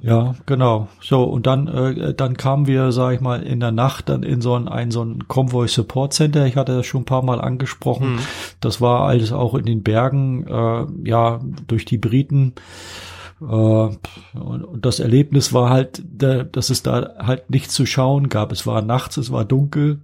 [0.00, 0.88] Ja, genau.
[1.00, 4.40] So, und dann, äh, dann kamen wir, sag ich mal, in der Nacht dann in
[4.40, 6.46] so ein, ein so ein Convoy Support Center.
[6.46, 8.14] Ich hatte das schon ein paar Mal angesprochen.
[8.14, 8.18] Mhm.
[8.60, 12.54] Das war alles auch in den Bergen, äh, ja, durch die Briten.
[13.40, 13.98] Äh, und,
[14.34, 18.52] und das Erlebnis war halt, der, dass es da halt nichts zu schauen gab.
[18.52, 20.00] Es war nachts, es war dunkel.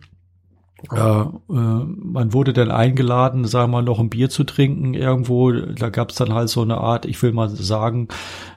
[0.92, 5.52] Äh, äh, man wurde dann eingeladen, sagen wir mal, noch ein Bier zu trinken irgendwo.
[5.52, 8.08] Da gab es dann halt so eine Art, ich will mal sagen,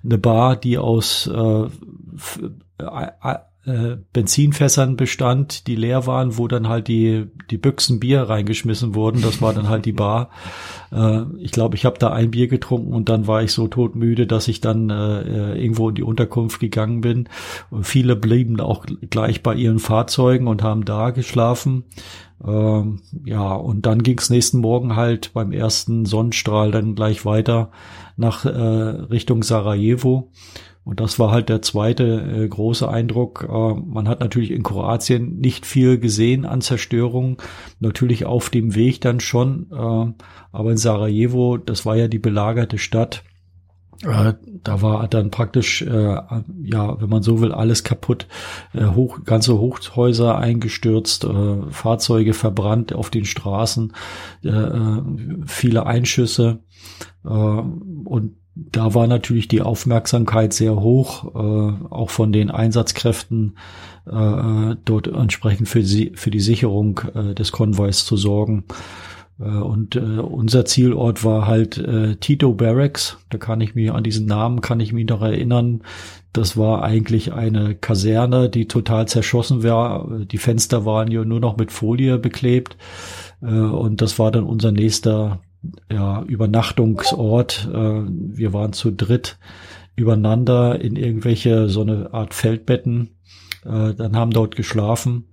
[0.03, 1.63] eine Bar, die aus äh,
[2.15, 2.39] f-
[3.65, 9.21] äh, Benzinfässern bestand, die leer waren, wo dann halt die die Büchsen Bier reingeschmissen wurden.
[9.21, 10.29] Das war dann halt die Bar.
[10.91, 14.27] Äh, ich glaube, ich habe da ein Bier getrunken und dann war ich so todmüde,
[14.27, 17.29] dass ich dann äh, irgendwo in die Unterkunft gegangen bin.
[17.69, 21.85] Und viele blieben auch gleich bei ihren Fahrzeugen und haben da geschlafen.
[22.45, 27.71] Ähm, ja, und dann ging's nächsten Morgen halt beim ersten Sonnenstrahl dann gleich weiter
[28.15, 30.31] nach äh, Richtung Sarajevo.
[30.85, 33.47] Und das war halt der zweite äh, große Eindruck.
[33.49, 37.41] Äh, man hat natürlich in Kroatien nicht viel gesehen an Zerstörung.
[37.79, 39.67] Natürlich auf dem Weg dann schon.
[39.71, 43.23] Äh, aber in Sarajevo, das war ja die belagerte Stadt.
[44.03, 44.33] Äh,
[44.63, 46.17] da war dann praktisch, äh,
[46.63, 48.27] ja, wenn man so will, alles kaputt.
[48.73, 53.93] Äh, hoch, ganze Hochhäuser eingestürzt, äh, Fahrzeuge verbrannt auf den Straßen,
[54.43, 55.01] äh,
[55.45, 56.59] viele Einschüsse.
[57.23, 63.57] Und da war natürlich die Aufmerksamkeit sehr hoch, auch von den Einsatzkräften,
[64.05, 68.65] dort entsprechend für, sie, für die Sicherung des Konvois zu sorgen.
[69.39, 73.17] Äh, und äh, unser Zielort war halt äh, Tito Barracks.
[73.29, 75.81] Da kann ich mich an diesen Namen kann ich mich noch erinnern.
[76.31, 80.25] Das war eigentlich eine Kaserne, die total zerschossen war.
[80.25, 82.77] Die Fenster waren ja nur noch mit Folie beklebt.
[83.41, 85.41] Äh, und das war dann unser nächster
[85.91, 87.69] ja, Übernachtungsort.
[87.71, 89.37] Äh, wir waren zu dritt
[89.95, 93.09] übereinander in irgendwelche so eine Art Feldbetten.
[93.65, 95.25] Äh, dann haben dort geschlafen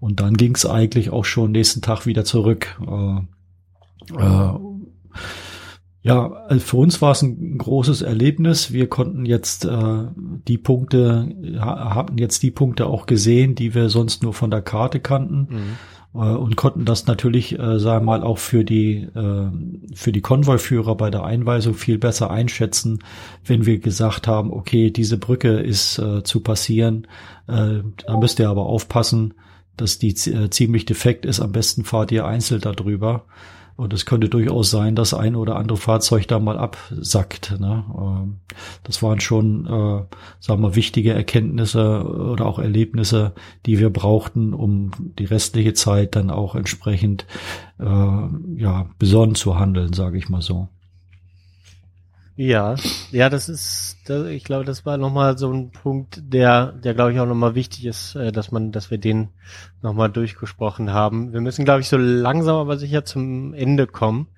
[0.00, 2.78] und dann ging es eigentlich auch schon nächsten Tag wieder zurück.
[2.86, 3.20] Äh,
[4.10, 4.52] äh,
[6.02, 8.72] ja, also für uns war es ein großes Erlebnis.
[8.74, 10.04] Wir konnten jetzt äh,
[10.46, 14.60] die Punkte, ha hatten jetzt die Punkte auch gesehen, die wir sonst nur von der
[14.60, 15.48] Karte kannten
[16.12, 16.20] Mhm.
[16.20, 19.50] äh, und konnten das natürlich, äh, sagen wir mal, auch für die äh,
[19.94, 22.98] für die Konvoiführer bei der Einweisung viel besser einschätzen,
[23.42, 27.06] wenn wir gesagt haben, okay, diese Brücke ist äh, zu passieren,
[27.46, 29.32] äh, da müsst ihr aber aufpassen,
[29.78, 31.40] dass die äh, ziemlich defekt ist.
[31.40, 33.24] Am besten fahrt ihr einzeln darüber.
[33.76, 37.58] Und es könnte durchaus sein, dass ein oder andere Fahrzeug da mal absackt.
[37.58, 37.84] Ne?
[37.98, 38.36] Ähm,
[38.84, 40.04] Das waren schon, äh,
[40.38, 43.32] sagen wir, wichtige Erkenntnisse oder auch Erlebnisse,
[43.66, 47.26] die wir brauchten, um die restliche Zeit dann auch entsprechend
[47.80, 50.68] äh, ja besonnen zu handeln, sage ich mal so.
[52.36, 52.76] Ja,
[53.10, 57.12] ja, das ist, das, ich glaube, das war nochmal so ein Punkt, der, der glaube
[57.12, 59.28] ich auch nochmal wichtig ist, äh, dass man, dass wir den
[59.82, 61.32] nochmal durchgesprochen haben.
[61.32, 64.28] Wir müssen, glaube ich, so langsam aber sicher zum Ende kommen.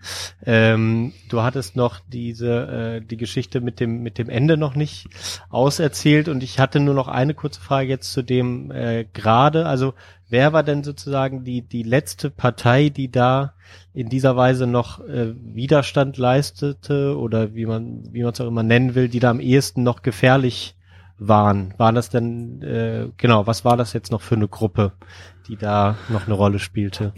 [0.45, 5.09] Ähm, du hattest noch diese, äh, die Geschichte mit dem, mit dem Ende noch nicht
[5.51, 9.67] auserzählt und ich hatte nur noch eine kurze Frage jetzt zu dem äh, gerade.
[9.67, 9.95] Also
[10.29, 13.55] wer war denn sozusagen die, die letzte Partei, die da
[13.95, 18.63] in dieser Weise noch äh, Widerstand leistete oder wie man wie man es auch immer
[18.63, 20.77] nennen will, die da am ehesten noch gefährlich
[21.19, 21.75] waren.
[21.79, 24.93] Waren das denn, äh, genau, was war das jetzt noch für eine Gruppe,
[25.49, 27.13] die da noch eine Rolle spielte?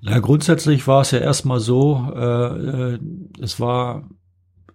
[0.00, 2.98] Ja, grundsätzlich war es ja erstmal so, äh, äh,
[3.40, 4.08] es war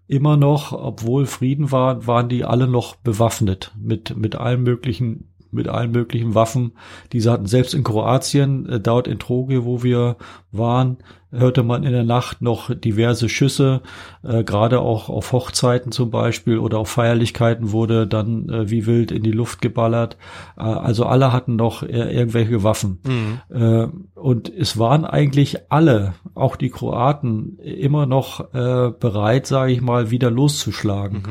[0.07, 5.67] immer noch, obwohl Frieden war, waren die alle noch bewaffnet mit, mit allen möglichen mit
[5.67, 6.73] allen möglichen Waffen.
[7.11, 10.17] Diese hatten selbst in Kroatien, äh, dort in Troge, wo wir
[10.51, 10.97] waren,
[11.31, 13.81] hörte man in der Nacht noch diverse Schüsse.
[14.23, 19.11] Äh, Gerade auch auf Hochzeiten zum Beispiel oder auf Feierlichkeiten wurde dann äh, wie wild
[19.11, 20.17] in die Luft geballert.
[20.57, 22.99] Äh, also alle hatten noch äh, irgendwelche Waffen.
[23.05, 23.55] Mhm.
[23.55, 29.81] Äh, und es waren eigentlich alle, auch die Kroaten, immer noch äh, bereit, sage ich
[29.81, 31.23] mal, wieder loszuschlagen.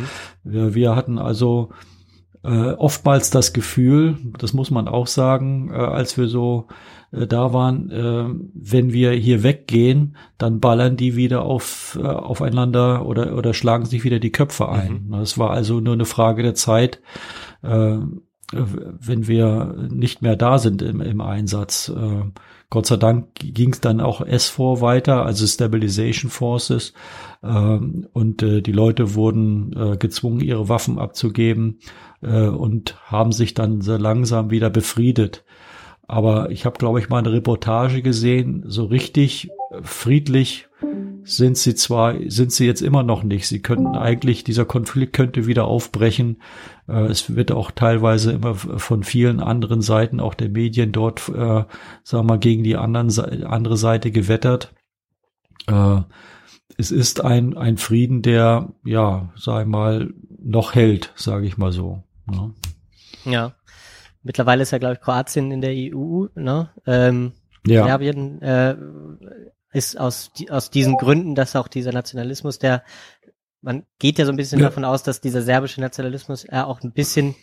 [0.45, 0.51] Mhm.
[0.51, 1.71] Wir, wir hatten also
[2.43, 6.69] äh, oftmals das Gefühl, das muss man auch sagen, äh, als wir so
[7.13, 13.05] äh, da waren, äh, wenn wir hier weggehen, dann ballern die wieder auf, äh, aufeinander
[13.07, 15.07] oder, oder schlagen sich wieder die Köpfe ein.
[15.07, 15.13] Mhm.
[15.13, 17.01] Das war also nur eine Frage der Zeit,
[17.63, 17.99] äh,
[18.53, 21.93] wenn wir nicht mehr da sind im, im Einsatz.
[22.69, 26.93] Gott sei Dank ging es dann auch S4 weiter, also Stabilization Forces,
[27.43, 31.79] und äh, die Leute wurden äh, gezwungen, ihre Waffen abzugeben
[32.21, 35.45] äh, und haben sich dann sehr langsam wieder befriedet.
[36.07, 39.49] Aber ich habe, glaube ich, mal eine Reportage gesehen, so richtig
[39.83, 40.69] friedlich
[41.23, 43.47] sind sie zwar, sind sie jetzt immer noch nicht.
[43.47, 46.43] Sie könnten eigentlich, dieser Konflikt könnte wieder aufbrechen.
[46.89, 51.69] Es wird auch teilweise immer von vielen anderen Seiten, auch der Medien dort, äh, sagen
[52.11, 54.75] wir mal, gegen die anderen, andere Seite gewettert.
[55.69, 56.01] Äh,
[56.81, 61.73] es ist ein, ein Frieden, der, ja, sag ich mal, noch hält, sage ich mal
[61.73, 62.03] so.
[62.27, 62.55] Ne?
[63.25, 63.55] Ja.
[64.23, 66.71] Mittlerweile ist ja, glaube ich, Kroatien in der EU, ne?
[66.87, 67.33] Ähm,
[67.67, 67.85] ja.
[67.85, 68.77] Serbien äh,
[69.73, 72.83] ist aus, aus diesen Gründen, dass auch dieser Nationalismus, der,
[73.61, 74.67] man geht ja so ein bisschen ja.
[74.67, 77.35] davon aus, dass dieser serbische Nationalismus ja auch ein bisschen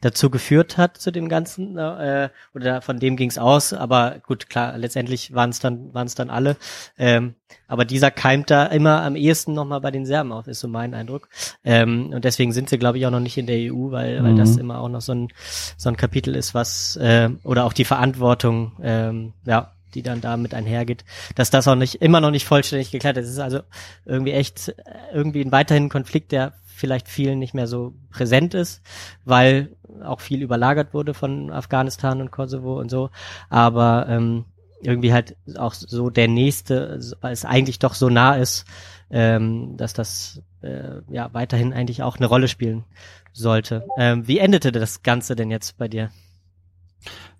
[0.00, 4.16] dazu geführt hat zu dem Ganzen ne, äh, oder von dem ging es aus, aber
[4.26, 6.56] gut, klar, letztendlich waren es dann waren es dann alle,
[6.98, 7.34] ähm,
[7.68, 10.94] aber dieser keimt da immer am ehesten nochmal bei den Serben auf, ist so mein
[10.94, 11.28] Eindruck
[11.64, 14.24] ähm, und deswegen sind sie glaube ich auch noch nicht in der EU, weil mhm.
[14.24, 15.28] weil das immer auch noch so ein
[15.76, 20.54] so ein Kapitel ist, was äh, oder auch die Verantwortung ähm, ja die dann damit
[20.54, 23.26] einhergeht, dass das auch nicht immer noch nicht vollständig geklärt ist.
[23.26, 23.60] Es ist also
[24.04, 24.72] irgendwie echt äh,
[25.12, 28.82] irgendwie ein weiterhin Konflikt, der vielleicht vielen nicht mehr so präsent ist,
[29.24, 33.10] weil auch viel überlagert wurde von Afghanistan und Kosovo und so.
[33.48, 34.44] Aber ähm,
[34.82, 38.66] irgendwie halt auch so der nächste, weil es eigentlich doch so nah ist,
[39.10, 42.84] ähm, dass das äh, ja weiterhin eigentlich auch eine Rolle spielen
[43.32, 43.86] sollte.
[43.98, 46.10] Ähm, wie endete das Ganze denn jetzt bei dir?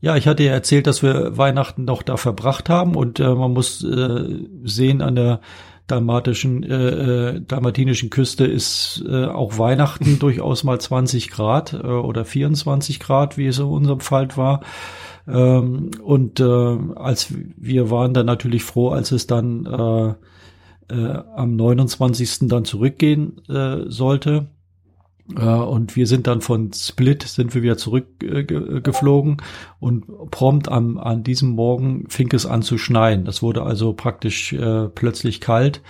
[0.01, 3.53] Ja, ich hatte ja erzählt, dass wir Weihnachten noch da verbracht haben und äh, man
[3.53, 5.41] muss äh, sehen an der
[5.87, 6.89] dalmatischen, äh,
[7.37, 13.37] äh, dalmatinischen Küste ist äh, auch Weihnachten durchaus mal 20 Grad äh, oder 24 Grad,
[13.37, 14.61] wie es in unserem Fall war.
[15.27, 16.45] Ähm, und äh,
[16.97, 20.15] als wir waren dann natürlich froh, als es dann äh,
[20.95, 22.49] äh, am 29.
[22.49, 24.47] dann zurückgehen äh, sollte.
[25.37, 29.43] Äh, und wir sind dann von Split sind wir wieder zurückgeflogen äh,
[29.81, 33.25] und prompt am, an diesem Morgen fing es an zu schneien.
[33.25, 35.81] Das wurde also praktisch äh, plötzlich kalt.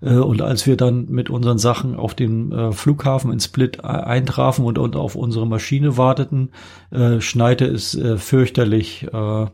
[0.00, 4.78] Äh, und als wir dann mit unseren Sachen auf äh, Flughafen in Split eintrafen und,
[4.78, 6.50] und auf unsere Maschine warteten,
[6.90, 9.06] äh, schneite es äh, fürchterlich.
[9.12, 9.46] Äh,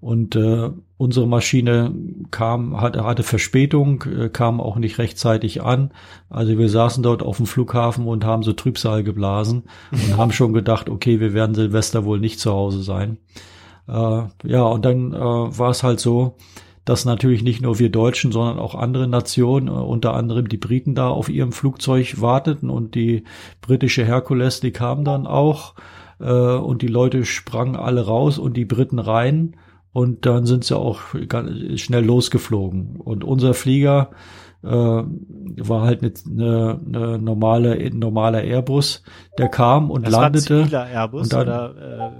[0.00, 1.92] und äh, unsere Maschine
[2.30, 5.90] kam, hatte, hatte Verspätung, äh, kam auch nicht rechtzeitig an.
[6.30, 10.52] Also wir saßen dort auf dem Flughafen und haben so Trübsal geblasen und haben schon
[10.52, 13.18] gedacht, okay, wir werden Silvester wohl nicht zu Hause sein.
[13.88, 16.36] Äh, ja, und dann äh, war es halt so,
[16.84, 20.94] dass natürlich nicht nur wir Deutschen, sondern auch andere Nationen, äh, unter anderem die Briten
[20.94, 23.24] da auf ihrem Flugzeug warteten und die
[23.60, 25.74] britische Herkules, die kam dann auch
[26.20, 29.56] äh, und die Leute sprangen alle raus und die Briten rein
[29.92, 32.96] und dann sind sie auch ganz schnell losgeflogen.
[32.96, 34.10] Und unser Flieger
[34.62, 39.02] äh, war halt eine, eine normale ein normaler Airbus,
[39.38, 40.70] der kam und das landete.
[40.72, 42.12] War ein Airbus und dann, oder,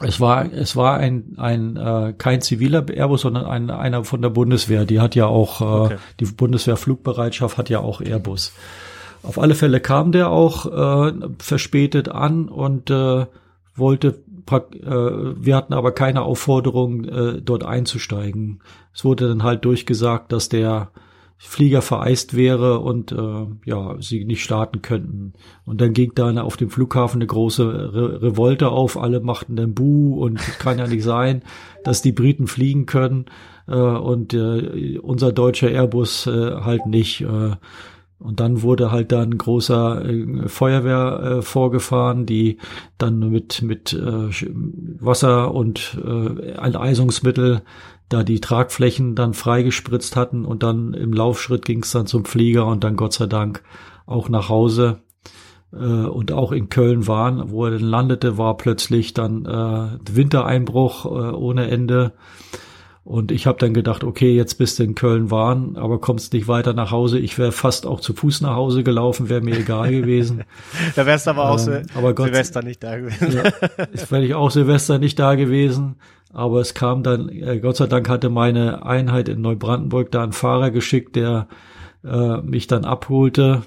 [0.00, 4.20] äh, es war es war ein ein äh, kein ziviler Airbus, sondern ein, einer von
[4.20, 4.84] der Bundeswehr.
[4.84, 5.96] Die hat ja auch äh, okay.
[6.20, 8.52] die Bundeswehr Flugbereitschaft hat ja auch Airbus.
[9.22, 13.26] Auf alle Fälle kam der auch äh, verspätet an und äh,
[13.74, 18.62] wollte wir hatten aber keine Aufforderung, äh, dort einzusteigen.
[18.94, 20.90] Es wurde dann halt durchgesagt, dass der
[21.42, 25.32] Flieger vereist wäre und äh, ja, sie nicht starten könnten.
[25.64, 29.72] Und dann ging dann auf dem Flughafen eine große Re Revolte auf, alle machten dann
[29.72, 31.42] Buh und es kann ja nicht sein,
[31.84, 33.24] dass die Briten fliegen können
[33.66, 37.22] äh, und äh, unser deutscher Airbus äh, halt nicht.
[37.22, 37.52] Äh,
[38.20, 42.58] Und dann wurde halt dann großer äh, Feuerwehr äh, vorgefahren, die
[42.98, 44.28] dann mit mit äh,
[45.00, 47.62] Wasser und äh, Enteisungsmittel
[48.10, 50.44] da die Tragflächen dann freigespritzt hatten.
[50.44, 53.62] Und dann im Laufschritt ging es dann zum Flieger und dann Gott sei Dank
[54.04, 55.00] auch nach Hause
[55.72, 61.06] äh, und auch in Köln waren, wo er dann landete, war plötzlich dann äh, Wintereinbruch
[61.06, 62.12] äh, ohne Ende
[63.10, 66.46] und ich habe dann gedacht, okay, jetzt bist du in Köln waren, aber kommst nicht
[66.46, 67.18] weiter nach Hause.
[67.18, 70.44] Ich wäre fast auch zu Fuß nach Hause gelaufen, wäre mir egal gewesen.
[70.94, 73.32] da wärst aber auch ähm, aber Gott, Silvester nicht da gewesen.
[73.32, 73.42] ja,
[74.10, 75.96] wäre ich auch Silvester nicht da gewesen.
[76.32, 80.30] Aber es kam dann, äh, Gott sei Dank hatte meine Einheit in Neubrandenburg da einen
[80.30, 81.48] Fahrer geschickt, der
[82.04, 83.62] äh, mich dann abholte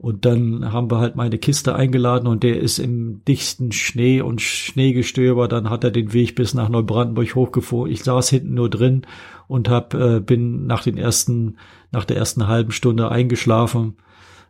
[0.00, 4.40] und dann haben wir halt meine Kiste eingeladen und der ist im dichten Schnee und
[4.40, 5.46] Schneegestöber.
[5.46, 7.90] Dann hat er den Weg bis nach Neubrandenburg hochgefahren.
[7.90, 9.02] Ich saß hinten nur drin
[9.46, 11.58] und hab, äh, bin nach den ersten,
[11.92, 13.96] nach der ersten halben Stunde eingeschlafen.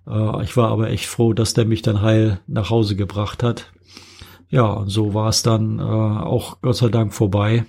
[0.07, 3.73] Äh, ich war aber echt froh, dass der mich dann heil nach Hause gebracht hat.
[4.51, 7.67] Ja, und so war es dann äh, auch Gott sei Dank vorbei.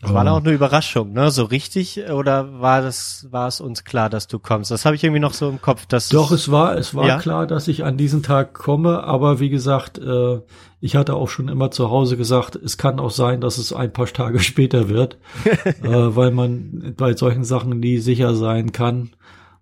[0.00, 1.30] Das war auch eine Überraschung, ne?
[1.32, 4.70] So richtig oder war das war es uns klar, dass du kommst?
[4.70, 7.18] Das habe ich irgendwie noch so im Kopf, dass Doch, es war es war ja?
[7.18, 10.40] klar, dass ich an diesen Tag komme, aber wie gesagt, äh,
[10.80, 13.92] ich hatte auch schon immer zu Hause gesagt, es kann auch sein, dass es ein
[13.92, 15.18] paar Tage später wird,
[15.64, 19.10] äh, weil man bei solchen Sachen nie sicher sein kann.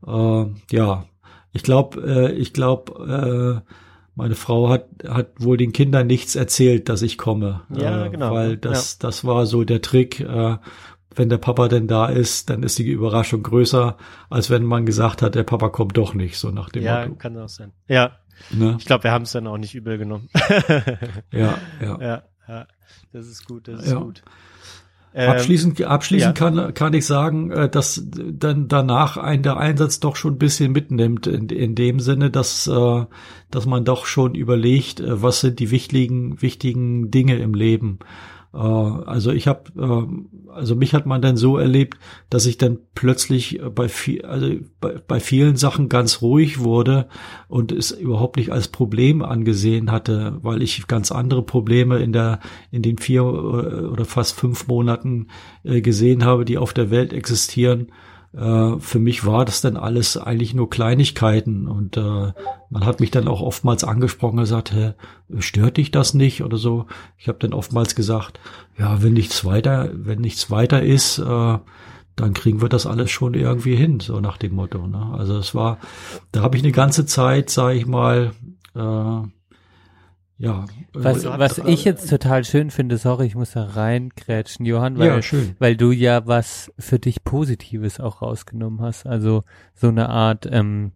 [0.06, 1.04] Äh, ja,
[1.52, 3.72] ich glaube, äh, ich glaube äh,
[4.16, 7.62] meine Frau hat, hat wohl den Kindern nichts erzählt, dass ich komme.
[7.68, 8.32] Ja, äh, genau.
[8.32, 9.06] Weil das, ja.
[9.06, 10.20] das war so der Trick.
[10.20, 10.56] Äh,
[11.14, 13.96] wenn der Papa denn da ist, dann ist die Überraschung größer,
[14.28, 17.12] als wenn man gesagt hat, der Papa kommt doch nicht, so nach dem ja, Motto.
[17.12, 17.72] Ja, kann auch sein.
[17.88, 18.18] Ja.
[18.50, 18.76] Ne?
[18.78, 20.28] Ich glaube, wir haben es dann auch nicht übel genommen.
[21.32, 21.98] ja, ja.
[22.00, 22.66] Ja, ja.
[23.12, 23.98] Das ist gut, das ist ja.
[23.98, 24.22] gut.
[25.18, 26.50] Ähm, abschließend abschließend ja.
[26.50, 30.72] kann, kann ich sagen, äh, dass dann danach ein der Einsatz doch schon ein bisschen
[30.72, 33.04] mitnimmt, in, in dem Sinne, dass, äh,
[33.50, 37.98] dass man doch schon überlegt, äh, was sind die wichtigen, wichtigen Dinge im Leben.
[38.52, 41.98] Äh, also ich habe, äh, also mich hat man dann so erlebt,
[42.30, 47.08] dass ich dann plötzlich bei viel, also bei, bei vielen Sachen ganz ruhig wurde
[47.48, 52.40] und es überhaupt nicht als Problem angesehen hatte, weil ich ganz andere Probleme in der
[52.70, 55.28] in den vier äh, oder fast fünf Monaten
[55.64, 57.88] gesehen habe, die auf der Welt existieren
[58.36, 62.32] äh, für mich war das dann alles eigentlich nur Kleinigkeiten und äh,
[62.70, 64.92] man hat mich dann auch oftmals angesprochen und gesagt, hä,
[65.38, 66.86] stört dich das nicht oder so.
[67.16, 68.38] Ich habe dann oftmals gesagt,
[68.78, 71.58] ja, wenn nichts weiter, wenn nichts weiter ist, äh,
[72.16, 74.86] dann kriegen wir das alles schon irgendwie hin, so nach dem Motto.
[74.86, 75.14] Ne?
[75.16, 75.78] Also es war,
[76.32, 78.32] da habe ich eine ganze Zeit, sage ich mal,
[78.74, 79.28] äh,
[80.38, 80.66] ja.
[80.92, 85.20] Was, äh, was ich jetzt total schön finde, sorry, ich muss da reingrätschen, Johann, weil,
[85.20, 89.06] ja, weil du ja was für dich Positives auch rausgenommen hast.
[89.06, 89.42] Also
[89.74, 90.92] so eine Art, ähm,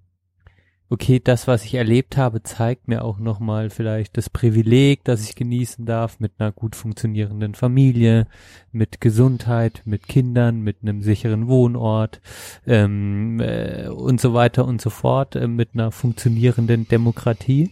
[0.90, 5.36] okay, das, was ich erlebt habe, zeigt mir auch nochmal vielleicht das Privileg, das ich
[5.36, 8.26] genießen darf mit einer gut funktionierenden Familie,
[8.72, 12.20] mit Gesundheit, mit Kindern, mit einem sicheren Wohnort
[12.66, 17.70] ähm, äh, und so weiter und so fort, äh, mit einer funktionierenden Demokratie.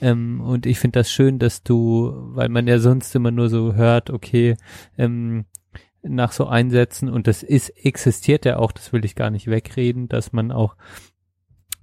[0.00, 3.74] Ähm, und ich finde das schön, dass du, weil man ja sonst immer nur so
[3.74, 4.56] hört, okay,
[4.96, 5.44] ähm,
[6.02, 10.08] nach so Einsätzen und das ist existiert ja auch, das will ich gar nicht wegreden,
[10.08, 10.76] dass man auch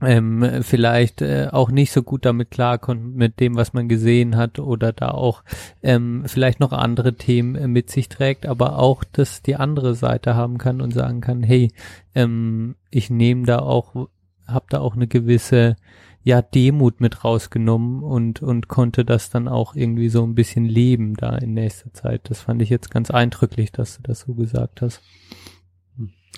[0.01, 4.59] ähm, vielleicht äh, auch nicht so gut damit klarkommt mit dem, was man gesehen hat
[4.59, 5.43] oder da auch
[5.81, 10.35] ähm, vielleicht noch andere Themen äh, mit sich trägt, aber auch dass die andere Seite
[10.35, 11.71] haben kann und sagen kann, hey,
[12.13, 14.07] ähm, ich nehme da auch,
[14.47, 15.75] habe da auch eine gewisse
[16.23, 21.15] ja Demut mit rausgenommen und und konnte das dann auch irgendwie so ein bisschen leben
[21.15, 22.29] da in nächster Zeit.
[22.29, 25.01] Das fand ich jetzt ganz eindrücklich, dass du das so gesagt hast.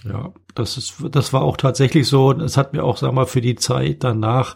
[0.03, 2.31] Ja, das ist, das war auch tatsächlich so.
[2.31, 4.55] Es hat mir auch, sag mal, für die Zeit danach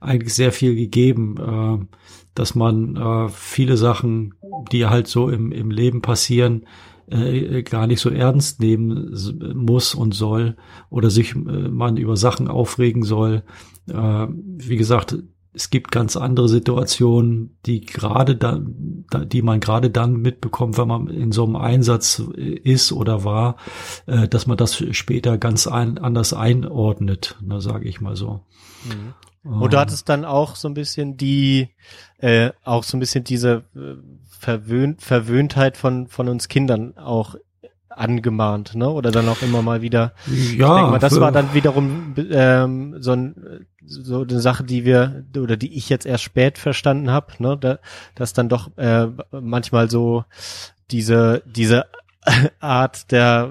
[0.00, 1.96] eigentlich sehr viel gegeben, äh,
[2.34, 4.34] dass man äh, viele Sachen,
[4.70, 6.66] die halt so im, im Leben passieren,
[7.08, 9.14] äh, gar nicht so ernst nehmen
[9.54, 10.56] muss und soll
[10.90, 13.42] oder sich äh, man über Sachen aufregen soll.
[13.88, 15.18] Äh, wie gesagt,
[15.54, 21.08] es gibt ganz andere Situationen, die gerade dann, die man gerade dann mitbekommt, wenn man
[21.08, 23.56] in so einem Einsatz ist oder war,
[24.06, 28.40] äh, dass man das später ganz ein, anders einordnet, ne, sage ich mal so.
[28.84, 29.14] Mhm.
[29.44, 31.68] Und du hattest dann auch so ein bisschen die,
[32.18, 33.96] äh, auch so ein bisschen diese äh,
[34.38, 37.36] Verwöhnt, Verwöhntheit von, von uns Kindern auch
[37.90, 38.90] angemahnt, ne?
[38.90, 40.14] Oder dann auch immer mal wieder.
[40.56, 40.90] Ja.
[40.90, 45.76] Mal, das war dann wiederum ähm, so, ein, so eine Sache, die wir oder die
[45.76, 47.56] ich jetzt erst spät verstanden habe, ne?
[47.58, 47.78] Da,
[48.14, 50.24] dass dann doch äh, manchmal so
[50.90, 51.86] diese diese
[52.60, 53.50] Art der,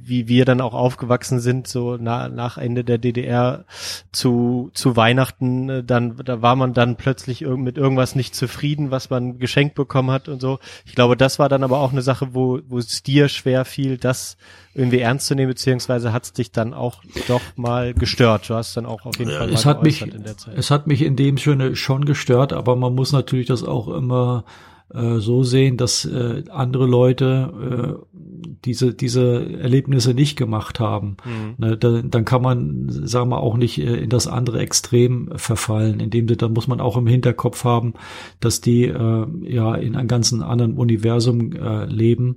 [0.00, 3.64] wie wir dann auch aufgewachsen sind, so na, nach Ende der DDR
[4.12, 8.90] zu, zu Weihnachten, äh, dann, da war man dann plötzlich irg mit irgendwas nicht zufrieden,
[8.90, 10.60] was man geschenkt bekommen hat und so.
[10.86, 13.98] Ich glaube, das war dann aber auch eine Sache, wo, wo es dir schwer fiel,
[13.98, 14.36] das
[14.74, 18.48] irgendwie ernst zu nehmen, beziehungsweise hat es dich dann auch doch mal gestört.
[18.48, 20.56] Du hast dann auch auf jeden Fall es mal hat mich, in der Zeit.
[20.56, 24.44] es hat mich in dem Sinne schon gestört, aber man muss natürlich das auch immer
[24.92, 28.16] äh, so sehen, dass äh, andere Leute äh,
[28.64, 31.16] diese diese Erlebnisse nicht gemacht haben.
[31.24, 31.54] Mhm.
[31.58, 36.00] Ne, da, dann kann man, sagen wir, auch nicht äh, in das andere Extrem verfallen.
[36.00, 37.94] In dem Sinne, da muss man auch im Hinterkopf haben,
[38.40, 42.36] dass die äh, ja in einem ganzen anderen Universum äh, leben.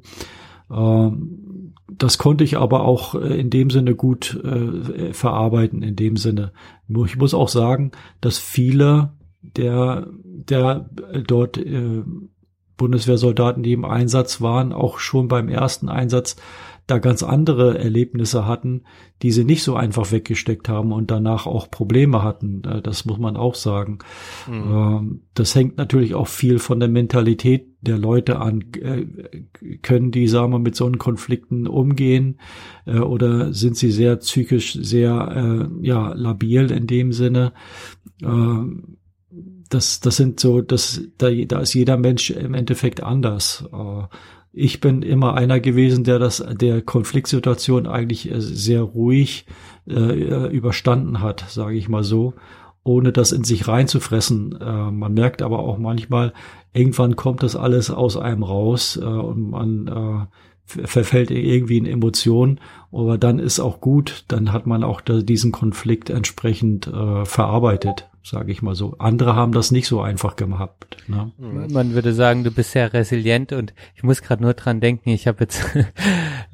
[0.69, 6.17] Ähm, das konnte ich aber auch äh, in dem Sinne gut äh, verarbeiten, in dem
[6.17, 6.51] Sinne.
[7.05, 10.89] Ich muss auch sagen, dass viele der, der
[11.25, 12.03] dort äh,
[12.81, 16.35] Bundeswehrsoldaten, die im Einsatz waren, auch schon beim ersten Einsatz
[16.87, 18.85] da ganz andere Erlebnisse hatten,
[19.21, 22.63] die sie nicht so einfach weggesteckt haben und danach auch Probleme hatten.
[22.65, 23.99] Äh, Das muss man auch sagen.
[24.49, 25.21] Mhm.
[25.35, 28.65] Das hängt natürlich auch viel von der Mentalität der Leute an.
[28.81, 29.05] Äh,
[29.83, 32.39] können die, sagen wir, mit so Konflikten umgehen
[32.87, 37.53] äh, oder sind sie sehr psychisch sehr ja labil in dem Sinne?
[38.23, 38.97] Ähm,
[39.73, 43.65] das, das sind so, das, da, da ist jeder Mensch im Endeffekt anders.
[43.73, 44.03] Äh,
[44.53, 49.45] ich bin immer einer gewesen, der das, der Konfliktsituation eigentlich äh, sehr ruhig
[49.89, 52.33] äh, überstanden hat, sage ich mal so,
[52.83, 54.57] ohne das in sich reinzufressen.
[54.59, 56.33] Man merkt aber auch manchmal,
[56.73, 60.29] irgendwann kommt das alles aus einem raus und man
[60.65, 62.59] verfällt irgendwie in Emotionen,
[62.91, 66.85] aber dann ist auch gut, dann hat man auch diesen Konflikt entsprechend
[67.23, 68.95] verarbeitet, sage ich mal so.
[68.99, 70.97] Andere haben das nicht so einfach gehabt.
[71.07, 71.31] Ne?
[71.37, 75.27] Man würde sagen, du bist sehr resilient und ich muss gerade nur dran denken, ich
[75.27, 75.63] habe jetzt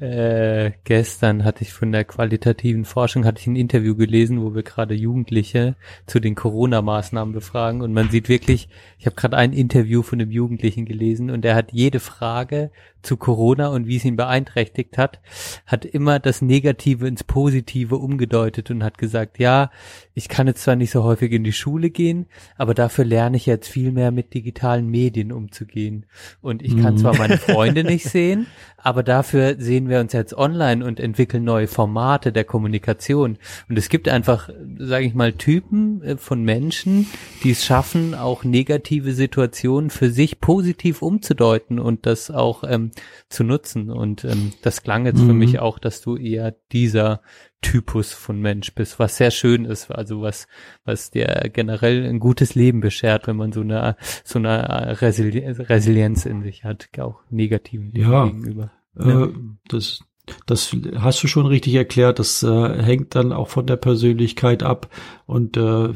[0.00, 4.62] äh, gestern hatte ich von der qualitativen Forschung hatte ich ein Interview gelesen, wo wir
[4.62, 10.02] gerade Jugendliche zu den Corona-Maßnahmen befragen und man sieht wirklich, ich habe gerade ein Interview
[10.02, 12.70] von einem Jugendlichen gelesen und der hat jede Frage
[13.02, 15.20] zu Corona und wie es ihn beeinträchtigt hat,
[15.66, 19.70] hat immer das Negative ins Positive umgedeutet und hat gesagt, ja,
[20.14, 23.46] ich kann jetzt zwar nicht so häufig in die Schule gehen, aber dafür lerne ich
[23.46, 26.06] jetzt viel mehr mit digitalen Medien umzugehen.
[26.40, 26.98] Und ich kann Mhm.
[26.98, 28.46] zwar meine Freunde nicht sehen,
[28.76, 33.38] aber dafür sehen wir uns jetzt online und entwickeln neue Formate der Kommunikation.
[33.68, 37.06] Und es gibt einfach, sage ich mal, Typen äh, von Menschen,
[37.44, 42.87] die es schaffen, auch negative Situationen für sich positiv umzudeuten und das auch ähm,
[43.28, 43.90] zu nutzen.
[43.90, 45.38] Und ähm, das klang jetzt für Mhm.
[45.38, 47.20] mich auch, dass du eher dieser
[47.60, 50.46] Typus von Mensch bist, was sehr schön ist, also was,
[50.84, 56.24] was dir generell ein gutes Leben beschert, wenn man so eine, so eine Resili Resilienz
[56.24, 58.26] in sich hat, auch negativen Dingen Ja.
[58.26, 58.70] gegenüber.
[58.98, 59.28] Äh,
[59.68, 60.00] das,
[60.46, 62.18] das hast du schon richtig erklärt.
[62.18, 64.88] Das äh, hängt dann auch von der Persönlichkeit ab.
[65.26, 65.88] Und äh,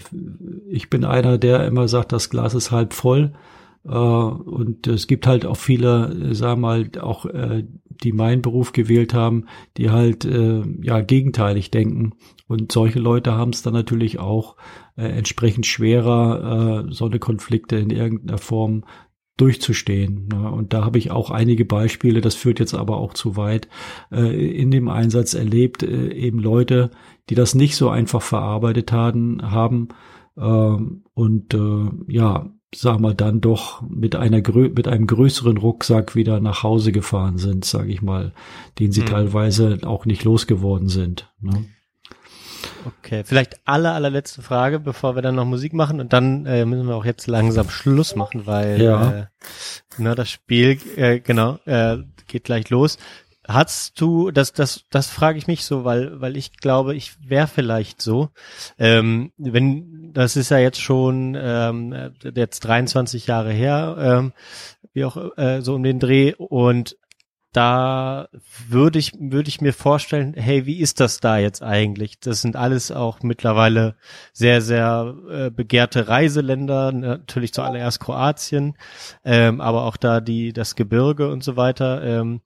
[0.69, 3.33] ich bin einer, der immer sagt, das Glas ist halb voll.
[3.85, 8.43] Äh, und es gibt halt auch viele, äh, sagen wir mal, auch äh, die meinen
[8.43, 9.47] Beruf gewählt haben,
[9.77, 12.15] die halt äh, ja gegenteilig denken.
[12.49, 14.57] Und solche Leute haben es dann natürlich auch
[14.97, 18.85] äh, entsprechend schwerer, äh, so eine Konflikte in irgendeiner Form
[19.36, 20.28] durchzustehen.
[20.28, 20.51] Ne?
[20.51, 23.69] Und da habe ich auch einige Beispiele, das führt jetzt aber auch zu weit,
[24.11, 26.91] äh, in dem Einsatz erlebt, äh, eben Leute,
[27.31, 29.89] die das nicht so einfach verarbeitet haben, haben
[30.36, 36.15] ähm, und äh, ja, sag mal, dann doch mit einer grö mit einem größeren Rucksack
[36.15, 38.33] wieder nach Hause gefahren sind, sage ich mal,
[38.78, 39.09] den sie Hm.
[39.09, 41.31] teilweise auch nicht losgeworden sind.
[41.41, 41.65] Ne?
[42.84, 46.86] Okay, vielleicht aller, allerletzte Frage, bevor wir dann noch Musik machen und dann äh, müssen
[46.89, 49.10] wir auch jetzt langsam Schluss machen, weil Ja.
[49.20, 49.26] äh,
[49.99, 52.99] na, das Spiel, äh, genau, äh, geht gleich los.
[53.47, 57.49] Hast du, das, das, das frage ich mich so, weil, weil ich glaube, ich wäre
[57.49, 58.31] vielleicht so,
[58.79, 64.33] ähm, wenn, das ist ja jetzt schon ähm, äh, jetzt 23 Jahre her, ähm,
[64.93, 66.35] wie auch äh, so um den Dreh.
[66.35, 66.97] Und
[67.53, 68.29] da
[68.69, 72.19] würde ich, würde ich mir vorstellen, hey, wie ist das da jetzt eigentlich?
[72.19, 73.97] Das sind alles auch mittlerweile
[74.33, 78.77] sehr, sehr äh, begehrte Reiseländer, natürlich zuallererst Kroatien,
[79.25, 82.41] ähm, aber auch da die, das Gebirge und so weiter, ähm,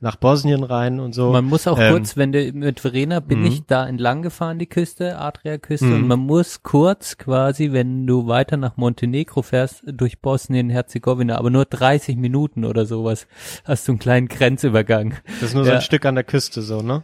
[0.00, 1.32] nach Bosnien rein und so.
[1.32, 3.46] Man muss auch Ähm, kurz, wenn du mit Verena bin mhm.
[3.46, 5.94] ich da entlang gefahren, die Küste, Adria-Küste, Mhm.
[5.94, 11.64] und man muss kurz quasi, wenn du weiter nach Montenegro fährst, durch Bosnien-Herzegowina, aber nur
[11.64, 13.26] 30 Minuten oder sowas,
[13.64, 15.14] hast du einen kleinen Grenzübergang.
[15.40, 15.76] Das ist nur so Ja.
[15.76, 17.02] ein Stück an der Küste so, ne?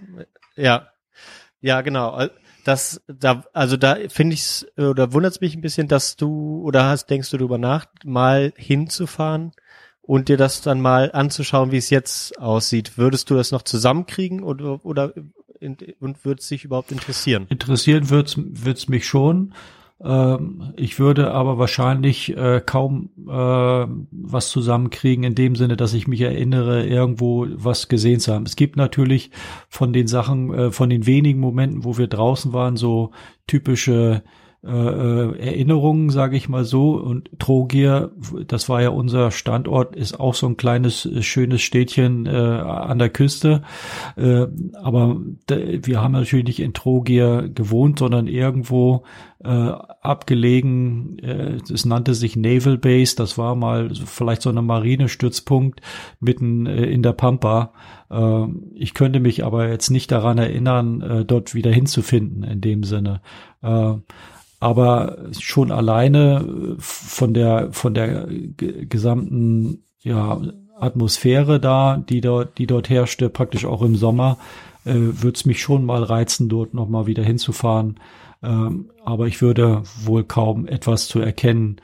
[0.57, 0.89] Ja.
[1.61, 2.27] Ja, genau.
[2.65, 7.07] Das, da, also da finde ich's, oder wundert's mich ein bisschen, dass du, oder hast,
[7.07, 9.53] denkst du darüber nach, mal hinzufahren
[10.03, 12.99] und dir das dann mal anzuschauen, wie es jetzt aussieht.
[12.99, 15.15] Würdest du das noch zusammenkriegen oder, oder
[16.01, 17.47] und würde es dich überhaupt interessieren?
[17.49, 19.55] Interessieren wird's wird's mich schon.
[20.05, 26.09] Ähm, ich würde aber wahrscheinlich äh, kaum äh, was zusammenkriegen in dem Sinne, dass ich
[26.09, 28.45] mich erinnere, irgendwo was gesehen zu haben.
[28.45, 29.31] Es gibt natürlich
[29.69, 33.13] von den Sachen, äh, von den wenigen Momenten, wo wir draußen waren, so
[33.47, 34.25] typische
[34.65, 36.93] äh, äh, Erinnerungen, sage ich mal so.
[36.93, 38.13] Und Trogir,
[38.47, 43.01] das war ja unser Standort, ist auch so ein kleines, äh, schönes Städtchen äh, an
[43.01, 43.63] der Küste.
[44.17, 45.17] Äh, aber
[45.49, 49.03] wir haben natürlich nicht in Trogir gewohnt, sondern irgendwo
[49.43, 51.19] äh, abgelegen.
[51.19, 53.17] Äh, es nannte sich Naval Base.
[53.17, 55.81] Das war mal vielleicht so ein Marinestützpunkt
[56.21, 57.73] mitten äh, in der Pampa.
[58.11, 63.23] Äh, ich könnte mich aber jetzt nicht daran erinnern, dort wieder hinzufinden in dem Sinne.
[64.63, 70.41] Aber schon alleine äh, von der von der gesamten ja
[70.79, 74.39] Atmosphäre da, die dort die dort herrschte, praktisch auch im Sommer,
[74.85, 77.99] äh, würde es mich schon mal reizen, dort noch mal wieder hinzufahren.
[78.41, 81.81] Ähm, aber ich würde wohl kaum etwas zu erkennen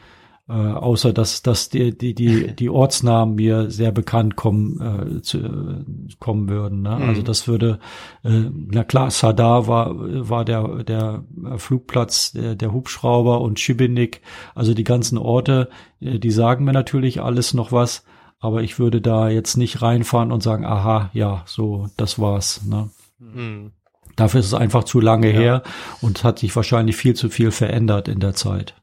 [0.48, 5.38] äh, außer dass, dass die, die, die, die Ortsnamen mir sehr bekannt kommen, äh, zu,
[5.38, 5.84] äh,
[6.18, 6.82] kommen würden.
[6.82, 6.90] Ne?
[6.90, 7.08] Also mhm.
[7.10, 7.78] Also das würde,
[8.24, 11.24] äh, na klar, Sadar war, war der, der
[11.56, 14.22] Flugplatz der, der Hubschrauber und Schibenik,
[14.54, 15.68] also die ganzen Orte,
[16.00, 18.04] äh, die sagen mir natürlich alles noch was,
[18.40, 22.64] aber ich würde da jetzt nicht reinfahren und sagen, aha, ja, so, das war's.
[22.64, 22.88] Ne?
[23.18, 23.72] Mhm.
[24.16, 25.38] Dafür ist es einfach zu lange ja.
[25.38, 25.62] her
[26.00, 28.74] und hat sich wahrscheinlich viel zu viel verändert in der Zeit.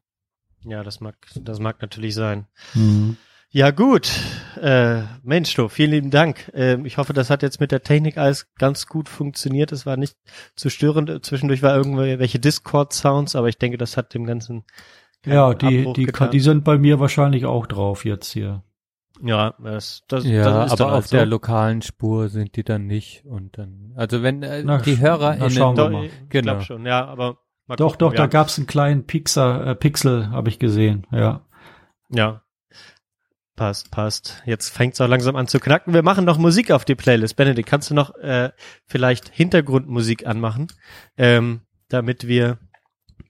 [0.66, 2.48] Ja, das mag, das mag natürlich sein.
[2.74, 3.18] Mhm.
[3.56, 4.11] Ja, gut.
[4.61, 6.52] Äh, Mensch, du, vielen lieben Dank.
[6.53, 9.72] Äh, ich hoffe, das hat jetzt mit der Technik alles ganz gut funktioniert.
[9.72, 10.18] Es war nicht
[10.58, 11.26] zu störend.
[11.26, 14.66] Zwischendurch war irgendwelche Discord-Sounds, aber ich denke, das hat dem Ganzen.
[15.26, 16.32] Ja, die, die, getan.
[16.32, 18.64] die sind bei mir wahrscheinlich auch drauf jetzt hier.
[19.24, 21.16] Ja, das, das, ja, das ist aber auf halt so.
[21.16, 25.38] der lokalen Spur sind die dann nicht und dann, also wenn äh, na, die Hörer
[25.40, 26.10] na, schauen wir mal.
[26.27, 26.60] Genau.
[26.60, 27.38] schon, ja, aber
[27.68, 28.18] Mal doch, gucken, doch, ja.
[28.18, 31.45] da gab's einen kleinen Pixar, äh, Pixel, habe ich gesehen, ja.
[32.10, 32.42] Ja.
[33.56, 34.44] Passt, passt.
[34.45, 35.94] Jetzt fängt's auch langsam an zu knacken.
[35.94, 37.38] Wir machen noch Musik auf die Playlist.
[37.38, 38.52] Benedikt, kannst du noch äh,
[38.85, 40.68] vielleicht Hintergrundmusik anmachen,
[41.18, 42.60] ähm, damit wir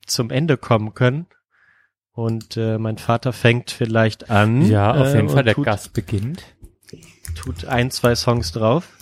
[0.07, 1.27] zum Ende kommen können?
[2.11, 4.63] Und äh, mein Vater fängt vielleicht an.
[4.63, 6.43] Ja, auf jeden äh, Fall, der tut, Gast beginnt.
[7.35, 8.94] Tut ein, zwei Songs drauf.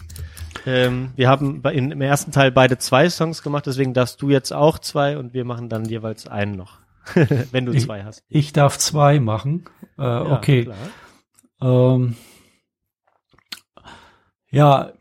[0.65, 4.53] Ähm, wir haben in, im ersten Teil beide zwei Songs gemacht, deswegen darfst du jetzt
[4.53, 6.79] auch zwei und wir machen dann jeweils einen noch,
[7.51, 8.23] wenn du zwei hast.
[8.29, 9.65] Ich darf zwei machen.
[9.97, 10.69] Äh, ja, okay.
[11.61, 12.15] Ähm,
[14.49, 14.93] ja,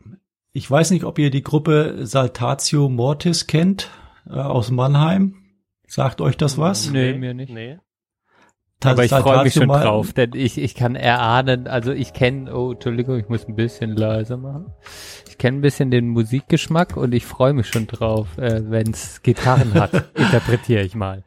[0.51, 3.89] ich weiß nicht, ob ihr die Gruppe Saltatio Mortis kennt
[4.27, 5.35] äh, aus Mannheim.
[5.87, 6.89] Sagt euch das was?
[6.89, 7.53] Nee, mir nicht.
[7.53, 7.79] Nee.
[8.85, 12.71] Aber ich freue mich schon drauf, denn ich, ich kann erahnen, also ich kenne, oh,
[12.71, 14.73] Entschuldigung, ich muss ein bisschen leiser machen.
[15.27, 19.21] Ich kenne ein bisschen den Musikgeschmack und ich freue mich schon drauf, äh, wenn es
[19.23, 21.23] Gitarren hat, interpretiere ich mal.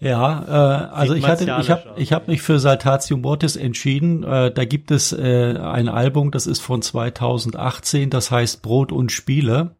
[0.00, 4.24] Ja, äh, also ich hatte, ich habe, ich habe mich für Saltatio Mortis entschieden.
[4.24, 9.12] Äh, da gibt es äh, ein Album, das ist von 2018, das heißt Brot und
[9.12, 9.76] Spiele.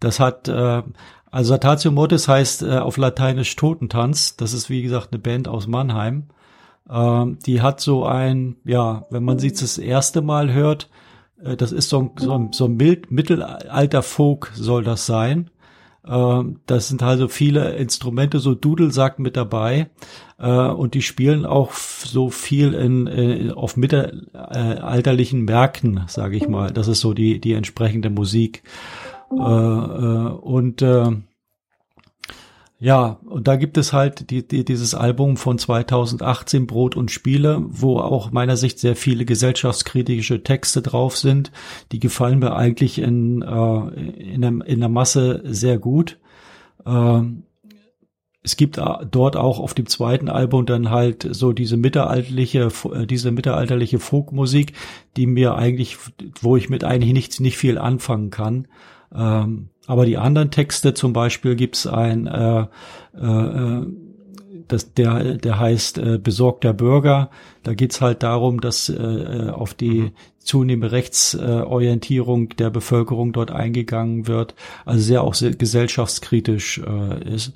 [0.00, 0.82] Das hat äh,
[1.30, 4.36] also Satatio Mortis heißt äh, auf Lateinisch Totentanz.
[4.36, 6.24] Das ist wie gesagt eine Band aus Mannheim.
[6.90, 10.88] Ähm, die hat so ein, ja, wenn man sie das erste Mal hört,
[11.42, 15.50] äh, das ist so ein, so ein, so ein Mild, mittelalter Folk soll das sein.
[16.06, 19.90] Ähm, das sind also viele Instrumente, so Dudelsack mit dabei.
[20.38, 26.70] Äh, und die spielen auch so viel in, in auf mittelalterlichen Märkten, sage ich mal.
[26.70, 28.62] Das ist so die, die entsprechende Musik.
[29.30, 31.10] Äh, äh, und äh,
[32.80, 37.60] ja, und da gibt es halt die, die, dieses Album von 2018 Brot und Spiele,
[37.66, 41.50] wo auch meiner Sicht sehr viele gesellschaftskritische Texte drauf sind.
[41.90, 44.00] Die gefallen mir eigentlich in, äh,
[44.32, 46.18] in, der, in der Masse sehr gut.
[46.86, 47.42] Ähm,
[48.44, 48.78] es gibt
[49.10, 52.68] dort auch auf dem zweiten Album dann halt so diese mittelalterliche,
[53.06, 54.72] diese mittelalterliche Folkmusik,
[55.16, 55.98] die mir eigentlich,
[56.40, 58.68] wo ich mit eigentlich nicht, nicht viel anfangen kann.
[59.14, 62.66] Ähm, aber die anderen Texte, zum Beispiel gibt's ein, äh,
[63.16, 63.86] äh,
[64.68, 67.30] das, der, der heißt äh, besorgter Bürger.
[67.62, 70.12] Da geht's halt darum, dass äh, auf die mhm.
[70.38, 74.54] zunehmende Rechtsorientierung der Bevölkerung dort eingegangen wird.
[74.84, 77.54] Also sehr auch sehr gesellschaftskritisch äh, ist.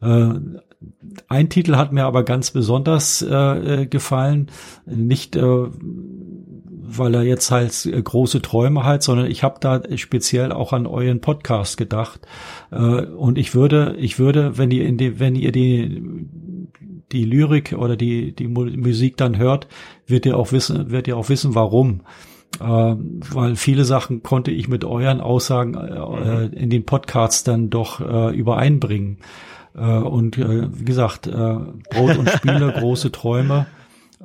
[0.00, 0.30] Äh,
[1.28, 4.48] ein Titel hat mir aber ganz besonders äh, gefallen.
[4.86, 5.66] Nicht äh,
[6.96, 11.20] weil er jetzt halt große Träume hat, sondern ich habe da speziell auch an euren
[11.20, 12.20] Podcast gedacht.
[12.70, 16.02] Äh, und ich würde, ich würde, wenn ihr in die, wenn ihr die
[17.12, 19.68] die Lyrik oder die die Mu- Musik dann hört,
[20.06, 22.02] wird ihr auch wissen, wird ihr auch wissen, warum.
[22.60, 22.64] Äh,
[23.32, 28.34] weil viele Sachen konnte ich mit euren Aussagen äh, in den Podcasts dann doch äh,
[28.36, 29.18] übereinbringen.
[29.74, 33.66] Äh, und wie gesagt, Brot und Spiele, große Träume.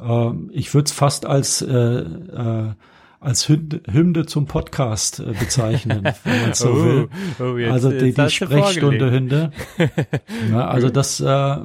[0.01, 2.71] Äh, ich würde es fast als äh, äh,
[3.19, 7.09] als Hymne, zum Podcast äh, bezeichnen, wenn man so will.
[7.39, 9.11] oh, jetzt, also die, die hast du Sprechstunde vorgelegt.
[9.11, 9.51] Hünde.
[10.51, 11.57] ja, also das, äh,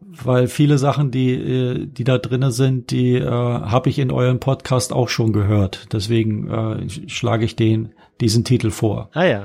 [0.00, 4.40] weil viele Sachen, die äh, die da drinnen sind, die äh, habe ich in eurem
[4.40, 5.88] Podcast auch schon gehört.
[5.92, 9.10] Deswegen äh, schlage ich den diesen Titel vor.
[9.12, 9.44] Ah ja.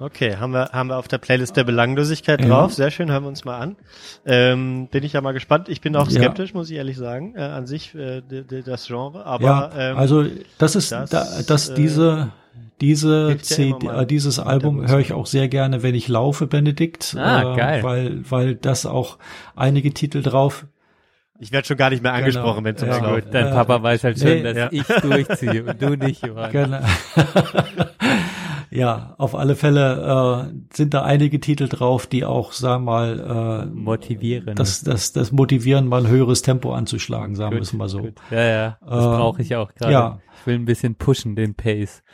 [0.00, 2.46] Okay, haben wir, haben wir auf der Playlist der Belanglosigkeit Ja.
[2.48, 2.72] drauf.
[2.74, 3.76] Sehr schön, hören wir uns mal an.
[4.24, 5.68] Ähm, bin ich ja mal gespannt.
[5.68, 6.20] Ich bin auch Ja.
[6.20, 8.22] skeptisch, muss ich ehrlich sagen, äh, an sich, äh,
[8.64, 9.26] das Genre.
[9.26, 10.24] Aber ja, ähm, also
[10.58, 12.30] das ist, das, da, dass äh, diese
[12.80, 16.46] diese ja CD, mal äh, dieses Album höre ich auch sehr gerne, wenn ich laufe,
[16.46, 17.82] Benedikt, Ah, äh, geil.
[17.82, 19.18] weil weil das auch
[19.56, 20.66] einige Titel drauf
[21.40, 22.94] ich werde schon gar nicht mehr angesprochen, wenn es Genau.
[22.94, 24.68] Ja, ums Ja, Laufen gut, dein Äh, Papa weiß halt schon, nee, dass ja.
[24.72, 26.50] ich durchziehe und du nicht, Johann.
[26.50, 26.80] Genau.
[28.78, 33.66] ja, auf alle Fälle äh, sind da einige Titel drauf, die auch, sagen wir mal,
[33.68, 34.54] äh, Motivieren.
[34.54, 38.00] das, das, das motivieren, mal ein höheres Tempo anzuschlagen, sagen wir es mal so.
[38.02, 38.14] Gut.
[38.30, 39.92] Ja, ja, das Äh, brauche ich auch gerade.
[39.92, 40.20] ja.
[40.40, 42.04] Ich will ein bisschen pushen, den Pace.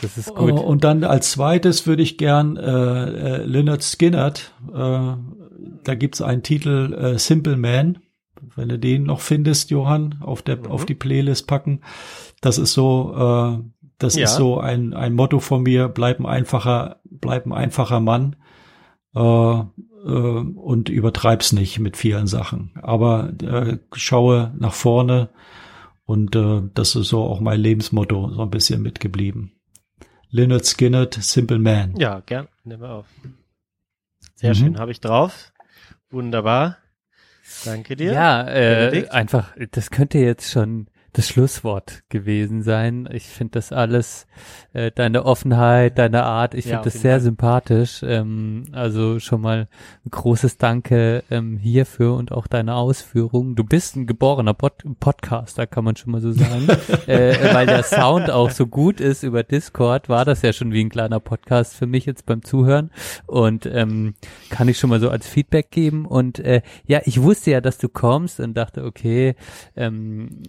[0.00, 0.52] Das ist Äh, gut.
[0.60, 5.12] Und dann als zweites würde ich gern äh, äh, Leonard Skinnert, äh,
[5.84, 7.98] da gibt's einen Titel äh, Simple Man,
[8.54, 10.66] wenn du den noch findest, Johann, auf der Mhm.
[10.68, 11.82] auf die Playlist packen.
[12.40, 13.58] Das ist so, äh,
[13.98, 14.24] das Ja.
[14.24, 18.36] ist so ein ein Motto von mir: Bleib ein einfacher, bleib ein einfacher Mann
[19.14, 19.62] äh, äh,
[20.04, 22.72] und übertreib's nicht mit vielen Sachen.
[22.82, 25.30] Aber äh, schaue nach vorne
[26.04, 29.52] und äh, das ist so auch mein Lebensmotto so ein bisschen mitgeblieben.
[30.30, 31.96] Leonard Skinner, Simple Man.
[31.96, 32.48] Ja, gern.
[32.64, 33.06] Nehmen wir auf.
[34.34, 34.54] Sehr Mhm.
[34.54, 35.52] schön, habe ich drauf.
[36.10, 36.76] Wunderbar.
[37.64, 38.12] Danke dir.
[38.12, 39.12] Ja, äh, Benedikt?
[39.12, 43.08] einfach, das könnte jetzt schon das Schlusswort gewesen sein.
[43.10, 44.26] Ich finde das alles,
[44.74, 47.20] äh, deine Offenheit, deine Art, ich Ja, finde auf das sehr Fall.
[47.20, 48.02] sympathisch.
[48.02, 49.68] Ähm, also schon mal
[50.04, 53.54] ein großes Danke ähm, hierfür und auch deine Ausführungen.
[53.54, 56.68] Du bist ein geborener Pod Podcaster, kann man schon mal so sagen.
[57.06, 60.84] äh, weil der Sound auch so gut ist über Discord, war das ja schon wie
[60.84, 62.90] ein kleiner Podcast für mich jetzt beim Zuhören.
[63.26, 64.14] Und ähm,
[64.50, 66.04] kann ich schon mal so als Feedback geben.
[66.04, 69.34] Und äh, ja, ich wusste ja, dass du kommst und dachte, okay,
[69.76, 70.42] ähm,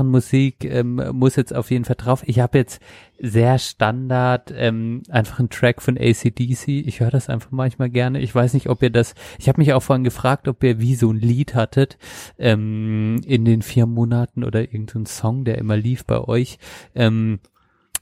[0.00, 2.22] Gitarrenmusik ähm, muss jetzt auf jeden Fall drauf.
[2.26, 2.80] Ich habe jetzt
[3.18, 6.68] sehr Standard ähm, einfach einen Track von ACDC.
[6.68, 8.20] Ich höre das einfach manchmal gerne.
[8.20, 9.14] Ich weiß nicht, ob ihr das.
[9.38, 11.98] Ich habe mich auch vorhin gefragt, ob ihr wie so ein Lied hattet
[12.38, 16.58] ähm, in den vier Monaten oder irgendein Song, der immer lief bei euch.
[16.94, 17.40] Ähm,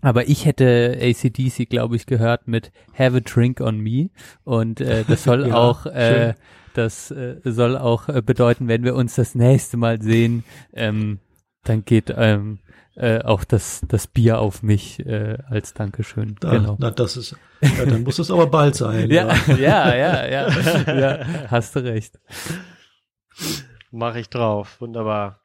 [0.00, 4.10] aber ich hätte ACDC, glaube ich, gehört mit Have a Drink on Me.
[4.44, 6.34] Und äh, das soll Ja, auch, äh, schön.
[6.74, 11.18] das äh, soll auch äh, bedeuten, wenn wir uns das nächste Mal sehen, ähm,
[11.64, 12.60] dann geht ähm,
[12.94, 16.36] äh, auch das, das Bier auf mich äh, als Dankeschön.
[16.40, 16.76] Da, genau.
[16.80, 19.10] Na, das ist, ja, dann muss es aber bald sein.
[19.10, 22.18] Ja, ja, ja, ja, ja, hast du recht.
[23.90, 24.80] Mache ich drauf.
[24.80, 25.40] Wunderbar.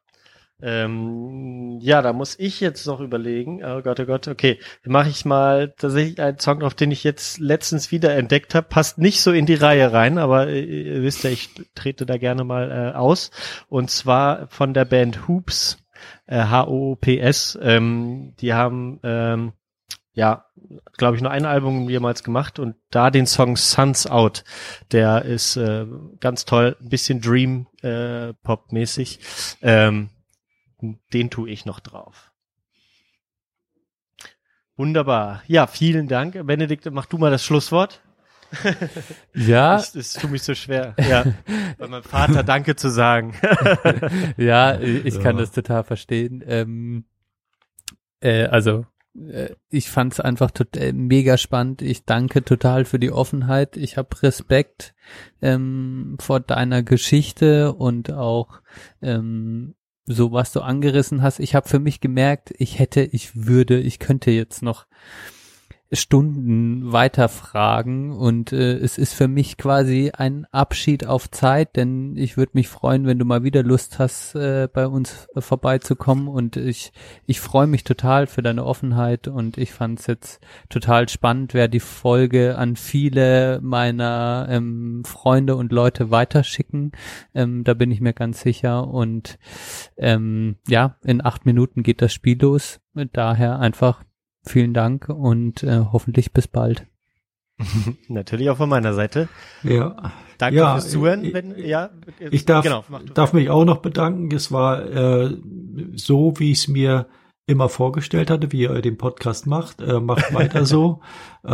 [0.62, 3.62] Ähm, ja, da muss ich jetzt noch überlegen.
[3.64, 4.58] Oh Gott, oh Gott, okay.
[4.84, 8.68] Mache ich mal tatsächlich einen Song drauf, den ich jetzt letztens wieder entdeckt habe.
[8.68, 12.18] Passt nicht so in die Reihe rein, aber äh, ihr wisst ja, ich trete da
[12.18, 13.30] gerne mal äh, aus.
[13.68, 15.83] Und zwar von der Band Hoops,
[16.26, 17.58] äh, H-O-O-P-S.
[17.60, 19.52] Ähm, die haben ähm,
[20.14, 20.46] ja,
[20.96, 24.44] glaube ich, nur ein Album jemals gemacht und da den Song Suns Out.
[24.92, 25.86] Der ist äh,
[26.20, 29.18] ganz toll, ein bisschen Dream äh, Pop mäßig.
[29.60, 30.10] Ähm,
[31.12, 32.30] den tue ich noch drauf.
[34.76, 35.42] Wunderbar.
[35.46, 36.46] Ja, vielen Dank.
[36.46, 38.03] Benedikt, mach du mal das Schlusswort.
[39.34, 40.94] Ja, Es ist für mich so schwer.
[41.08, 41.24] Ja,
[41.78, 43.34] bei meinem Vater Danke zu sagen.
[44.36, 45.42] ja, ich kann Ja.
[45.42, 46.42] das total verstehen.
[46.46, 47.04] Ähm,
[48.20, 51.82] äh, also äh, ich fand es einfach tot, äh, mega spannend.
[51.82, 53.76] Ich danke total für die Offenheit.
[53.76, 54.94] Ich habe Respekt
[55.42, 58.60] ähm, vor deiner Geschichte und auch
[59.02, 59.74] ähm,
[60.06, 61.40] so was du angerissen hast.
[61.40, 64.86] Ich habe für mich gemerkt, ich hätte, ich würde, ich könnte jetzt noch
[65.94, 72.36] Stunden weiterfragen und äh, es ist für mich quasi ein Abschied auf Zeit, denn ich
[72.36, 76.92] würde mich freuen, wenn du mal wieder Lust hast, äh, bei uns vorbeizukommen und ich
[77.26, 81.68] ich freue mich total für deine Offenheit und ich fand es jetzt total spannend, wer
[81.68, 86.92] die Folge an viele meiner ähm, Freunde und Leute weiterschicken,
[87.34, 89.38] ähm, da bin ich mir ganz sicher und
[89.96, 92.80] ähm, ja, in acht Minuten geht das Spiel los,
[93.12, 94.04] daher einfach
[94.44, 96.86] vielen Dank und äh, hoffentlich bis bald.
[98.08, 99.28] Natürlich auch von meiner Seite.
[99.62, 100.12] Ja.
[100.38, 101.24] Danke Ja, fürs Zuhören.
[101.24, 101.90] ich- Wenn, ja,
[102.30, 104.34] Ich darf, genau, darf mich auch noch bedanken.
[104.34, 105.36] Es war äh,
[105.94, 107.06] so, wie ich es mir
[107.46, 109.82] immer vorgestellt hatte, wie ihr den Podcast macht.
[109.82, 111.00] Äh, macht weiter so.
[111.46, 111.52] Äh,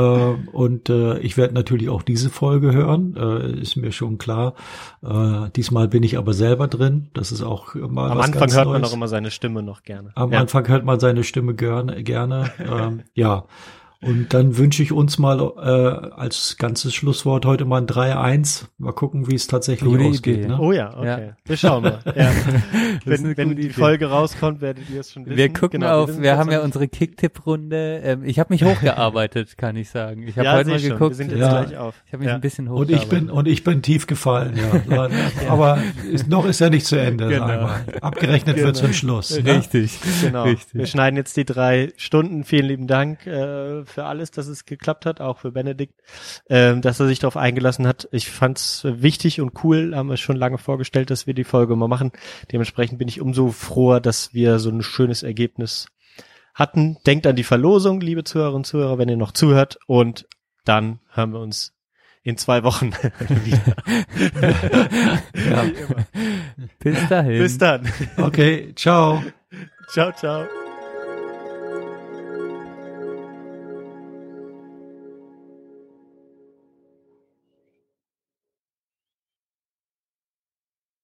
[0.52, 4.54] und äh, ich werde natürlich auch diese Folge hören, äh, ist mir schon klar.
[5.02, 7.10] Äh, diesmal bin ich aber selber drin.
[7.12, 8.92] Das ist auch mal Am was Anfang hört man Neues.
[8.92, 10.12] auch immer seine Stimme noch gerne.
[10.14, 10.38] Am ja.
[10.38, 12.04] Anfang hört man seine Stimme gerne.
[12.04, 12.52] gerne.
[12.60, 13.46] ähm, ja.
[14.02, 18.64] Und dann wünsche ich uns mal äh, als ganzes Schlusswort heute mal ein 3-1.
[18.78, 20.38] Mal gucken, wie es tatsächlich Gute ausgeht.
[20.38, 20.48] Idee.
[20.48, 20.58] Ne?
[20.58, 21.26] Oh ja, okay.
[21.26, 21.36] Ja.
[21.44, 21.98] Wir schauen mal.
[22.16, 22.30] Ja.
[23.04, 23.72] wenn wenn die Idee.
[23.74, 25.36] Folge rauskommt, werdet ihr es schon wissen.
[25.36, 28.00] Wir gucken Genau, auf, wir jetzt haben ja unsere Kick-Tipp-Runde.
[28.02, 30.26] Ähm, ich habe mich hochgearbeitet, kann ich sagen.
[30.26, 30.90] Ich habe ja, heute mal schon.
[30.90, 31.10] geguckt.
[31.10, 31.62] Wir sind jetzt Ja.
[31.64, 32.02] gleich auf.
[32.06, 32.34] Ich habe mich ja.
[32.36, 33.02] ein bisschen Und hochgearbeitet.
[33.02, 35.08] ich bin und ich bin tief gefallen, ja.
[35.50, 35.76] Aber
[36.10, 37.28] ist, noch ist ja nicht zu Ende.
[37.28, 37.46] Genau.
[37.46, 38.02] Sagen wir.
[38.02, 39.38] Abgerechnet wird zum Schluss.
[39.38, 39.56] Ne?
[39.58, 39.98] Richtig.
[40.22, 40.44] Genau.
[40.46, 40.90] Wir Richtig.
[40.90, 42.44] schneiden jetzt die drei Stunden.
[42.44, 46.00] Vielen lieben Dank äh, für alles, dass es geklappt hat, auch für Benedikt,
[46.48, 48.08] ähm, dass er sich darauf eingelassen hat.
[48.12, 51.88] Ich fand's wichtig und cool, haben wir schon lange vorgestellt, dass wir die Folge mal
[51.88, 52.12] machen.
[52.52, 55.86] Dementsprechend bin ich umso froher, dass wir so ein schönes Ergebnis
[56.54, 56.98] hatten.
[57.06, 59.78] Denkt an die Verlosung, liebe Zuhörerinnen und Zuhörer, wenn ihr noch zuhört.
[59.86, 60.26] Und
[60.64, 61.74] dann hören wir uns
[62.22, 62.92] in zwei Wochen
[63.44, 63.76] wieder.
[66.78, 67.38] Bis dahin.
[67.38, 67.88] Bis dann.
[68.18, 69.22] Okay, ciao.
[69.88, 70.59] ciao, ciao.